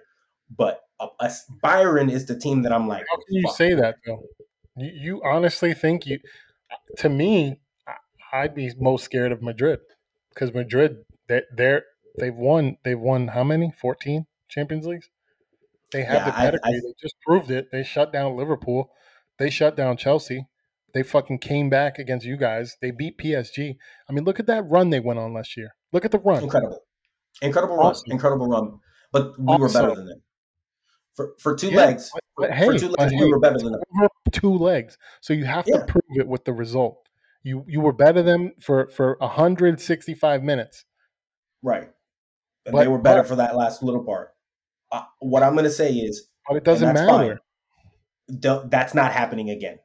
but 0.55 0.81
a, 0.99 1.07
a 1.19 1.31
Bayern 1.63 2.11
is 2.11 2.25
the 2.25 2.37
team 2.37 2.63
that 2.63 2.71
I'm 2.73 2.87
like 2.87 3.05
How 3.09 3.17
can 3.17 3.35
you 3.35 3.43
fuck. 3.47 3.55
say 3.55 3.73
that 3.73 3.95
though? 4.05 4.23
You, 4.77 4.91
you 4.93 5.21
honestly 5.23 5.73
think 5.73 6.05
you? 6.05 6.19
To 6.97 7.09
me, 7.09 7.59
I'd 8.31 8.55
be 8.55 8.71
most 8.79 9.03
scared 9.03 9.31
of 9.31 9.41
Madrid 9.41 9.79
because 10.29 10.53
Madrid, 10.53 10.97
they, 11.27 11.41
they're 11.55 11.83
they've 12.17 12.35
won. 12.35 12.77
They've 12.83 12.99
won 12.99 13.29
how 13.29 13.43
many? 13.43 13.71
Fourteen 13.71 14.27
Champions 14.49 14.85
Leagues. 14.85 15.09
They 15.91 16.03
have 16.03 16.19
Yeah, 16.19 16.25
the 16.25 16.31
pedigree. 16.31 16.79
They 16.81 16.93
just 17.01 17.15
proved 17.25 17.51
it. 17.51 17.71
They 17.71 17.83
shut 17.83 18.13
down 18.13 18.37
Liverpool. 18.37 18.91
They 19.37 19.49
shut 19.49 19.75
down 19.75 19.97
Chelsea. 19.97 20.47
They 20.93 21.03
fucking 21.03 21.39
came 21.39 21.69
back 21.69 21.97
against 21.99 22.25
you 22.25 22.37
guys. 22.37 22.77
They 22.81 22.91
beat 22.91 23.17
PSG. 23.17 23.75
I 24.09 24.13
mean, 24.13 24.23
look 24.25 24.39
at 24.39 24.47
that 24.47 24.63
run 24.69 24.89
they 24.89 24.99
went 24.99 25.19
on 25.19 25.33
last 25.33 25.55
year. 25.57 25.69
Look 25.93 26.05
at 26.05 26.11
the 26.11 26.19
run. 26.19 26.43
incredible 26.43 26.79
incredible 27.41 27.77
run 27.77 27.85
Awesome. 27.87 28.11
incredible 28.11 28.47
run 28.47 28.77
but 29.13 29.39
we 29.39 29.55
were 29.57 29.69
better 29.69 29.95
than 29.95 30.05
them 30.05 30.21
for 31.15 31.33
for 31.39 31.55
two 31.55 31.69
Yeah, 31.69 31.77
legs 31.77 32.11
but- 32.13 32.21
for, 32.35 32.41
but 32.41 32.49
for 32.49 32.55
hey, 32.73 32.77
two 32.77 32.89
legs 32.89 33.11
hey, 33.13 33.19
we 33.19 33.31
were 33.31 33.39
better 33.39 33.57
than 33.57 33.71
them 33.71 33.81
two 34.31 34.53
legs. 34.57 34.97
So 35.21 35.33
you 35.33 35.45
have 35.45 35.65
Yeah. 35.67 35.77
to 35.79 35.85
prove 35.85 36.03
it 36.17 36.27
with 36.27 36.43
the 36.45 36.53
result. 36.53 36.97
You 37.43 37.63
you 37.67 37.79
were 37.81 37.93
better 37.93 38.21
than 38.21 38.53
for 38.61 38.87
for 38.89 39.17
165 39.21 40.43
minutes. 40.43 40.85
Right. 41.63 41.89
And 42.65 42.73
But- 42.73 42.81
they 42.83 42.87
were 42.87 42.99
better 42.99 43.21
but- 43.21 43.27
for 43.29 43.35
that 43.37 43.55
last 43.55 43.81
little 43.83 44.03
part. 44.03 44.33
Uh, 44.91 45.03
what 45.19 45.41
I'm 45.43 45.53
going 45.53 45.63
to 45.65 45.71
say 45.71 45.93
is 45.93 46.27
But 46.47 46.57
it 46.57 46.63
doesn't 46.65 46.93
matter. 46.93 47.39
th- 48.41 48.63
that's 48.67 48.93
not 48.93 49.11
happening 49.13 49.49
again. 49.49 49.79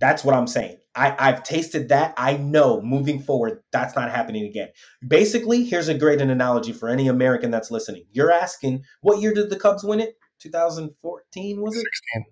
That's 0.00 0.24
what 0.24 0.34
I'm 0.34 0.46
saying. 0.46 0.78
I, 0.94 1.14
I've 1.18 1.42
tasted 1.42 1.88
that. 1.90 2.14
I 2.16 2.36
know 2.36 2.82
moving 2.82 3.20
forward, 3.20 3.62
that's 3.72 3.94
not 3.94 4.10
happening 4.10 4.44
again. 4.44 4.68
Basically, 5.06 5.64
here's 5.64 5.88
a 5.88 5.94
great 5.94 6.20
analogy 6.20 6.72
for 6.72 6.88
any 6.88 7.08
American 7.08 7.50
that's 7.50 7.70
listening. 7.70 8.04
You're 8.10 8.32
asking, 8.32 8.84
what 9.00 9.20
year 9.20 9.32
did 9.32 9.50
the 9.50 9.58
Cubs 9.58 9.84
win 9.84 10.00
it? 10.00 10.16
2014, 10.40 11.60
was 11.60 11.76
it? 11.76 11.86
16. 12.14 12.24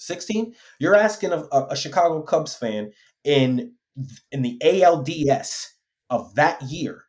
16 0.00 0.54
you're 0.78 0.94
asking 0.94 1.30
a, 1.30 1.44
a, 1.52 1.66
a 1.70 1.76
chicago 1.76 2.22
cubs 2.22 2.54
fan 2.54 2.90
in 3.22 3.74
in 4.32 4.42
the 4.42 4.58
alds 4.64 5.74
of 6.08 6.34
that 6.34 6.60
year 6.62 7.04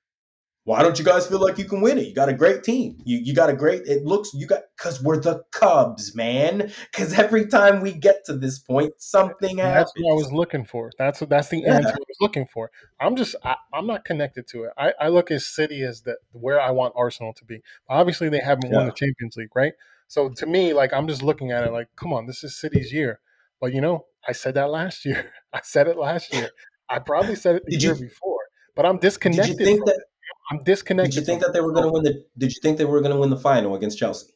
why 0.63 0.83
don't 0.83 0.99
you 0.99 1.05
guys 1.05 1.25
feel 1.27 1.39
like 1.39 1.57
you 1.57 1.65
can 1.65 1.81
win 1.81 1.97
it 1.97 2.07
you 2.07 2.13
got 2.13 2.29
a 2.29 2.33
great 2.33 2.63
team 2.63 2.97
you 3.03 3.17
you 3.17 3.33
got 3.33 3.49
a 3.49 3.53
great 3.53 3.81
it 3.87 4.03
looks 4.03 4.31
you 4.33 4.45
got 4.45 4.61
because 4.77 5.01
we're 5.03 5.19
the 5.19 5.41
cubs 5.51 6.15
man 6.15 6.71
because 6.91 7.17
every 7.17 7.47
time 7.47 7.81
we 7.81 7.91
get 7.93 8.23
to 8.25 8.33
this 8.37 8.59
point 8.59 8.91
something 8.97 9.49
And 9.59 9.59
happens 9.59 9.77
that's 9.77 9.93
what 9.97 10.11
I 10.11 10.15
was 10.15 10.31
looking 10.31 10.65
for. 10.65 10.91
That's 10.97 11.19
what 11.21 11.29
that's 11.29 11.49
the 11.49 11.61
Yeah. 11.61 11.77
answer 11.77 11.89
I 11.95 11.97
was 11.97 12.17
looking 12.19 12.47
for. 12.53 12.69
I'm 12.99 13.15
just 13.15 13.35
I, 13.43 13.55
I'm 13.73 13.87
not 13.87 14.05
connected 14.05 14.47
to 14.49 14.63
it. 14.65 14.71
I, 14.77 14.93
I 14.99 15.07
look 15.09 15.31
at 15.31 15.41
City 15.41 15.81
as 15.83 16.01
the 16.03 16.17
where 16.31 16.59
I 16.61 16.71
want 16.71 16.93
Arsenal 16.95 17.33
to 17.33 17.45
be. 17.45 17.61
Obviously, 17.89 18.29
they 18.29 18.39
haven't 18.39 18.69
won 18.71 18.85
the 18.85 18.91
Champions 18.93 19.35
League, 19.37 19.55
right? 19.55 19.73
So 20.07 20.29
to 20.29 20.45
me, 20.45 20.73
like 20.73 20.93
I'm 20.93 21.07
just 21.07 21.23
looking 21.23 21.51
at 21.51 21.63
it 21.63 21.71
like, 21.71 21.87
come 21.95 22.13
on, 22.13 22.27
this 22.27 22.43
is 22.43 22.59
City's 22.59 22.91
year. 22.93 23.19
But 23.59 23.73
you 23.73 23.81
know, 23.81 24.05
I 24.27 24.31
said 24.33 24.53
that 24.55 24.69
last 24.69 25.05
year. 25.09 25.31
I 25.53 25.61
said 25.63 25.87
it 25.87 25.97
last 25.97 26.33
year. 26.33 26.49
I 26.89 26.99
probably 26.99 27.35
said 27.35 27.55
it 27.55 27.63
the 27.65 27.71
Did 27.71 27.83
year 27.83 27.95
you- 27.95 28.01
before. 28.07 28.39
But 28.75 28.85
I'm 28.85 28.95
did 28.95 29.01
disconnected. 29.01 29.59
you 29.59 29.65
think 29.65 29.85
that. 29.85 30.03
I'm 30.51 30.63
disconnected. 30.63 31.13
did 31.13 31.19
you 31.21 31.25
think 31.25 31.41
that 31.41 31.53
they 31.53 31.61
were 31.61 31.71
going 31.71 31.85
to 31.85 31.91
win 31.91 32.03
the 32.03 32.25
did 32.37 32.53
you 32.53 32.59
think 32.61 32.77
they 32.77 32.85
were 32.85 32.99
going 32.99 33.13
to 33.13 33.19
win 33.19 33.29
the 33.29 33.37
final 33.37 33.75
against 33.75 33.97
chelsea. 33.97 34.33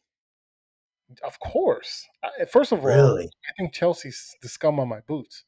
Of 1.24 1.40
course. 1.40 2.08
First 2.50 2.72
of 2.72 2.80
all, 2.80 2.86
really 2.86 3.26
I 3.26 3.52
think 3.58 3.74
Chelsea's 3.74 4.36
the 4.42 4.50
scum 4.50 4.80
on 4.80 4.88
my 4.88 5.02
boots, 5.02 5.44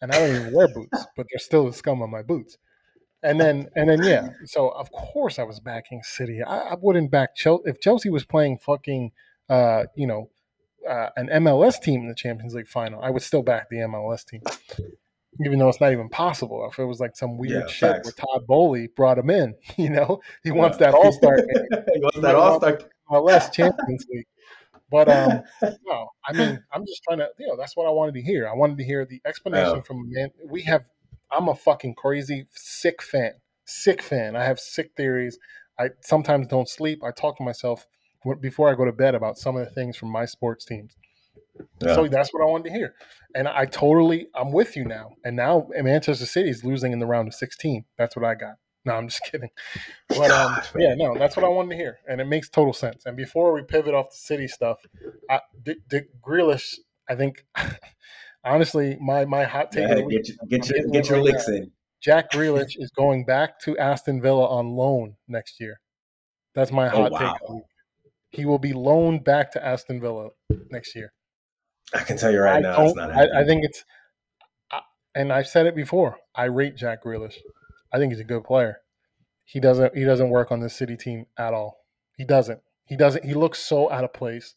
and 0.00 0.10
I 0.10 0.18
don't 0.18 0.34
even 0.34 0.52
wear 0.52 0.68
boots, 0.74 1.06
but 1.16 1.26
they're 1.30 1.38
still 1.38 1.66
the 1.66 1.72
scum 1.72 2.02
on 2.02 2.10
my 2.10 2.22
boots. 2.22 2.58
And 3.22 3.38
then, 3.38 3.68
and 3.76 3.88
then, 3.90 4.02
yeah. 4.02 4.30
So 4.46 4.70
of 4.70 4.90
course 4.90 5.38
I 5.38 5.42
was 5.42 5.60
backing 5.60 6.02
City. 6.02 6.42
I, 6.42 6.70
I 6.70 6.76
wouldn't 6.80 7.10
back 7.10 7.36
Chelsea 7.36 7.64
if 7.66 7.80
Chelsea 7.80 8.08
was 8.08 8.24
playing 8.24 8.58
fucking, 8.58 9.12
uh, 9.48 9.84
you 9.94 10.06
know, 10.06 10.30
uh, 10.88 11.10
an 11.16 11.28
MLS 11.44 11.80
team 11.80 12.00
in 12.00 12.08
the 12.08 12.14
Champions 12.14 12.54
League 12.54 12.68
final. 12.68 13.02
I 13.02 13.10
would 13.10 13.22
still 13.22 13.42
back 13.42 13.68
the 13.68 13.76
MLS 13.76 14.24
team, 14.24 14.40
even 15.44 15.58
though 15.58 15.68
it's 15.68 15.80
not 15.80 15.92
even 15.92 16.08
possible. 16.08 16.68
If 16.70 16.78
it 16.78 16.84
was 16.84 17.00
like 17.00 17.16
some 17.16 17.38
weird 17.38 17.52
Yeah, 17.52 17.66
shit 17.68 17.90
facts. 17.92 18.04
where 18.04 18.12
Todd 18.12 18.46
Boehly 18.46 18.88
brought 18.88 19.18
him 19.18 19.30
in, 19.30 19.54
you 19.76 19.90
know, 19.90 20.20
he 20.42 20.50
wants 20.50 20.78
Yeah. 20.78 20.86
that 20.86 20.94
All 20.98 21.12
Star 21.12 21.38
he 21.92 22.00
wants 22.00 22.20
that 22.20 22.34
all-star 22.34 22.80
MLS 23.10 23.50
Champions 23.52 24.06
League. 24.10 24.26
But 24.90 25.08
um, 25.08 25.42
no, 25.86 26.08
I 26.26 26.32
mean, 26.32 26.62
I'm 26.72 26.84
just 26.84 27.02
trying 27.04 27.18
to, 27.18 27.28
you 27.38 27.46
know, 27.46 27.56
that's 27.56 27.76
what 27.76 27.86
I 27.86 27.90
wanted 27.90 28.14
to 28.14 28.22
hear. 28.22 28.48
I 28.48 28.54
wanted 28.54 28.78
to 28.78 28.84
hear 28.84 29.04
the 29.04 29.20
explanation 29.24 29.82
from 29.82 29.98
a 29.98 30.04
man. 30.06 30.30
We 30.44 30.62
have, 30.62 30.84
I'm 31.30 31.48
a 31.48 31.54
fucking 31.54 31.94
crazy, 31.94 32.46
sick 32.50 33.00
fan, 33.02 33.34
sick 33.64 34.02
fan. 34.02 34.34
I 34.36 34.44
have 34.44 34.58
sick 34.58 34.92
theories. 34.96 35.38
I 35.78 35.90
sometimes 36.02 36.48
don't 36.48 36.68
sleep. 36.68 37.02
I 37.04 37.12
talk 37.12 37.36
to 37.38 37.44
myself 37.44 37.86
before 38.40 38.68
I 38.70 38.74
go 38.74 38.84
to 38.84 38.92
bed 38.92 39.14
about 39.14 39.38
some 39.38 39.56
of 39.56 39.64
the 39.64 39.72
things 39.72 39.96
from 39.96 40.10
my 40.10 40.24
sports 40.24 40.64
teams. 40.64 40.96
Yeah. 41.82 41.94
So 41.94 42.06
that's 42.08 42.32
what 42.32 42.42
I 42.42 42.46
wanted 42.46 42.64
to 42.64 42.70
hear, 42.70 42.94
and 43.34 43.46
I 43.48 43.64
totally 43.66 44.28
I'm 44.34 44.52
with 44.52 44.76
you 44.76 44.84
now. 44.84 45.12
And 45.24 45.36
now 45.36 45.68
Manchester 45.74 46.26
City 46.26 46.48
is 46.50 46.64
losing 46.64 46.92
in 46.92 46.98
the 46.98 47.06
round 47.06 47.28
of 47.28 47.34
16. 47.34 47.84
That's 47.98 48.16
what 48.16 48.24
I 48.24 48.34
got. 48.34 48.54
No, 48.84 48.94
I'm 48.94 49.08
just 49.08 49.22
kidding. 49.30 49.50
But 50.08 50.30
um, 50.30 50.58
yeah, 50.76 50.94
no, 50.94 51.16
that's 51.18 51.36
what 51.36 51.44
I 51.44 51.48
wanted 51.48 51.70
to 51.70 51.76
hear, 51.76 51.98
and 52.08 52.20
it 52.20 52.26
makes 52.26 52.48
total 52.48 52.72
sense. 52.72 53.04
And 53.06 53.16
before 53.16 53.52
we 53.52 53.62
pivot 53.62 53.94
off 53.94 54.10
the 54.10 54.16
City 54.16 54.48
stuff, 54.48 54.78
I, 55.28 55.40
Dick, 55.62 55.78
Dick 55.88 56.08
Grealish, 56.22 56.76
I 57.08 57.14
think, 57.14 57.44
honestly, 58.44 58.96
my 59.00 59.24
my 59.24 59.44
hot 59.44 59.72
take 59.72 59.88
week, 60.06 60.24
get, 60.24 60.28
your- 60.28 60.36
get, 60.48 60.68
your, 60.70 60.88
get 60.92 61.08
your 61.08 61.22
licks 61.22 61.48
in. 61.48 61.70
Jack 62.02 62.30
Grealish 62.32 62.72
is 62.78 62.90
going 62.90 63.26
back 63.26 63.60
to 63.60 63.76
Aston 63.76 64.22
Villa 64.22 64.46
on 64.48 64.70
loan 64.70 65.16
next 65.28 65.60
year. 65.60 65.80
That's 66.54 66.72
my 66.72 66.90
Oh, 66.90 67.02
hot 67.02 67.12
wow. 67.12 67.18
take. 67.18 67.28
of 67.42 67.46
the 67.48 67.54
week. 67.56 67.64
He 68.30 68.44
will 68.46 68.58
be 68.58 68.72
loaned 68.72 69.24
back 69.24 69.52
to 69.52 69.62
Aston 69.64 70.00
Villa 70.00 70.30
next 70.70 70.94
year. 70.96 71.12
I 71.94 72.00
can 72.00 72.16
tell 72.16 72.30
you 72.30 72.40
right 72.40 72.56
I 72.56 72.60
now, 72.60 72.84
it's 72.84 72.94
not 72.94 73.10
I, 73.10 73.14
happening. 73.14 73.36
I 73.36 73.44
think 73.44 73.64
it's, 73.64 73.84
and 75.14 75.32
I've 75.32 75.48
said 75.48 75.66
it 75.66 75.74
before. 75.74 76.18
I 76.34 76.44
rate 76.44 76.76
Jack 76.76 77.02
Grealish. 77.04 77.36
I 77.92 77.98
think 77.98 78.12
he's 78.12 78.20
a 78.20 78.24
good 78.24 78.44
player. 78.44 78.78
He 79.44 79.58
doesn't. 79.58 79.96
He 79.96 80.04
doesn't 80.04 80.30
work 80.30 80.52
on 80.52 80.60
this 80.60 80.76
City 80.76 80.96
team 80.96 81.26
at 81.36 81.52
all. 81.52 81.78
He 82.16 82.24
doesn't. 82.24 82.60
He 82.84 82.96
doesn't. 82.96 83.24
He 83.24 83.34
looks 83.34 83.58
so 83.58 83.90
out 83.90 84.04
of 84.04 84.12
place. 84.12 84.54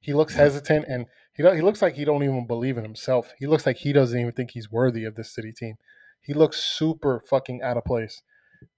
He 0.00 0.12
looks 0.12 0.34
Yeah. 0.34 0.42
hesitant, 0.42 0.86
and 0.88 1.06
he 1.34 1.42
he 1.42 1.62
looks 1.62 1.80
like 1.80 1.94
he 1.94 2.04
don't 2.04 2.22
even 2.22 2.46
believe 2.46 2.76
in 2.76 2.84
himself. 2.84 3.32
He 3.38 3.46
looks 3.46 3.64
like 3.64 3.78
he 3.78 3.92
doesn't 3.94 4.18
even 4.18 4.32
think 4.32 4.50
he's 4.50 4.70
worthy 4.70 5.04
of 5.04 5.14
this 5.14 5.34
City 5.34 5.52
team. 5.52 5.76
He 6.20 6.34
looks 6.34 6.58
super 6.58 7.22
fucking 7.30 7.62
out 7.62 7.78
of 7.78 7.84
place. 7.84 8.22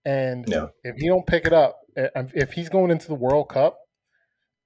And 0.05 0.47
No. 0.47 0.71
if 0.85 0.95
he 0.97 1.09
don't 1.09 1.27
pick 1.27 1.45
it 1.45 1.53
up, 1.53 1.81
eh, 1.97 2.09
if 2.35 2.53
he's 2.53 2.69
going 2.69 2.93
into 2.93 3.09
the 3.09 3.17
World 3.17 3.49
Cup 3.49 3.79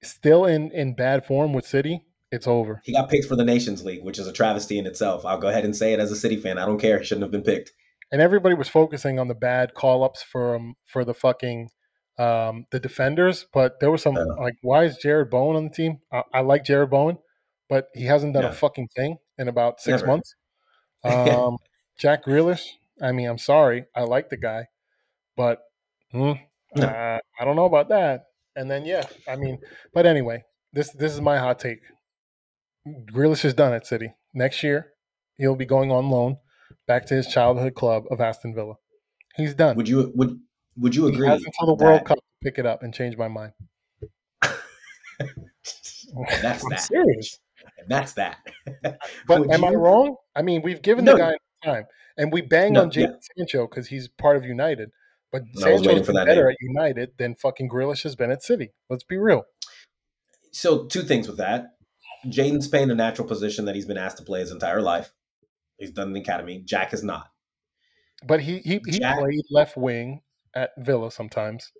still 0.03 0.45
in 0.45 0.71
in 0.71 0.93
bad 0.93 1.25
form 1.25 1.53
with 1.53 1.65
City, 1.65 2.05
it's 2.31 2.47
over. 2.47 2.81
He 2.83 2.93
got 2.93 3.09
picked 3.09 3.25
for 3.25 3.35
the 3.35 3.43
Nations 3.45 3.83
League, 3.85 4.03
which 4.03 4.19
is 4.19 4.27
a 4.27 4.33
travesty 4.33 4.77
in 4.77 4.85
itself. 4.85 5.25
I'll 5.25 5.37
go 5.39 5.47
ahead 5.47 5.65
and 5.65 5.75
say 5.75 5.93
it 5.93 5.99
as 5.99 6.11
a 6.11 6.15
City 6.15 6.37
fan. 6.37 6.57
I 6.57 6.65
don't 6.65 6.79
care. 6.79 6.99
He 6.99 7.05
shouldn't 7.05 7.23
have 7.23 7.31
been 7.31 7.43
picked. 7.43 7.71
and 8.11 8.21
everybody 8.21 8.55
was 8.55 8.69
focusing 8.69 9.19
on 9.19 9.27
the 9.27 9.35
bad 9.35 9.73
call 9.73 10.03
ups 10.03 10.23
for 10.23 10.55
um, 10.55 10.75
for 10.85 11.03
the 11.05 11.13
fucking 11.13 11.69
um, 12.19 12.65
the 12.71 12.79
defenders, 12.79 13.45
but 13.53 13.79
there 13.79 13.91
was 13.91 14.01
some 14.01 14.15
Yeah. 14.15 14.23
like, 14.39 14.55
why 14.61 14.85
is 14.85 14.97
Jarrod 15.03 15.29
Bowen 15.29 15.55
on 15.55 15.65
the 15.65 15.69
team? 15.69 15.99
I, 16.11 16.23
I 16.33 16.39
like 16.41 16.63
Jarrod 16.63 16.89
Bowen, 16.89 17.17
but 17.69 17.89
he 17.93 18.05
hasn't 18.05 18.33
done 18.33 18.43
Yeah. 18.43 18.49
a 18.49 18.53
fucking 18.53 18.87
thing 18.95 19.17
in 19.37 19.47
about 19.47 19.79
six 19.81 20.01
Never. 20.01 20.07
months. 20.07 20.35
Um, 21.03 21.57
Jack 21.97 22.25
Grealish, 22.25 22.63
I 23.01 23.11
mean, 23.11 23.27
I'm 23.29 23.37
sorry, 23.37 23.85
I 23.95 24.01
like 24.03 24.29
the 24.29 24.37
guy, 24.37 24.65
but 25.35 25.59
hmm, 26.11 26.33
No. 26.75 26.87
uh, 26.87 27.19
I 27.39 27.45
don't 27.45 27.55
know 27.55 27.65
about 27.65 27.89
that. 27.89 28.25
And 28.55 28.69
then 28.69 28.83
yeah, 28.85 29.05
I 29.27 29.35
mean, 29.35 29.59
but 29.93 30.05
anyway, 30.07 30.43
this 30.73 30.89
this 30.91 31.13
is 31.13 31.21
my 31.21 31.37
hot 31.37 31.59
take. 31.59 31.81
Grealish 33.11 33.45
is 33.45 33.53
done 33.53 33.73
at 33.73 33.85
City. 33.87 34.13
Next 34.33 34.63
year, 34.63 34.93
he'll 35.37 35.55
be 35.55 35.65
going 35.65 35.91
on 35.91 36.09
loan 36.09 36.37
back 36.87 37.05
to 37.07 37.13
his 37.15 37.27
childhood 37.27 37.75
club 37.75 38.03
of 38.11 38.21
Aston 38.21 38.53
Villa. 38.55 38.75
He's 39.35 39.53
done. 39.53 39.75
Would 39.77 39.87
you 39.89 40.11
would 40.15 40.39
would 40.77 40.95
you 40.95 41.07
he 41.07 41.13
agree? 41.13 41.27
has 41.27 41.43
until 41.43 41.75
the 41.75 41.83
World 41.83 41.99
that- 41.99 42.05
Cup 42.05 42.17
to 42.17 42.23
pick 42.43 42.57
it 42.59 42.65
up 42.65 42.83
and 42.83 42.93
change 42.93 43.17
my 43.17 43.27
mind. 43.27 43.53
That's 46.41 46.63
I'm 46.63 46.69
that. 46.69 46.79
serious. 46.81 47.39
That's 47.87 48.13
that. 48.13 48.37
But 49.27 49.41
Would 49.41 49.51
am 49.51 49.63
I 49.65 49.71
wrong? 49.71 50.15
I 50.35 50.41
mean, 50.41 50.61
we've 50.61 50.81
given 50.81 51.05
No. 51.05 51.13
the 51.13 51.17
guy 51.19 51.33
time, 51.63 51.85
and 52.17 52.31
we 52.31 52.41
bang 52.41 52.73
No, 52.73 52.83
on 52.83 52.91
Jadon 52.91 53.17
Sancho 53.37 53.67
because 53.67 53.87
he's 53.87 54.07
part 54.07 54.37
of 54.37 54.45
United. 54.45 54.89
But 55.31 55.43
was 55.53 55.63
Sancho's 55.63 55.87
waiting 55.87 56.03
for 56.03 56.13
that 56.13 56.25
better 56.27 56.49
at 56.49 56.55
United 56.61 57.11
than 57.17 57.35
fucking 57.35 57.69
Grealish 57.69 58.03
has 58.03 58.15
been 58.15 58.31
at 58.31 58.41
City. 58.43 58.71
Let's 58.89 59.03
be 59.03 59.17
real. 59.17 59.43
So 60.51 60.85
two 60.85 61.01
things 61.03 61.27
with 61.27 61.37
that. 61.37 61.76
Jadon's 62.27 62.67
playing 62.67 62.91
a 62.91 62.95
natural 62.95 63.27
position 63.27 63.65
that 63.65 63.75
he's 63.75 63.85
been 63.85 63.97
asked 63.97 64.17
to 64.17 64.23
play 64.23 64.39
his 64.39 64.51
entire 64.51 64.81
life. 64.81 65.11
He's 65.77 65.91
done 65.91 66.07
in 66.07 66.13
the 66.13 66.21
academy. 66.21 66.61
Jack 66.65 66.93
is 66.93 67.03
not. 67.03 67.27
But 68.25 68.41
he 68.41 68.59
he, 68.59 68.81
he 68.85 68.99
Jack- 68.99 69.19
played 69.19 69.43
left 69.51 69.77
wing 69.77 70.21
at 70.55 70.71
Villa 70.77 71.11
sometimes. 71.11 71.71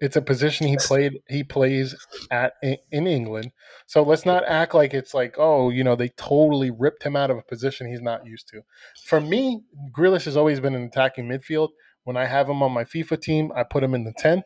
It's 0.00 0.16
a 0.16 0.22
position 0.22 0.66
he 0.68 0.76
played 0.76 1.20
he 1.28 1.42
plays 1.42 1.94
at 2.30 2.54
in, 2.62 2.76
in 2.92 3.06
England. 3.06 3.50
So 3.86 4.02
let's 4.02 4.24
not 4.24 4.44
act 4.46 4.72
like 4.72 4.94
it's 4.94 5.12
like 5.14 5.34
oh 5.36 5.70
you 5.70 5.82
know 5.82 5.96
they 5.96 6.10
totally 6.10 6.70
ripped 6.70 7.02
him 7.02 7.16
out 7.16 7.30
of 7.30 7.38
a 7.38 7.42
position 7.42 7.88
he's 7.88 8.00
not 8.00 8.24
used 8.24 8.48
to. 8.48 8.62
For 9.04 9.20
me, 9.20 9.62
Grealish 9.92 10.24
has 10.24 10.36
always 10.36 10.60
been 10.60 10.74
an 10.74 10.84
attacking 10.84 11.26
midfield. 11.26 11.70
When 12.04 12.16
I 12.16 12.26
have 12.26 12.48
him 12.48 12.62
on 12.62 12.72
my 12.72 12.84
FIFA 12.84 13.20
team, 13.20 13.52
I 13.54 13.64
put 13.64 13.82
him 13.82 13.94
in 13.94 14.04
the 14.04 14.14
ten. 14.16 14.42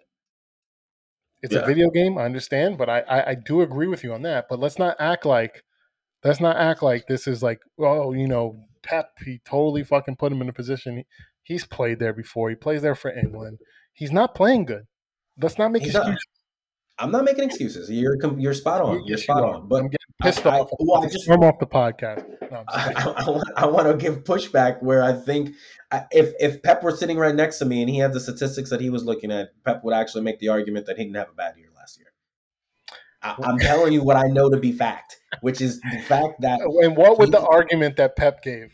It's 1.45 1.55
a 1.55 1.67
video 1.67 1.91
game, 1.91 2.17
I 2.17 2.25
understand, 2.25 2.79
but 2.79 2.89
I, 2.89 3.01
I 3.01 3.31
I 3.31 3.35
do 3.35 3.61
agree 3.61 3.87
with 3.87 4.03
you 4.03 4.15
on 4.15 4.23
that. 4.23 4.47
But 4.49 4.61
let's 4.61 4.79
not 4.79 4.97
act 4.99 5.27
like 5.27 5.63
let's 6.25 6.41
not 6.41 6.57
act 6.57 6.83
like 6.83 7.07
this 7.07 7.27
is 7.27 7.43
like 7.43 7.61
oh 7.79 8.13
you 8.13 8.27
know 8.27 8.57
Pep 8.83 9.11
he 9.25 9.41
totally 9.45 9.85
fucking 9.85 10.17
put 10.17 10.33
him 10.33 10.41
in 10.41 10.49
a 10.49 10.53
position. 10.53 11.05
He's 11.43 11.67
played 11.67 11.99
there 11.99 12.15
before. 12.15 12.49
He 12.49 12.57
plays 12.57 12.81
there 12.81 12.95
for 12.95 13.11
England. 13.11 13.59
He's 13.93 14.11
not 14.11 14.35
playing 14.35 14.65
good. 14.65 14.85
Let's 15.41 15.59
not 15.59 15.71
make 15.71 15.83
He's 15.83 15.95
excuses. 15.95 16.25
I'm 16.99 17.11
not 17.11 17.25
making 17.25 17.45
excuses. 17.45 17.91
You're 17.91 18.17
you're 18.39 18.55
spot 18.55 18.81
on. 18.81 18.99
You're 19.05 19.17
Yes, 19.19 19.23
spot 19.25 19.39
you 19.39 19.45
on. 19.45 19.69
But 19.69 19.77
I'm 19.77 19.89
getting 19.89 19.99
pissed 20.23 20.47
I- 20.47 20.57
I- 20.57 20.61
off. 20.61 20.71
well, 20.79 21.03
I 21.03 21.07
I 21.07 21.09
just- 21.09 21.25
storm 21.25 21.43
off 21.43 21.59
the 21.59 21.67
podcast. 21.67 22.25
No, 22.51 22.59
I'm 22.59 22.65
I. 22.69 23.43
I, 23.57 23.67
want- 23.67 23.89
to 23.89 23.97
give 23.97 24.23
pushback 24.25 24.83
where 24.83 25.03
I 25.03 25.13
think 25.13 25.55
if 26.13 26.33
if 26.39 26.63
Pep 26.63 26.83
were 26.83 26.93
sitting 26.93 27.17
right 27.19 27.35
next 27.35 27.59
to 27.59 27.65
me 27.65 27.81
and 27.83 27.91
he 27.91 27.99
had 27.99 28.13
the 28.13 28.21
statistics 28.21 28.71
that 28.71 28.81
he 28.81 28.91
was 28.91 29.05
looking 29.05 29.33
at, 29.33 29.49
Pep 29.65 29.83
would 29.85 29.95
actually 29.95 30.23
make 30.23 30.39
the 30.39 30.49
argument 30.51 30.87
that 30.87 30.97
he 30.97 31.05
didn't 31.05 31.17
have 31.17 31.31
a 31.31 31.35
bad 31.35 31.57
year 31.57 31.69
last 31.77 31.99
year. 31.99 32.09
I, 33.23 33.35
I'm 33.43 33.59
telling 33.59 33.93
you 33.93 34.03
what 34.05 34.17
I 34.17 34.29
know 34.29 34.49
to 34.51 34.59
be 34.59 34.71
fact, 34.71 35.17
which 35.41 35.61
is 35.61 35.81
the 35.81 35.99
fact 36.07 36.41
that 36.43 36.61
and 36.83 36.97
what 36.97 37.19
would 37.19 37.33
the 37.33 37.41
argument 37.41 37.97
that 37.97 38.17
Pep 38.17 38.43
gave? 38.43 38.73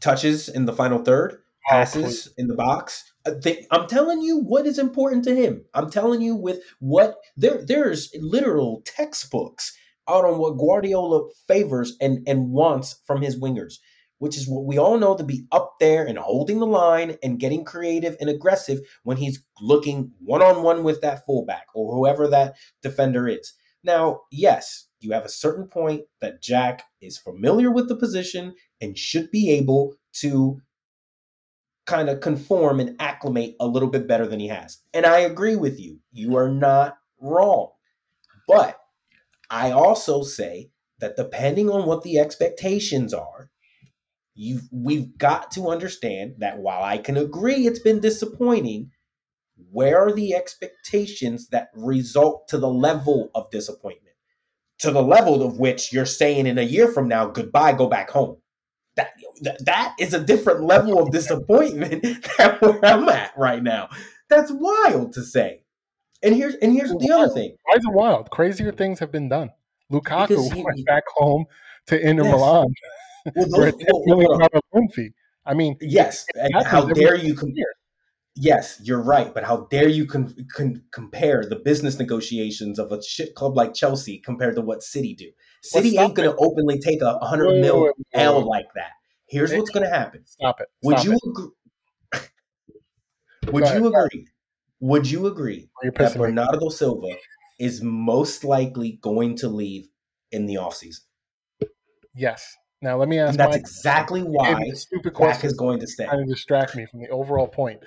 touches 0.00 0.48
in 0.48 0.64
the 0.66 0.72
final 0.72 0.98
third, 0.98 1.32
Oh, 1.34 1.70
passes 1.70 2.32
in 2.38 2.46
the 2.48 2.54
box. 2.54 3.12
They- 3.30 3.66
I'm 3.70 3.86
telling 3.86 4.22
you 4.22 4.38
what 4.38 4.66
is 4.66 4.78
important 4.78 5.24
to 5.24 5.34
him. 5.34 5.64
I'm 5.74 5.90
telling 5.90 6.20
you 6.20 6.34
with 6.34 6.60
what 6.80 7.16
there 7.36 7.64
there's 7.64 8.10
literal 8.20 8.82
textbooks 8.84 9.76
out 10.08 10.24
on 10.24 10.38
what 10.38 10.58
Guardiola 10.58 11.28
favors 11.46 11.96
and 12.00 12.26
and 12.26 12.50
wants 12.50 13.00
from 13.06 13.22
his 13.22 13.38
wingers, 13.38 13.74
which 14.18 14.36
is 14.36 14.48
what 14.48 14.64
we 14.64 14.78
all 14.78 14.98
know 14.98 15.16
to 15.16 15.24
be 15.24 15.46
up 15.52 15.74
there 15.80 16.06
and 16.06 16.18
holding 16.18 16.58
the 16.58 16.66
line 16.66 17.16
and 17.22 17.40
getting 17.40 17.64
creative 17.64 18.16
and 18.20 18.30
aggressive 18.30 18.80
when 19.02 19.16
he's 19.16 19.42
looking 19.60 20.12
one 20.20 20.42
on 20.42 20.62
one 20.62 20.82
with 20.82 21.00
that 21.02 21.24
fullback 21.26 21.66
or 21.74 21.94
whoever 21.94 22.28
that 22.28 22.54
defender 22.82 23.28
is. 23.28 23.54
Now, 23.84 24.22
yes, 24.32 24.88
you 25.00 25.12
have 25.12 25.24
a 25.24 25.30
certain 25.30 25.68
point 25.68 26.02
that 26.20 26.42
Jack 26.42 26.82
is 27.00 27.16
familiar 27.18 27.70
with 27.70 27.88
the 27.88 27.96
position 27.96 28.54
and 28.80 28.98
should 28.98 29.30
be 29.30 29.50
able 29.50 29.94
to 30.14 30.60
kind 31.88 32.10
of 32.10 32.20
conform 32.20 32.80
and 32.80 32.94
acclimate 33.00 33.56
a 33.58 33.66
little 33.66 33.88
bit 33.88 34.06
better 34.06 34.26
than 34.26 34.38
he 34.38 34.46
has. 34.46 34.82
And 34.92 35.06
I 35.06 35.20
agree 35.20 35.56
with 35.56 35.80
you. 35.80 35.98
You 36.12 36.36
are 36.36 36.50
not 36.50 36.98
wrong. 37.18 37.70
But 38.46 38.78
I 39.50 39.70
also 39.70 40.22
say 40.22 40.70
that 41.00 41.16
depending 41.16 41.70
on 41.70 41.86
what 41.86 42.02
the 42.02 42.18
expectations 42.18 43.14
are, 43.14 43.50
you 44.34 44.60
we've 44.70 45.16
got 45.16 45.50
to 45.52 45.68
understand 45.70 46.34
that 46.38 46.58
while 46.58 46.84
I 46.84 46.98
can 46.98 47.16
agree 47.16 47.66
it's 47.66 47.80
been 47.80 48.00
disappointing, 48.00 48.90
where 49.72 49.98
are 49.98 50.12
the 50.12 50.34
expectations 50.34 51.48
that 51.48 51.70
result 51.74 52.48
to 52.48 52.58
the 52.58 52.68
level 52.68 53.30
of 53.34 53.50
disappointment? 53.50 54.14
To 54.80 54.90
the 54.90 55.02
level 55.02 55.42
of 55.42 55.58
which 55.58 55.92
you're 55.92 56.06
saying 56.06 56.46
in 56.46 56.58
a 56.58 56.62
year 56.62 56.86
from 56.86 57.08
now, 57.08 57.26
goodbye, 57.26 57.72
go 57.72 57.88
back 57.88 58.10
home 58.10 58.37
that 59.42 59.64
that- 59.64 59.94
is 59.98 60.14
a 60.14 60.20
different 60.24 60.62
level 60.62 61.00
of 61.02 61.10
disappointment 61.10 62.02
than 62.38 62.50
where 62.60 62.84
I'm 62.84 63.08
at 63.08 63.32
right 63.36 63.62
now. 63.62 63.88
That's 64.28 64.50
wild 64.52 65.12
to 65.14 65.22
say. 65.24 65.62
And 66.22 66.34
here's 66.34 66.54
and 66.56 66.72
here's 66.72 66.90
the 66.90 67.12
other 67.12 67.32
thing. 67.32 67.56
Why 67.64 67.76
is 67.76 67.84
it 67.84 67.92
wild? 67.92 68.30
Crazier 68.30 68.72
things 68.72 68.98
have 68.98 69.12
been 69.12 69.28
done. 69.28 69.50
Lukaku 69.92 70.52
he- 70.52 70.62
went 70.62 70.84
back 70.86 71.04
home 71.16 71.46
to 71.86 71.98
Inter 72.00 72.24
Yes. 72.24 72.32
Milan 72.32 72.66
Well, 73.34 73.46
those, 73.50 73.72
$10 73.72 73.86
well, 74.06 74.48
loan 74.74 74.88
fee. 74.88 75.10
I 75.44 75.54
mean, 75.54 75.76
yes, 75.80 76.26
how 76.64 76.84
dare 76.86 77.16
you? 77.16 77.34
compare? 77.34 77.64
yes, 78.36 78.80
you're 78.84 79.02
right, 79.02 79.32
but 79.34 79.44
how 79.44 79.66
dare 79.70 79.88
you 79.88 80.06
con- 80.06 80.34
con- 80.54 80.82
compare 80.92 81.42
the 81.48 81.56
business 81.56 81.98
negotiations 81.98 82.78
of 82.78 82.92
a 82.92 83.02
shit 83.02 83.34
club 83.34 83.56
like 83.56 83.74
Chelsea 83.74 84.18
compared 84.18 84.54
to 84.56 84.60
what 84.62 84.82
City 84.82 85.14
do? 85.14 85.30
City 85.62 85.98
ain't 85.98 86.14
going 86.14 86.30
to 86.30 86.36
openly 86.36 86.78
take 86.80 87.00
a 87.02 87.18
hundred 87.18 87.48
Wait, 87.48 87.60
mil 87.60 87.76
wait, 87.82 87.82
wait, 87.98 88.06
wait, 88.14 88.22
L 88.22 88.38
wait. 88.38 88.46
like 88.46 88.66
that. 88.74 88.90
Here's 89.26 89.52
It- 89.52 89.58
what's 89.58 89.70
going 89.70 89.84
to 89.84 89.90
happen. 89.90 90.24
stop 90.26 90.60
it. 90.60 90.68
Would 90.82 91.04
you 91.04 91.12
it. 91.12 91.20
agree? 91.26 91.50
Would 93.52 93.68
you 93.68 93.86
agree? 93.86 94.26
Would 94.80 95.10
you 95.10 95.26
agree 95.26 95.70
that 95.82 95.94
pissing 95.94 96.14
me. 96.14 96.18
Bernardo 96.18 96.68
Silva 96.68 97.08
is 97.58 97.82
most 97.82 98.44
likely 98.44 98.98
going 99.02 99.36
to 99.36 99.48
leave 99.48 99.88
in 100.30 100.46
the 100.46 100.54
offseason. 100.56 101.00
Yes. 102.14 102.54
Now 102.80 102.96
let 102.96 103.08
me 103.08 103.18
ask 103.18 103.30
And 103.30 103.38
that's 103.40 103.56
my 103.56 103.58
exactly 103.58 104.20
why 104.22 104.54
me 104.54 104.70
stupid 104.72 105.02
Dak 105.04 105.14
question 105.14 105.46
is 105.48 105.54
going 105.54 105.80
to 105.80 105.86
stay. 105.88 106.04
trying 106.04 106.24
to 106.26 106.32
distract 106.32 106.76
me 106.76 106.86
from 106.86 107.00
the 107.00 107.08
overall 107.08 107.48
point, 107.48 107.80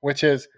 which 0.00 0.24
is 0.24 0.48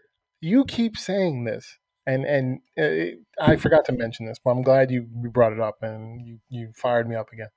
you 0.41 0.65
keep 0.65 0.97
saying 0.97 1.45
this 1.45 1.79
And 2.07 2.25
and 2.25 2.61
uh, 2.79 3.17
I 3.41 3.57
forgot 3.57 3.85
to 3.87 3.93
mention 3.93 4.27
this, 4.27 4.39
but 4.45 4.51
I'm 4.51 4.63
glad 4.63 4.91
you 4.91 5.07
brought 5.31 5.53
it 5.53 5.61
up 5.61 5.77
and 5.83 6.27
you 6.27 6.39
you 6.49 6.73
fired 6.75 7.09
me 7.09 7.15
up 7.15 7.33
again. 7.33 7.49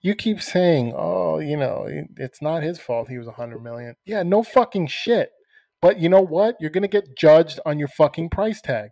You 0.00 0.14
keep 0.14 0.40
saying, 0.40 0.94
"Oh, 0.96 1.38
you 1.38 1.56
know, 1.56 1.86
it's 2.16 2.40
not 2.40 2.62
his 2.62 2.78
fault. 2.78 3.08
He 3.08 3.18
was 3.18 3.28
a 3.28 3.32
hundred 3.32 3.62
million. 3.62 3.94
Yeah, 4.04 4.22
no 4.22 4.42
fucking 4.42 4.86
shit. 4.86 5.30
But 5.82 5.98
you 5.98 6.08
know 6.08 6.22
what? 6.22 6.56
You're 6.60 6.70
gonna 6.70 6.88
get 6.88 7.16
judged 7.16 7.60
on 7.66 7.78
your 7.78 7.88
fucking 7.88 8.30
price 8.30 8.60
tag. 8.62 8.90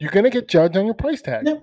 You're 0.00 0.10
gonna 0.10 0.30
get 0.30 0.48
judged 0.48 0.76
on 0.76 0.84
your 0.84 0.94
price 0.94 1.22
tag. 1.22 1.46
Yeah. 1.46 1.58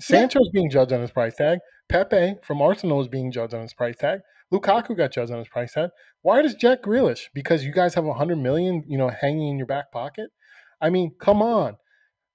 Sancho's 0.00 0.50
being 0.52 0.70
judged 0.70 0.92
on 0.92 1.00
his 1.00 1.10
price 1.10 1.36
tag. 1.36 1.58
Pepe 1.88 2.36
from 2.42 2.62
Arsenal 2.62 3.00
is 3.00 3.08
being 3.08 3.30
judged 3.30 3.54
on 3.54 3.62
his 3.62 3.74
price 3.74 3.96
tag. 3.96 4.20
Lukaku 4.52 4.96
got 4.96 5.12
judged 5.12 5.30
on 5.30 5.38
his 5.38 5.48
price 5.48 5.74
tag. 5.74 5.90
Why 6.22 6.42
does 6.42 6.54
Jack 6.54 6.82
Grealish? 6.82 7.26
Because 7.34 7.64
you 7.64 7.72
guys 7.72 7.94
have 7.94 8.06
a 8.06 8.14
hundred 8.14 8.36
million, 8.36 8.82
you 8.86 8.98
know, 8.98 9.08
hanging 9.08 9.48
in 9.48 9.58
your 9.58 9.66
back 9.66 9.92
pocket. 9.92 10.30
I 10.80 10.90
mean, 10.90 11.12
come 11.18 11.42
on. 11.42 11.76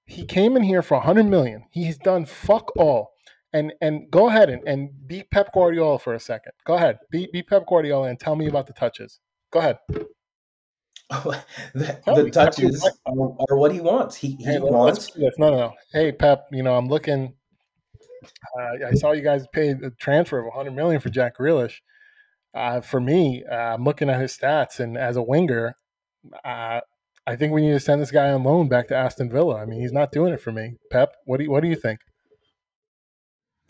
He 0.04 0.24
came 0.24 0.56
in 0.56 0.62
here 0.62 0.82
for 0.82 0.94
a 0.94 1.00
hundred 1.00 1.26
million. 1.26 1.64
He's 1.70 1.98
done 1.98 2.26
fuck 2.26 2.76
all. 2.76 3.10
And 3.52 3.72
and 3.80 4.10
go 4.10 4.28
ahead 4.28 4.50
and, 4.50 4.62
and 4.66 4.90
beat 5.06 5.30
Pep 5.30 5.52
Guardiola 5.52 5.98
for 5.98 6.14
a 6.14 6.20
second. 6.20 6.52
Go 6.66 6.74
ahead. 6.74 6.98
Beat 7.10 7.32
beat 7.32 7.48
Pep 7.48 7.66
Guardiola 7.66 8.08
and 8.08 8.20
tell 8.20 8.36
me 8.36 8.46
about 8.46 8.66
the 8.66 8.72
touches. 8.72 9.20
Go 9.50 9.60
ahead. 9.60 9.78
the, 11.10 12.00
the 12.04 12.24
me 12.24 12.30
touches 12.30 12.84
are, 13.06 13.36
are 13.48 13.56
what 13.56 13.72
he 13.72 13.80
wants. 13.80 14.16
He, 14.16 14.36
he 14.36 14.44
Hey, 14.44 14.58
wants. 14.58 15.16
No, 15.16 15.30
no, 15.38 15.50
no. 15.50 15.72
Hey, 15.92 16.12
Pep. 16.12 16.46
You 16.50 16.62
know, 16.62 16.76
I'm 16.76 16.88
looking. 16.88 17.34
Uh, 18.58 18.86
I 18.88 18.94
saw 18.94 19.12
you 19.12 19.22
guys 19.22 19.46
paid 19.52 19.82
a 19.82 19.90
transfer 19.90 20.38
of 20.38 20.46
100 20.46 20.72
million 20.72 21.00
for 21.00 21.10
Jack 21.10 21.38
Grealish. 21.38 21.76
Uh, 22.54 22.80
for 22.80 23.00
me, 23.00 23.44
uh, 23.50 23.74
I'm 23.74 23.84
looking 23.84 24.10
at 24.10 24.20
his 24.20 24.36
stats, 24.36 24.80
and 24.80 24.96
as 24.98 25.16
a 25.16 25.22
winger, 25.22 25.76
uh, 26.44 26.80
I 27.26 27.34
think 27.36 27.52
we 27.52 27.60
need 27.62 27.72
to 27.72 27.80
send 27.80 28.00
this 28.00 28.10
guy 28.12 28.30
on 28.30 28.44
loan 28.44 28.68
back 28.68 28.88
to 28.88 28.96
Aston 28.96 29.28
Villa. 29.30 29.56
I 29.56 29.64
mean, 29.66 29.80
he's 29.80 29.92
not 29.92 30.12
doing 30.12 30.32
it 30.32 30.40
for 30.40 30.52
me. 30.52 30.76
Pep, 30.90 31.12
what 31.24 31.38
do 31.38 31.44
you, 31.44 31.50
what 31.50 31.62
do 31.62 31.68
you 31.68 31.76
think? 31.76 32.00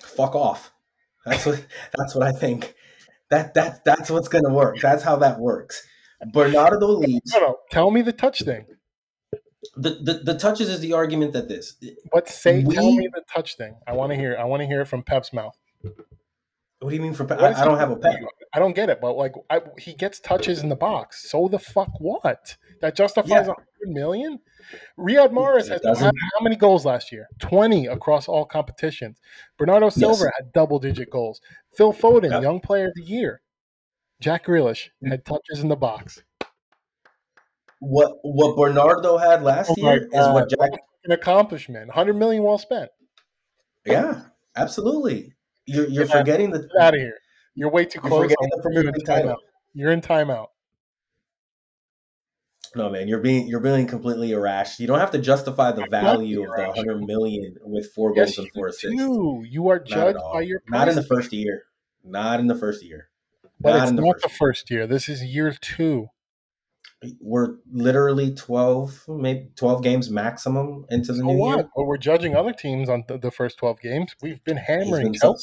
fuck 0.01 0.35
off. 0.35 0.73
That's 1.25 1.45
what 1.47 1.65
that's 1.97 2.15
what 2.15 2.23
I 2.27 2.33
think. 2.33 2.75
That 3.31 3.55
that 3.55 3.85
that's 3.85 4.11
what's 4.11 4.29
gonna 4.29 4.53
work. 4.53 4.79
That's 4.81 5.03
how 5.03 5.17
that 5.17 5.39
works. 5.41 5.85
Bernardo 6.33 6.87
leaves. 6.87 7.33
No, 7.35 7.41
no. 7.41 7.57
Tell 7.71 7.91
me 7.91 8.03
the 8.03 8.13
touch 8.13 8.43
thing. 8.43 8.67
The, 9.77 9.91
the 10.03 10.33
the 10.33 10.39
touches 10.39 10.69
is 10.69 10.81
the 10.81 10.93
argument 10.93 11.33
that 11.33 11.49
this. 11.49 11.75
What 12.13 12.29
say? 12.29 12.63
tell 12.63 12.87
We- 12.87 12.99
me 12.99 13.09
the 13.13 13.23
touch 13.33 13.57
thing. 13.57 13.75
I 13.87 13.93
want 13.93 14.13
to 14.13 14.17
hear. 14.17 14.37
I 14.39 14.45
want 14.45 14.61
to 14.63 14.67
hear 14.67 14.83
it 14.83 14.87
from 14.87 15.03
Pep's 15.03 15.33
mouth. 15.33 15.57
What 16.81 16.91
do 16.91 16.97
you 16.97 17.03
mean 17.03 17.15
for? 17.15 17.31
I, 17.33 17.53
I 17.53 17.65
don't 17.65 17.79
have 17.79 17.91
a 17.91 17.97
pet. 17.97 18.17
I 18.53 18.59
don't 18.59 18.75
get 18.75 18.91
it, 18.91 19.01
but 19.01 19.17
like 19.17 19.33
I, 19.49 19.61
he 19.79 19.95
gets 19.95 20.21
touches 20.21 20.63
in 20.63 20.69
the 20.69 20.77
box. 20.77 21.31
So 21.31 21.49
the 21.49 21.59
fuck 21.59 21.91
what? 22.01 22.57
That 22.83 22.95
justifies 22.95 23.31
a 23.31 23.35
Yeah. 23.35 23.55
hundred 23.55 23.95
million? 23.95 24.41
Riyad 24.99 25.31
Mahrez 25.31 25.69
has 25.69 26.01
had 26.01 26.13
how 26.35 26.41
many 26.43 26.57
goals 26.57 26.85
last 26.85 27.13
year? 27.13 27.29
Twenty 27.39 27.87
across 27.87 28.29
all 28.29 28.45
competitions. 28.45 29.19
Bernardo 29.57 29.89
Silva 29.89 30.25
had 30.37 30.53
double 30.53 30.79
digit 30.79 31.09
goals. 31.09 31.41
Phil 31.75 31.95
Foden, 31.95 32.43
young 32.43 32.61
player 32.61 32.89
of 32.89 32.95
the 32.95 33.03
year. 33.03 33.41
Jack 34.21 34.47
Grealish 34.47 34.89
mm. 35.03 35.11
had 35.11 35.25
touches 35.25 35.61
in 35.61 35.69
the 35.69 35.77
box. 35.77 36.23
What 37.81 38.19
what 38.23 38.57
Bernardo 38.57 39.17
had 39.17 39.43
last 39.43 39.71
Oh 39.71 39.75
year 39.77 40.05
is 40.05 40.11
what 40.13 40.51
Jack. 40.51 40.73
An 41.05 41.13
accomplishment. 41.13 41.91
Hundred 41.91 42.15
million 42.15 42.43
well 42.43 42.59
spent. 42.59 42.91
Yeah, 43.85 44.23
absolutely. 44.57 45.36
You're 45.67 45.89
you're 45.89 46.07
Get 46.07 46.19
forgetting 46.19 46.51
the. 46.51 46.69
Out 46.81 46.95
of 46.95 47.01
here. 47.01 47.19
You're 47.55 47.71
way 47.71 47.85
too 47.85 48.01
close. 48.01 48.31
You're 48.71 48.93
timeout. 48.93 49.37
You're 49.75 49.93
in 49.93 50.01
timeout. 50.01 50.49
No 52.75 52.91
man, 52.91 53.09
you're 53.09 53.21
being 53.21 53.49
you're 53.49 53.61
being 53.61 53.87
completely 53.87 54.33
irrational. 54.33 54.83
You 54.83 54.87
don't 54.89 55.01
have 55.01 55.13
to 55.13 55.19
justify 55.19 55.73
the 55.73 55.87
value 55.91 56.43
of 56.43 56.55
the 56.57 56.73
hundred 56.73 57.03
million 57.05 57.57
with 57.63 57.91
four 57.95 58.13
Yes, 58.15 58.37
goals 58.37 58.39
and 58.39 58.49
four 58.55 58.69
assists. 58.69 58.97
do. 58.97 59.45
You 59.49 59.69
are 59.69 59.79
Not 59.79 59.87
judged 59.89 60.19
by 60.33 60.43
your 60.43 60.61
Not 60.69 60.89
in 60.89 60.95
the 60.95 61.03
first 61.03 61.33
year. 61.33 61.63
Not 62.05 62.39
in 62.39 62.49
the 62.49 62.55
first 62.55 62.85
year. 62.85 63.09
But 63.59 63.71
Not 63.71 63.83
it's 63.83 63.91
the 63.93 64.03
not 64.03 64.13
first 64.13 64.23
the 64.25 64.29
first 64.29 64.71
year. 64.71 64.87
This 64.87 65.09
is 65.09 65.25
year 65.25 65.53
two. 65.59 66.09
We're 67.21 67.57
literally 67.71 68.35
twelve, 68.35 69.05
maybe 69.07 69.49
twelve 69.55 69.83
games 69.83 70.09
maximum 70.11 70.87
into 70.89 71.13
the 71.13 71.19
So 71.19 71.25
new 71.27 71.39
what? 71.39 71.57
year. 71.57 71.69
But 71.77 71.85
we're 71.85 71.99
judging 71.99 72.35
other 72.35 72.53
teams 72.53 72.89
on 72.89 73.05
the, 73.07 73.19
the 73.19 73.31
first 73.31 73.59
twelve 73.59 73.81
games. 73.81 74.15
We've 74.23 74.43
been 74.45 74.57
hammering 74.57 75.13
been 75.13 75.15
some- 75.15 75.35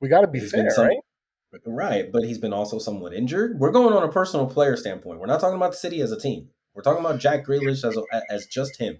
We 0.00 0.08
got 0.08 0.20
to 0.20 0.26
be 0.26 0.40
fair, 0.40 0.70
some- 0.70 0.86
right? 0.86 0.98
Right, 1.64 2.12
but 2.12 2.24
he's 2.24 2.36
been 2.36 2.52
also 2.52 2.78
somewhat 2.78 3.14
injured. 3.14 3.58
We're 3.58 3.70
going 3.70 3.94
on 3.94 4.02
a 4.02 4.12
personal 4.12 4.46
player 4.46 4.76
standpoint. 4.76 5.18
We're 5.18 5.26
not 5.26 5.40
talking 5.40 5.56
about 5.56 5.70
the 5.70 5.78
city 5.78 6.02
as 6.02 6.12
a 6.12 6.20
team. 6.20 6.50
We're 6.74 6.82
talking 6.82 7.02
about 7.02 7.20
Jack 7.20 7.46
Grealish 7.46 7.88
as 7.88 7.96
a, 7.96 8.02
as 8.30 8.46
just 8.46 8.76
him. 8.78 8.98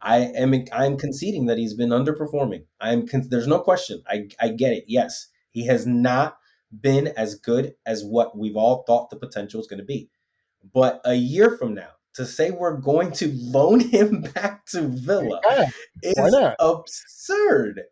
I 0.00 0.20
am 0.20 0.54
I'm 0.72 0.96
conceding 0.96 1.46
that 1.46 1.58
he's 1.58 1.74
been 1.74 1.90
underperforming. 1.90 2.64
I'm 2.80 3.06
con- 3.06 3.28
there's 3.28 3.46
no 3.46 3.60
question. 3.60 4.02
I 4.08 4.28
I 4.40 4.48
get 4.48 4.72
it. 4.72 4.84
Yes, 4.88 5.28
he 5.50 5.66
has 5.66 5.86
not 5.86 6.38
been 6.80 7.08
as 7.08 7.34
good 7.34 7.74
as 7.84 8.02
what 8.02 8.36
we've 8.38 8.56
all 8.56 8.84
thought 8.86 9.10
the 9.10 9.16
potential 9.16 9.60
is 9.60 9.66
going 9.66 9.78
to 9.78 9.84
be. 9.84 10.08
But 10.74 11.00
a 11.04 11.14
year 11.14 11.56
from 11.56 11.74
now, 11.74 11.90
to 12.14 12.26
say 12.26 12.50
we're 12.50 12.76
going 12.76 13.12
to 13.12 13.32
loan 13.34 13.80
him 13.88 14.22
back 14.34 14.66
to 14.66 14.88
Villa 14.88 15.40
Yeah, 15.50 15.68
is 16.02 16.34
absurd. 16.60 17.82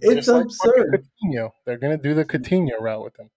It's 0.00 0.28
like 0.28 0.44
absurd. 0.44 1.04
Coutinho. 1.24 1.50
They're 1.66 1.78
gonna 1.78 1.98
do 1.98 2.14
the 2.14 2.24
Coutinho 2.24 2.80
route 2.80 3.04
with 3.04 3.18
him. 3.18 3.30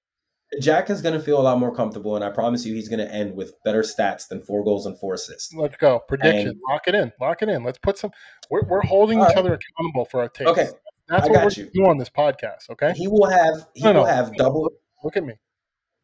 Jack 0.61 0.89
is 0.91 1.01
going 1.01 1.17
to 1.17 1.19
feel 1.19 1.39
a 1.39 1.41
lot 1.41 1.57
more 1.57 1.75
comfortable, 1.75 2.15
and 2.15 2.23
I 2.23 2.29
promise 2.29 2.63
you, 2.63 2.75
he's 2.75 2.87
going 2.87 2.99
to 2.99 3.11
end 3.11 3.35
with 3.35 3.55
better 3.65 3.81
stats 3.81 4.27
than 4.27 4.39
four 4.39 4.63
goals 4.63 4.85
and 4.85 4.95
four 4.99 5.15
assists. 5.15 5.51
Let's 5.51 5.75
go. 5.77 6.01
Prediction. 6.07 6.49
And- 6.49 6.59
Lock 6.69 6.83
it 6.87 6.93
in. 6.93 7.11
Lock 7.19 7.41
it 7.41 7.49
in. 7.49 7.63
Let's 7.63 7.79
put 7.79 7.97
some. 7.97 8.11
We're, 8.51 8.61
we're 8.67 8.81
holding 8.83 9.17
each 9.19 9.29
right. 9.29 9.37
other 9.37 9.55
accountable 9.55 10.05
for 10.05 10.19
our 10.21 10.29
takes. 10.29 10.51
Okay, 10.51 10.67
That's 11.07 11.27
I 11.27 11.31
what 11.31 11.43
we're 11.57 11.63
you. 11.63 11.71
doing 11.73 11.89
on 11.89 11.97
this 11.97 12.11
podcast. 12.11 12.69
Okay. 12.69 12.93
he 12.95 13.07
will 13.07 13.27
have 13.31 13.65
he 13.73 13.83
No, 13.83 13.93
no. 13.93 13.99
will 14.01 14.05
have 14.05 14.35
double. 14.37 14.69
Look 15.03 15.17
at 15.17 15.23
me. 15.23 15.33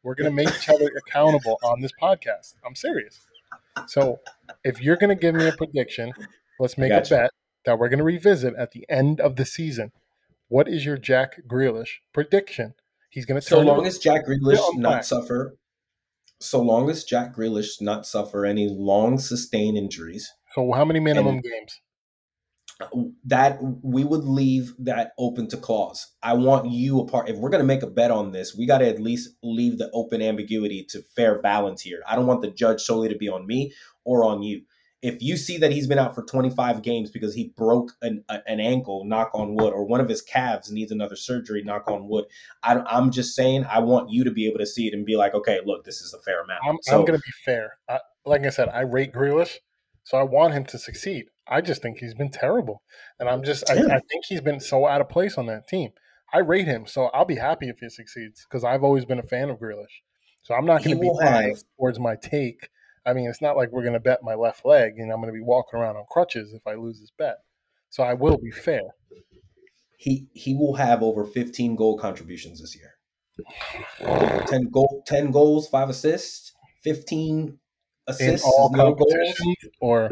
We're 0.03 0.15
gonna 0.15 0.31
make 0.31 0.49
each 0.49 0.69
other 0.69 0.89
accountable 0.97 1.59
on 1.63 1.81
this 1.81 1.91
podcast. 2.01 2.55
I'm 2.65 2.75
serious. 2.75 3.19
So 3.87 4.19
if 4.63 4.81
you're 4.81 4.95
gonna 4.95 5.15
give 5.15 5.35
me 5.35 5.47
a 5.47 5.51
prediction, 5.51 6.13
let's 6.59 6.77
make 6.77 6.91
a 6.91 7.01
bet 7.01 7.31
that 7.65 7.77
we're 7.77 7.89
gonna 7.89 8.03
revisit 8.03 8.55
at 8.55 8.71
the 8.71 8.85
end 8.89 9.19
of 9.19 9.35
the 9.35 9.45
season. 9.45 9.91
What 10.47 10.67
is 10.67 10.85
your 10.85 10.97
Jack 10.97 11.41
Grealish 11.47 11.99
prediction? 12.13 12.73
He's 13.09 13.25
gonna 13.25 13.41
So 13.41 13.57
turn 13.57 13.65
long 13.65 13.85
as 13.85 13.97
Jack 13.97 14.25
Grealish 14.25 14.77
not 14.77 15.05
suffer, 15.05 15.55
so 16.39 16.61
long 16.61 16.89
as 16.89 17.03
Jack 17.03 17.35
Grealish 17.35 17.81
not 17.81 18.05
suffer 18.05 18.45
any 18.45 18.69
long 18.69 19.17
sustained 19.19 19.77
injuries, 19.77 20.31
so 20.55 20.71
how 20.71 20.85
many 20.85 20.99
minimum 20.99 21.41
games? 21.41 21.81
That 23.25 23.59
we 23.83 24.03
would 24.03 24.23
leave 24.23 24.73
that 24.79 25.11
open 25.17 25.47
to 25.49 25.57
clause. 25.57 26.13
I 26.23 26.33
want 26.33 26.71
you 26.71 27.01
a 27.01 27.05
part. 27.05 27.29
If 27.29 27.37
we're 27.37 27.49
going 27.49 27.61
to 27.61 27.67
make 27.67 27.83
a 27.83 27.87
bet 27.87 28.11
on 28.11 28.31
this, 28.31 28.55
we 28.55 28.65
got 28.65 28.77
to 28.77 28.87
at 28.87 29.01
least 29.01 29.31
leave 29.43 29.77
the 29.77 29.89
open 29.93 30.21
ambiguity 30.21 30.85
to 30.89 31.01
fair 31.15 31.41
balance 31.41 31.81
here. 31.81 32.01
I 32.07 32.15
don't 32.15 32.27
want 32.27 32.41
the 32.41 32.51
judge 32.51 32.81
solely 32.81 33.09
to 33.09 33.17
be 33.17 33.27
on 33.27 33.45
me 33.45 33.73
or 34.05 34.23
on 34.23 34.41
you. 34.41 34.61
If 35.01 35.21
you 35.21 35.37
see 35.37 35.57
that 35.59 35.71
he's 35.71 35.87
been 35.87 35.99
out 35.99 36.13
for 36.13 36.23
25 36.23 36.81
games 36.81 37.09
because 37.09 37.33
he 37.33 37.53
broke 37.55 37.93
an, 38.01 38.23
an 38.27 38.59
ankle, 38.59 39.05
knock 39.05 39.31
on 39.33 39.55
wood, 39.55 39.71
or 39.71 39.85
one 39.85 40.01
of 40.01 40.09
his 40.09 40.21
calves 40.21 40.71
needs 40.71 40.91
another 40.91 41.15
surgery, 41.15 41.63
knock 41.63 41.89
on 41.89 42.09
wood, 42.09 42.25
I, 42.63 42.79
I'm 42.79 43.09
just 43.09 43.33
saying 43.33 43.65
I 43.69 43.79
want 43.79 44.09
you 44.09 44.25
to 44.25 44.31
be 44.31 44.45
able 44.45 44.59
to 44.59 44.65
see 44.65 44.87
it 44.87 44.93
and 44.93 45.05
be 45.05 45.15
like, 45.15 45.33
okay, 45.33 45.59
look, 45.65 45.85
this 45.85 46.01
is 46.01 46.13
a 46.13 46.19
fair 46.19 46.43
amount. 46.43 46.59
I'm, 46.67 46.77
so 46.81 46.99
I'm 46.99 47.05
gonna 47.05 47.17
be 47.17 47.31
fair. 47.45 47.77
I, 47.87 47.99
like 48.25 48.45
I 48.45 48.49
said, 48.49 48.67
I 48.69 48.81
rate 48.81 49.13
Grealish, 49.13 49.55
so 50.03 50.17
I 50.17 50.23
want 50.23 50.53
him 50.53 50.65
to 50.65 50.77
succeed. 50.77 51.27
I 51.49 51.61
just 51.61 51.81
think 51.81 51.97
he's 51.97 52.13
been 52.13 52.29
terrible, 52.31 52.83
and 53.19 53.27
I'm 53.27 53.43
just 53.43 53.69
I, 53.69 53.73
I 53.73 53.99
think 53.99 54.25
he's 54.27 54.41
been 54.41 54.59
so 54.59 54.87
out 54.87 55.01
of 55.01 55.09
place 55.09 55.37
on 55.37 55.47
that 55.47 55.67
team. 55.67 55.91
I 56.33 56.39
rate 56.39 56.67
him, 56.67 56.85
so 56.85 57.05
I'll 57.07 57.25
be 57.25 57.35
happy 57.37 57.69
if 57.69 57.79
he 57.79 57.89
succeeds 57.89 58.45
because 58.47 58.63
I've 58.63 58.83
always 58.83 59.03
been 59.05 59.19
a 59.19 59.23
fan 59.23 59.49
of 59.49 59.57
Grealish. 59.59 60.03
So 60.43 60.53
I'm 60.53 60.65
not 60.65 60.83
going 60.83 60.95
to 60.97 61.01
be 61.01 61.11
biased 61.19 61.65
towards 61.77 61.99
my 61.99 62.15
take. 62.15 62.69
I 63.05 63.13
mean, 63.13 63.27
it's 63.29 63.41
not 63.41 63.57
like 63.57 63.71
we're 63.71 63.81
going 63.81 63.93
to 63.93 63.99
bet 63.99 64.19
my 64.23 64.35
left 64.35 64.63
leg 64.65 64.93
and 64.97 65.11
I'm 65.11 65.17
going 65.21 65.33
to 65.33 65.37
be 65.37 65.43
walking 65.43 65.79
around 65.79 65.95
on 65.95 66.05
crutches 66.11 66.53
if 66.53 66.61
I 66.67 66.75
lose 66.75 66.99
this 66.99 67.11
bet. 67.17 67.37
So 67.89 68.03
I 68.03 68.13
will 68.13 68.37
be 68.37 68.51
fair. 68.51 68.81
he 69.97 70.27
he 70.33 70.53
will 70.53 70.75
have 70.75 71.01
over 71.03 71.25
15 71.25 71.75
goal 71.75 71.97
contributions 71.97 72.61
this 72.61 72.75
year. 72.75 72.93
10 74.47 74.69
goal 74.69 75.03
10 75.07 75.31
goals, 75.31 75.67
5 75.69 75.89
assists, 75.89 76.53
15 76.83 77.47
In 77.47 77.59
assists, 78.07 78.47
no 78.71 78.93
goals. 78.93 79.33
or 79.81 80.11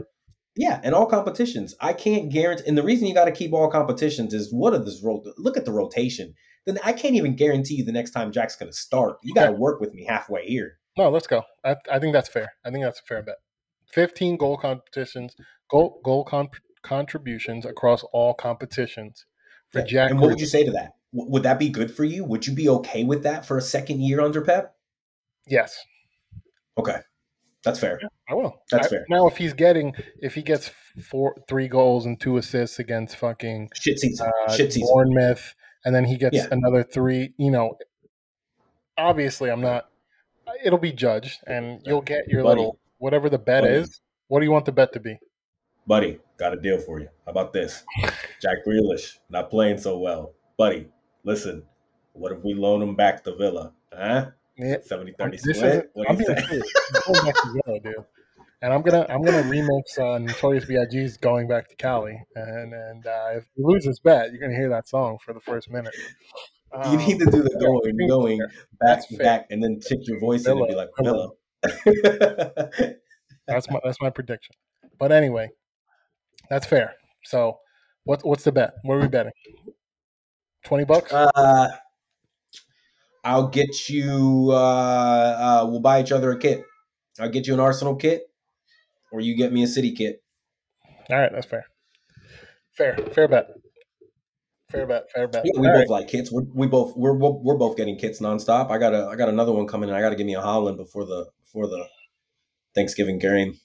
Yeah, 0.57 0.81
and 0.83 0.93
all 0.95 1.05
competitions. 1.05 1.75
I 1.79 1.93
can't 1.93 2.29
guarantee 2.31 2.63
and 2.67 2.77
the 2.77 2.83
reason 2.83 3.07
you 3.07 3.13
got 3.13 3.25
to 3.25 3.31
keep 3.31 3.53
all 3.53 3.69
competitions 3.69 4.33
is 4.33 4.51
what 4.51 4.73
are 4.73 4.79
this 4.83 5.01
rot 5.03 5.23
look 5.37 5.55
at 5.57 5.65
the 5.65 5.71
rotation. 5.71 6.33
Then 6.65 6.79
I 6.83 6.91
can't 6.93 7.15
even 7.15 7.35
guarantee 7.35 7.75
you 7.75 7.85
the 7.85 7.91
next 7.93 8.11
time 8.11 8.31
Jack's 8.31 8.55
going 8.57 8.71
to 8.71 8.77
start. 8.77 9.17
You 9.23 9.33
got 9.33 9.45
to 9.45 9.53
work 9.53 9.79
with 9.79 9.93
me 9.93 10.03
halfway 10.05 10.45
here. 10.45 10.79
no, 10.97 11.09
let's 11.09 11.27
go. 11.27 11.43
I, 11.63 11.75
I 11.91 11.99
think 11.99 12.11
that's 12.13 12.27
fair. 12.27 12.51
I 12.65 12.71
think 12.71 12.83
that's 12.83 12.99
a 12.99 13.03
fair 13.03 13.21
bet. 13.21 13.35
15 13.93 14.35
goal 14.37 14.57
competitions, 14.57 15.35
goal 15.69 16.01
goal 16.03 16.25
con- 16.25 16.49
contributions 16.83 17.65
across 17.65 18.03
all 18.11 18.33
competitions 18.33 19.25
for 19.69 19.79
Yeah. 19.79 19.85
Jack. 19.85 20.11
and 20.11 20.19
what 20.19 20.29
would 20.31 20.39
you 20.41 20.45
say 20.47 20.63
to 20.65 20.71
that? 20.71 20.93
W- 21.13 21.31
would 21.31 21.43
that 21.43 21.59
be 21.59 21.69
good 21.69 21.89
for 21.93 22.03
you? 22.03 22.25
Would 22.25 22.47
you 22.47 22.53
be 22.53 22.67
okay 22.69 23.03
with 23.05 23.23
that 23.23 23.45
for 23.45 23.57
a 23.57 23.61
second 23.61 24.01
year 24.01 24.19
under 24.19 24.41
Pep? 24.41 24.75
Yes. 25.45 25.77
Okay. 26.77 26.97
That's 27.67 27.79
fair. 27.79 27.99
I 28.29 28.33
will. 28.33 28.61
That's 28.71 28.87
I- 28.87 28.89
fair. 28.89 29.05
Now, 29.09 29.27
if 29.27 29.37
he's 29.37 29.53
getting, 29.53 29.93
if 30.21 30.33
he 30.35 30.41
gets 30.41 30.71
four, 31.03 31.35
three 31.47 31.67
goals 31.67 32.05
and 32.05 32.19
two 32.19 32.37
assists 32.37 32.79
against 32.79 33.15
fucking 33.17 33.69
Shit 33.75 33.99
season. 33.99 34.27
uh, 34.47 34.51
Shit 34.53 34.73
season. 34.73 34.89
Bournemouth, 34.93 35.53
and 35.85 35.93
then 35.95 36.05
he 36.05 36.17
gets 36.17 36.35
Yeah. 36.37 36.47
another 36.51 36.83
three, 36.83 37.33
you 37.37 37.51
know, 37.51 37.77
obviously 38.97 39.49
I'm 39.49 39.61
not. 39.61 39.89
It'll 40.63 40.79
be 40.79 40.93
judged, 40.93 41.41
and 41.45 41.81
you'll 41.85 42.01
get 42.01 42.27
your 42.27 42.43
Buddy. 42.43 42.57
little 42.59 42.79
whatever 42.99 43.29
the 43.29 43.37
bet 43.37 43.63
Buddy. 43.63 43.75
is. 43.75 44.01
What 44.27 44.39
do 44.39 44.45
you 44.45 44.51
want 44.51 44.65
the 44.65 44.71
bet 44.71 44.93
to 44.93 44.99
be? 44.99 45.17
Buddy, 45.85 46.19
got 46.37 46.53
a 46.53 46.59
deal 46.59 46.79
for 46.79 46.99
you. 46.99 47.07
How 47.25 47.31
about 47.31 47.53
this? 47.53 47.83
Jack 48.41 48.57
Grealish, 48.67 49.19
not 49.29 49.49
playing 49.49 49.77
so 49.77 49.97
well. 49.99 50.33
Buddy, 50.57 50.89
listen, 51.23 51.63
what 52.13 52.31
if 52.31 52.43
we 52.43 52.53
loan 52.53 52.81
him 52.81 52.95
back 52.95 53.23
to 53.25 53.35
Villa? 53.35 53.73
Huh? 53.93 54.31
Yeah, 54.57 54.77
70 54.83 55.13
30 55.17 55.37
split? 55.37 55.89
What 55.93 56.09
I'm 56.09 56.15
do 56.17 56.23
you 56.23 56.27
being 56.27 56.39
say? 56.39 56.47
serious. 56.47 56.73
Going 57.05 57.25
back 57.25 57.35
to 57.35 57.79
dude. 57.83 57.95
And 58.63 58.73
I'm 58.73 58.81
gonna 58.81 59.05
I'm 59.07 59.23
gonna 59.23 59.43
remix 59.43 59.99
uh, 59.99 60.17
Notorious 60.17 60.65
B.I.G.'s 60.65 61.17
"Going 61.17 61.47
Back 61.47 61.69
to 61.69 61.75
Cali," 61.75 62.19
and 62.35 62.73
and 62.73 63.05
uh, 63.05 63.27
if 63.33 63.45
you 63.55 63.67
lose 63.67 63.85
this 63.85 63.99
bet, 63.99 64.31
you're 64.31 64.41
gonna 64.41 64.55
hear 64.55 64.69
that 64.69 64.87
song 64.87 65.19
for 65.23 65.33
the 65.35 65.39
first 65.41 65.69
minute. 65.69 65.93
You 66.73 66.79
Um, 66.81 66.97
need 66.97 67.19
to 67.19 67.25
do 67.25 67.43
the 67.43 67.55
going, 67.61 68.07
going 68.09 68.39
back, 68.79 69.07
fair. 69.09 69.17
back, 69.19 69.45
and 69.51 69.63
then 69.63 69.79
tick 69.79 69.99
your 70.07 70.19
voice 70.19 70.45
in 70.47 70.57
and 70.57 70.67
be 70.67 70.73
like, 70.75 70.89
Villa. 70.99 71.29
Villa. 71.85 72.69
That's 73.47 73.69
my 73.69 73.79
that's 73.83 74.01
my 74.01 74.09
prediction. 74.09 74.55
But 74.99 75.11
anyway, 75.11 75.49
that's 76.49 76.65
fair. 76.65 76.95
So, 77.23 77.59
what's 78.05 78.23
what's 78.25 78.43
the 78.43 78.51
bet? 78.51 78.73
What 78.83 78.95
are 78.95 79.01
we 79.01 79.07
betting? 79.07 79.31
Twenty 80.65 80.83
bucks. 80.83 81.13
uh, 81.13 81.69
I'll 83.27 83.49
get 83.49 83.89
you, 83.89 84.47
uh, 84.51 84.55
uh, 84.55 85.67
we'll 85.69 85.81
buy 85.81 86.01
each 86.01 86.13
other 86.13 86.31
a 86.31 86.39
kit. 86.39 86.63
I'll 87.19 87.29
get 87.29 87.45
you 87.45 87.53
an 87.53 87.59
Arsenal 87.59 87.95
kit, 87.95 88.23
or 89.11 89.19
you 89.19 89.35
get 89.35 89.51
me 89.51 89.63
a 89.63 89.67
City 89.67 89.91
kit. 89.93 90.23
All 91.09 91.17
right, 91.17 91.31
that's 91.33 91.45
fair. 91.45 91.65
Fair, 92.71 92.95
fair 93.11 93.27
bet. 93.27 93.49
Fair 94.71 94.87
bet. 94.87 95.11
Fair 95.11 95.27
bet. 95.27 95.43
Yeah, 95.45 95.59
we 95.59 95.67
All 95.67 95.73
both 95.73 95.79
right. 95.81 95.89
like 95.89 96.07
kits. 96.07 96.31
We're, 96.31 96.43
we 96.53 96.67
both 96.67 96.95
we're 96.95 97.13
we're 97.15 97.57
both 97.57 97.75
getting 97.75 97.97
kits 97.97 98.21
nonstop. 98.21 98.71
I 98.71 98.77
got 98.77 98.93
a 98.93 99.07
I 99.07 99.15
got 99.17 99.27
another 99.29 99.51
one 99.51 99.67
coming. 99.67 99.89
in. 99.89 99.95
I 99.95 99.99
got 100.01 100.09
to 100.09 100.15
give 100.15 100.25
me 100.25 100.35
a 100.35 100.41
Haaland 100.41 100.77
before 100.77 101.05
the 101.05 101.25
before 101.43 101.67
the 101.67 101.85
Thanksgiving 102.75 103.19
game. 103.19 103.57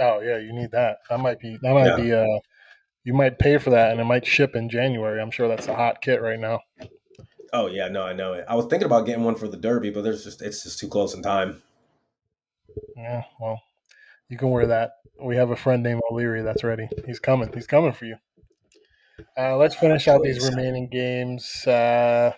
Oh 0.00 0.20
yeah, 0.20 0.38
you 0.38 0.52
need 0.52 0.70
that. 0.72 0.98
That 1.10 1.20
might 1.20 1.40
be. 1.40 1.58
That 1.62 1.74
might 1.74 1.86
Yeah. 1.86 1.96
be. 1.96 2.12
Uh, 2.12 2.38
you 3.04 3.14
might 3.14 3.38
pay 3.38 3.58
for 3.58 3.70
that, 3.70 3.90
and 3.92 4.00
it 4.00 4.04
might 4.04 4.26
ship 4.26 4.54
in 4.54 4.68
January. 4.68 5.20
I'm 5.20 5.30
sure 5.30 5.48
that's 5.48 5.66
a 5.66 5.74
hot 5.74 6.00
kit 6.02 6.20
right 6.22 6.38
now. 6.38 6.60
Oh 7.52 7.66
yeah, 7.66 7.88
no, 7.88 8.02
I 8.02 8.12
know 8.12 8.34
it. 8.34 8.44
I 8.48 8.54
was 8.54 8.66
thinking 8.66 8.86
about 8.86 9.06
getting 9.06 9.24
one 9.24 9.34
for 9.34 9.48
the 9.48 9.56
Derby, 9.56 9.90
but 9.90 10.02
there's 10.02 10.24
just 10.24 10.42
it's 10.42 10.62
just 10.62 10.78
too 10.78 10.88
close 10.88 11.14
in 11.14 11.22
time. 11.22 11.62
Yeah. 12.96 13.24
Well, 13.40 13.60
you 14.28 14.36
can 14.36 14.50
wear 14.50 14.66
that. 14.66 14.92
We 15.20 15.36
have 15.36 15.50
a 15.50 15.56
friend 15.56 15.82
named 15.82 16.00
O'Leary 16.10 16.42
that's 16.42 16.62
ready. 16.64 16.88
He's 17.06 17.18
coming. 17.18 17.50
He's 17.52 17.66
coming 17.66 17.92
for 17.92 18.04
you. 18.04 18.16
Uh, 19.36 19.56
let's 19.56 19.74
finish 19.74 20.06
out 20.06 20.22
these 20.22 20.48
remaining 20.48 20.88
games. 20.88 21.66
Uh, 21.66 22.32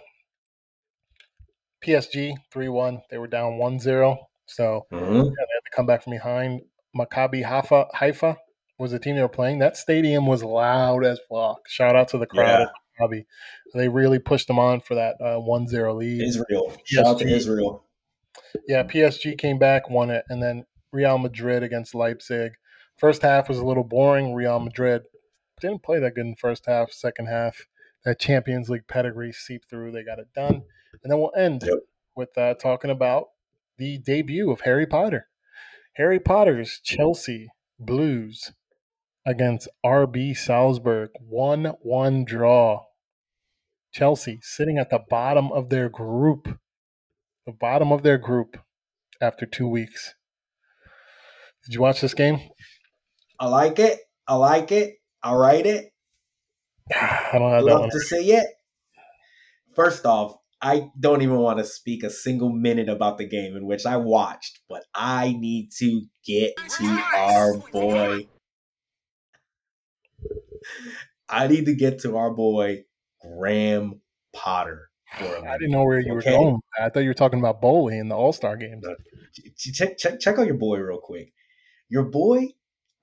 PSG 1.84 2.34
3 2.52 2.68
1. 2.68 3.02
They 3.10 3.18
were 3.18 3.26
down 3.26 3.58
1 3.58 3.78
0. 3.78 4.18
So 4.46 4.86
Mhm. 4.90 5.14
yeah, 5.16 5.22
they 5.22 5.54
had 5.54 5.64
to 5.64 5.70
come 5.74 5.86
back 5.86 6.02
from 6.02 6.12
behind. 6.12 6.62
Maccabi 6.96 7.44
Haifa, 7.44 7.86
Haifa 7.94 8.36
was 8.78 8.90
the 8.92 8.98
team 8.98 9.16
they 9.16 9.22
were 9.22 9.28
playing. 9.28 9.58
That 9.58 9.76
stadium 9.76 10.26
was 10.26 10.42
loud 10.42 11.04
as 11.04 11.20
fuck. 11.28 11.68
Shout 11.68 11.96
out 11.96 12.08
to 12.08 12.18
the 12.18 12.26
crowd 12.26 12.60
Yeah. 12.60 12.66
Maccabi. 13.00 13.24
They 13.74 13.88
really 13.88 14.18
pushed 14.18 14.46
them 14.48 14.58
on 14.58 14.80
for 14.80 14.94
that 14.94 15.16
uh, 15.20 15.38
1 15.40 15.68
0 15.68 15.94
lead. 15.94 16.22
Israel. 16.22 16.72
Shout 16.84 17.06
out 17.06 17.18
to 17.20 17.28
Israel. 17.28 17.84
Yeah, 18.66 18.82
PSG 18.82 19.38
came 19.38 19.58
back, 19.58 19.88
won 19.90 20.10
it, 20.10 20.24
and 20.28 20.42
then 20.42 20.64
Real 20.92 21.18
Madrid 21.18 21.62
against 21.62 21.94
Leipzig. 21.94 22.52
First 22.98 23.22
half 23.22 23.48
was 23.48 23.58
a 23.58 23.64
little 23.64 23.84
boring. 23.84 24.34
Real 24.34 24.58
Madrid 24.60 25.02
didn't 25.60 25.82
play 25.82 25.98
that 26.00 26.14
good 26.14 26.24
in 26.24 26.30
the 26.30 26.36
first 26.36 26.66
half. 26.66 26.90
Second 26.92 27.26
half, 27.26 27.66
that 28.04 28.18
Champions 28.20 28.68
League 28.68 28.86
pedigree 28.88 29.32
seeped 29.32 29.68
through. 29.70 29.92
They 29.92 30.02
got 30.02 30.18
it 30.18 30.28
done, 30.34 30.62
and 31.02 31.10
then 31.10 31.18
we'll 31.18 31.32
end 31.36 31.62
Yep. 31.64 31.78
with 32.16 32.36
uh, 32.36 32.54
talking 32.54 32.90
about 32.90 33.28
the 33.78 33.98
debut 33.98 34.50
of 34.50 34.62
Harry 34.62 34.86
Potter. 34.86 35.28
Harry 35.94 36.18
Potter's 36.18 36.80
Chelsea 36.82 37.48
Blues 37.78 38.52
against 39.26 39.68
RB 39.84 40.36
Salzburg, 40.36 41.10
one-one 41.20 42.24
draw. 42.24 42.84
Chelsea 43.92 44.38
sitting 44.42 44.78
at 44.78 44.90
the 44.90 45.00
bottom 45.08 45.50
of 45.52 45.68
their 45.68 45.88
group 45.88 46.58
the 47.46 47.52
bottom 47.52 47.90
of 47.92 48.02
their 48.02 48.18
group 48.18 48.58
after 49.20 49.46
two 49.46 49.68
weeks. 49.68 50.14
Did 51.64 51.74
you 51.74 51.80
watch 51.80 52.00
this 52.00 52.14
game? 52.14 52.38
I 53.38 53.48
like 53.48 53.78
it. 53.78 53.98
I 54.26 54.34
like 54.36 54.70
it. 54.72 54.94
I 55.22 55.34
write 55.34 55.66
it. 55.66 55.90
I 56.94 57.30
don't 57.38 57.50
have 57.50 57.64
that 57.64 57.72
love 57.72 57.90
to 57.90 58.00
say 58.00 58.24
it. 58.24 58.46
First 59.74 60.06
off, 60.06 60.36
I 60.62 60.90
don't 60.98 61.22
even 61.22 61.38
want 61.38 61.58
to 61.58 61.64
speak 61.64 62.02
a 62.02 62.10
single 62.10 62.52
minute 62.52 62.88
about 62.88 63.18
the 63.18 63.26
game 63.26 63.56
in 63.56 63.66
which 63.66 63.86
I 63.86 63.96
watched, 63.96 64.60
but 64.68 64.84
I 64.94 65.32
need 65.32 65.70
to 65.78 66.02
get 66.24 66.52
to 66.56 67.02
our 67.16 67.56
boy. 67.72 68.28
I 71.28 71.46
need 71.46 71.64
to 71.64 71.74
get 71.74 72.00
to 72.00 72.16
our 72.16 72.30
boy 72.30 72.84
Graham 73.20 74.00
Potter 74.34 74.90
I 75.18 75.56
didn't 75.58 75.72
know 75.72 75.84
where 75.84 76.00
you 76.00 76.14
were 76.14 76.22
going. 76.22 76.60
I 76.78 76.88
thought 76.88 77.00
you 77.00 77.08
were 77.08 77.14
talking 77.14 77.38
about 77.38 77.60
Boehly 77.60 77.98
in 77.98 78.08
the 78.08 78.16
All 78.16 78.32
Star 78.32 78.56
games. 78.56 78.84
Check 79.56 79.98
check 79.98 80.20
check 80.20 80.38
out 80.38 80.46
your 80.46 80.56
boy 80.56 80.78
real 80.78 80.98
quick. 80.98 81.32
Your 81.88 82.04
boy 82.04 82.48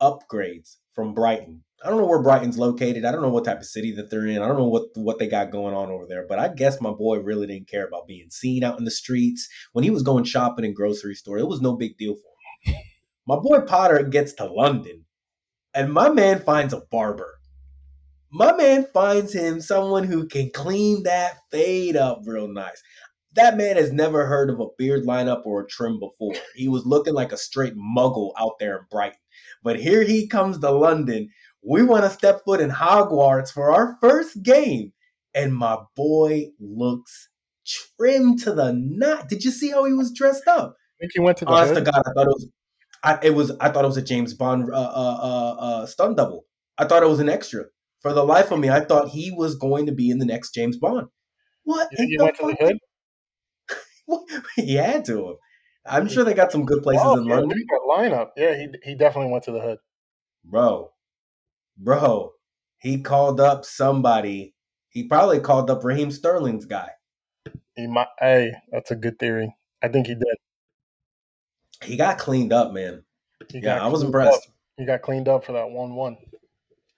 upgrades 0.01 0.77
from 0.93 1.13
Brighton. 1.13 1.63
I 1.83 1.89
don't 1.89 1.99
know 1.99 2.07
where 2.07 2.21
Brighton's 2.21 2.57
located. 2.57 3.05
I 3.05 3.11
don't 3.11 3.21
know 3.21 3.29
what 3.29 3.45
type 3.45 3.59
of 3.59 3.65
city 3.65 3.91
that 3.95 4.09
they're 4.09 4.25
in. 4.25 4.41
I 4.41 4.47
don't 4.47 4.57
know 4.57 4.67
what 4.67 4.85
what 4.95 5.19
they 5.19 5.27
got 5.27 5.51
going 5.51 5.75
on 5.75 5.89
over 5.89 6.05
there. 6.07 6.25
But 6.27 6.39
I 6.39 6.47
guess 6.47 6.81
my 6.81 6.91
boy 6.91 7.19
really 7.19 7.47
didn't 7.47 7.69
care 7.69 7.85
about 7.85 8.07
being 8.07 8.29
seen 8.29 8.63
out 8.63 8.79
in 8.79 8.85
the 8.85 8.91
streets 8.91 9.47
when 9.73 9.83
he 9.83 9.89
was 9.89 10.03
going 10.03 10.23
shopping 10.23 10.65
in 10.65 10.73
grocery 10.73 11.15
store. 11.15 11.37
It 11.37 11.47
was 11.47 11.61
no 11.61 11.75
big 11.75 11.97
deal 11.97 12.15
for 12.15 12.71
him. 12.71 12.81
My 13.27 13.35
boy 13.35 13.61
Potter 13.61 14.03
gets 14.03 14.33
to 14.35 14.45
London, 14.45 15.05
and 15.73 15.91
my 15.91 16.09
man 16.09 16.39
finds 16.39 16.73
a 16.73 16.81
barber. 16.89 17.36
My 18.31 18.53
man 18.53 18.87
finds 18.93 19.33
him 19.33 19.61
someone 19.61 20.03
who 20.03 20.27
can 20.27 20.51
clean 20.53 21.03
that 21.03 21.37
fade 21.51 21.95
up 21.95 22.21
real 22.25 22.47
nice 22.47 22.81
that 23.37 23.55
man 23.55 23.77
has 23.77 23.91
never 23.91 24.25
heard 24.25 24.49
of 24.49 24.59
a 24.59 24.67
beard 24.77 25.05
lineup 25.05 25.45
or 25.45 25.61
a 25.61 25.67
trim 25.67 25.99
before. 25.99 26.33
He 26.55 26.67
was 26.67 26.85
looking 26.85 27.13
like 27.13 27.31
a 27.31 27.37
straight 27.37 27.75
muggle 27.75 28.31
out 28.37 28.59
there 28.59 28.77
in 28.77 28.85
Brighton. 28.91 29.19
But 29.63 29.79
here 29.79 30.03
he 30.03 30.27
comes 30.27 30.57
to 30.59 30.71
London. 30.71 31.29
We 31.63 31.83
want 31.83 32.03
to 32.03 32.09
step 32.09 32.41
foot 32.43 32.59
in 32.59 32.71
Hogwarts 32.71 33.53
for 33.53 33.71
our 33.71 33.97
first 34.01 34.41
game. 34.43 34.91
And 35.35 35.55
my 35.55 35.77
boy 35.95 36.47
looks 36.59 37.29
trim 37.65 38.37
to 38.39 38.53
the 38.53 38.73
knot. 38.73 39.29
Did 39.29 39.43
you 39.43 39.51
see 39.51 39.69
how 39.69 39.85
he 39.85 39.93
was 39.93 40.11
dressed 40.11 40.47
up? 40.47 40.75
I 40.75 41.01
think 41.01 41.11
he 41.13 41.19
went 41.19 41.37
to 41.37 41.45
the 41.45 41.51
Honest 41.51 41.75
to. 41.75 41.81
God, 41.81 42.01
I 42.07 42.11
thought 42.13 42.25
it 42.25 42.33
was 42.33 42.49
I 43.03 43.19
it 43.21 43.35
was 43.35 43.51
I 43.59 43.69
thought 43.69 43.83
it 43.83 43.87
was 43.87 43.97
a 43.97 44.01
James 44.01 44.33
Bond 44.33 44.67
uh, 44.71 44.73
uh, 44.73 45.19
uh, 45.21 45.55
uh, 45.59 45.85
stun 45.85 46.15
double. 46.15 46.45
I 46.79 46.85
thought 46.85 47.03
it 47.03 47.09
was 47.09 47.19
an 47.19 47.29
extra. 47.29 47.65
For 48.01 48.13
the 48.13 48.23
life 48.23 48.51
of 48.51 48.59
me, 48.59 48.69
I 48.69 48.81
thought 48.81 49.09
he 49.09 49.31
was 49.31 49.55
going 49.55 49.85
to 49.87 49.91
be 49.91 50.09
in 50.09 50.19
the 50.19 50.25
next 50.25 50.53
James 50.53 50.77
Bond. 50.77 51.07
What? 51.63 51.89
You 51.97 52.07
he 52.07 52.17
went 52.19 52.35
to 52.37 52.47
the 52.47 52.55
hood? 54.09 54.39
he 54.55 54.75
had 54.75 55.03
to. 55.05 55.37
I'm 55.85 56.07
sure 56.07 56.23
they 56.23 56.33
got 56.33 56.51
some 56.51 56.65
good 56.65 56.83
places 56.83 57.03
Oh, 57.05 57.17
in 57.17 57.25
yeah, 57.25 57.35
London, 57.35 57.49
look 57.49 57.57
at 57.57 58.09
that 58.09 58.15
lineup. 58.15 58.27
Yeah, 58.37 58.55
he 58.55 58.91
he 58.91 58.95
definitely 58.95 59.31
went 59.31 59.43
to 59.45 59.51
the 59.51 59.61
hood. 59.61 59.77
bro. 60.43 60.91
Bro, 61.77 62.31
he 62.79 63.01
called 63.01 63.39
up 63.39 63.63
somebody. 63.63 64.55
He 64.89 65.07
probably 65.07 65.39
called 65.39 65.69
up 65.69 65.83
Raheem 65.83 66.09
Sterling's 66.09 66.65
guy. 66.65 66.89
He 67.75 67.85
might. 67.87 68.07
Hey, 68.19 68.51
that's 68.71 68.89
a 68.89 68.95
good 68.95 69.19
theory. 69.19 69.55
I 69.83 69.87
think 69.89 70.07
he 70.07 70.15
did. 70.15 70.37
He 71.83 71.95
got 71.95 72.17
cleaned 72.17 72.51
up, 72.51 72.73
man. 72.73 73.03
He 73.51 73.59
Yeah, 73.59 73.83
I 73.83 73.87
was 73.87 74.01
impressed. 74.01 74.47
up. 74.47 74.53
He 74.77 74.85
got 74.85 75.03
cleaned 75.03 75.27
up 75.27 75.45
for 75.45 75.51
that 75.53 75.69
one-one. 75.69 76.17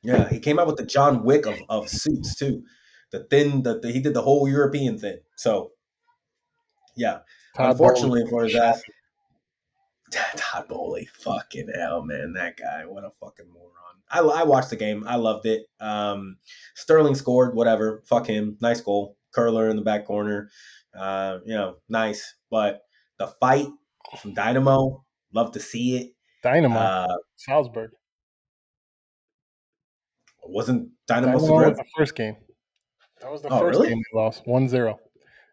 Yeah, 0.01 0.29
he 0.29 0.39
came 0.39 0.59
out 0.59 0.67
with 0.67 0.77
the 0.77 0.85
John 0.85 1.23
Wick 1.23 1.45
of, 1.45 1.57
of 1.67 1.89
suits 1.89 2.35
too. 2.35 2.63
The 3.11 3.25
thin, 3.29 3.63
the, 3.63 3.79
the 3.79 3.91
he 3.91 3.99
did 3.99 4.13
the 4.13 4.21
whole 4.21 4.47
European 4.47 4.97
thing. 4.97 5.17
So, 5.35 5.71
yeah. 6.95 7.19
Todd 7.55 7.71
Unfortunately 7.71 8.21
Boehly. 8.21 8.29
for 8.29 8.43
his 8.45 8.55
ass, 8.55 8.81
Todd 10.35 10.67
Boehly, 10.67 11.07
fucking 11.07 11.69
hell, 11.75 12.03
man, 12.03 12.33
that 12.33 12.57
guy, 12.57 12.85
what 12.85 13.03
a 13.03 13.11
fucking 13.19 13.51
moron. 13.51 13.73
I, 14.11 14.19
I 14.19 14.43
watched 14.43 14.69
the 14.71 14.75
game, 14.75 15.03
I 15.07 15.15
loved 15.17 15.45
it. 15.45 15.65
Um, 15.79 16.37
Sterling 16.75 17.15
scored, 17.15 17.55
whatever, 17.55 18.01
fuck 18.07 18.25
him, 18.25 18.57
nice 18.61 18.81
goal, 18.81 19.17
curler 19.33 19.69
in 19.69 19.75
the 19.75 19.83
back 19.83 20.05
corner, 20.05 20.49
uh, 20.97 21.39
you 21.45 21.53
know, 21.53 21.75
nice. 21.89 22.35
But 22.49 22.81
the 23.19 23.27
fight 23.39 23.67
from 24.19 24.33
Dynamo, 24.33 25.03
love 25.33 25.51
to 25.51 25.59
see 25.59 25.97
it. 25.97 26.13
Dynamo, 26.41 26.79
Uh, 26.79 27.17
Salzburg. 27.35 27.91
Wasn't 30.49 30.89
Dynamo, 31.07 31.39
Dynamo 31.39 31.59
Zagreb? 31.71 31.75
the 31.77 31.85
first 31.97 32.15
game. 32.15 32.35
That 33.21 33.31
was 33.31 33.41
the 33.41 33.49
Oh, 33.49 33.59
first 33.59 33.77
really? 33.79 33.89
game 33.89 34.01
they 34.13 34.19
lost 34.19 34.45
1-0. 34.45 34.97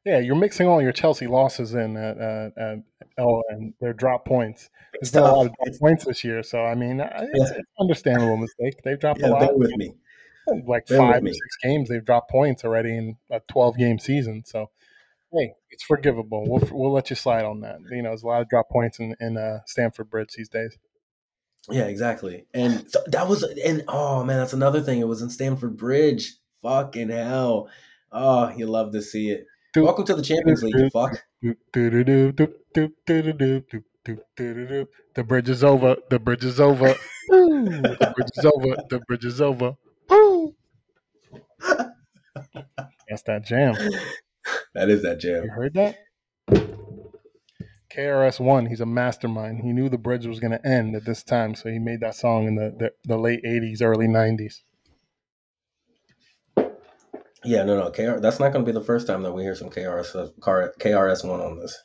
Yeah, 0.04 0.18
you're 0.20 0.36
mixing 0.36 0.68
all 0.68 0.80
your 0.80 0.92
Chelsea 0.92 1.26
losses 1.26 1.74
in 1.74 1.96
at, 1.96 2.16
at, 2.18 2.52
at 2.56 2.78
oh, 3.18 3.42
and 3.48 3.74
their 3.80 3.92
drop 3.92 4.24
points. 4.24 4.70
There's 5.00 5.10
been 5.10 5.24
a 5.24 5.32
lot 5.32 5.46
of 5.46 5.52
drop 5.64 5.78
points 5.80 6.04
this 6.04 6.22
year, 6.22 6.42
so 6.44 6.64
I 6.64 6.76
mean, 6.76 7.00
it's, 7.00 7.12
Yeah. 7.20 7.28
it's 7.42 7.50
an 7.50 7.64
understandable 7.80 8.36
mistake. 8.36 8.74
They've 8.84 8.98
dropped 9.00 9.20
a 9.22 9.28
lot. 9.28 9.58
with 9.58 9.72
me. 9.76 9.94
like 10.64 10.86
Bear 10.86 10.98
five 10.98 11.24
or 11.24 11.28
six 11.28 11.56
games, 11.62 11.88
they've 11.88 12.04
dropped 12.04 12.30
points 12.30 12.64
already 12.64 12.96
in 12.96 13.16
a 13.32 13.40
12 13.48 13.76
game 13.78 13.98
season. 13.98 14.44
So, 14.46 14.70
hey, 15.32 15.54
it's 15.70 15.82
forgivable. 15.82 16.44
We'll 16.46 16.68
we'll 16.70 16.92
let 16.92 17.10
you 17.10 17.16
slide 17.16 17.44
on 17.44 17.62
that. 17.62 17.78
You 17.90 18.02
know, 18.02 18.10
there's 18.10 18.22
a 18.22 18.26
lot 18.28 18.42
of 18.42 18.48
drop 18.48 18.68
points 18.70 19.00
in 19.00 19.16
in 19.18 19.36
uh, 19.36 19.58
Stamford 19.66 20.08
Bridge 20.08 20.34
these 20.36 20.48
days. 20.48 20.78
Yeah, 21.70 21.84
exactly. 21.84 22.46
And 22.54 22.86
that 23.08 23.28
was 23.28 23.42
and 23.42 23.84
oh 23.88 24.24
man, 24.24 24.38
that's 24.38 24.52
another 24.52 24.80
thing. 24.80 25.00
It 25.00 25.08
was 25.08 25.22
in 25.22 25.30
Stamford 25.30 25.76
Bridge. 25.76 26.34
Fucking 26.62 27.10
hell. 27.10 27.68
Oh, 28.12 28.50
you 28.56 28.66
love 28.66 28.92
to 28.92 29.02
see 29.02 29.30
it. 29.30 29.46
Welcome 29.76 30.04
to 30.06 30.14
the 30.14 30.22
Champions 30.22 30.62
League, 30.62 30.78
you 30.78 30.88
fuck. 30.90 31.22
The 31.42 31.56
bridge 35.26 35.48
is 35.48 35.64
over. 35.64 35.96
The 36.08 36.18
bridge 36.18 36.44
is 36.44 36.60
over. 36.60 36.94
the 37.28 38.12
bridge 38.14 38.30
is 38.36 38.44
over. 38.44 38.76
The 38.88 39.00
bridge 39.06 39.24
is 39.24 39.40
over. 39.40 39.74
That's 43.08 43.22
that 43.24 43.44
jam. 43.44 43.74
That 44.74 44.88
is 44.90 45.02
that 45.02 45.18
jam. 45.18 45.42
You 45.42 45.50
heard 45.50 45.74
that? 45.74 45.98
KRS 47.96 48.40
One, 48.40 48.66
he's 48.66 48.80
a 48.80 48.86
mastermind. 48.86 49.62
He 49.62 49.72
knew 49.72 49.88
the 49.88 49.96
bridge 49.96 50.26
was 50.26 50.40
going 50.40 50.50
to 50.50 50.66
end 50.66 50.94
at 50.94 51.04
this 51.04 51.22
time, 51.22 51.54
so 51.54 51.70
he 51.70 51.78
made 51.78 52.00
that 52.00 52.14
song 52.14 52.46
in 52.46 52.54
the, 52.56 52.74
the, 52.78 52.92
the 53.04 53.16
late 53.16 53.42
'80s, 53.42 53.80
early 53.80 54.06
'90s. 54.06 54.60
Yeah, 57.44 57.62
no, 57.62 57.78
no. 57.78 57.90
KR, 57.90 58.18
that's 58.18 58.40
not 58.40 58.52
going 58.52 58.64
to 58.64 58.70
be 58.70 58.76
the 58.76 58.84
first 58.84 59.06
time 59.06 59.22
that 59.22 59.32
we 59.32 59.42
hear 59.42 59.54
some 59.54 59.70
KRS 59.70 60.32
KRS 60.38 61.28
one 61.28 61.40
on 61.40 61.58
this. 61.58 61.78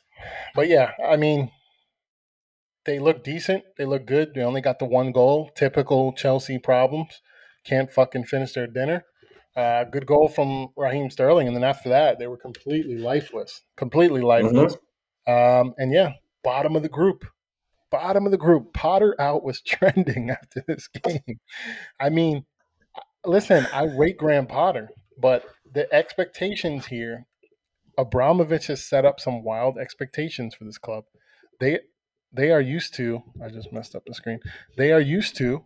But 0.54 0.68
yeah, 0.68 0.92
I 1.04 1.16
mean, 1.16 1.50
they 2.84 2.98
look 2.98 3.24
decent. 3.24 3.64
They 3.78 3.86
look 3.86 4.06
good. 4.06 4.34
They 4.34 4.42
only 4.42 4.60
got 4.60 4.80
the 4.80 4.84
one 4.84 5.12
goal. 5.12 5.50
Typical 5.56 6.12
Chelsea 6.12 6.58
problems. 6.58 7.22
Can't 7.64 7.92
fucking 7.92 8.24
finish 8.24 8.52
their 8.52 8.66
dinner. 8.66 9.04
Uh, 9.56 9.84
good 9.84 10.06
goal 10.06 10.28
from 10.28 10.68
Raheem 10.76 11.10
Sterling, 11.10 11.46
and 11.46 11.56
then 11.56 11.64
after 11.64 11.90
that, 11.90 12.18
they 12.18 12.26
were 12.26 12.38
completely 12.38 12.98
lifeless. 12.98 13.62
Completely 13.76 14.20
lifeless. 14.20 14.76
Um, 15.26 15.74
and 15.78 15.92
yeah, 15.92 16.12
bottom 16.42 16.76
of 16.76 16.82
the 16.82 16.88
group. 16.88 17.24
Bottom 17.90 18.24
of 18.26 18.32
the 18.32 18.38
group. 18.38 18.72
Potter 18.72 19.14
out 19.20 19.44
was 19.44 19.60
trending 19.66 20.30
after 20.30 20.64
this 20.66 20.88
game. 20.88 21.38
I 22.00 22.08
mean, 22.10 22.44
listen, 23.24 23.66
I 23.72 23.84
rate 23.84 24.16
Graham 24.16 24.46
Potter, 24.46 24.88
but 25.18 25.44
the 25.72 25.92
expectations 25.92 26.86
here, 26.86 27.26
Abramovich 27.98 28.66
has 28.68 28.84
set 28.84 29.04
up 29.04 29.20
some 29.20 29.42
wild 29.44 29.78
expectations 29.78 30.54
for 30.54 30.64
this 30.64 30.78
club. 30.78 31.04
They 31.60 31.80
they 32.32 32.50
are 32.50 32.60
used 32.62 32.94
to. 32.94 33.22
I 33.44 33.48
just 33.50 33.72
messed 33.72 33.94
up 33.94 34.04
the 34.06 34.14
screen. 34.14 34.40
They 34.76 34.90
are 34.92 35.00
used 35.00 35.36
to. 35.36 35.64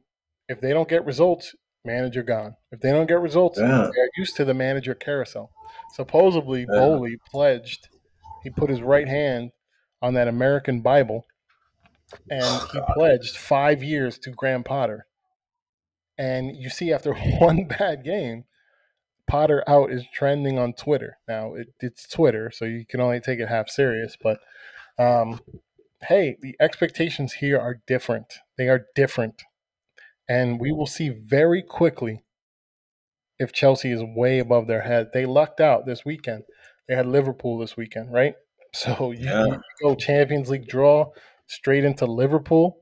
If 0.49 0.61
they 0.61 0.73
don't 0.73 0.89
get 0.89 1.05
results, 1.07 1.55
manager 1.85 2.23
gone. 2.25 2.57
If 2.73 2.81
they 2.81 2.91
don't 2.91 3.07
get 3.07 3.21
results, 3.21 3.59
Yeah. 3.61 3.89
they're 3.95 4.11
used 4.17 4.37
to 4.37 4.45
the 4.45 4.55
manager 4.55 4.95
carousel. 4.95 5.51
Supposedly, 5.95 6.61
Yeah. 6.63 6.67
Boehly 6.81 7.19
pledged. 7.31 7.89
He 8.47 8.51
put 8.51 8.71
his 8.71 8.81
right 8.81 9.09
hand 9.09 9.51
on 10.01 10.15
that 10.15 10.29
American 10.29 10.81
Bible, 10.81 11.27
and 12.31 12.45
Oh, 12.45 12.69
he 12.73 12.81
pledged 12.95 13.37
five 13.37 13.83
years 13.83 14.21
to 14.21 14.31
Graham 14.31 14.63
Potter. 14.63 15.09
And 16.17 16.57
you 16.57 16.71
see, 16.71 16.93
after 16.93 17.13
one 17.41 17.65
bad 17.65 18.05
game, 18.05 18.45
Potter 19.27 19.65
out 19.67 19.91
is 19.91 20.05
trending 20.15 20.61
on 20.61 20.75
Twitter. 20.75 21.19
Now 21.27 21.55
it, 21.55 21.75
it's 21.81 22.07
Twitter, 22.07 22.53
so 22.53 22.67
you 22.67 22.87
can 22.89 23.01
only 23.01 23.19
take 23.19 23.41
it 23.41 23.49
half 23.49 23.69
serious. 23.69 24.17
But 24.23 24.39
um, 24.97 25.41
hey, 26.03 26.37
the 26.41 26.55
expectations 26.61 27.33
here 27.33 27.59
are 27.59 27.81
different. 27.89 28.35
They 28.57 28.69
are 28.69 28.87
different, 28.95 29.43
and 30.29 30.61
we 30.61 30.71
will 30.71 30.87
see 30.87 31.09
very 31.09 31.63
quickly 31.63 32.23
if 33.41 33.53
Chelsea 33.53 33.91
is 33.91 34.05
way 34.05 34.39
above 34.39 34.69
their 34.69 34.83
head. 34.83 35.09
They 35.13 35.27
lucked 35.27 35.61
out 35.61 35.85
this 35.85 36.05
weekend. 36.05 36.45
They 36.89 36.95
had 36.95 37.07
Liverpool 37.07 37.59
this 37.59 37.77
weekend, 37.77 38.13
right? 38.13 38.35
So 38.73 39.11
you, 39.17 39.25
Yeah. 39.27 39.57
go 39.83 39.95
Champions 39.95 40.49
League 40.51 40.69
draw 40.69 41.11
straight 41.47 41.85
into 41.85 42.07
Liverpool. 42.07 42.79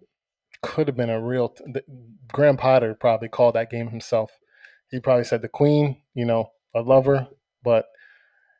Could 0.62 0.88
have 0.88 0.96
been 0.96 1.10
a 1.10 1.20
real. 1.20 1.50
T- 1.50 1.64
the- 1.72 1.84
Graham 2.32 2.56
Potter 2.56 2.96
probably 2.98 3.28
called 3.28 3.54
that 3.54 3.70
game 3.70 3.88
himself. 3.88 4.32
He 4.90 4.98
probably 4.98 5.24
said 5.24 5.40
the 5.42 5.48
Queen, 5.48 6.00
you 6.14 6.24
know, 6.24 6.50
I 6.74 6.80
love 6.80 7.04
her, 7.06 7.28
but 7.62 7.86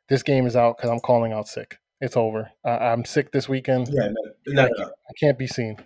this 0.07 0.23
game 0.23 0.45
is 0.47 0.55
out 0.55 0.77
because 0.77 0.89
I'm 0.89 0.99
calling 0.99 1.33
out 1.33 1.47
sick. 1.47 1.77
It's 1.99 2.15
over. 2.15 2.51
I, 2.63 2.69
I'm 2.77 3.03
sick 3.05 3.31
this 3.31 3.49
weekend. 3.49 3.87
Yeah, 3.91 4.09
no, 4.47 4.63
no, 4.63 4.69
no. 4.77 4.85
I 4.85 5.11
can't 5.19 5.37
be 5.37 5.47
seen. 5.47 5.77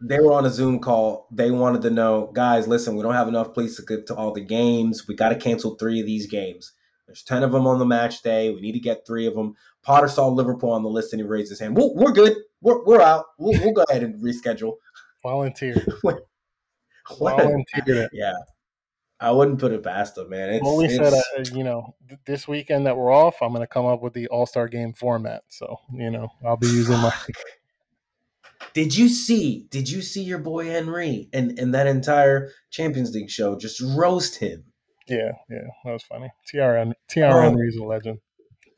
They 0.00 0.18
were 0.20 0.32
on 0.32 0.44
a 0.44 0.50
Zoom 0.50 0.80
call. 0.80 1.28
They 1.30 1.50
wanted 1.50 1.82
to 1.82 1.90
know, 1.90 2.30
guys, 2.34 2.66
listen, 2.68 2.96
we 2.96 3.02
don't 3.02 3.14
have 3.14 3.28
enough 3.28 3.54
places 3.54 3.76
to 3.76 3.82
get 3.84 4.06
to 4.08 4.14
all 4.14 4.32
the 4.32 4.40
games. 4.40 5.06
We 5.08 5.14
got 5.14 5.30
to 5.30 5.36
cancel 5.36 5.76
three 5.76 6.00
of 6.00 6.06
these 6.06 6.26
games. 6.26 6.72
There's 7.06 7.22
10 7.22 7.42
of 7.42 7.52
them 7.52 7.66
on 7.66 7.78
the 7.78 7.84
match 7.84 8.22
day. 8.22 8.50
We 8.50 8.60
need 8.60 8.72
to 8.72 8.80
get 8.80 9.06
three 9.06 9.26
of 9.26 9.34
them. 9.34 9.54
Potter 9.82 10.08
saw 10.08 10.26
Liverpool 10.28 10.70
on 10.70 10.82
the 10.82 10.88
list 10.88 11.12
and 11.12 11.20
he 11.20 11.26
raised 11.26 11.50
his 11.50 11.60
hand. 11.60 11.76
We're, 11.76 11.92
we're 11.92 12.12
good. 12.12 12.36
We're, 12.62 12.82
we're 12.84 13.02
out. 13.02 13.26
We'll, 13.38 13.60
we'll 13.60 13.72
go 13.74 13.84
ahead 13.90 14.02
and 14.02 14.20
reschedule. 14.22 14.76
Volunteer. 15.22 15.84
Volunteer. 17.18 18.08
Yeah. 18.12 18.32
I 19.20 19.30
wouldn't 19.30 19.58
put 19.58 19.72
it 19.72 19.82
past 19.82 20.18
him, 20.18 20.28
man. 20.30 20.50
It's, 20.54 20.66
Only 20.66 20.88
said, 20.88 21.12
it's- 21.12 21.50
uh, 21.50 21.56
you 21.56 21.64
know, 21.64 21.94
th- 22.08 22.20
this 22.26 22.48
weekend 22.48 22.86
that 22.86 22.96
we're 22.96 23.12
off, 23.12 23.36
I'm 23.40 23.50
going 23.50 23.60
to 23.60 23.66
come 23.66 23.86
up 23.86 24.02
with 24.02 24.12
the 24.12 24.26
All 24.28 24.44
Star 24.46 24.68
Game 24.68 24.92
format. 24.92 25.44
So, 25.48 25.78
you 25.92 26.10
know, 26.10 26.28
I'll 26.44 26.56
be 26.56 26.66
using 26.66 26.96
my. 26.98 27.12
Did 28.72 28.96
you 28.96 29.08
see? 29.08 29.66
Did 29.70 29.88
you 29.88 30.02
see 30.02 30.22
your 30.22 30.38
boy 30.38 30.66
Henry 30.66 31.28
and 31.32 31.58
and 31.58 31.72
that 31.74 31.86
entire 31.86 32.50
Champions 32.70 33.14
League 33.14 33.30
show 33.30 33.56
just 33.56 33.80
roast 33.96 34.36
him? 34.36 34.64
Yeah, 35.06 35.32
yeah, 35.50 35.66
that 35.84 35.92
was 35.92 36.02
funny. 36.02 36.30
TRN 36.52 36.94
TRN 37.10 37.32
Oh. 37.32 37.40
Henry's 37.40 37.76
a 37.76 37.84
legend 37.84 38.18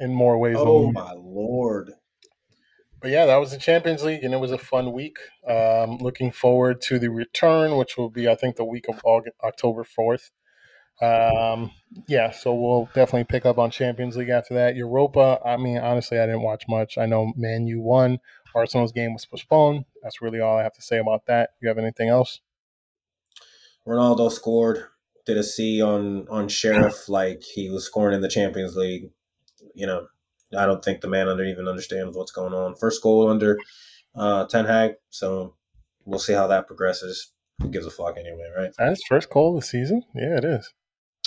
in 0.00 0.12
more 0.14 0.38
ways 0.38 0.56
than 0.56 0.66
Oh 0.66 0.90
my 0.92 1.12
lord! 1.12 1.92
But 3.00 3.10
yeah, 3.10 3.26
that 3.26 3.36
was 3.36 3.52
the 3.52 3.58
Champions 3.58 4.02
League, 4.02 4.24
and 4.24 4.34
it 4.34 4.38
was 4.40 4.50
a 4.50 4.58
fun 4.58 4.92
week. 4.92 5.18
Um, 5.48 5.98
looking 5.98 6.32
forward 6.32 6.80
to 6.82 6.98
the 6.98 7.10
return, 7.10 7.76
which 7.76 7.96
will 7.96 8.10
be, 8.10 8.28
I 8.28 8.34
think, 8.34 8.56
the 8.56 8.64
week 8.64 8.86
of 8.88 9.00
August, 9.04 9.36
October 9.44 9.84
fourth. 9.84 10.30
Um, 11.00 11.72
yeah, 12.08 12.30
so 12.30 12.54
we'll 12.54 12.86
definitely 12.94 13.24
pick 13.24 13.44
up 13.44 13.58
on 13.58 13.70
Champions 13.70 14.16
League 14.16 14.30
after 14.30 14.54
that. 14.54 14.76
Europa, 14.76 15.38
I 15.44 15.58
mean, 15.58 15.76
honestly, 15.78 16.18
I 16.18 16.24
didn't 16.26 16.40
watch 16.42 16.64
much. 16.68 16.96
I 16.96 17.04
know 17.06 17.32
Man 17.36 17.66
U 17.66 17.80
won. 17.80 18.18
Arsenal's 18.54 18.92
game 18.92 19.12
was 19.12 19.26
postponed. 19.26 19.84
That's 20.02 20.22
really 20.22 20.40
all 20.40 20.56
I 20.56 20.62
have 20.62 20.72
to 20.72 20.82
say 20.82 20.98
about 20.98 21.26
that. 21.26 21.50
You 21.60 21.68
have 21.68 21.76
anything 21.76 22.08
else? 22.08 22.40
Ronaldo 23.86 24.32
scored. 24.32 24.86
Did 25.26 25.38
a 25.38 25.42
C 25.42 25.82
on 25.82 26.26
on 26.28 26.48
Sheriff 26.48 27.08
like 27.08 27.42
he 27.42 27.68
was 27.68 27.84
scoring 27.84 28.14
in 28.14 28.20
the 28.20 28.28
Champions 28.28 28.76
League. 28.76 29.10
You 29.74 29.86
know, 29.86 30.06
I 30.56 30.66
don't 30.66 30.84
think 30.84 31.00
the 31.00 31.08
man 31.08 31.28
under 31.28 31.44
even 31.44 31.68
understands 31.68 32.16
what's 32.16 32.32
going 32.32 32.54
on. 32.54 32.76
First 32.76 33.02
goal 33.02 33.28
under 33.28 33.58
uh, 34.14 34.46
Ten 34.46 34.64
Hag, 34.64 34.92
so 35.10 35.54
we'll 36.04 36.20
see 36.20 36.32
how 36.32 36.46
that 36.46 36.66
progresses. 36.66 37.32
Who 37.60 37.68
gives 37.68 37.86
a 37.86 37.90
fuck 37.90 38.16
anyway, 38.18 38.50
right? 38.56 38.70
That's 38.78 39.02
first 39.08 39.30
goal 39.30 39.56
of 39.56 39.62
the 39.62 39.66
season. 39.66 40.02
Yeah, 40.14 40.36
it 40.36 40.44
is. 40.44 40.72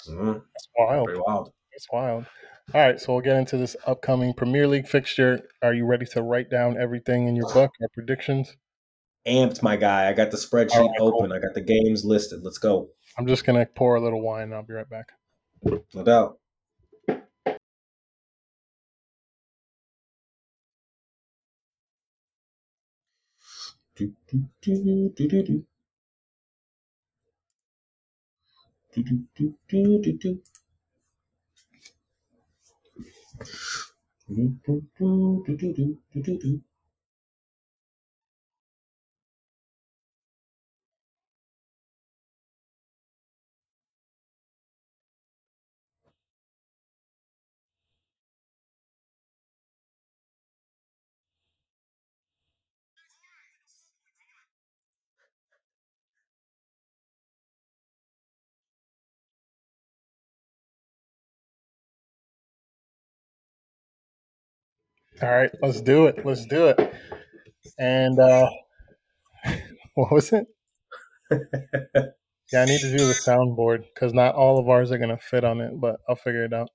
Mm-hmm. 0.07 0.33
That's 0.33 0.67
wild. 0.77 1.05
Pretty 1.05 1.21
wild. 1.25 1.51
It's 1.71 1.87
wild. 1.91 2.25
All 2.73 2.81
right, 2.81 2.99
so 2.99 3.13
we'll 3.13 3.23
get 3.23 3.35
into 3.35 3.57
this 3.57 3.75
upcoming 3.87 4.33
Premier 4.33 4.67
League 4.67 4.87
fixture. 4.87 5.41
Are 5.63 5.73
you 5.73 5.85
ready 5.85 6.05
to 6.07 6.21
write 6.21 6.51
down 6.51 6.77
everything 6.79 7.27
in 7.27 7.35
your 7.35 7.51
book, 7.51 7.71
our 7.81 7.87
predictions? 7.93 8.55
Amped, 9.27 9.63
my 9.63 9.75
guy. 9.75 10.07
I 10.07 10.13
got 10.13 10.29
the 10.29 10.37
spreadsheet 10.37 10.77
right, 10.77 10.89
cool. 10.99 11.15
open. 11.15 11.31
I 11.31 11.39
got 11.39 11.55
the 11.55 11.61
games 11.61 12.05
listed. 12.05 12.41
Let's 12.43 12.59
go. 12.59 12.89
I'm 13.19 13.27
just 13.27 13.43
gonna 13.43 13.65
pour 13.65 13.95
a 13.95 14.01
little 14.01 14.21
wine. 14.21 14.43
and 14.43 14.53
I'll 14.53 14.63
be 14.63 14.73
right 14.73 14.89
back. 14.89 15.11
No 15.93 16.03
doubt. 16.05 16.39
Do, 23.97 24.13
do, 24.31 24.45
do, 24.61 25.11
do, 25.13 25.27
do, 25.27 25.43
do. 25.43 25.65
Do, 28.95 29.03
do, 29.03 29.27
do, 29.35 29.55
do, 29.67 30.01
do, 30.01 30.13
do. 30.13 30.41
Do, 34.29 34.57
do, 34.65 34.81
do, 35.45 36.23
do, 36.23 36.61
All 65.21 65.29
right, 65.29 65.51
let's 65.61 65.81
do 65.81 66.05
it. 66.07 66.25
Let's 66.25 66.45
do 66.45 66.67
it. 66.67 66.93
And 67.77 68.17
uh 68.19 68.49
what 69.95 70.11
was 70.11 70.31
it? 70.31 70.47
yeah, 71.31 72.61
I 72.61 72.65
need 72.65 72.79
to 72.81 72.97
do 72.97 73.05
the 73.05 73.13
soundboard 73.13 73.83
because 73.93 74.13
not 74.13 74.35
all 74.35 74.59
of 74.59 74.69
ours 74.69 74.91
are 74.91 74.97
gonna 74.97 75.17
fit 75.17 75.43
on 75.43 75.59
it, 75.61 75.73
but 75.79 75.97
I'll 76.07 76.15
figure 76.15 76.45
it 76.45 76.53
out. 76.53 76.69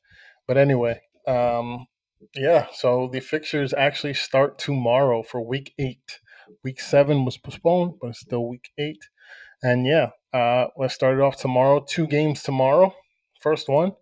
But 0.47 0.59
anyway, 0.59 1.01
um, 1.27 1.87
yeah. 2.35 2.67
So 2.73 3.09
the 3.13 3.21
fixtures 3.21 3.73
actually 3.73 4.15
start 4.15 4.59
tomorrow 4.59 5.23
for 5.23 5.41
week 5.41 5.73
eight. 5.79 6.21
Week 6.63 6.81
seven 6.81 7.25
was 7.25 7.39
postponed, 7.39 7.95
but 8.01 8.09
it's 8.09 8.21
still 8.21 8.47
week 8.47 8.69
eight. 8.79 9.05
And 9.63 9.87
yeah, 9.87 10.11
uh, 10.35 10.67
let's 10.77 10.95
start 10.95 11.15
it 11.19 11.23
off 11.23 11.39
tomorrow. 11.39 11.85
Two 11.89 12.07
games 12.07 12.43
tomorrow. 12.43 12.95
First 13.41 13.69
one, 13.69 13.93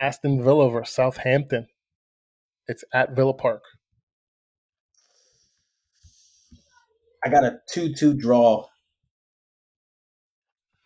Aston 0.00 0.42
Villa 0.42 0.70
versus 0.70 0.94
Southampton. 0.94 1.66
It's 2.66 2.84
at 2.92 3.14
Villa 3.14 3.34
Park. 3.34 3.62
I 7.24 7.30
got 7.30 7.44
a 7.44 7.58
two-two 7.70 8.14
draw. 8.14 8.66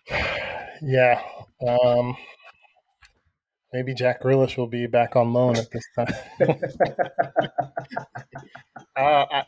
yeah. 0.82 1.20
Um, 1.66 2.16
maybe 3.72 3.94
Jack 3.94 4.22
Grealish 4.22 4.56
will 4.56 4.68
be 4.68 4.86
back 4.86 5.16
on 5.16 5.32
loan 5.32 5.56
at 5.56 5.70
this 5.70 5.84
time. 5.96 6.14
uh, 8.96 9.24
I, 9.30 9.44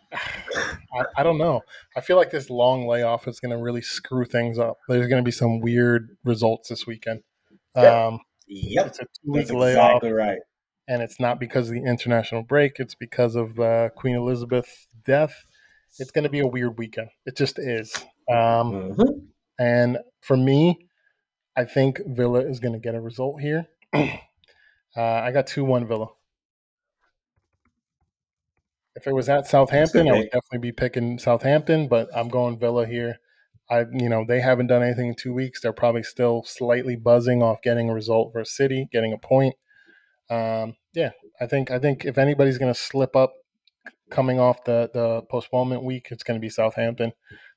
I, 0.93 1.05
I, 1.17 1.23
don't 1.23 1.39
know. 1.39 1.61
I 1.97 2.01
feel 2.01 2.17
like 2.17 2.31
this 2.31 2.51
long 2.51 2.87
layoff 2.89 3.29
is 3.29 3.39
going 3.39 3.57
to 3.57 3.63
really 3.63 3.83
screw 3.83 4.25
things 4.25 4.59
up. 4.59 4.79
There's 4.89 5.07
going 5.07 5.23
to 5.23 5.27
be 5.27 5.31
some 5.31 5.61
weird 5.61 6.17
results 6.25 6.69
this 6.69 6.87
weekend. 6.87 7.23
Um, 7.77 8.21
yep. 8.49 8.89
It's 8.89 8.99
a 8.99 9.05
two-week 9.05 9.47
That's 9.47 9.53
layoff, 9.53 9.91
exactly 9.91 10.13
right. 10.13 10.39
And 10.89 11.03
it's 11.03 11.21
not 11.21 11.39
because 11.39 11.69
of 11.69 11.75
the 11.75 11.83
international 11.85 12.43
break. 12.43 12.79
It's 12.79 12.95
because 12.95 13.37
of 13.37 13.59
uh, 13.59 13.91
Queen 13.97 14.17
Elizabeth's 14.17 14.89
death. 15.05 15.35
It's 15.99 16.11
going 16.11 16.25
to 16.25 16.31
be 16.31 16.41
a 16.41 16.47
weird 16.47 16.79
weekend. 16.79 17.09
It 17.27 17.37
just 17.37 17.59
is. 17.59 17.93
Um, 18.31 18.73
Mhm. 18.95 19.27
And 19.59 19.99
for 20.21 20.37
me, 20.39 20.89
I 21.55 21.65
think 21.67 22.01
Villa 22.07 22.41
is 22.41 22.61
going 22.61 22.73
to 22.73 22.79
get 22.79 22.95
a 22.95 23.01
result 23.01 23.41
here. 23.43 23.67
uh, 23.93 24.09
I 24.97 25.33
got 25.33 25.47
2 25.47 25.65
1 25.65 25.87
Villa. 25.87 26.07
If 28.97 29.07
it 29.07 29.15
was 29.15 29.29
at 29.29 29.47
Southampton, 29.47 30.09
I 30.09 30.13
would 30.13 30.31
definitely 30.31 30.59
be 30.59 30.73
picking 30.73 31.19
Southampton, 31.19 31.89
but 31.89 32.09
I'm 32.15 32.29
going 32.29 32.59
Villa 32.59 32.87
here. 32.87 33.19
I, 33.71 33.81
you 33.93 34.09
know, 34.09 34.25
they 34.27 34.41
haven't 34.41 34.67
done 34.67 34.83
anything 34.83 35.09
in 35.09 35.15
two 35.15 35.33
weeks. 35.33 35.61
They're 35.61 35.73
probably 35.73 36.03
still 36.03 36.43
slightly 36.45 36.97
buzzing 36.97 37.43
off 37.43 37.63
getting 37.63 37.89
a 37.89 37.95
result 37.95 38.33
versus 38.33 38.57
City, 38.57 38.89
getting 38.91 39.13
a 39.13 39.19
point. 39.19 39.55
Um, 40.31 40.77
yeah, 40.95 41.11
I 41.41 41.47
think 41.47 41.71
I 41.71 41.79
think 41.79 42.05
if 42.05 42.17
anybody's 42.17 42.59
going 42.59 42.73
to 42.73 42.79
slip 42.79 43.17
up 43.17 43.35
coming 44.11 44.39
off 44.39 44.65
the 44.65 44.91
the 44.95 45.23
postponement 45.23 45.83
week, 45.83 46.09
it's 46.11 46.23
going 46.23 46.39
to 46.39 46.45
be 46.45 46.49
Southampton. 46.49 47.13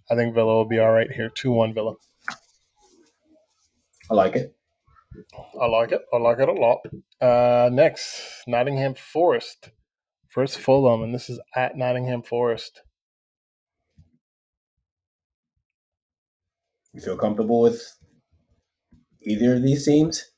I 0.09 0.15
think 0.15 0.33
Villa 0.33 0.55
will 0.55 0.67
be 0.67 0.79
all 0.79 0.91
right 0.91 1.11
here. 1.11 1.29
Two 1.29 1.51
one 1.51 1.73
Villa. 1.73 1.93
I 4.09 4.15
like 4.15 4.35
it. 4.35 4.55
I 5.61 5.67
like 5.67 5.91
it. 5.91 6.01
I 6.11 6.17
like 6.17 6.39
it 6.39 6.49
a 6.49 6.53
lot. 6.53 6.79
Uh, 7.21 7.69
next, 7.71 8.43
Nottingham 8.47 8.95
Forest 8.95 9.69
versus 10.33 10.57
Fulham, 10.57 11.03
and 11.03 11.13
this 11.13 11.29
is 11.29 11.39
at 11.55 11.77
Nottingham 11.77 12.23
Forest. 12.23 12.81
You 16.93 17.01
feel 17.01 17.17
comfortable 17.17 17.61
with 17.61 17.81
either 19.21 19.55
of 19.55 19.63
these 19.63 19.85
teams? 19.85 20.32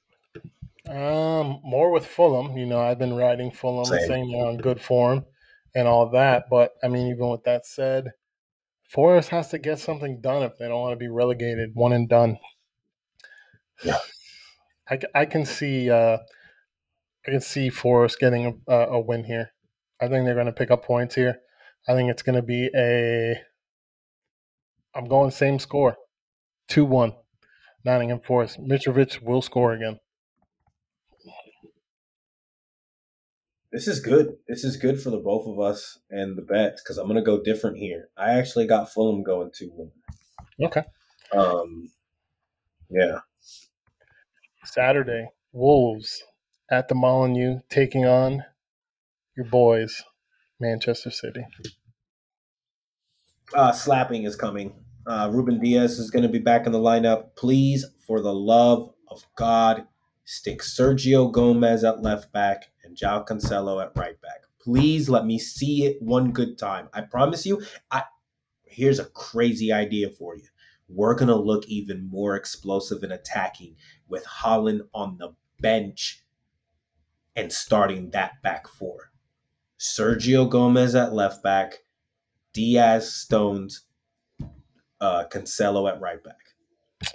Um, 0.90 1.60
more 1.64 1.92
with 1.92 2.06
Fulham. 2.06 2.58
You 2.58 2.66
know, 2.66 2.80
I've 2.80 3.00
been 3.00 3.16
riding 3.16 3.52
Fulham, 3.52 3.86
Same. 3.86 4.08
saying 4.08 4.32
they're 4.32 4.46
on 4.46 4.58
good 4.58 4.80
form 4.80 5.26
and 5.74 5.88
all 5.88 6.10
that. 6.12 6.46
But 6.50 6.74
I 6.84 6.88
mean, 6.88 7.08
even 7.08 7.30
with 7.30 7.44
that 7.44 7.66
said, 7.66 8.12
Forest 8.90 9.30
has 9.30 9.50
to 9.50 9.58
get 9.58 9.80
something 9.80 10.22
done 10.22 10.44
if 10.44 10.58
they 10.58 10.68
don't 10.68 10.82
want 10.82 10.94
to 10.94 11.04
be 11.04 11.10
relegated, 11.10 11.72
one 11.74 11.94
and 11.94 12.08
done. 12.08 12.38
Yeah. 13.84 13.98
I, 14.88 15.00
I 15.16 15.26
can 15.26 15.46
see 15.46 15.90
uh, 15.90 16.18
I 17.26 17.32
can 17.32 17.42
see 17.42 17.70
Forest 17.70 18.20
getting 18.20 18.62
a, 18.68 18.76
a 18.76 19.00
win 19.00 19.24
here. 19.24 19.52
I 20.00 20.08
think 20.08 20.26
they're 20.26 20.36
going 20.36 20.46
to 20.46 20.52
pick 20.52 20.70
up 20.70 20.86
points 20.86 21.16
here. 21.16 21.40
I 21.88 21.94
think 21.94 22.12
it's 22.12 22.22
going 22.22 22.36
to 22.36 22.44
be 22.44 22.70
a. 22.76 23.42
I'm 24.94 25.06
going 25.06 25.32
same 25.32 25.58
score, 25.58 25.98
two 26.68 26.86
one, 26.86 27.14
Nottingham 27.84 28.20
Forest. 28.20 28.60
Mitrovic 28.62 29.22
will 29.24 29.42
score 29.42 29.74
again. 29.74 30.00
This 33.76 33.90
is 33.90 34.00
good. 34.00 34.38
This 34.48 34.64
is 34.64 34.78
good 34.78 35.02
for 35.02 35.10
the 35.10 35.18
both 35.18 35.46
of 35.46 35.60
us 35.60 36.00
and 36.10 36.38
the 36.38 36.42
bets 36.42 36.82
because 36.82 36.98
I'm 36.98 37.08
gonna 37.08 37.22
go 37.22 37.44
different 37.44 37.76
here. 37.76 38.08
I 38.16 38.30
actually 38.30 38.68
got 38.68 38.90
Fulham 38.90 39.22
going 39.22 39.52
two 39.54 39.70
one. 39.76 39.92
Okay. 40.64 40.84
Um, 41.34 41.90
yeah, 42.90 43.18
Saturday, 44.64 45.28
Wolves 45.52 46.24
at 46.72 46.88
the 46.88 46.96
Molyneux 46.96 47.60
taking 47.70 48.06
on 48.06 48.46
your 49.36 49.46
boys, 49.46 50.04
Manchester 50.58 51.12
City. 51.12 51.46
uh, 53.54 53.74
slapping 53.74 54.24
is 54.24 54.38
coming. 54.38 54.74
Uh, 55.06 55.30
Ruben 55.34 55.60
Dias 55.60 56.00
is 56.00 56.12
going 56.12 56.24
to 56.24 56.30
be 56.30 56.40
back 56.40 56.66
in 56.66 56.72
the 56.72 56.80
lineup. 56.80 57.36
Please, 57.36 57.86
for 58.08 58.22
the 58.22 58.34
love 58.34 58.94
of 59.10 59.26
God, 59.36 59.86
stick 60.24 60.62
Sergio 60.62 61.30
Gomez 61.30 61.84
at 61.84 62.02
left 62.02 62.32
back 62.32 62.68
and 62.86 62.96
João 62.96 63.26
Cancelo 63.26 63.84
at 63.84 63.92
right 63.96 64.20
back. 64.22 64.44
Please 64.60 65.10
let 65.10 65.26
me 65.26 65.38
see 65.38 65.86
it 65.86 66.02
one 66.02 66.32
good 66.32 66.58
time. 66.58 66.90
I 66.94 67.02
promise 67.02 67.46
you. 67.46 67.62
I 67.92 68.04
here's 68.66 69.00
a 69.00 69.06
crazy 69.06 69.72
idea 69.72 70.10
for 70.10 70.36
you. 70.36 70.48
We're 70.88 71.16
going 71.16 71.30
to 71.30 71.36
look 71.36 71.66
even 71.68 72.10
more 72.10 72.36
explosive 72.36 73.04
and 73.04 73.14
attacking 73.14 73.76
with 74.08 74.26
Haaland 74.26 74.82
on 74.94 75.18
the 75.18 75.34
bench 75.60 76.24
and 77.36 77.52
starting 77.52 78.12
that 78.12 78.42
back 78.44 78.68
four. 78.68 79.12
Sergio 79.80 80.50
Gomez 80.50 80.96
at 80.96 81.14
left 81.14 81.44
back, 81.44 81.80
Dias, 82.54 83.14
Stones, 83.14 83.82
uh, 85.02 85.26
Cancelo 85.32 85.92
at 85.92 86.00
right 86.00 86.24
back. 86.24 86.54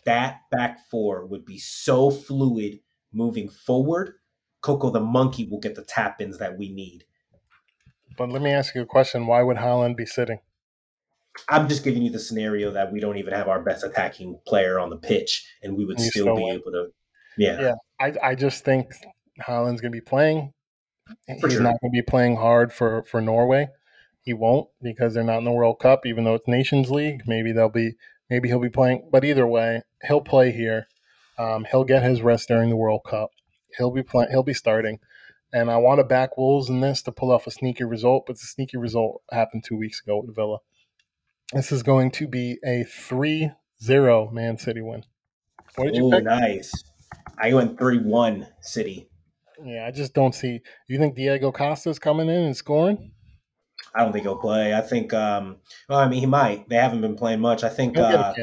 That 0.05 0.41
back 0.51 0.81
four 0.91 1.27
would 1.27 1.45
be 1.45 1.59
so 1.59 2.11
fluid 2.11 2.81
moving 3.13 3.49
forward. 3.49 4.15
Coco 4.63 4.91
the 4.91 5.01
monkey 5.01 5.47
will 5.49 5.61
get 5.61 5.75
the 5.75 5.85
tap 5.85 6.21
ins 6.21 6.39
that 6.39 6.59
we 6.59 6.71
need. 6.73 7.05
But 8.17 8.31
let 8.31 8.43
me 8.43 8.51
ask 8.51 8.75
you 8.75 8.83
a 8.83 8.87
question: 8.87 9.27
Why 9.27 9.43
would 9.43 9.57
Haaland 9.59 9.97
be 9.97 10.07
sitting? 10.07 10.41
I'm 11.49 11.69
just 11.69 11.85
giving 11.85 12.03
you 12.03 12.11
the 12.11 12.19
scenario 12.19 12.73
that 12.73 12.93
we 12.93 13.01
don't 13.01 13.17
even 13.17 13.33
have 13.33 13.49
our 13.49 13.63
best 13.63 13.85
attacking 13.85 14.39
player 14.47 14.79
on 14.81 14.91
the 14.91 14.97
pitch, 14.97 15.47
and 15.63 15.77
we 15.77 15.85
would 15.85 15.99
And 15.99 16.07
still 16.07 16.25
still 16.25 16.37
be 16.37 16.43
win. 16.43 16.55
able 16.57 16.73
to. 16.73 16.87
Yeah, 17.39 17.61
Yeah. 17.61 17.75
I, 18.01 18.31
I 18.31 18.35
just 18.35 18.65
think 18.65 18.93
Haaland's 19.41 19.81
going 19.81 19.93
to 19.93 19.97
be 19.97 20.01
playing. 20.01 20.53
For 21.41 21.47
He's 21.49 21.55
sure. 21.55 21.63
not 21.63 21.81
going 21.81 21.93
to 21.93 21.97
be 21.97 22.03
playing 22.03 22.37
hard 22.37 22.73
for, 22.73 23.05
for 23.05 23.21
Norway. 23.21 23.69
He 24.23 24.33
won't 24.35 24.69
because 24.83 25.15
they're 25.15 25.25
not 25.25 25.39
in 25.39 25.45
the 25.45 25.53
World 25.53 25.79
Cup, 25.81 26.05
even 26.05 26.25
though 26.25 26.35
it's 26.35 26.49
Nations 26.49 26.91
League. 26.91 27.23
Maybe 27.27 27.53
they'll 27.53 27.69
be, 27.69 27.93
maybe 28.29 28.49
he'll 28.49 28.61
be 28.61 28.69
playing. 28.69 29.09
But 29.11 29.25
either 29.25 29.47
way, 29.47 29.83
he'll 30.07 30.21
play 30.21 30.51
here. 30.53 30.87
Um, 31.39 31.65
he'll 31.71 31.85
get 31.85 32.03
his 32.03 32.21
rest 32.23 32.49
during 32.49 32.69
the 32.71 32.77
World 32.77 33.03
Cup. 33.09 33.31
He'll 33.77 33.91
be 33.91 34.03
playing. 34.03 34.31
He'll 34.31 34.43
be 34.43 34.55
starting. 34.55 34.99
And 35.53 35.71
I 35.71 35.79
want 35.79 35.99
to 35.99 36.05
back 36.05 36.37
Wolves 36.39 36.69
in 36.69 36.81
this 36.81 37.03
to 37.03 37.13
pull 37.13 37.33
off 37.33 37.47
a 37.47 37.51
sneaky 37.51 37.85
result, 37.85 38.25
but 38.27 38.37
the 38.37 38.47
sneaky 38.47 38.77
result 38.77 39.23
happened 39.33 39.65
two 39.65 39.77
weeks 39.77 40.01
ago 40.01 40.23
with 40.25 40.35
Villa. 40.35 40.59
This 41.53 41.73
is 41.73 41.83
going 41.83 42.13
to 42.13 42.29
be 42.29 42.59
a 42.65 42.85
3 42.85 43.51
0 43.83 44.31
Man 44.31 44.59
City 44.59 44.81
win. 44.81 45.05
What 45.75 45.87
did 45.87 45.97
you 45.97 46.07
Ooh, 46.07 46.11
pick? 46.11 46.25
nice. 46.25 46.73
I 47.39 47.55
went 47.55 47.79
three 47.79 47.99
one 47.99 48.47
City. 48.61 49.09
Yeah, 49.65 49.87
I 49.87 49.91
just 49.91 50.15
don't 50.15 50.35
see. 50.35 50.61
You 50.89 50.99
think 50.99 51.17
Diego 51.17 51.53
Costa's 51.53 51.99
coming 51.99 52.29
in 52.29 52.43
and 52.43 52.57
scoring? 52.57 53.13
I 53.95 54.03
don't 54.03 54.13
think 54.13 54.25
he'll 54.25 54.37
play. 54.37 54.75
I 54.75 54.81
think. 54.81 55.13
Um, 55.13 55.57
well, 55.89 55.99
I 55.99 56.09
mean, 56.09 56.21
he 56.21 56.27
might. 56.27 56.69
They 56.69 56.77
haven't 56.77 57.01
been 57.01 57.17
playing 57.17 57.41
much. 57.41 57.65
I 57.65 57.69
think. 57.69 57.97
Uh. 57.97 58.35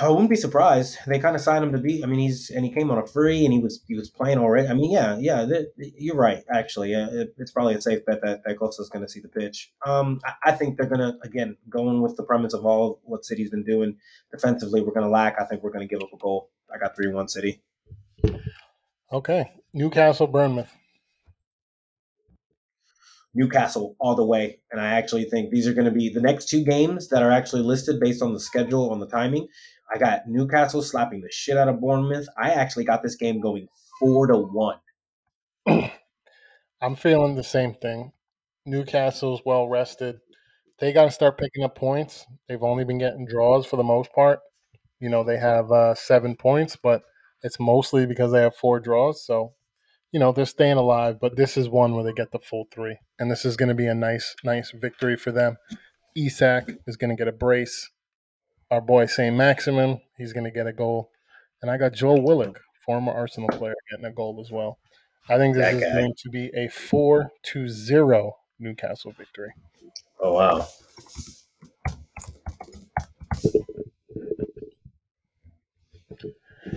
I 0.00 0.08
wouldn't 0.08 0.30
be 0.30 0.36
surprised. 0.36 0.98
They 1.06 1.18
kind 1.18 1.34
of 1.34 1.40
signed 1.40 1.64
him 1.64 1.72
to 1.72 1.78
be. 1.78 2.02
I 2.02 2.06
mean, 2.06 2.20
he's 2.20 2.50
and 2.50 2.64
he 2.64 2.72
came 2.72 2.90
on 2.90 2.98
a 2.98 3.06
free, 3.06 3.44
and 3.44 3.52
he 3.52 3.60
was 3.60 3.82
he 3.86 3.94
was 3.94 4.10
playing 4.10 4.38
already. 4.38 4.68
I 4.68 4.74
mean, 4.74 4.90
yeah, 4.90 5.16
yeah. 5.18 5.46
th- 5.46 5.68
you're 5.76 6.16
right. 6.16 6.42
Actually, 6.52 6.90
yeah, 6.92 7.08
it, 7.10 7.34
it's 7.38 7.50
probably 7.50 7.74
a 7.74 7.80
safe 7.80 8.04
bet 8.04 8.20
that 8.22 8.42
that 8.44 8.58
Costa's 8.58 8.88
going 8.88 9.04
to 9.04 9.10
see 9.10 9.20
the 9.20 9.28
pitch. 9.28 9.72
Um, 9.86 10.20
I, 10.24 10.50
I 10.50 10.52
think 10.52 10.76
they're 10.76 10.88
going 10.88 11.00
to 11.00 11.14
again 11.22 11.56
going 11.70 12.02
with 12.02 12.16
the 12.16 12.24
premise 12.24 12.52
of 12.52 12.66
all 12.66 13.00
what 13.04 13.24
City's 13.24 13.50
been 13.50 13.64
doing 13.64 13.96
defensively. 14.30 14.80
We're 14.80 14.92
going 14.92 15.06
to 15.06 15.10
lack. 15.10 15.36
I 15.40 15.44
think 15.44 15.62
we're 15.62 15.72
going 15.72 15.86
to 15.86 15.92
give 15.92 16.02
up 16.02 16.12
a 16.12 16.18
goal. 16.18 16.50
I 16.72 16.78
got 16.78 16.94
three 16.96 17.08
one 17.08 17.28
City. 17.28 17.62
Okay, 19.12 19.52
Newcastle, 19.72 20.26
Bournemouth. 20.26 20.70
Newcastle 23.36 23.94
all 24.00 24.16
the 24.16 24.24
way. 24.24 24.60
And 24.72 24.80
I 24.80 24.94
actually 24.94 25.24
think 25.24 25.50
these 25.50 25.68
are 25.68 25.74
going 25.74 25.84
to 25.84 25.90
be 25.90 26.08
the 26.08 26.22
next 26.22 26.48
two 26.48 26.64
games 26.64 27.08
that 27.08 27.22
are 27.22 27.30
actually 27.30 27.62
listed 27.62 28.00
based 28.00 28.22
on 28.22 28.32
the 28.32 28.40
schedule, 28.40 28.90
on 28.90 28.98
the 28.98 29.06
timing. 29.06 29.46
I 29.92 29.98
got 29.98 30.26
Newcastle 30.26 30.82
slapping 30.82 31.20
the 31.20 31.30
shit 31.30 31.56
out 31.56 31.68
of 31.68 31.80
Bournemouth. 31.80 32.28
I 32.36 32.50
actually 32.50 32.84
got 32.84 33.02
this 33.02 33.14
game 33.14 33.40
going 33.40 33.68
four 34.00 34.26
to 34.26 34.36
one. 34.36 34.78
I'm 36.80 36.96
feeling 36.96 37.36
the 37.36 37.44
same 37.44 37.74
thing. 37.74 38.12
Newcastle's 38.66 39.42
well 39.44 39.68
rested. 39.68 40.18
They 40.78 40.92
got 40.92 41.04
to 41.04 41.10
start 41.10 41.38
picking 41.38 41.64
up 41.64 41.76
points. 41.76 42.26
They've 42.48 42.62
only 42.62 42.84
been 42.84 42.98
getting 42.98 43.26
draws 43.26 43.64
for 43.64 43.76
the 43.76 43.82
most 43.82 44.12
part. 44.12 44.40
You 45.00 45.08
know, 45.08 45.24
they 45.24 45.38
have 45.38 45.70
uh, 45.70 45.94
seven 45.94 46.36
points, 46.36 46.76
but 46.76 47.02
it's 47.42 47.60
mostly 47.60 48.06
because 48.06 48.32
they 48.32 48.42
have 48.42 48.56
four 48.56 48.80
draws. 48.80 49.24
So, 49.24 49.54
you 50.12 50.20
know, 50.20 50.32
they're 50.32 50.44
staying 50.44 50.76
alive. 50.76 51.18
But 51.20 51.36
this 51.36 51.56
is 51.56 51.68
one 51.68 51.94
where 51.94 52.04
they 52.04 52.12
get 52.12 52.32
the 52.32 52.38
full 52.38 52.66
three, 52.72 52.98
and 53.18 53.30
this 53.30 53.44
is 53.44 53.56
going 53.56 53.68
to 53.68 53.74
be 53.74 53.86
a 53.86 53.94
nice, 53.94 54.34
nice 54.44 54.72
victory 54.72 55.16
for 55.16 55.32
them. 55.32 55.56
Isak 56.14 56.70
is 56.86 56.96
going 56.96 57.10
to 57.10 57.16
get 57.16 57.28
a 57.28 57.32
brace. 57.32 57.90
Our 58.70 58.80
boy 58.80 59.06
Saint 59.06 59.36
Maximin, 59.36 60.00
he's 60.18 60.32
going 60.32 60.44
to 60.44 60.50
get 60.50 60.66
a 60.66 60.72
goal, 60.72 61.10
and 61.62 61.70
I 61.70 61.76
got 61.76 61.92
Joel 61.94 62.22
Willock, 62.22 62.60
former 62.84 63.12
Arsenal 63.12 63.48
player, 63.50 63.74
getting 63.90 64.06
a 64.06 64.12
goal 64.12 64.40
as 64.44 64.50
well. 64.50 64.78
I 65.28 65.36
think 65.38 65.54
this 65.54 65.64
That 65.66 65.74
is 65.74 65.82
guy. 65.82 65.92
going 66.00 66.14
to 66.18 66.30
be 66.30 66.50
a 66.54 66.68
four 66.68 67.30
to 67.52 67.68
zero 67.68 68.36
Newcastle 68.58 69.12
victory. 69.16 69.52
Oh 70.20 70.32
wow. 70.34 70.66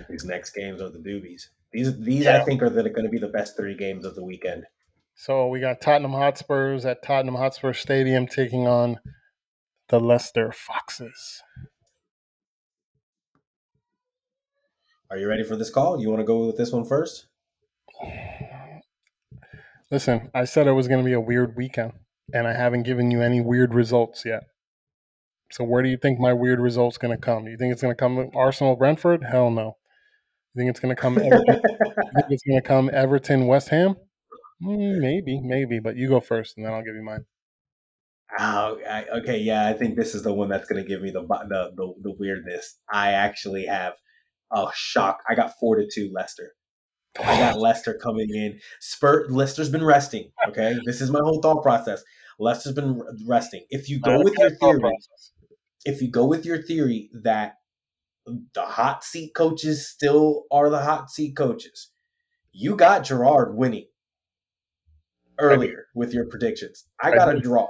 These 0.08 0.24
next 0.24 0.50
games 0.54 0.80
are 0.80 0.90
the 0.90 0.98
doobies. 0.98 1.48
These 1.72 1.98
these 2.00 2.26
I 2.26 2.38
Yeah. 2.38 2.44
think 2.44 2.62
are 2.62 2.70
going 2.70 3.04
to 3.04 3.08
be 3.08 3.18
the 3.18 3.28
best 3.28 3.56
three 3.56 3.74
games 3.76 4.04
of 4.04 4.14
the 4.14 4.24
weekend. 4.24 4.66
So 5.14 5.48
we 5.48 5.60
got 5.60 5.80
Tottenham 5.80 6.12
Hotspurs 6.12 6.84
at 6.86 7.02
Tottenham 7.02 7.34
Hotspur 7.34 7.72
Stadium 7.72 8.26
taking 8.26 8.66
on 8.66 9.00
the 9.88 10.00
Leicester 10.00 10.52
Foxes. 10.52 11.42
Are 15.10 15.18
you 15.18 15.28
ready 15.28 15.42
for 15.42 15.56
this 15.56 15.70
call? 15.70 16.00
You 16.00 16.08
want 16.08 16.20
to 16.20 16.24
go 16.24 16.46
with 16.46 16.56
this 16.56 16.70
one 16.70 16.84
first? 16.84 17.26
Listen, 19.90 20.30
I 20.32 20.44
said 20.44 20.68
it 20.68 20.72
was 20.72 20.86
going 20.86 21.00
to 21.00 21.04
be 21.04 21.14
a 21.14 21.20
weird 21.20 21.56
weekend, 21.56 21.94
and 22.32 22.46
I 22.46 22.52
haven't 22.52 22.84
given 22.84 23.10
you 23.10 23.20
any 23.20 23.40
weird 23.40 23.74
results 23.74 24.24
yet. 24.24 24.44
So 25.50 25.64
where 25.64 25.82
do 25.82 25.88
you 25.88 25.96
think 25.96 26.20
my 26.20 26.32
weird 26.32 26.60
results 26.60 26.96
going 26.96 27.16
to 27.16 27.20
come? 27.20 27.44
Do 27.44 27.50
You 27.50 27.56
think 27.56 27.72
it's 27.72 27.82
going 27.82 27.92
to 27.92 27.98
come 27.98 28.30
Arsenal 28.36 28.76
Brentford? 28.76 29.24
Hell 29.28 29.50
no. 29.50 29.76
You 30.54 30.60
think 30.60 30.70
it's 30.70 30.78
going 30.78 30.94
to 30.94 31.00
come 31.00 31.18
Everton? 31.18 31.60
think 31.60 32.26
it's 32.30 32.44
going 32.44 32.62
to 32.62 32.66
come 32.66 32.88
Everton 32.92 33.48
West 33.48 33.68
Ham? 33.70 33.96
Mm, 34.62 35.00
maybe, 35.00 35.40
maybe, 35.42 35.80
but 35.80 35.96
you 35.96 36.08
go 36.08 36.20
first, 36.20 36.56
and 36.56 36.64
then 36.64 36.72
I'll 36.72 36.84
give 36.84 36.94
you 36.94 37.02
mine. 37.02 37.24
Oh, 38.38 38.78
I, 38.88 39.06
okay, 39.18 39.38
yeah, 39.38 39.66
I 39.66 39.72
think 39.72 39.96
this 39.96 40.14
is 40.14 40.22
the 40.22 40.32
one 40.32 40.48
that's 40.48 40.68
going 40.68 40.80
to 40.80 40.88
give 40.88 41.02
me 41.02 41.10
the, 41.10 41.22
the 41.22 41.72
the 41.74 41.94
the 42.00 42.14
weirdness. 42.16 42.78
I 42.92 43.12
actually 43.12 43.66
have 43.66 43.94
a 44.52 44.68
shock. 44.74 45.22
I 45.28 45.34
got 45.34 45.58
four 45.58 45.76
to 45.76 45.88
two 45.92 46.10
Leicester. 46.12 46.52
I 47.18 47.38
got 47.38 47.58
Leicester 47.58 47.94
coming 47.94 48.30
in. 48.30 48.60
Spur 48.80 49.26
Leicester's 49.28 49.70
been 49.70 49.84
resting. 49.84 50.30
Okay, 50.48 50.78
this 50.84 51.00
is 51.00 51.10
my 51.10 51.20
whole 51.20 51.40
thought 51.40 51.62
process. 51.62 52.02
Leicester's 52.38 52.74
been 52.74 53.02
resting. 53.26 53.64
If 53.70 53.88
you 53.88 54.00
go 54.00 54.22
with 54.22 54.34
your 54.38 54.50
theory, 54.50 54.92
if 55.84 56.00
you 56.00 56.10
go 56.10 56.24
with 56.26 56.44
your 56.44 56.62
theory 56.62 57.10
that 57.22 57.54
the 58.26 58.62
hot 58.62 59.02
seat 59.02 59.34
coaches 59.34 59.88
still 59.88 60.44
are 60.50 60.70
the 60.70 60.80
hot 60.80 61.10
seat 61.10 61.36
coaches, 61.36 61.90
you 62.52 62.76
got 62.76 63.04
Gerrard 63.04 63.56
winning 63.56 63.86
earlier 65.38 65.86
with 65.94 66.12
your 66.12 66.26
predictions. 66.26 66.86
I 67.02 67.10
I 67.10 67.14
got 67.14 67.34
a 67.34 67.40
draw. 67.40 67.68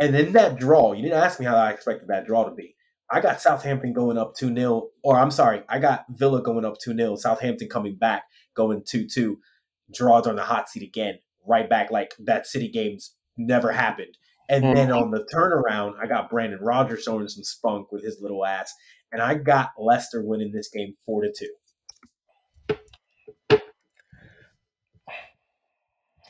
And 0.00 0.16
in 0.16 0.32
that 0.32 0.58
draw, 0.58 0.92
you 0.92 1.02
didn't 1.02 1.22
ask 1.22 1.38
me 1.38 1.46
how 1.46 1.56
I 1.56 1.70
expected 1.70 2.08
that 2.08 2.26
draw 2.26 2.44
to 2.44 2.54
be. 2.54 2.73
I 3.10 3.20
got 3.20 3.40
Southampton 3.40 3.92
going 3.92 4.18
up 4.18 4.34
2 4.34 4.54
0, 4.54 4.88
or 5.02 5.18
I'm 5.18 5.30
sorry, 5.30 5.62
I 5.68 5.78
got 5.78 6.06
Villa 6.10 6.42
going 6.42 6.64
up 6.64 6.78
2 6.78 6.96
0, 6.96 7.16
Southampton 7.16 7.68
coming 7.68 7.96
back, 7.96 8.24
going 8.54 8.82
2 8.84 9.06
2, 9.06 9.38
draws 9.92 10.26
on 10.26 10.36
the 10.36 10.42
hot 10.42 10.68
seat 10.68 10.82
again, 10.82 11.18
right 11.46 11.68
back 11.68 11.90
like 11.90 12.14
that 12.20 12.46
City 12.46 12.68
games 12.68 13.14
never 13.36 13.72
happened. 13.72 14.16
And 14.48 14.64
hmm. 14.64 14.74
then 14.74 14.92
on 14.92 15.10
the 15.10 15.26
turnaround, 15.34 15.94
I 16.00 16.06
got 16.06 16.30
Brendan 16.30 16.60
Rodgers 16.60 17.02
showing 17.02 17.28
some 17.28 17.44
spunk 17.44 17.92
with 17.92 18.02
his 18.02 18.18
little 18.20 18.44
ass, 18.44 18.72
and 19.12 19.22
I 19.22 19.34
got 19.34 19.70
Leicester 19.78 20.22
winning 20.22 20.52
this 20.52 20.68
game 20.68 20.94
4 21.04 21.22
to 21.22 21.32
2. 21.38 21.46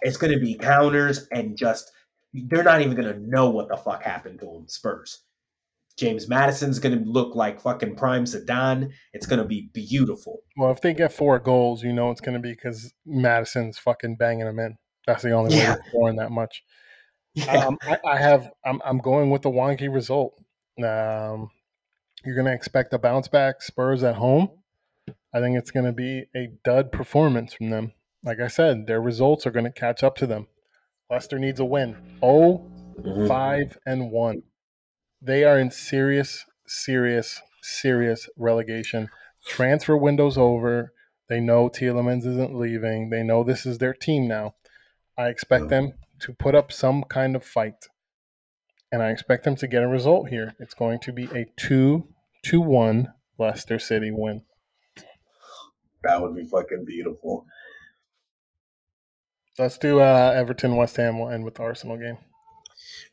It's 0.02 0.18
going 0.18 0.32
to 0.34 0.38
be 0.38 0.54
counters 0.54 1.26
and 1.32 1.56
just 1.56 1.90
they're 2.34 2.62
not 2.62 2.82
even 2.82 2.94
going 2.94 3.12
to 3.12 3.26
know 3.26 3.48
what 3.48 3.68
the 3.68 3.76
fuck 3.76 4.02
happened 4.02 4.40
to 4.40 4.46
them. 4.46 4.68
Spurs. 4.68 5.23
James 5.96 6.28
Maddison's 6.28 6.78
going 6.80 6.98
to 6.98 7.08
look 7.08 7.34
like 7.36 7.60
fucking 7.60 7.94
prime 7.96 8.24
Zidane. 8.24 8.90
It's 9.12 9.26
going 9.26 9.38
to 9.40 9.44
be 9.46 9.70
beautiful. 9.72 10.40
Well, 10.56 10.72
if 10.72 10.80
they 10.80 10.92
get 10.92 11.12
four 11.12 11.38
goals, 11.38 11.82
you 11.84 11.92
know 11.92 12.10
it's 12.10 12.20
going 12.20 12.34
to 12.34 12.40
be 12.40 12.52
because 12.52 12.92
Madison's 13.06 13.78
fucking 13.78 14.16
banging 14.16 14.46
them 14.46 14.58
in. 14.58 14.76
That's 15.06 15.22
the 15.22 15.30
only 15.32 15.54
way 15.54 15.62
they're 15.62 15.84
scoring 15.88 16.16
that 16.16 16.30
much. 16.32 16.62
Yeah. 17.34 17.66
Um, 17.66 17.78
I, 17.82 17.98
I 18.06 18.16
have. 18.16 18.50
I'm, 18.64 18.80
I'm 18.84 18.98
going 18.98 19.30
with 19.30 19.42
the 19.42 19.50
wonky 19.50 19.92
result. 19.92 20.34
Um, 20.78 21.50
you're 22.24 22.34
going 22.34 22.46
to 22.46 22.52
expect 22.52 22.92
a 22.94 22.98
bounce 22.98 23.28
back 23.28 23.60
Spurs 23.62 24.02
at 24.02 24.16
home. 24.16 24.48
I 25.34 25.40
think 25.40 25.58
it's 25.58 25.70
going 25.70 25.86
to 25.86 25.92
be 25.92 26.24
a 26.34 26.48
dud 26.64 26.90
performance 26.92 27.54
from 27.54 27.70
them. 27.70 27.92
Like 28.24 28.40
I 28.40 28.46
said, 28.46 28.86
their 28.86 29.00
results 29.00 29.46
are 29.46 29.50
going 29.50 29.64
to 29.66 29.72
catch 29.72 30.02
up 30.02 30.16
to 30.16 30.26
them. 30.26 30.46
Leicester 31.10 31.38
needs 31.38 31.60
a 31.60 31.64
win. 31.64 31.96
Oh, 32.22 32.70
Mhm. 33.00 33.26
five 33.28 33.76
and 33.84 34.10
one. 34.12 34.42
They 35.24 35.44
are 35.44 35.58
in 35.58 35.70
serious, 35.70 36.44
serious, 36.66 37.40
serious 37.62 38.28
relegation. 38.36 39.08
Transfer 39.46 39.96
window's 39.96 40.36
over. 40.36 40.92
They 41.30 41.40
know 41.40 41.70
Tielemans 41.70 42.26
isn't 42.26 42.54
leaving. 42.54 43.08
They 43.08 43.22
know 43.22 43.42
this 43.42 43.64
is 43.64 43.78
their 43.78 43.94
team 43.94 44.28
now. 44.28 44.54
I 45.16 45.28
expect 45.28 45.68
them 45.68 45.94
to 46.20 46.34
put 46.34 46.54
up 46.54 46.70
some 46.70 47.04
kind 47.04 47.34
of 47.34 47.44
fight. 47.44 47.88
And 48.92 49.02
I 49.02 49.10
expect 49.10 49.44
them 49.44 49.56
to 49.56 49.66
get 49.66 49.82
a 49.82 49.88
result 49.88 50.28
here. 50.28 50.54
It's 50.60 50.74
going 50.74 51.00
to 51.00 51.12
be 51.12 51.24
a 51.24 51.46
2 51.56 52.06
to 52.44 52.60
1 52.60 53.08
Leicester 53.38 53.78
City 53.78 54.10
win. 54.12 54.42
That 56.02 56.20
would 56.20 56.36
be 56.36 56.44
fucking 56.44 56.84
beautiful. 56.84 57.46
Let's 59.58 59.78
do 59.78 60.00
uh, 60.00 60.34
Everton 60.36 60.76
West 60.76 60.96
Ham. 60.96 61.18
We'll 61.18 61.30
end 61.30 61.44
with 61.44 61.54
the 61.54 61.62
Arsenal 61.62 61.96
game. 61.96 62.18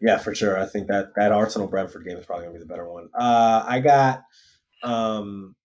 Yeah, 0.02 0.18
for 0.18 0.34
sure. 0.34 0.57
I 0.57 0.65
think 0.65 0.88
that 0.88 1.14
that 1.15 1.32
Arsenal 1.32 1.68
Brentford 1.68 2.06
game 2.06 2.18
is 2.18 2.26
probably 2.26 2.45
gonna 2.45 2.57
be 2.57 2.60
the 2.60 2.65
better 2.65 2.90
one. 2.91 3.10
Uh, 3.14 3.64
I 3.68 3.80
got, 3.80 4.23
um, 4.84 5.56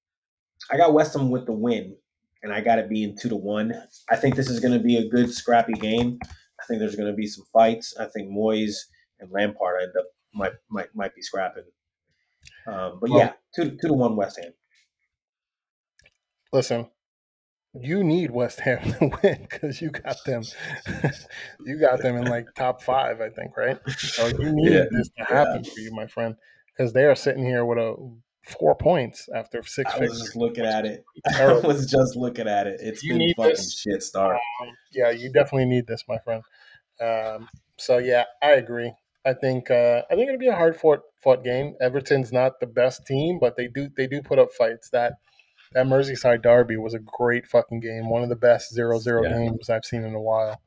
I 0.70 0.76
got 0.76 0.92
West 0.92 1.14
Ham 1.14 1.30
with 1.30 1.46
the 1.46 1.52
win, 1.52 1.96
and 2.42 2.52
I 2.52 2.60
got 2.60 2.78
it 2.78 2.88
being 2.90 3.16
two 3.16 3.30
to 3.30 3.36
one. 3.36 3.72
I 4.10 4.16
think 4.16 4.36
this 4.36 4.50
is 4.50 4.60
gonna 4.60 4.78
be 4.78 4.98
a 4.98 5.08
good 5.08 5.32
scrappy 5.32 5.72
game. 5.72 6.18
I 6.60 6.64
think 6.66 6.80
there's 6.80 6.96
gonna 6.96 7.14
be 7.14 7.26
some 7.26 7.44
fights. 7.52 7.96
I 7.98 8.06
think 8.06 8.30
Moyes 8.30 8.74
and 9.20 9.30
Lampard 9.32 9.80
end 9.82 9.92
up 9.98 10.06
might 10.34 10.52
might 10.70 10.94
might 10.94 11.14
be 11.14 11.22
scrapping. 11.22 11.64
Um, 12.66 12.98
but 13.00 13.08
Well- 13.10 13.18
yeah, 13.20 13.32
two 13.54 13.70
two 13.80 13.88
to 13.88 13.94
one 13.94 14.16
West 14.16 14.38
Ham. 14.42 14.52
Listen, 16.52 16.90
you 17.80 18.04
need 18.04 18.30
West 18.30 18.60
Ham 18.60 18.82
to 18.82 19.10
win 19.22 19.38
because 19.48 19.80
you 19.80 19.90
got 19.90 20.16
them. 20.24 20.42
you 21.64 21.78
got 21.78 22.00
them 22.00 22.16
in 22.16 22.24
like 22.24 22.46
top 22.54 22.82
five, 22.82 23.20
I 23.20 23.30
think, 23.30 23.56
right? 23.56 23.78
So 23.88 24.26
you 24.28 24.52
need 24.52 24.72
Yeah, 24.72 24.84
this 24.90 25.08
to 25.18 25.24
happen 25.24 25.64
for 25.64 25.80
you, 25.80 25.92
my 25.92 26.06
friend, 26.06 26.36
because 26.76 26.92
they 26.92 27.04
are 27.04 27.14
sitting 27.14 27.44
here 27.44 27.64
with 27.64 27.78
a 27.78 27.94
four 28.46 28.76
points 28.76 29.28
after 29.34 29.62
six 29.64 29.92
I 29.94 29.98
was 30.00 30.20
just 30.20 30.36
looking 30.36 30.64
at 30.64 30.86
it. 30.86 31.04
I 31.26 31.52
was 31.52 31.90
just 31.90 32.16
looking 32.16 32.46
at 32.46 32.66
it. 32.66 32.80
It's 32.80 33.02
You 33.02 33.18
been 33.18 33.34
fucking 33.36 33.50
this. 33.54 33.78
shit 33.78 34.02
start. 34.02 34.36
Um, 34.60 34.68
yeah, 34.92 35.10
you 35.10 35.32
definitely 35.32 35.66
need 35.66 35.86
this, 35.86 36.04
my 36.08 36.18
friend. 36.18 36.42
Um, 37.00 37.48
so 37.76 37.98
yeah, 37.98 38.24
I 38.42 38.52
agree. 38.52 38.92
I 39.24 39.34
think 39.34 39.70
uh, 39.70 40.02
I 40.10 40.14
think 40.14 40.28
it'll 40.28 40.38
be 40.38 40.46
a 40.46 40.54
hard 40.54 40.76
fought 40.76 41.00
fought 41.22 41.42
game. 41.42 41.74
Everton's 41.80 42.32
not 42.32 42.60
the 42.60 42.66
best 42.66 43.06
team, 43.06 43.38
but 43.40 43.56
they 43.56 43.66
do 43.66 43.88
they 43.96 44.06
do 44.06 44.22
put 44.22 44.38
up 44.38 44.52
fights. 44.52 44.90
That 44.90 45.14
that 45.72 45.86
Merseyside 45.86 46.42
derby 46.42 46.76
was 46.76 46.94
a 46.94 46.98
great 46.98 47.46
fucking 47.46 47.80
game. 47.80 48.08
One 48.08 48.22
of 48.22 48.28
the 48.28 48.36
best 48.36 48.74
0-0 48.76 49.24
Yeah. 49.24 49.30
games 49.36 49.68
I've 49.70 49.84
seen 49.84 50.04
in 50.04 50.14
a 50.14 50.20
while. 50.20 50.60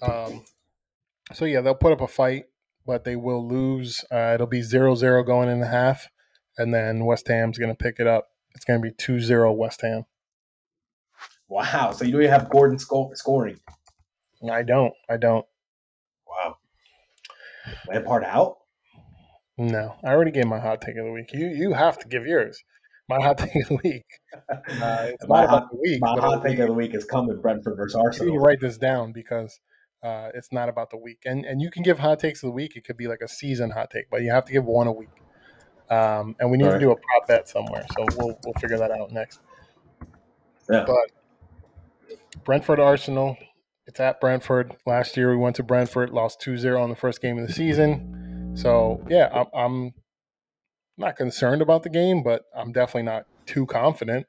Um, 0.00 0.44
so 1.32 1.44
yeah, 1.44 1.60
they'll 1.60 1.74
put 1.74 1.92
up 1.92 2.00
a 2.00 2.08
fight, 2.08 2.44
but 2.86 3.04
they 3.04 3.16
will 3.16 3.46
lose. 3.46 4.04
Uh, 4.10 4.32
it'll 4.34 4.46
be 4.46 4.60
0-0 4.62 5.24
going 5.24 5.48
in 5.48 5.60
the 5.60 5.68
half, 5.68 6.08
and 6.58 6.72
then 6.74 7.04
West 7.04 7.28
Ham's 7.28 7.58
going 7.58 7.74
to 7.74 7.76
pick 7.82 7.96
it 7.98 8.06
up. 8.06 8.28
It's 8.54 8.64
going 8.64 8.82
to 8.82 8.88
be 8.88 8.94
2-0 8.94 9.56
West 9.56 9.80
Ham. 9.82 10.04
Wow. 11.48 11.92
So 11.92 12.04
you 12.04 12.12
don't 12.12 12.22
even 12.22 12.32
have 12.32 12.50
Gordon 12.50 12.78
sco- 12.78 13.10
scoring. 13.14 13.58
I 14.50 14.62
don't. 14.62 14.92
I 15.08 15.16
don't. 15.16 15.46
Wow. 16.26 16.56
Lampard 17.88 18.24
out. 18.24 18.56
No, 19.58 19.94
I 20.02 20.08
already 20.08 20.30
gave 20.30 20.46
my 20.46 20.58
hot 20.58 20.80
take 20.80 20.96
of 20.96 21.04
the 21.04 21.12
week. 21.12 21.30
You 21.32 21.46
you 21.48 21.74
have 21.74 21.98
to 21.98 22.08
give 22.08 22.26
yours. 22.26 22.64
My 23.08 23.20
hot 23.20 23.38
take 23.38 23.54
of 23.56 23.68
the 23.68 23.78
week. 23.84 24.06
Uh, 24.48 24.56
it's 24.70 25.26
my 25.28 25.40
not 25.42 25.48
hot, 25.50 25.58
about 25.58 25.70
the 25.70 25.76
week. 25.80 26.00
my 26.00 26.20
hot 26.20 26.42
take 26.42 26.58
of 26.58 26.68
the 26.68 26.72
week 26.74 26.94
is 26.94 27.04
coming 27.04 27.40
Brentford 27.40 27.76
versus 27.76 27.94
Arsenal. 27.96 28.32
you 28.32 28.38
need 28.38 28.44
write 28.44 28.60
this 28.60 28.78
down 28.78 29.12
because 29.12 29.60
uh, 30.02 30.30
it's 30.34 30.52
not 30.52 30.68
about 30.68 30.90
the 30.90 30.96
week. 30.96 31.22
And 31.26 31.44
and 31.44 31.60
you 31.60 31.70
can 31.70 31.82
give 31.82 31.98
hot 31.98 32.18
takes 32.20 32.42
of 32.42 32.48
the 32.48 32.52
week. 32.52 32.76
It 32.76 32.84
could 32.84 32.96
be 32.96 33.08
like 33.08 33.20
a 33.22 33.28
season 33.28 33.70
hot 33.70 33.90
take, 33.90 34.08
but 34.10 34.22
you 34.22 34.30
have 34.30 34.44
to 34.46 34.52
give 34.52 34.64
one 34.64 34.86
a 34.86 34.92
week. 34.92 35.08
Um, 35.90 36.36
and 36.40 36.50
we 36.50 36.56
need 36.56 36.64
Right. 36.64 36.74
to 36.74 36.78
do 36.80 36.90
a 36.90 36.96
prop 36.96 37.26
bet 37.28 37.48
somewhere, 37.48 37.84
so 37.96 38.06
we'll 38.16 38.38
we'll 38.44 38.54
figure 38.60 38.78
that 38.78 38.90
out 38.90 39.10
next. 39.10 39.40
Yeah. 40.70 40.84
But 40.86 41.10
Brentford 42.44 42.80
Arsenal, 42.80 43.36
It's 43.86 44.00
at 44.00 44.20
Brentford. 44.20 44.76
Last 44.86 45.16
year 45.16 45.30
we 45.30 45.36
went 45.36 45.56
to 45.56 45.62
Brentford, 45.62 46.10
lost 46.10 46.40
2-0 46.40 46.80
on 46.80 46.88
the 46.88 46.96
first 46.96 47.20
game 47.20 47.36
of 47.38 47.46
the 47.46 47.52
season. 47.52 48.52
So 48.56 49.04
yeah, 49.08 49.28
I'm, 49.32 49.46
I'm 49.54 49.94
not 51.02 51.16
concerned 51.16 51.62
about 51.62 51.82
the 51.82 51.90
game, 51.90 52.22
but 52.22 52.42
I'm 52.54 52.72
definitely 52.72 53.02
not 53.04 53.26
too 53.46 53.66
confident. 53.66 54.26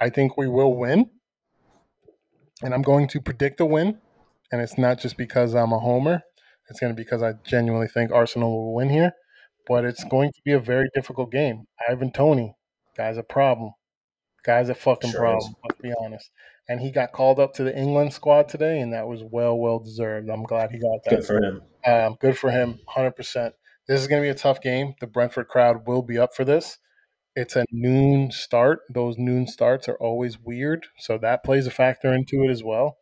I 0.00 0.10
think 0.10 0.36
we 0.36 0.48
will 0.48 0.74
win, 0.76 1.10
and 2.62 2.74
I'm 2.74 2.82
going 2.82 3.08
to 3.08 3.20
predict 3.20 3.60
a 3.60 3.66
win. 3.66 3.98
And 4.50 4.62
it's 4.62 4.78
not 4.78 4.98
just 4.98 5.16
because 5.16 5.54
I'm 5.54 5.72
a 5.72 5.78
homer; 5.78 6.22
it's 6.68 6.80
going 6.80 6.92
to 6.92 6.96
be 6.96 7.02
because 7.02 7.22
I 7.22 7.34
genuinely 7.44 7.88
think 7.88 8.10
Arsenal 8.12 8.50
will 8.50 8.74
win 8.74 8.88
here. 8.90 9.12
But 9.66 9.84
it's 9.84 10.04
going 10.04 10.32
to 10.32 10.40
be 10.44 10.52
a 10.52 10.60
very 10.60 10.88
difficult 10.94 11.30
game. 11.30 11.64
Ivan 11.88 12.10
Toney, 12.10 12.54
guy's 12.96 13.18
a 13.18 13.22
problem. 13.22 13.72
Guy's 14.44 14.70
a 14.70 14.74
fucking 14.74 15.10
Sure 15.10 15.20
problem. 15.20 15.50
is. 15.50 15.54
Let's 15.62 15.80
be 15.82 15.92
honest. 16.00 16.30
And 16.70 16.80
he 16.80 16.90
got 16.90 17.12
called 17.12 17.38
up 17.38 17.52
to 17.54 17.64
the 17.64 17.76
England 17.76 18.14
squad 18.14 18.48
today, 18.48 18.80
and 18.80 18.92
that 18.94 19.06
was 19.06 19.22
well, 19.22 19.58
well 19.58 19.78
deserved. 19.78 20.30
I'm 20.30 20.44
glad 20.44 20.70
he 20.70 20.78
got 20.78 21.04
that. 21.04 21.10
Good 21.10 21.26
for 21.26 21.42
him. 21.42 21.62
Um, 21.84 22.16
good 22.20 22.38
for 22.38 22.50
him, 22.50 22.78
100%. 22.88 23.52
This 23.88 24.02
is 24.02 24.06
going 24.06 24.22
to 24.22 24.26
be 24.26 24.30
a 24.30 24.34
tough 24.34 24.60
game. 24.60 24.94
The 25.00 25.06
Brentford 25.06 25.48
crowd 25.48 25.86
will 25.86 26.02
be 26.02 26.18
up 26.18 26.34
for 26.34 26.44
this. 26.44 26.78
It's 27.34 27.56
a 27.56 27.64
noon 27.72 28.30
start. 28.30 28.80
Those 28.92 29.16
noon 29.16 29.46
starts 29.46 29.88
are 29.88 29.96
always 29.96 30.38
weird, 30.38 30.86
so 30.98 31.16
that 31.18 31.42
plays 31.42 31.66
a 31.66 31.70
factor 31.70 32.12
into 32.12 32.44
it 32.44 32.50
as 32.50 32.62
well. 32.62 32.98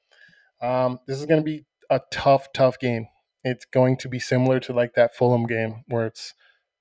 Um, 0.62 1.00
this 1.08 1.18
is 1.18 1.26
going 1.26 1.40
to 1.40 1.44
be 1.44 1.64
a 1.90 2.00
tough, 2.12 2.52
tough 2.52 2.78
game. 2.78 3.08
It's 3.42 3.64
going 3.64 3.96
to 3.98 4.08
be 4.08 4.20
similar 4.20 4.60
to 4.60 4.72
like 4.72 4.94
that 4.94 5.16
Fulham 5.16 5.46
game 5.46 5.82
where 5.88 6.06
it's 6.06 6.34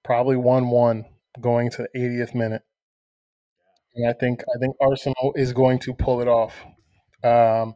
probably 0.04 0.36
one-one 0.36 1.06
going 1.42 1.72
to 1.72 1.88
the 1.94 2.00
80th 2.00 2.36
minute, 2.36 2.62
and 3.96 4.08
I 4.08 4.14
think 4.14 4.44
I 4.56 4.60
think 4.60 4.76
Arsenal 4.82 5.34
is 5.36 5.52
going 5.52 5.80
to 5.80 5.94
pull 5.94 6.22
it 6.22 6.28
off. 6.28 6.64
Um, 7.24 7.76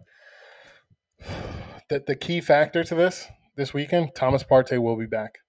the, 1.89 2.03
the 2.05 2.15
key 2.15 2.39
factor 2.39 2.83
to 2.83 2.95
this 2.95 3.27
this 3.55 3.73
weekend, 3.73 4.11
Thomas 4.15 4.43
Partey 4.43 4.79
will 4.79 4.95
be 4.95 5.07
back. 5.07 5.39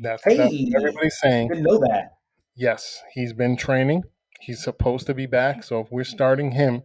That's, 0.00 0.22
that's 0.24 0.38
what 0.38 0.50
Hey, 0.50 0.72
everybody's 0.76 1.18
saying. 1.18 1.48
didn't 1.48 1.64
know 1.64 1.78
that. 1.78 2.12
Yes, 2.54 3.02
he's 3.12 3.32
been 3.32 3.56
training. 3.56 4.04
He's 4.40 4.62
supposed 4.62 5.06
to 5.06 5.14
be 5.14 5.26
back. 5.26 5.62
So 5.62 5.80
if 5.80 5.90
we're 5.90 6.04
starting 6.04 6.52
him, 6.52 6.82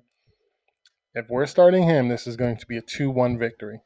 if 1.13 1.29
we're 1.29 1.45
starting 1.45 1.83
him, 1.83 2.07
this 2.07 2.25
is 2.27 2.35
going 2.38 2.57
to 2.57 2.65
be 2.65 2.77
a 2.77 2.81
2 2.81 3.09
1 3.09 3.38
victory. 3.38 3.81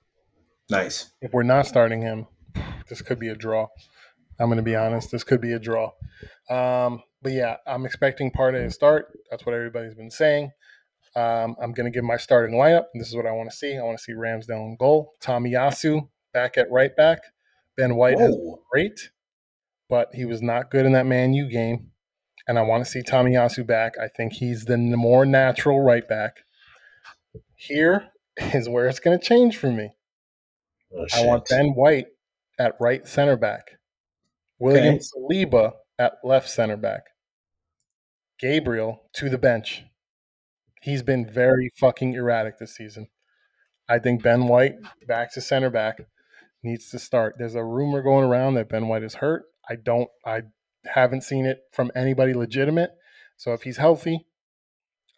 Nice. 0.70 1.12
If 1.22 1.34
we're 1.34 1.44
not 1.44 1.68
starting 1.68 2.02
him, 2.02 2.28
this 2.90 3.02
could 3.02 3.20
be 3.20 3.30
a 3.30 3.36
draw. 3.36 3.68
I'm 4.40 4.48
going 4.48 4.58
to 4.58 4.64
be 4.64 4.76
honest. 4.76 5.12
This 5.12 5.24
could 5.24 5.42
be 5.42 5.54
a 5.54 5.60
draw. 5.60 5.92
Um, 6.50 7.02
but 7.22 7.32
yeah, 7.32 7.58
I'm 7.66 7.86
expecting 7.86 8.32
Partey 8.32 8.64
to 8.66 8.72
start. 8.72 9.18
That's 9.32 9.46
what 9.46 9.56
everybody's 9.56 9.96
been 9.96 10.12
saying. 10.12 10.52
Um, 11.16 11.56
I'm 11.62 11.72
going 11.72 11.86
to 11.86 11.92
give 11.92 12.04
my 12.04 12.18
starting 12.18 12.56
lineup. 12.58 12.86
This 12.94 13.08
is 13.08 13.16
what 13.16 13.26
I 13.26 13.32
want 13.32 13.50
to 13.50 13.56
see. 13.56 13.78
I 13.78 13.82
want 13.84 13.98
to 13.98 14.04
see 14.04 14.12
Ramsdale 14.14 14.66
in 14.68 14.76
goal. 14.80 15.14
Tomiyasu 15.22 16.10
back 16.34 16.58
at 16.58 16.70
right 16.70 16.96
back. 16.96 17.20
Ben 17.78 17.96
White 17.96 18.20
has 18.20 18.36
Whoa. 18.36 18.62
great, 18.72 19.10
but 19.90 20.10
he 20.14 20.26
was 20.26 20.42
not 20.42 20.72
good 20.72 20.86
in 20.86 20.94
that 20.94 21.06
Man 21.06 21.34
U 21.34 21.50
game. 21.50 21.92
And 22.48 22.60
I 22.60 22.62
want 22.62 22.86
to 22.86 22.90
see 22.90 23.02
Tomiyasu 23.02 23.66
back. 23.66 23.94
I 24.00 24.08
think 24.08 24.34
he's 24.34 24.66
the 24.66 24.78
more 24.78 25.26
natural 25.26 25.82
right 25.82 26.08
back. 26.08 26.38
Here 27.56 28.10
is 28.38 28.70
where 28.70 28.88
it's 28.88 29.00
going 29.00 29.20
to 29.20 29.26
change 29.26 29.58
for 29.58 29.72
me. 29.72 29.96
Oh, 30.96 31.06
I 31.16 31.26
want. 31.26 31.48
Ben 31.50 31.70
White 31.70 32.06
at 32.60 32.76
right 32.80 33.08
center 33.08 33.36
back. 33.36 33.72
William 34.60 35.00
Saliba 35.00 35.74
at 35.98 36.14
left 36.24 36.50
center 36.50 36.78
back. 36.78 37.02
Gabriel 38.40 39.10
to 39.14 39.30
the 39.30 39.38
bench. 39.38 39.84
He's 40.82 41.02
been 41.02 41.28
very 41.28 41.72
fucking 41.80 42.14
erratic 42.14 42.60
this 42.60 42.76
season. 42.76 43.08
I 43.90 43.98
think 43.98 44.22
Ben 44.22 44.48
White 44.48 44.76
back 45.08 45.34
to 45.34 45.42
center 45.42 45.70
back 45.70 46.02
needs 46.64 46.90
to 46.92 47.00
start. 47.00 47.36
There's 47.40 47.56
a 47.56 47.64
rumor 47.64 48.04
going 48.04 48.24
around 48.24 48.54
that 48.54 48.70
Ben 48.70 48.88
White 48.88 49.04
is 49.04 49.16
hurt. 49.16 49.46
I 49.70 49.76
don't 49.76 50.10
I 50.26 50.44
haven't 50.86 51.22
seen 51.22 51.46
it 51.46 51.60
from 51.72 51.92
anybody 51.96 52.34
legitimate. 52.34 52.92
So 53.38 53.54
if 53.54 53.64
he's 53.64 53.78
healthy, 53.78 54.28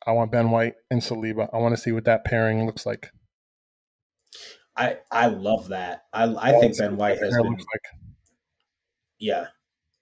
I 0.05 0.11
want 0.11 0.31
Ben 0.31 0.49
White 0.51 0.75
and 0.89 1.01
Saliba. 1.01 1.49
I 1.53 1.57
want 1.57 1.75
to 1.75 1.81
see 1.81 1.91
what 1.91 2.05
that 2.05 2.23
pairing 2.25 2.65
looks 2.65 2.85
like. 2.85 3.11
I 4.75 4.97
I 5.11 5.27
love 5.27 5.69
that. 5.69 6.03
I 6.13 6.23
I 6.35 6.59
think 6.59 6.77
Ben 6.77 6.97
White 6.97 7.19
has 7.19 7.35
been 7.35 7.51
like. 7.51 7.85
yeah. 9.19 9.47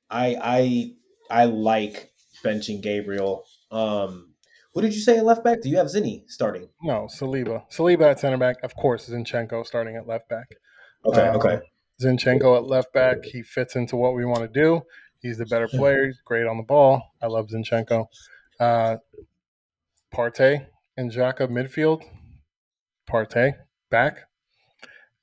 I 0.09 0.37
I 0.41 1.41
I 1.41 1.45
like 1.45 2.11
benching 2.43 2.81
Gabriel. 2.81 3.43
Um 3.71 4.33
who 4.73 4.81
did 4.81 4.93
you 4.93 4.99
say 4.99 5.17
at 5.17 5.25
left 5.25 5.43
back? 5.43 5.61
Do 5.61 5.69
you 5.69 5.77
have 5.77 5.87
Zinni 5.87 6.29
starting? 6.29 6.67
No, 6.81 7.07
Saliba. 7.09 7.63
Saliba 7.71 8.11
at 8.11 8.19
center 8.19 8.37
back. 8.37 8.57
Of 8.61 8.75
course, 8.75 9.07
Zinchenko 9.09 9.65
starting 9.65 9.95
at 9.95 10.05
left 10.05 10.27
back. 10.27 10.47
Okay, 11.05 11.21
Um, 11.27 11.37
okay. 11.37 11.59
Zinchenko 12.01 12.57
at 12.57 12.65
left 12.65 12.93
back. 12.93 13.23
He 13.23 13.41
fits 13.41 13.75
into 13.75 13.95
what 13.95 14.15
we 14.15 14.25
want 14.25 14.41
to 14.41 14.47
do. 14.47 14.81
He's 15.19 15.37
the 15.37 15.45
better 15.45 15.67
player. 15.67 16.05
He's 16.05 16.19
great 16.23 16.45
on 16.45 16.57
the 16.57 16.63
ball. 16.63 17.13
I 17.21 17.27
love 17.27 17.47
Zinchenko. 17.47 18.07
Uh, 18.59 18.97
Partey 20.13 20.67
and 20.97 21.11
Xhaka 21.11 21.47
midfield. 21.49 22.03
Partey 23.09 23.53
back. 23.89 24.19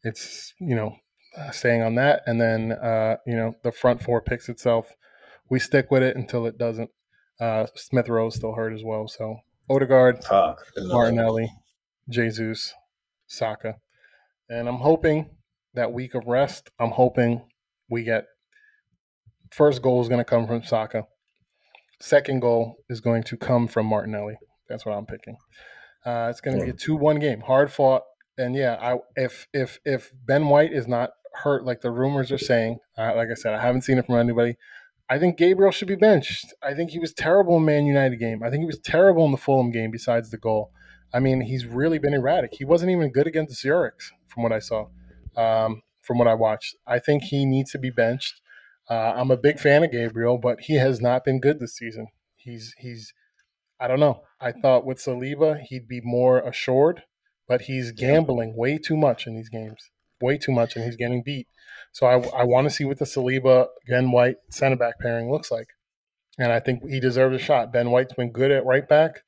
It's 0.03 0.55
you 0.59 0.75
know 0.75 0.97
uh, 1.37 1.51
staying 1.51 1.83
on 1.83 1.95
that, 1.97 2.23
and 2.27 2.41
then 2.41 2.73
uh, 2.73 3.17
you 3.27 3.37
know 3.37 3.55
the 3.63 3.73
front 3.73 4.03
four 4.03 4.21
picks 4.21 4.49
itself. 4.49 4.93
We 5.49 5.59
stick 5.59 5.91
with 5.91 6.03
it 6.03 6.17
until 6.17 6.47
it 6.47 6.59
doesn't. 6.59 6.91
Uh, 7.41 7.67
Smith 7.75 8.09
Rowe 8.09 8.31
still 8.31 8.55
hurt 8.55 8.73
as 8.73 8.83
well, 8.85 9.09
so 9.09 9.39
Odegaard, 9.71 10.25
Fuck. 10.25 10.67
Didn't 10.75 10.89
know 10.89 10.95
that. 10.95 10.99
Martinelli, 10.99 11.53
Jesus, 12.09 12.75
Saka. 13.27 13.77
And 14.49 14.69
I'm 14.69 14.77
hoping 14.77 15.31
that 15.75 15.93
week 15.93 16.15
of 16.15 16.27
rest, 16.27 16.71
I'm 16.79 16.91
hoping 16.91 17.43
we 17.89 18.05
get 18.05 18.25
first 19.51 19.83
goal 19.83 20.01
is 20.01 20.09
going 20.09 20.19
to 20.19 20.25
come 20.25 20.47
from 20.47 20.63
Saka. 20.63 21.07
Second 22.01 22.41
goal 22.41 22.77
is 22.89 23.01
going 23.01 23.23
to 23.25 23.37
come 23.37 23.69
from 23.69 23.87
Martinelli. 23.87 24.35
That's 24.69 24.85
what 24.85 24.97
I'm 24.97 25.07
picking. 25.07 25.37
Uh, 26.05 26.29
it's 26.31 26.41
going 26.41 26.59
to 26.59 26.65
be 26.65 26.71
a 26.71 26.75
two-one 26.75 27.21
game, 27.21 27.41
hard 27.41 27.71
fought. 27.71 28.03
And 28.39 28.57
yeah, 28.57 28.77
I 28.81 28.97
if 29.15 29.47
if 29.53 29.79
if 29.85 30.11
Ben 30.27 30.49
White 30.49 30.73
is 30.73 30.89
not 30.89 31.11
hurt 31.35 31.65
like 31.65 31.81
the 31.81 31.91
rumors 31.91 32.33
are 32.33 32.39
saying, 32.39 32.79
uh, 32.99 33.13
like 33.15 33.29
I 33.31 33.35
said, 33.35 33.55
I 33.55 33.61
haven't 33.61 33.83
seen 33.83 33.99
it 33.99 34.07
from 34.07 34.17
anybody. 34.17 34.57
I 35.09 35.19
think 35.19 35.37
Gabriel 35.37 35.71
should 35.71 35.89
be 35.89 35.97
benched. 35.97 36.55
I 36.63 36.75
think 36.75 36.91
he 36.91 36.99
was 36.99 37.13
terrible 37.13 37.59
in 37.59 37.65
Man 37.65 37.85
United 37.85 38.17
game. 38.17 38.43
I 38.43 38.51
think 38.51 38.63
he 38.63 38.67
was 38.67 38.79
terrible 38.79 39.27
in 39.27 39.33
the 39.33 39.37
Fulham 39.37 39.71
game. 39.71 39.91
Besides 39.91 40.31
the 40.31 40.39
goal, 40.39 40.73
I 41.13 41.21
mean, 41.21 41.43
he's 41.43 41.67
really 41.67 41.99
been 41.99 42.15
erratic. 42.15 42.55
He 42.55 42.65
wasn't 42.65 42.91
even 42.91 43.13
good 43.13 43.27
against 43.27 43.51
the 43.51 43.57
Zurich, 43.57 44.01
from 44.27 44.43
what 44.43 44.53
I 44.53 44.59
saw, 44.59 44.87
um, 45.37 45.83
from 46.01 46.19
what 46.19 46.29
I 46.29 46.35
watched. 46.35 46.77
I 46.87 46.99
think 46.99 47.25
he 47.25 47.45
needs 47.45 47.71
to 47.73 47.79
be 47.79 47.91
benched. 47.91 48.41
Uh, 48.91 49.13
I'm 49.17 49.31
a 49.31 49.37
big 49.37 49.59
fan 49.59 49.85
of 49.85 49.93
Gabriel, 49.93 50.39
but 50.39 50.61
he 50.63 50.75
has 50.75 51.01
not 51.01 51.25
been 51.25 51.41
good 51.41 51.61
this 51.61 51.77
season. 51.77 52.09
He's 52.37 52.75
he's 52.79 53.13
I 53.81 53.89
don't 53.89 54.01
know. 54.01 54.23
I 54.41 54.53
thought 54.53 54.85
with 54.85 54.99
Saliba 54.99 55.61
he'd 55.61 55.89
be 55.89 56.01
more 56.03 56.41
assured, 56.41 57.03
but 57.49 57.63
he's 57.63 57.93
gambling 57.93 58.57
way 58.57 58.79
too 58.79 58.97
much 58.97 59.27
in 59.27 59.35
these 59.35 59.49
games, 59.49 59.91
way 60.21 60.39
too 60.39 60.53
much, 60.53 60.77
and 60.77 60.85
he's 60.85 60.97
getting 60.97 61.23
beat. 61.23 61.47
So 61.93 62.07
I, 62.07 62.43
I 62.43 62.45
want 62.45 62.69
to 62.69 62.75
see 62.75 62.85
what 62.85 62.99
the 62.99 63.05
Saliba 63.05 63.67
Ben 63.89 64.11
White 64.11 64.37
center 64.51 64.77
back 64.77 64.99
pairing 65.01 65.31
looks 65.31 65.51
like, 65.51 65.69
and 66.39 66.53
I 66.53 66.61
think 66.61 66.89
he 66.89 67.01
deserves 67.01 67.37
a 67.37 67.45
shot. 67.45 67.73
Ben 67.73 67.91
White's 67.91 68.15
been 68.15 68.33
good 68.33 68.51
at 68.51 68.65
right 68.65 68.89
back, 68.89 69.23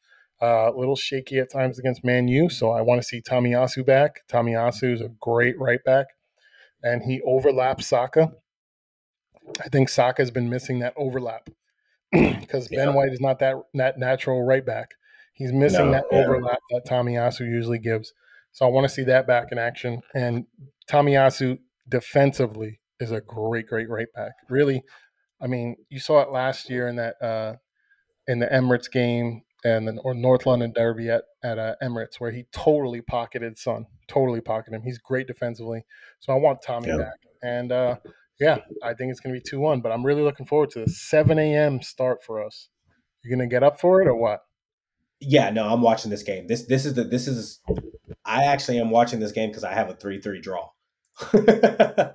uh, 0.44 0.70
a 0.74 0.78
little 0.78 0.96
shaky 0.96 1.38
at 1.38 1.50
times 1.50 1.78
against 1.78 2.04
Man 2.04 2.28
U. 2.28 2.48
So 2.50 2.70
I 2.70 2.82
want 2.82 3.00
to 3.00 3.06
see 3.06 3.22
Tomiyasu 3.22 3.84
back. 3.86 4.20
Tomiyasu 4.28 4.92
is 4.94 5.00
a 5.00 5.10
great 5.20 5.58
right 5.58 5.82
back, 5.84 6.06
and 6.82 7.02
he 7.02 7.20
overlaps 7.22 7.86
Saka. 7.86 8.32
I 9.64 9.68
think 9.68 9.88
Saka 9.88 10.22
has 10.22 10.30
been 10.30 10.48
missing 10.50 10.78
that 10.80 10.94
overlap 10.96 11.48
because 12.12 12.68
Yeah. 12.70 12.86
Ben 12.86 12.94
White 12.94 13.12
is 13.12 13.20
not 13.20 13.38
that 13.40 13.56
that 13.74 13.98
natural 13.98 14.42
right 14.44 14.64
back. 14.64 14.90
He's 15.34 15.52
missing 15.52 15.86
No, 15.86 15.92
that 15.92 16.04
yeah. 16.12 16.18
overlap 16.18 16.58
that 16.70 16.86
Tomiyasu 16.86 17.40
usually 17.40 17.78
gives. 17.78 18.12
So 18.52 18.64
I 18.66 18.68
want 18.68 18.84
to 18.86 18.94
see 18.94 19.04
that 19.04 19.26
back 19.26 19.48
in 19.50 19.58
action. 19.58 20.00
And 20.14 20.46
Tomiyasu 20.90 21.58
defensively 21.88 22.80
is 23.00 23.10
a 23.10 23.20
great, 23.20 23.66
great 23.66 23.88
right 23.90 24.06
back. 24.14 24.32
Really, 24.48 24.82
I 25.40 25.46
mean, 25.48 25.76
you 25.90 25.98
saw 25.98 26.20
it 26.22 26.30
last 26.30 26.70
year 26.70 26.86
in 26.88 26.96
that 26.96 27.20
uh, 27.20 27.56
in 28.26 28.38
the 28.38 28.46
Emirates 28.46 28.90
game 28.90 29.42
and 29.64 29.88
the 29.88 30.00
or 30.04 30.14
North 30.14 30.46
London 30.46 30.72
Derby 30.74 31.08
at 31.08 31.24
at 31.42 31.58
uh, 31.58 31.74
Emirates, 31.82 32.20
where 32.20 32.30
he 32.30 32.46
totally 32.52 33.00
pocketed 33.00 33.58
Son, 33.58 33.86
totally 34.08 34.40
pocketed 34.40 34.74
him. 34.74 34.82
He's 34.82 34.98
great 34.98 35.26
defensively. 35.26 35.84
So 36.20 36.32
I 36.32 36.36
want 36.36 36.62
Tommy 36.62 36.88
Yeah. 36.88 36.98
back. 36.98 37.18
And 37.42 37.72
uh, 37.72 37.96
yeah, 38.38 38.58
I 38.82 38.94
think 38.94 39.10
it's 39.10 39.20
going 39.20 39.34
to 39.34 39.40
be 39.40 39.44
two 39.48 39.60
one. 39.60 39.80
But 39.80 39.92
I'm 39.92 40.04
really 40.04 40.22
looking 40.22 40.46
forward 40.46 40.70
to 40.70 40.80
the 40.80 40.88
7 40.88 41.38
a.m. 41.38 41.82
start 41.82 42.22
for 42.22 42.44
us. 42.44 42.68
You 43.22 43.34
going 43.34 43.48
to 43.48 43.52
get 43.52 43.62
up 43.62 43.80
for 43.80 44.02
it 44.02 44.08
or 44.08 44.14
what? 44.16 44.40
Yeah, 45.20 45.50
no, 45.50 45.68
I'm 45.68 45.80
watching 45.80 46.10
this 46.10 46.22
game. 46.22 46.46
This 46.46 46.66
this 46.66 46.84
is 46.84 46.94
the 46.94 47.04
this 47.04 47.26
is 47.26 47.60
I 48.24 48.44
actually 48.44 48.78
am 48.78 48.90
watching 48.90 49.20
this 49.20 49.32
game 49.32 49.48
because 49.50 49.64
I 49.64 49.72
have 49.72 49.88
a 49.88 49.94
3-3 49.94 50.42
draw. 50.42 50.70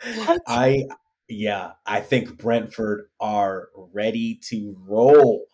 I 0.47 0.85
yeah, 1.27 1.71
I 1.85 2.01
think 2.01 2.37
Brentford 2.37 3.09
are 3.19 3.69
ready 3.93 4.39
to 4.49 4.75
roll. 4.87 5.45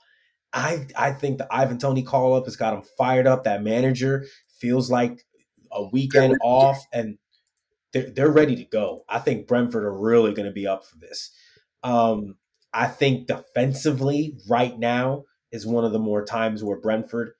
I 0.55 0.87
I 0.95 1.11
think 1.11 1.37
the 1.37 1.53
Ivan 1.53 1.77
Toney 1.77 2.01
call 2.01 2.33
up 2.33 2.45
has 2.45 2.55
got 2.55 2.73
him 2.73 2.83
fired 2.97 3.27
up. 3.27 3.43
That 3.43 3.61
manager 3.61 4.25
feels 4.49 4.89
like 4.89 5.25
a 5.71 5.83
weekend 5.83 6.37
off, 6.41 6.83
and 6.93 7.17
they're 7.93 8.09
they're 8.09 8.31
ready 8.31 8.55
to 8.55 8.63
go. 8.63 9.03
I 9.09 9.19
think 9.19 9.47
Brentford 9.47 9.83
are 9.83 9.97
really 9.97 10.33
going 10.33 10.47
to 10.47 10.53
be 10.53 10.65
up 10.65 10.85
for 10.85 10.97
this. 10.97 11.31
Um, 11.83 12.37
I 12.73 12.87
think 12.87 13.27
defensively, 13.27 14.37
right 14.49 14.79
now 14.79 15.25
is 15.51 15.67
one 15.67 15.83
of 15.85 15.91
the 15.91 15.99
more 15.99 16.23
times 16.23 16.63
where 16.63 16.79
Brentford 16.79 17.33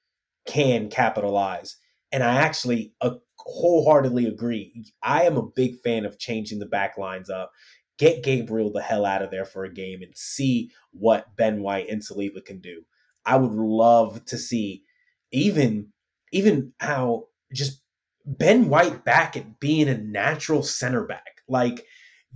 can 0.45 0.89
capitalize, 0.89 1.77
and 2.11 2.21
I 2.21 2.35
actually 2.35 2.93
uh, 2.99 3.15
wholeheartedly 3.39 4.25
agree. 4.25 4.85
I 5.01 5.23
am 5.23 5.37
a 5.37 5.47
big 5.47 5.79
fan 5.83 6.05
of 6.05 6.19
changing 6.19 6.59
the 6.59 6.65
back 6.65 6.97
lines 6.97 7.29
up. 7.29 7.51
Get 7.97 8.23
Gabriel 8.23 8.73
the 8.73 8.81
hell 8.81 9.05
out 9.05 9.21
of 9.21 9.31
there 9.31 9.45
for 9.45 9.63
a 9.63 9.73
game 9.73 10.01
and 10.01 10.11
see 10.17 10.69
what 10.91 11.33
Ben 11.37 11.61
White 11.61 11.87
and 11.87 12.01
Saliba 12.01 12.43
can 12.43 12.59
do. 12.59 12.83
I 13.25 13.37
would 13.37 13.53
love 13.53 14.23
to 14.25 14.37
see 14.37 14.83
even 15.31 15.91
even 16.31 16.73
how 16.79 17.25
just 17.53 17.81
Ben 18.25 18.69
White 18.69 19.05
back 19.05 19.37
at 19.37 19.59
being 19.59 19.87
a 19.87 19.97
natural 19.97 20.63
center 20.63 21.05
back. 21.05 21.41
Like 21.47 21.85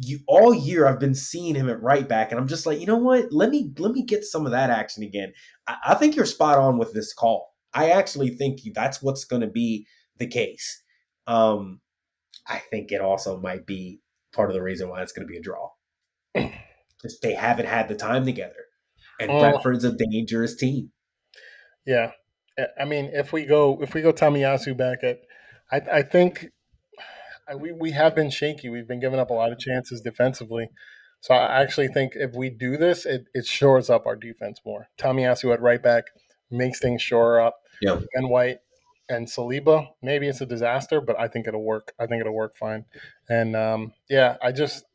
you 0.02 0.20
all 0.28 0.54
year 0.54 0.88
I've 0.88 1.00
been 1.00 1.16
seeing 1.16 1.56
him 1.56 1.70
at 1.70 1.82
right 1.82 2.08
back, 2.08 2.32
and 2.32 2.40
I'm 2.40 2.48
just 2.48 2.66
like, 2.66 2.80
you 2.80 2.86
know 2.86 2.98
what? 2.98 3.32
Let 3.32 3.50
me 3.50 3.72
let 3.78 3.92
me 3.92 4.04
get 4.04 4.24
some 4.24 4.46
of 4.46 4.52
that 4.52 4.70
action 4.70 5.04
again. 5.04 5.34
I, 5.68 5.76
I 5.88 5.96
think 5.96 6.16
you're 6.16 6.26
spot 6.26 6.58
on 6.58 6.78
with 6.78 6.94
this 6.94 7.14
call. 7.14 7.54
I 7.74 7.92
actually 7.92 8.30
think 8.30 8.62
that's 8.74 9.02
what's 9.02 9.26
going 9.26 9.42
to 9.42 9.48
be 9.48 9.86
the 10.18 10.28
case. 10.28 10.82
Um, 11.28 11.82
I 12.48 12.58
think 12.58 12.92
it 12.92 13.02
also 13.02 13.40
might 13.40 13.66
be 13.66 14.00
part 14.34 14.50
of 14.50 14.56
the 14.56 14.64
reason 14.64 14.90
why 14.90 15.02
it's 15.02 15.12
going 15.12 15.28
to 15.28 15.32
be 15.32 15.38
a 15.38 15.42
draw. 15.42 15.70
Just 17.02 17.22
they 17.22 17.34
haven't 17.34 17.68
had 17.68 17.88
the 17.88 17.96
time 17.96 18.26
together, 18.26 18.66
and 19.20 19.30
Oh. 19.32 19.40
Brentford's 19.40 19.84
a 19.84 19.92
dangerous 19.92 20.56
team. 20.56 20.92
Yeah, 21.86 22.12
I- 22.80 22.86
mean, 22.86 23.10
if 23.14 23.32
we 23.34 23.46
go 23.46 23.82
if 23.82 23.94
we 23.94 24.02
go 24.02 24.12
Tomiyasu 24.14 24.76
back 24.78 25.04
at, 25.04 25.22
I 25.72 26.00
I 26.00 26.02
think 26.04 26.50
we 27.58 27.72
we 27.72 27.92
have 27.92 28.16
been 28.16 28.30
shaky. 28.30 28.70
We've 28.70 28.88
been 28.88 29.00
giving 29.00 29.20
up 29.20 29.30
a 29.30 29.34
lot 29.34 29.52
of 29.52 29.60
chances 29.60 30.02
defensively. 30.02 30.70
So 31.22 31.34
I 31.34 31.62
actually 31.62 31.90
think 31.90 32.14
if 32.16 32.34
we 32.34 32.50
do 32.50 32.78
this, 32.78 33.06
it, 33.06 33.26
it 33.34 33.46
shores 33.46 33.90
up 33.90 34.06
our 34.06 34.16
defense 34.16 34.62
more. 34.66 34.88
Tomiyasu 34.98 35.54
at 35.54 35.62
right 35.62 35.82
back 35.82 36.06
makes 36.50 36.80
things 36.80 37.02
shore 37.02 37.42
up. 37.42 37.60
Yeah. 37.82 38.00
Ben 38.14 38.30
White 38.30 38.60
and 39.10 39.28
Saliba, 39.28 39.88
maybe 40.02 40.28
it's 40.28 40.40
a 40.42 40.46
disaster, 40.46 41.02
but 41.02 41.20
I 41.20 41.28
think 41.28 41.48
it'll 41.48 41.64
work. 41.64 41.94
I 42.00 42.06
think 42.06 42.22
it'll 42.22 42.36
work 42.36 42.56
fine. 42.56 42.86
And 43.28 43.56
um, 43.56 43.94
yeah, 44.10 44.38
I 44.42 44.52
just 44.52 44.86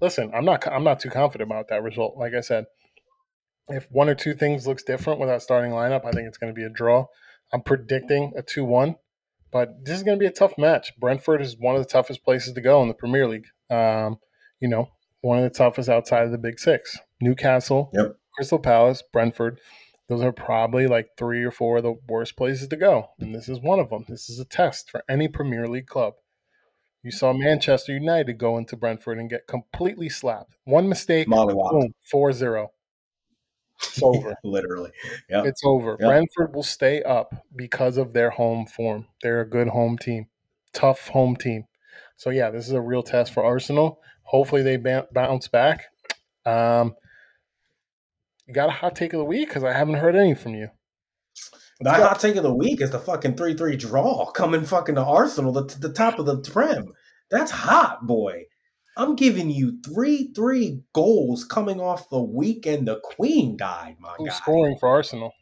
listen. 0.00 0.30
I'm 0.34 0.44
not 0.44 0.66
I'm 0.68 0.84
not 0.84 1.00
too 1.00 1.10
confident 1.10 1.50
about 1.50 1.68
that 1.68 1.82
result. 1.82 2.16
Like 2.16 2.34
I 2.34 2.40
said, 2.40 2.66
if 3.68 3.86
one 3.90 4.08
or 4.08 4.14
two 4.14 4.34
things 4.34 4.66
looks 4.66 4.82
different 4.82 5.20
with 5.20 5.28
that 5.28 5.42
starting 5.42 5.72
lineup, 5.72 6.04
I 6.04 6.10
think 6.10 6.28
it's 6.28 6.38
going 6.38 6.52
to 6.52 6.58
be 6.58 6.64
a 6.64 6.70
draw. 6.70 7.06
I'm 7.52 7.62
predicting 7.62 8.32
a 8.36 8.42
2 8.42 8.64
1, 8.64 8.96
but 9.52 9.84
this 9.84 9.96
is 9.96 10.02
going 10.02 10.18
to 10.18 10.20
be 10.22 10.26
a 10.26 10.32
tough 10.32 10.58
match. 10.58 10.92
Brentford 10.98 11.40
is 11.40 11.56
one 11.58 11.76
of 11.76 11.82
the 11.82 11.88
toughest 11.88 12.24
places 12.24 12.52
to 12.54 12.60
go 12.60 12.82
in 12.82 12.88
the 12.88 12.94
Premier 12.94 13.28
League. 13.28 13.46
Um, 13.70 14.18
you 14.60 14.68
know, 14.68 14.88
one 15.20 15.38
of 15.38 15.44
the 15.44 15.56
toughest 15.56 15.88
outside 15.88 16.24
of 16.24 16.32
the 16.32 16.38
Big 16.38 16.58
Six. 16.58 16.98
Newcastle, 17.20 17.90
Yep. 17.94 18.16
Crystal 18.34 18.58
Palace, 18.58 19.02
Brentford. 19.12 19.60
Those 20.08 20.22
are 20.22 20.32
probably 20.32 20.86
like 20.86 21.10
three 21.16 21.42
or 21.42 21.50
four 21.50 21.78
of 21.78 21.82
the 21.82 21.94
worst 22.08 22.36
places 22.36 22.68
to 22.68 22.76
go. 22.76 23.10
And 23.18 23.34
this 23.34 23.48
is 23.48 23.60
one 23.60 23.80
of 23.80 23.88
them. 23.88 24.04
This 24.06 24.28
is 24.28 24.38
a 24.38 24.44
test 24.44 24.90
for 24.90 25.02
any 25.08 25.28
Premier 25.28 25.66
League 25.66 25.86
club. 25.86 26.14
You 27.02 27.10
saw 27.10 27.32
Manchester 27.32 27.92
United 27.92 28.38
go 28.38 28.58
into 28.58 28.76
Brentford 28.76 29.18
and 29.18 29.30
get 29.30 29.46
completely 29.46 30.08
slapped. 30.08 30.56
One 30.64 30.88
mistake, 30.88 31.28
boom, 31.70 31.94
4 32.10 32.32
0. 32.32 32.70
It's 33.94 34.02
over. 34.02 34.36
Literally. 34.42 34.90
Yeah. 35.28 35.44
It's 35.44 35.62
over. 35.64 35.96
Yeah. 36.00 36.08
Brentford 36.08 36.54
will 36.54 36.62
stay 36.62 37.02
up 37.02 37.34
because 37.54 37.96
of 37.96 38.12
their 38.12 38.30
home 38.30 38.66
form. 38.66 39.06
They're 39.22 39.40
a 39.40 39.48
good 39.48 39.68
home 39.68 39.98
team, 39.98 40.26
tough 40.72 41.08
home 41.08 41.36
team. 41.36 41.66
So 42.16 42.30
yeah, 42.30 42.50
this 42.50 42.66
is 42.66 42.72
a 42.72 42.80
real 42.80 43.02
test 43.02 43.32
for 43.32 43.44
Arsenal. 43.44 44.00
Hopefully 44.22 44.62
they 44.62 44.76
ba- 44.76 45.06
bounce 45.12 45.48
back. 45.48 45.86
Um, 46.46 46.94
you 48.46 48.54
got 48.54 48.68
a 48.68 48.72
hot 48.72 48.96
take 48.96 49.12
of 49.12 49.18
the 49.18 49.24
week 49.24 49.48
because 49.48 49.64
I 49.64 49.72
haven't 49.72 49.96
heard 49.96 50.16
any 50.16 50.34
from 50.34 50.54
you. 50.54 50.68
The 51.80 51.92
hot 51.92 52.20
take 52.20 52.36
of 52.36 52.42
the 52.42 52.54
week 52.54 52.80
is 52.80 52.90
the 52.90 52.98
fucking 52.98 53.36
3 53.36 53.54
3 53.54 53.76
draw 53.76 54.30
coming 54.30 54.64
fucking 54.64 54.94
to 54.94 55.04
Arsenal, 55.04 55.52
the, 55.52 55.62
the 55.78 55.92
top 55.92 56.18
of 56.18 56.26
the 56.26 56.38
Prem. 56.38 56.92
That's 57.30 57.50
hot, 57.50 58.06
boy. 58.06 58.44
I'm 58.96 59.16
giving 59.16 59.50
you 59.50 59.80
3 59.84 60.32
3 60.34 60.82
goals 60.92 61.44
coming 61.44 61.80
off 61.80 62.08
the 62.10 62.22
weekend 62.22 62.86
the 62.88 63.00
Queen 63.00 63.56
died, 63.56 63.96
my 63.98 64.14
Who's 64.18 64.28
guy. 64.28 64.34
scoring 64.34 64.76
for 64.78 64.88
Arsenal? 64.88 65.32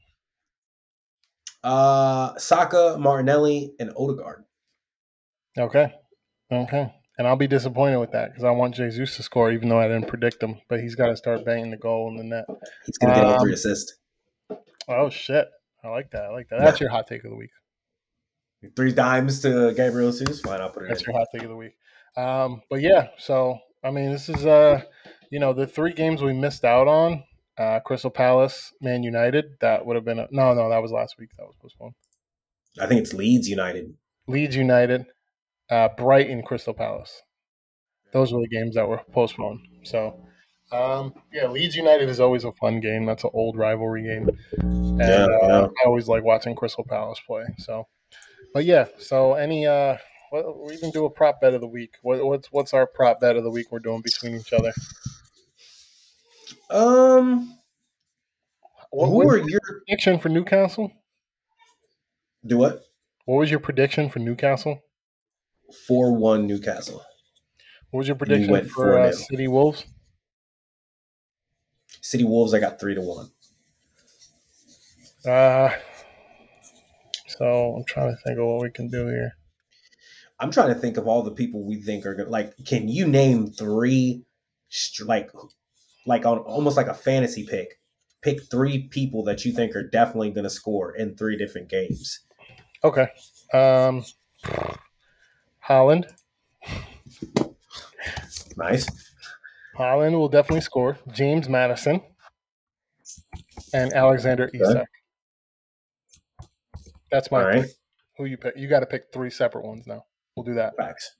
Uh, 1.62 2.36
Saka, 2.38 2.96
Martinelli, 2.98 3.74
and 3.78 3.92
Odegaard. 3.96 4.44
Okay, 5.58 5.92
okay. 6.50 6.92
And 7.18 7.28
I'll 7.28 7.36
be 7.36 7.46
disappointed 7.46 7.98
with 7.98 8.12
that 8.12 8.30
because 8.30 8.42
I 8.42 8.50
want 8.50 8.74
Jesus 8.74 9.16
to 9.16 9.22
score, 9.22 9.52
even 9.52 9.68
though 9.68 9.78
I 9.78 9.86
didn't 9.86 10.08
predict 10.08 10.42
him. 10.42 10.56
But 10.68 10.80
he's 10.80 10.94
got 10.94 11.08
to 11.08 11.16
start 11.16 11.44
banging 11.44 11.70
the 11.70 11.76
goal 11.76 12.08
in 12.08 12.16
the 12.16 12.24
net. 12.24 12.46
He's 12.86 12.96
going 12.98 13.12
to 13.12 13.20
get 13.20 13.26
all 13.26 13.34
Um, 13.34 13.40
three 13.40 13.52
assists. 13.52 13.94
Oh 14.88 15.10
shit! 15.10 15.46
I 15.84 15.88
like 15.88 16.10
that. 16.12 16.24
I 16.24 16.28
like 16.30 16.48
that. 16.48 16.60
That's 16.60 16.80
your 16.80 16.90
hot 16.90 17.06
take 17.06 17.22
of 17.24 17.30
the 17.30 17.36
week. 17.36 17.50
Three 18.74 18.92
dimes 18.92 19.40
to 19.42 19.72
Gabriel 19.74 20.10
Jesus. 20.10 20.40
Fine, 20.40 20.60
I'll 20.60 20.70
put 20.70 20.84
it 20.84 20.86
in. 20.86 20.88
That's 20.90 21.02
in. 21.02 21.12
your 21.12 21.18
hot 21.18 21.28
take 21.32 21.42
of 21.42 21.50
the 21.50 21.56
week. 21.56 21.74
Um, 22.16 22.62
but 22.68 22.80
yeah, 22.80 23.08
so 23.18 23.58
I 23.84 23.90
mean, 23.90 24.12
this 24.12 24.28
is 24.28 24.46
uh, 24.46 24.82
you 25.30 25.38
know, 25.38 25.52
the 25.52 25.66
three 25.66 25.92
games 25.92 26.22
we 26.22 26.32
missed 26.32 26.64
out 26.64 26.88
on: 26.88 27.24
uh, 27.58 27.80
Crystal 27.80 28.10
Palace, 28.10 28.72
Man 28.80 29.02
United. 29.02 29.44
That 29.60 29.86
would 29.86 29.96
have 29.96 30.04
been 30.04 30.18
a, 30.18 30.28
no, 30.30 30.54
no, 30.54 30.68
that 30.68 30.82
was 30.82 30.92
last 30.92 31.16
week. 31.18 31.30
That 31.38 31.46
was 31.46 31.56
postponed. 31.60 31.94
I 32.80 32.86
think 32.86 33.00
it's 33.00 33.14
Leeds 33.14 33.48
United. 33.48 33.94
Leeds 34.28 34.56
United, 34.56 35.06
uh, 35.70 35.88
Brighton, 35.96 36.42
Crystal 36.42 36.74
Palace. 36.74 37.22
Those 38.12 38.32
were 38.32 38.40
the 38.40 38.48
games 38.48 38.74
that 38.74 38.88
were 38.88 39.00
postponed. 39.12 39.60
So, 39.84 40.24
um, 40.70 41.14
yeah, 41.32 41.48
Leeds 41.48 41.76
United 41.76 42.08
is 42.08 42.20
always 42.20 42.44
a 42.44 42.52
fun 42.52 42.80
game. 42.80 43.06
That's 43.06 43.24
an 43.24 43.30
old 43.34 43.56
rivalry 43.56 44.02
game, 44.04 44.28
and 44.60 44.98
Yeah, 44.98 45.26
uh. 45.26 45.68
I 45.68 45.86
always 45.86 46.08
like 46.08 46.24
watching 46.24 46.54
Crystal 46.54 46.84
Palace 46.84 47.20
play. 47.26 47.44
So, 47.58 47.86
but 48.54 48.64
yeah, 48.64 48.86
so 48.98 49.34
any 49.34 49.66
uh, 49.66 49.96
what, 50.32 50.66
we 50.66 50.78
can 50.78 50.90
do 50.90 51.04
a 51.04 51.10
prop 51.10 51.42
bet 51.42 51.52
of 51.52 51.60
the 51.60 51.66
week. 51.66 51.96
What, 52.00 52.24
what's 52.24 52.50
what's 52.50 52.72
our 52.72 52.86
prop 52.86 53.20
bet 53.20 53.36
of 53.36 53.44
the 53.44 53.50
week 53.50 53.70
we're 53.70 53.80
doing 53.80 54.00
between 54.00 54.34
each 54.34 54.54
other? 54.54 54.72
Um, 56.70 57.58
What, 58.90 59.08
who 59.08 59.28
are 59.28 59.36
your 59.36 59.60
prediction 59.60 60.18
for 60.18 60.30
Newcastle? 60.30 60.90
do 62.46 62.56
what? 62.56 62.84
What 63.26 63.36
was 63.36 63.50
your 63.50 63.60
prediction 63.60 64.08
for 64.08 64.20
Newcastle? 64.20 64.80
Four 65.86 66.16
one 66.16 66.46
Newcastle. 66.46 67.02
What 67.90 67.98
was 67.98 68.08
your 68.08 68.16
prediction 68.16 68.68
for 68.70 68.98
uh, 68.98 69.12
City 69.12 69.48
Wolves? 69.48 69.84
City 72.00 72.24
Wolves. 72.24 72.54
I 72.54 72.58
got 72.58 72.80
three 72.80 72.94
to 72.94 73.02
one. 73.02 73.30
Uh, 75.26 75.70
so 77.28 77.74
I'm 77.76 77.84
trying 77.84 78.16
to 78.16 78.22
think 78.22 78.38
of 78.38 78.46
what 78.46 78.62
we 78.62 78.70
can 78.70 78.88
do 78.88 79.06
here. 79.08 79.36
I'm 80.42 80.50
trying 80.50 80.74
to 80.74 80.80
think 80.80 80.96
of 80.96 81.06
all 81.06 81.22
the 81.22 81.30
people 81.30 81.64
we 81.64 81.80
think 81.80 82.04
are 82.04 82.16
gonna 82.16 82.28
like. 82.28 82.52
Can 82.66 82.88
you 82.88 83.06
name 83.06 83.46
three, 83.52 84.24
like, 85.04 85.30
like 86.04 86.26
on 86.26 86.38
almost 86.38 86.76
like 86.76 86.88
a 86.88 86.94
fantasy 86.94 87.46
pick? 87.46 87.78
Pick 88.22 88.42
three 88.50 88.88
people 88.88 89.22
that 89.24 89.44
you 89.44 89.52
think 89.52 89.76
are 89.76 89.88
definitely 89.88 90.30
going 90.30 90.44
to 90.44 90.50
score 90.50 90.94
in 90.94 91.16
three 91.16 91.36
different 91.36 91.68
games. 91.68 92.20
Okay. 92.84 93.08
Um, 93.52 94.04
Haaland. 95.68 96.10
Nice. 98.56 98.88
Haaland 99.76 100.12
will 100.12 100.28
definitely 100.28 100.60
score. 100.60 100.98
James 101.12 101.48
Maddison 101.48 102.00
and 103.72 103.92
Alexander 103.92 104.50
Isak. 104.54 104.88
That's 107.10 107.30
my 107.30 107.44
right. 107.44 107.62
pick. 107.62 107.70
Who 108.18 108.26
you 108.26 108.36
pick? 108.36 108.56
You 108.56 108.68
got 108.68 108.80
to 108.80 108.86
pick 108.86 109.12
three 109.12 109.30
separate 109.30 109.64
ones 109.64 109.86
now. 109.86 110.04
We'll 110.36 110.44
do 110.44 110.54
that. 110.54 110.74
Facts. 110.76 111.16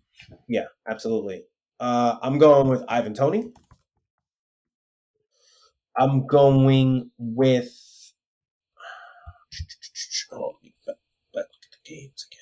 Yeah, 0.49 0.67
absolutely. 0.89 1.45
Uh, 1.81 2.17
I'm 2.23 2.39
going 2.39 2.69
with 2.69 2.83
Ivan 2.89 3.15
Toney. 3.15 3.53
I'm 5.97 6.27
going 6.27 7.11
with. 7.19 7.71
Oh, 10.35 10.53
back, 10.87 10.97
back 11.35 11.45
to 11.45 11.69
the 11.71 11.77
games 11.95 12.27
again. 12.33 12.41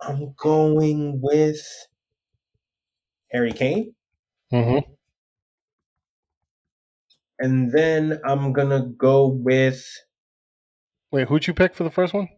I'm 0.00 0.32
going 0.38 1.20
with 1.20 1.60
Harry 3.32 3.52
Kane, 3.52 3.94
Mm-hmm. 4.52 4.90
and 7.38 7.70
then 7.72 8.18
I'm 8.24 8.52
gonna 8.54 8.86
go 8.96 9.26
with 9.28 9.84
Wait, 11.10 11.28
who'd 11.28 11.46
you 11.46 11.52
pick 11.54 11.74
for 11.74 11.84
the 11.84 11.90
first 11.90 12.14
one? 12.14 12.28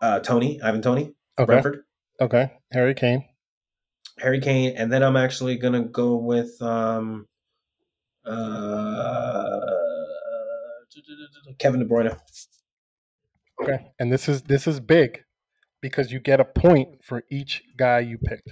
Uh, 0.00 0.20
Toney, 0.20 0.60
Ivan 0.62 0.82
Toney, 0.82 1.14
Okay. 1.38 1.46
Brentford, 1.46 1.84
Okay. 2.20 2.52
Harry 2.72 2.94
Kane. 2.94 3.24
Harry 4.18 4.40
Kane, 4.40 4.74
and 4.76 4.92
then 4.92 5.02
I'm 5.02 5.16
actually 5.16 5.56
gonna 5.56 5.84
go 5.84 6.16
with 6.16 6.60
um, 6.62 7.26
uh, 8.24 9.66
Kevin 11.58 11.80
De 11.80 11.86
Bruyne. 11.86 12.18
Okay. 13.62 13.86
And 13.98 14.12
this 14.12 14.28
is 14.28 14.42
this 14.42 14.66
is 14.66 14.80
big. 14.80 15.24
because 15.80 16.10
you 16.10 16.18
get 16.18 16.40
a 16.40 16.44
point 16.44 17.04
for 17.04 17.22
each 17.30 17.62
guy 17.76 18.00
you 18.00 18.18
picked. 18.18 18.50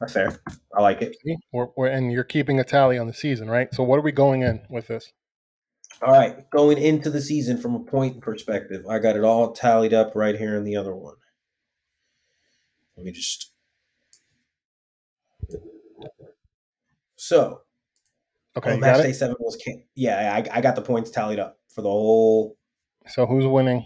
That's 0.00 0.14
fair. 0.14 0.40
I 0.74 0.80
like 0.80 1.02
it. 1.02 1.14
We're, 1.52 1.68
we're, 1.76 1.88
and 1.88 2.10
you're 2.10 2.24
keeping 2.24 2.58
a 2.58 2.64
tally 2.64 2.96
on 2.96 3.06
the 3.06 3.12
season, 3.12 3.50
right? 3.50 3.68
So 3.74 3.82
what 3.84 3.98
are 3.98 4.02
we 4.02 4.10
going 4.10 4.42
in 4.42 4.62
with 4.70 4.86
this? 4.86 5.12
All 6.02 6.12
right, 6.12 6.48
going 6.50 6.78
into 6.78 7.10
the 7.10 7.20
season 7.20 7.58
from 7.58 7.74
a 7.74 7.80
point 7.80 8.20
perspective, 8.20 8.84
I 8.88 8.98
got 8.98 9.16
it 9.16 9.24
all 9.24 9.52
tallied 9.52 9.94
up 9.94 10.12
right 10.14 10.36
here 10.36 10.56
in 10.56 10.64
the 10.64 10.76
other 10.76 10.94
one. 10.94 11.14
Let 12.96 13.06
me 13.06 13.12
just. 13.12 13.52
So, 17.16 17.62
Okay, 18.56 18.78
match 18.78 19.02
day 19.02 19.12
seven 19.12 19.36
was 19.40 19.60
yeah, 19.96 20.32
I, 20.32 20.58
I 20.58 20.60
got 20.60 20.76
the 20.76 20.82
points 20.82 21.10
tallied 21.10 21.40
up 21.40 21.58
for 21.68 21.82
the 21.82 21.88
whole. 21.88 22.56
So 23.08 23.26
who's 23.26 23.46
winning? 23.46 23.84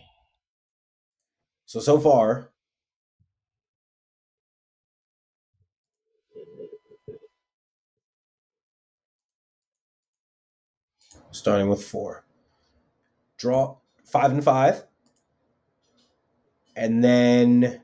So 1.64 1.80
so 1.80 1.98
far, 1.98 2.52
starting 11.38 11.68
with 11.68 11.84
four, 11.84 12.24
draw 13.38 13.76
five 14.04 14.32
and 14.32 14.42
five, 14.42 14.84
and 16.76 17.02
then 17.02 17.80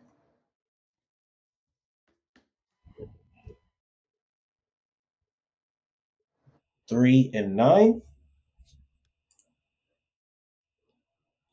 three 6.88 7.30
and 7.32 7.56
nine. 7.56 8.02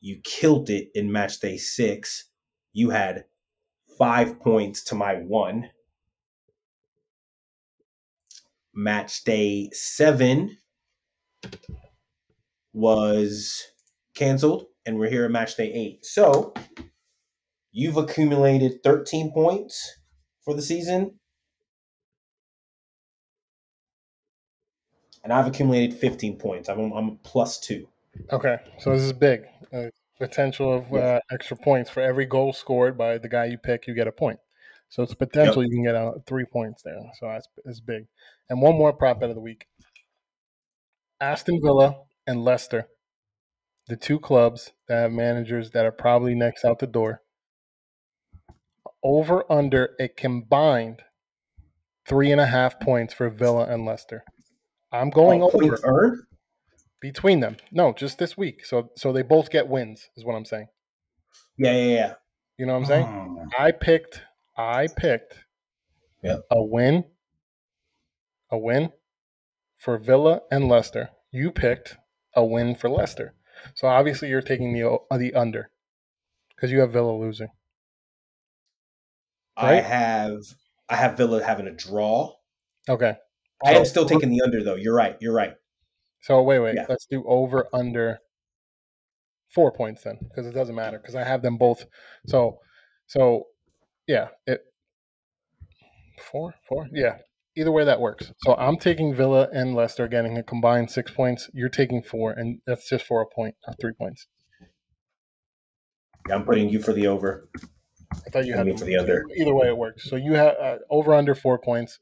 You 0.00 0.20
killed 0.24 0.68
it 0.68 0.90
in 0.94 1.12
match 1.12 1.38
day 1.38 1.56
six. 1.56 2.24
You 2.72 2.90
had 2.90 3.24
five 3.96 4.40
points 4.40 4.82
to 4.84 4.94
my 4.94 5.14
one. 5.14 5.70
Match 8.74 9.22
day 9.24 9.70
seven 9.72 10.56
was 12.72 13.62
canceled, 14.14 14.66
and 14.86 14.98
we're 14.98 15.10
here 15.10 15.24
at 15.24 15.30
match 15.30 15.56
day 15.56 15.72
eight. 15.72 16.04
So 16.04 16.54
you've 17.70 17.96
accumulated 17.96 18.82
13 18.82 19.32
points 19.32 19.98
for 20.44 20.54
the 20.54 20.62
season. 20.62 21.18
And 25.24 25.32
I've 25.32 25.46
accumulated 25.46 25.96
15 25.96 26.36
points. 26.38 26.68
I'm, 26.68 26.92
I'm 26.92 27.18
plus 27.22 27.60
two. 27.60 27.88
Okay, 28.32 28.58
so 28.78 28.90
this 28.90 29.02
is 29.02 29.12
big. 29.12 29.44
Uh, 29.72 29.86
potential 30.18 30.74
of 30.74 30.92
uh, 30.92 31.20
extra 31.30 31.56
points 31.56 31.90
for 31.90 32.00
every 32.00 32.26
goal 32.26 32.52
scored 32.52 32.98
by 32.98 33.18
the 33.18 33.28
guy 33.28 33.46
you 33.46 33.56
pick, 33.56 33.86
you 33.86 33.94
get 33.94 34.06
a 34.06 34.12
point. 34.12 34.38
So 34.88 35.02
it's 35.02 35.14
potential 35.14 35.64
you 35.64 35.70
can 35.70 35.84
get 35.84 35.94
out 35.94 36.22
three 36.26 36.44
points 36.44 36.82
there. 36.82 36.98
So 37.18 37.26
that's, 37.26 37.48
that's 37.64 37.80
big. 37.80 38.06
And 38.50 38.60
one 38.60 38.76
more 38.76 38.92
prop 38.92 39.20
bet 39.20 39.30
of 39.30 39.34
the 39.34 39.40
week: 39.40 39.66
Aston 41.20 41.60
Villa 41.62 41.96
and 42.26 42.44
Leicester, 42.44 42.88
the 43.88 43.96
two 43.96 44.18
clubs 44.18 44.72
that 44.88 45.02
have 45.02 45.12
managers 45.12 45.70
that 45.72 45.84
are 45.86 45.92
probably 45.92 46.34
next 46.34 46.64
out 46.64 46.78
the 46.78 46.86
door. 46.86 47.22
Over 49.02 49.50
under 49.50 49.90
a 50.00 50.08
combined 50.08 51.02
three 52.06 52.30
and 52.30 52.40
a 52.40 52.46
half 52.46 52.78
points 52.80 53.14
for 53.14 53.28
Villa 53.30 53.64
and 53.66 53.84
Leicester. 53.84 54.24
I'm 54.92 55.10
going 55.10 55.42
Oh, 55.42 55.50
over 55.52 55.80
earned? 55.84 56.22
between 57.00 57.40
them. 57.40 57.56
No, 57.72 57.92
just 57.92 58.18
this 58.18 58.36
week. 58.36 58.64
So 58.64 58.90
so 58.96 59.12
they 59.12 59.22
both 59.22 59.50
get 59.50 59.68
wins, 59.68 60.08
is 60.16 60.24
what 60.24 60.34
I'm 60.34 60.44
saying. 60.44 60.68
Yeah, 61.58 61.72
yeah, 61.76 61.94
yeah. 61.94 62.14
You 62.58 62.66
know 62.66 62.74
what 62.74 62.80
I'm 62.80 62.84
saying? 62.86 63.06
Hmm. 63.06 63.48
I 63.58 63.72
picked 63.72 64.22
I 64.56 64.86
picked 64.96 65.34
Yep. 66.22 66.42
a 66.52 66.62
win, 66.62 67.04
a 68.50 68.58
win 68.58 68.92
for 69.78 69.98
Villa 69.98 70.42
and 70.52 70.68
Leicester. 70.68 71.10
You 71.32 71.50
picked 71.50 71.96
a 72.34 72.44
win 72.44 72.74
for 72.74 72.88
Leicester. 72.88 73.34
So 73.74 73.86
obviously 73.88 74.28
you're 74.28 74.42
taking 74.42 74.72
the 74.72 74.98
the 75.16 75.34
under 75.34 75.70
because 76.54 76.70
you 76.70 76.80
have 76.80 76.92
Villa 76.92 77.12
losing. 77.12 77.48
I 79.56 79.74
have 79.74 80.42
I 80.88 80.96
have 80.96 81.16
Villa 81.16 81.42
having 81.42 81.66
a 81.66 81.72
draw. 81.72 82.34
Okay. 82.88 83.16
I 83.64 83.74
am 83.74 83.84
still 83.84 84.06
taking 84.06 84.30
the 84.30 84.42
under 84.42 84.62
though. 84.62 84.74
You're 84.74 84.94
right. 84.94 85.16
You're 85.20 85.34
right. 85.34 85.54
So 86.22 86.42
wait, 86.42 86.58
wait. 86.58 86.74
Yeah. 86.74 86.86
Let's 86.88 87.06
do 87.06 87.24
over 87.26 87.68
under 87.72 88.18
four 89.52 89.70
points 89.70 90.02
then, 90.02 90.18
because 90.22 90.46
it 90.46 90.52
doesn't 90.52 90.74
matter 90.74 90.98
because 90.98 91.14
I 91.14 91.24
have 91.24 91.42
them 91.42 91.58
both. 91.58 91.84
So, 92.26 92.58
so 93.06 93.46
yeah, 94.06 94.28
it 94.46 94.62
four, 96.18 96.54
four, 96.68 96.88
yeah. 96.92 97.18
Either 97.56 97.70
way, 97.72 97.84
that 97.84 98.00
works. 98.00 98.32
So 98.44 98.54
I'm 98.56 98.76
taking 98.78 99.14
Villa 99.14 99.48
and 99.52 99.74
Leicester 99.74 100.08
getting 100.08 100.38
a 100.38 100.42
combined 100.42 100.90
six 100.90 101.10
points. 101.10 101.50
You're 101.52 101.68
taking 101.68 102.02
four, 102.02 102.32
and 102.32 102.60
that's 102.66 102.88
just 102.88 103.04
for 103.04 103.20
a 103.20 103.26
point, 103.26 103.54
not 103.66 103.78
three 103.78 103.92
points. 103.92 104.26
Yeah, 106.28 106.36
I'm 106.36 106.44
putting 106.44 106.68
you 106.70 106.80
for 106.80 106.92
the 106.94 107.08
over. 107.08 107.48
I 108.14 108.30
thought 108.30 108.46
you 108.46 108.54
had 108.54 108.66
me 108.66 108.76
for 108.76 108.84
the 108.84 108.96
under. 108.96 109.26
Either 109.36 109.54
way, 109.54 109.68
it 109.68 109.76
works. 109.76 110.08
So 110.08 110.16
you 110.16 110.32
have 110.34 110.54
uh, 110.60 110.76
over 110.88 111.14
under 111.14 111.34
four 111.34 111.58
points, 111.58 111.98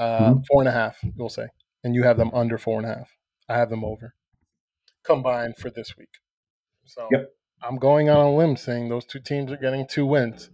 uh, 0.00 0.34
Mhm. 0.34 0.46
four 0.46 0.62
and 0.62 0.68
a 0.68 0.72
half. 0.72 0.98
We'll 1.16 1.28
say, 1.28 1.48
and 1.84 1.94
you 1.94 2.02
have 2.02 2.16
them 2.16 2.30
under 2.32 2.58
four 2.58 2.78
and 2.80 2.86
a 2.90 2.94
half. 2.94 3.10
I 3.48 3.56
have 3.56 3.70
them 3.70 3.84
over 3.84 4.14
combined 5.04 5.56
for 5.58 5.70
this 5.70 5.96
week. 5.96 6.10
So 6.84 7.08
Yep. 7.12 7.32
I'm 7.62 7.76
going 7.76 8.08
on 8.10 8.18
a 8.26 8.34
limb 8.34 8.56
saying 8.56 8.88
those 8.88 9.04
two 9.04 9.20
teams 9.20 9.52
are 9.52 9.56
getting 9.56 9.86
two 9.86 10.06
wins, 10.06 10.50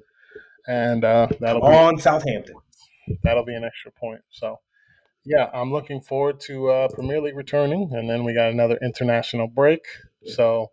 and 0.67 1.05
uh, 1.05 1.29
that'll 1.41 1.63
Come 1.63 1.71
be 1.71 1.77
on, 1.77 1.99
Southampton. 1.99 2.57
That'll 3.23 3.45
be 3.45 3.55
an 3.55 3.65
extra 3.65 3.91
point. 3.93 4.21
So 4.31 4.61
yeah, 5.25 5.49
I'm 5.55 5.73
looking 5.73 6.01
forward 6.01 6.41
to 6.41 6.71
uh, 6.71 6.89
Premier 6.89 7.21
League 7.21 7.37
returning, 7.37 7.91
and 7.93 8.09
then 8.09 8.25
we 8.25 8.35
got 8.35 8.51
another 8.51 8.79
international 8.83 9.49
break. 9.49 9.81
So 10.27 10.71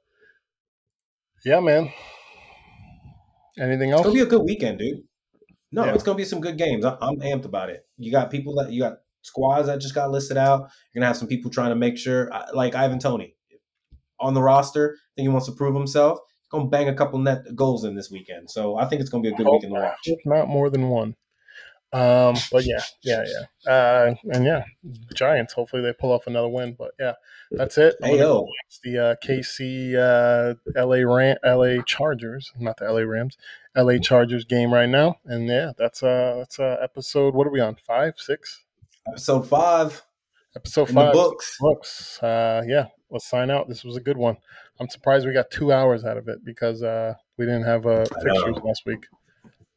yeah, 1.46 1.60
man. 1.60 1.92
Anything 3.60 3.90
It's 3.90 3.98
else? 3.98 4.04
gonna 4.04 4.14
be 4.16 4.22
a 4.22 4.26
good 4.26 4.44
weekend, 4.44 4.80
dude. 4.80 5.04
No, 5.72 5.86
Yeah. 5.86 5.94
it's 5.94 6.04
gonna 6.04 6.18
be 6.18 6.26
some 6.26 6.42
good 6.42 6.58
games. 6.58 6.86
I, 6.86 6.98
I'm 7.02 7.18
amped 7.20 7.46
about 7.46 7.70
it. 7.70 7.86
You 7.98 8.12
got 8.12 8.32
people 8.32 8.56
that 8.56 8.72
you 8.72 8.82
got 8.82 8.98
squads 9.22 9.68
that 9.68 9.80
just 9.80 9.94
got 9.96 10.10
listed 10.12 10.38
out. 10.38 10.62
You're 10.94 11.02
gonna 11.02 11.08
have 11.08 11.18
some 11.18 11.28
people 11.28 11.52
trying 11.52 11.70
to 11.70 11.76
make 11.76 11.98
sure, 11.98 12.32
like 12.54 12.76
Ivan 12.76 13.00
Toney, 13.00 13.36
on 14.20 14.34
the 14.34 14.42
roster. 14.42 14.96
I 14.98 15.00
think 15.16 15.26
he 15.26 15.30
wants 15.30 15.48
to 15.48 15.54
prove 15.54 15.76
himself. 15.76 16.20
Gonna 16.50 16.68
bang 16.68 16.90
a 16.90 16.94
couple 16.96 17.20
net 17.20 17.44
goals 17.56 17.84
in 17.86 17.96
this 17.96 18.10
weekend. 18.12 18.50
So 18.50 18.76
I 18.78 18.86
think 18.86 19.02
it's 19.02 19.10
gonna 19.10 19.22
be 19.24 19.30
a 19.30 19.34
good 19.36 19.48
weekend 19.48 19.74
to 19.74 19.80
watch. 19.82 19.98
If 20.06 20.20
not 20.26 20.48
more 20.48 20.70
than 20.70 20.90
one. 20.90 21.16
Um, 21.94 22.36
but 22.52 22.66
yeah, 22.66 22.82
yeah, 23.02 23.26
yeah. 23.66 23.72
Uh, 23.72 24.16
and 24.34 24.46
yeah, 24.46 24.64
Giants. 25.14 25.54
Hopefully 25.54 25.82
they 25.82 25.94
pull 25.94 26.12
off 26.12 26.28
another 26.28 26.48
win. 26.48 26.76
But 26.78 26.92
yeah, 27.00 27.14
that's 27.52 27.78
it. 27.78 27.96
Hey 28.02 28.18
go 28.18 28.48
the 28.84 28.98
uh, 28.98 29.16
KC 29.24 29.96
uh, 29.96 30.56
LA 30.76 30.98
Ram 30.98 31.38
LA 31.44 31.82
Chargers, 31.86 32.52
not 32.58 32.78
the 32.78 32.92
LA 32.92 33.02
Rams, 33.02 33.38
LA 33.76 33.98
Chargers 33.98 34.46
game 34.46 34.74
right 34.74 34.90
now. 34.90 35.18
And 35.26 35.48
yeah, 35.48 35.72
that's 35.78 36.02
uh 36.02 36.36
that's 36.38 36.60
uh 36.60 36.78
episode. 36.82 37.36
What 37.36 37.48
are 37.48 37.52
we 37.52 37.60
on? 37.60 37.76
Five, 37.76 38.14
six? 38.18 38.64
episode 39.08 39.48
five 39.48 40.04
Episode 40.56 40.90
in 40.90 40.96
five. 40.96 41.14
books. 41.14 41.58
Books. 41.60 42.22
Uh, 42.22 42.62
yeah, 42.68 42.88
let's 43.10 43.26
sign 43.26 43.50
out. 43.50 43.70
This 43.70 43.84
was 43.86 43.96
a 43.96 44.02
good 44.02 44.18
one. 44.18 44.36
I'm 44.80 44.90
surprised 44.90 45.26
we 45.26 45.34
got 45.34 45.50
two 45.50 45.72
hours 45.72 46.04
out 46.04 46.18
of 46.18 46.28
it 46.28 46.44
because 46.44 46.84
uh, 46.84 47.14
we 47.38 47.46
didn't 47.46 47.64
have 47.64 47.86
uh, 47.86 48.04
fixtures 48.22 48.58
last 48.64 48.84
week. 48.86 49.06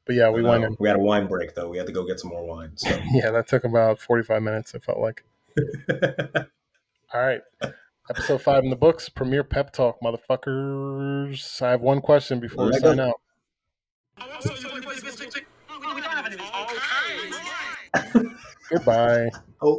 But 0.07 0.17
yeah, 0.17 0.31
we 0.31 0.41
I 0.41 0.49
went 0.49 0.65
um, 0.65 0.73
in. 0.73 0.77
We 0.79 0.89
had 0.89 0.97
a 0.97 1.01
wine 1.01 1.27
break 1.27 1.55
though. 1.55 1.69
We 1.69 1.79
had 1.79 1.87
to 1.87 1.93
go 1.93 2.07
get 2.07 2.21
some 2.21 2.31
more 2.31 2.45
wine. 2.45 2.73
So 2.77 2.89
Yeah, 3.13 3.31
that 3.31 3.49
took 3.49 3.65
about 3.65 4.01
45 4.01 4.43
minutes, 4.43 4.75
it 4.75 4.85
felt 4.85 4.99
like. 4.99 5.25
All 7.15 7.21
right. 7.21 7.41
Episode 8.11 8.43
five 8.43 8.65
in 8.65 8.71
the 8.71 8.77
books. 8.77 9.09
Premier 9.09 9.43
Pep 9.45 9.73
Talk, 9.73 9.99
motherfuckers. 10.03 11.63
I 11.63 11.71
have 11.71 11.81
one 11.81 12.03
question 12.03 12.39
before 12.39 12.67
we 12.67 12.73
Let 12.73 12.83
go. 12.83 12.91
sign 12.91 13.01
out. 13.01 13.21
We 14.19 16.01
don't 16.01 16.05
have 16.05 16.27
any. 16.27 16.37
Goodbye. 18.71 19.31
Oh. 19.63 19.73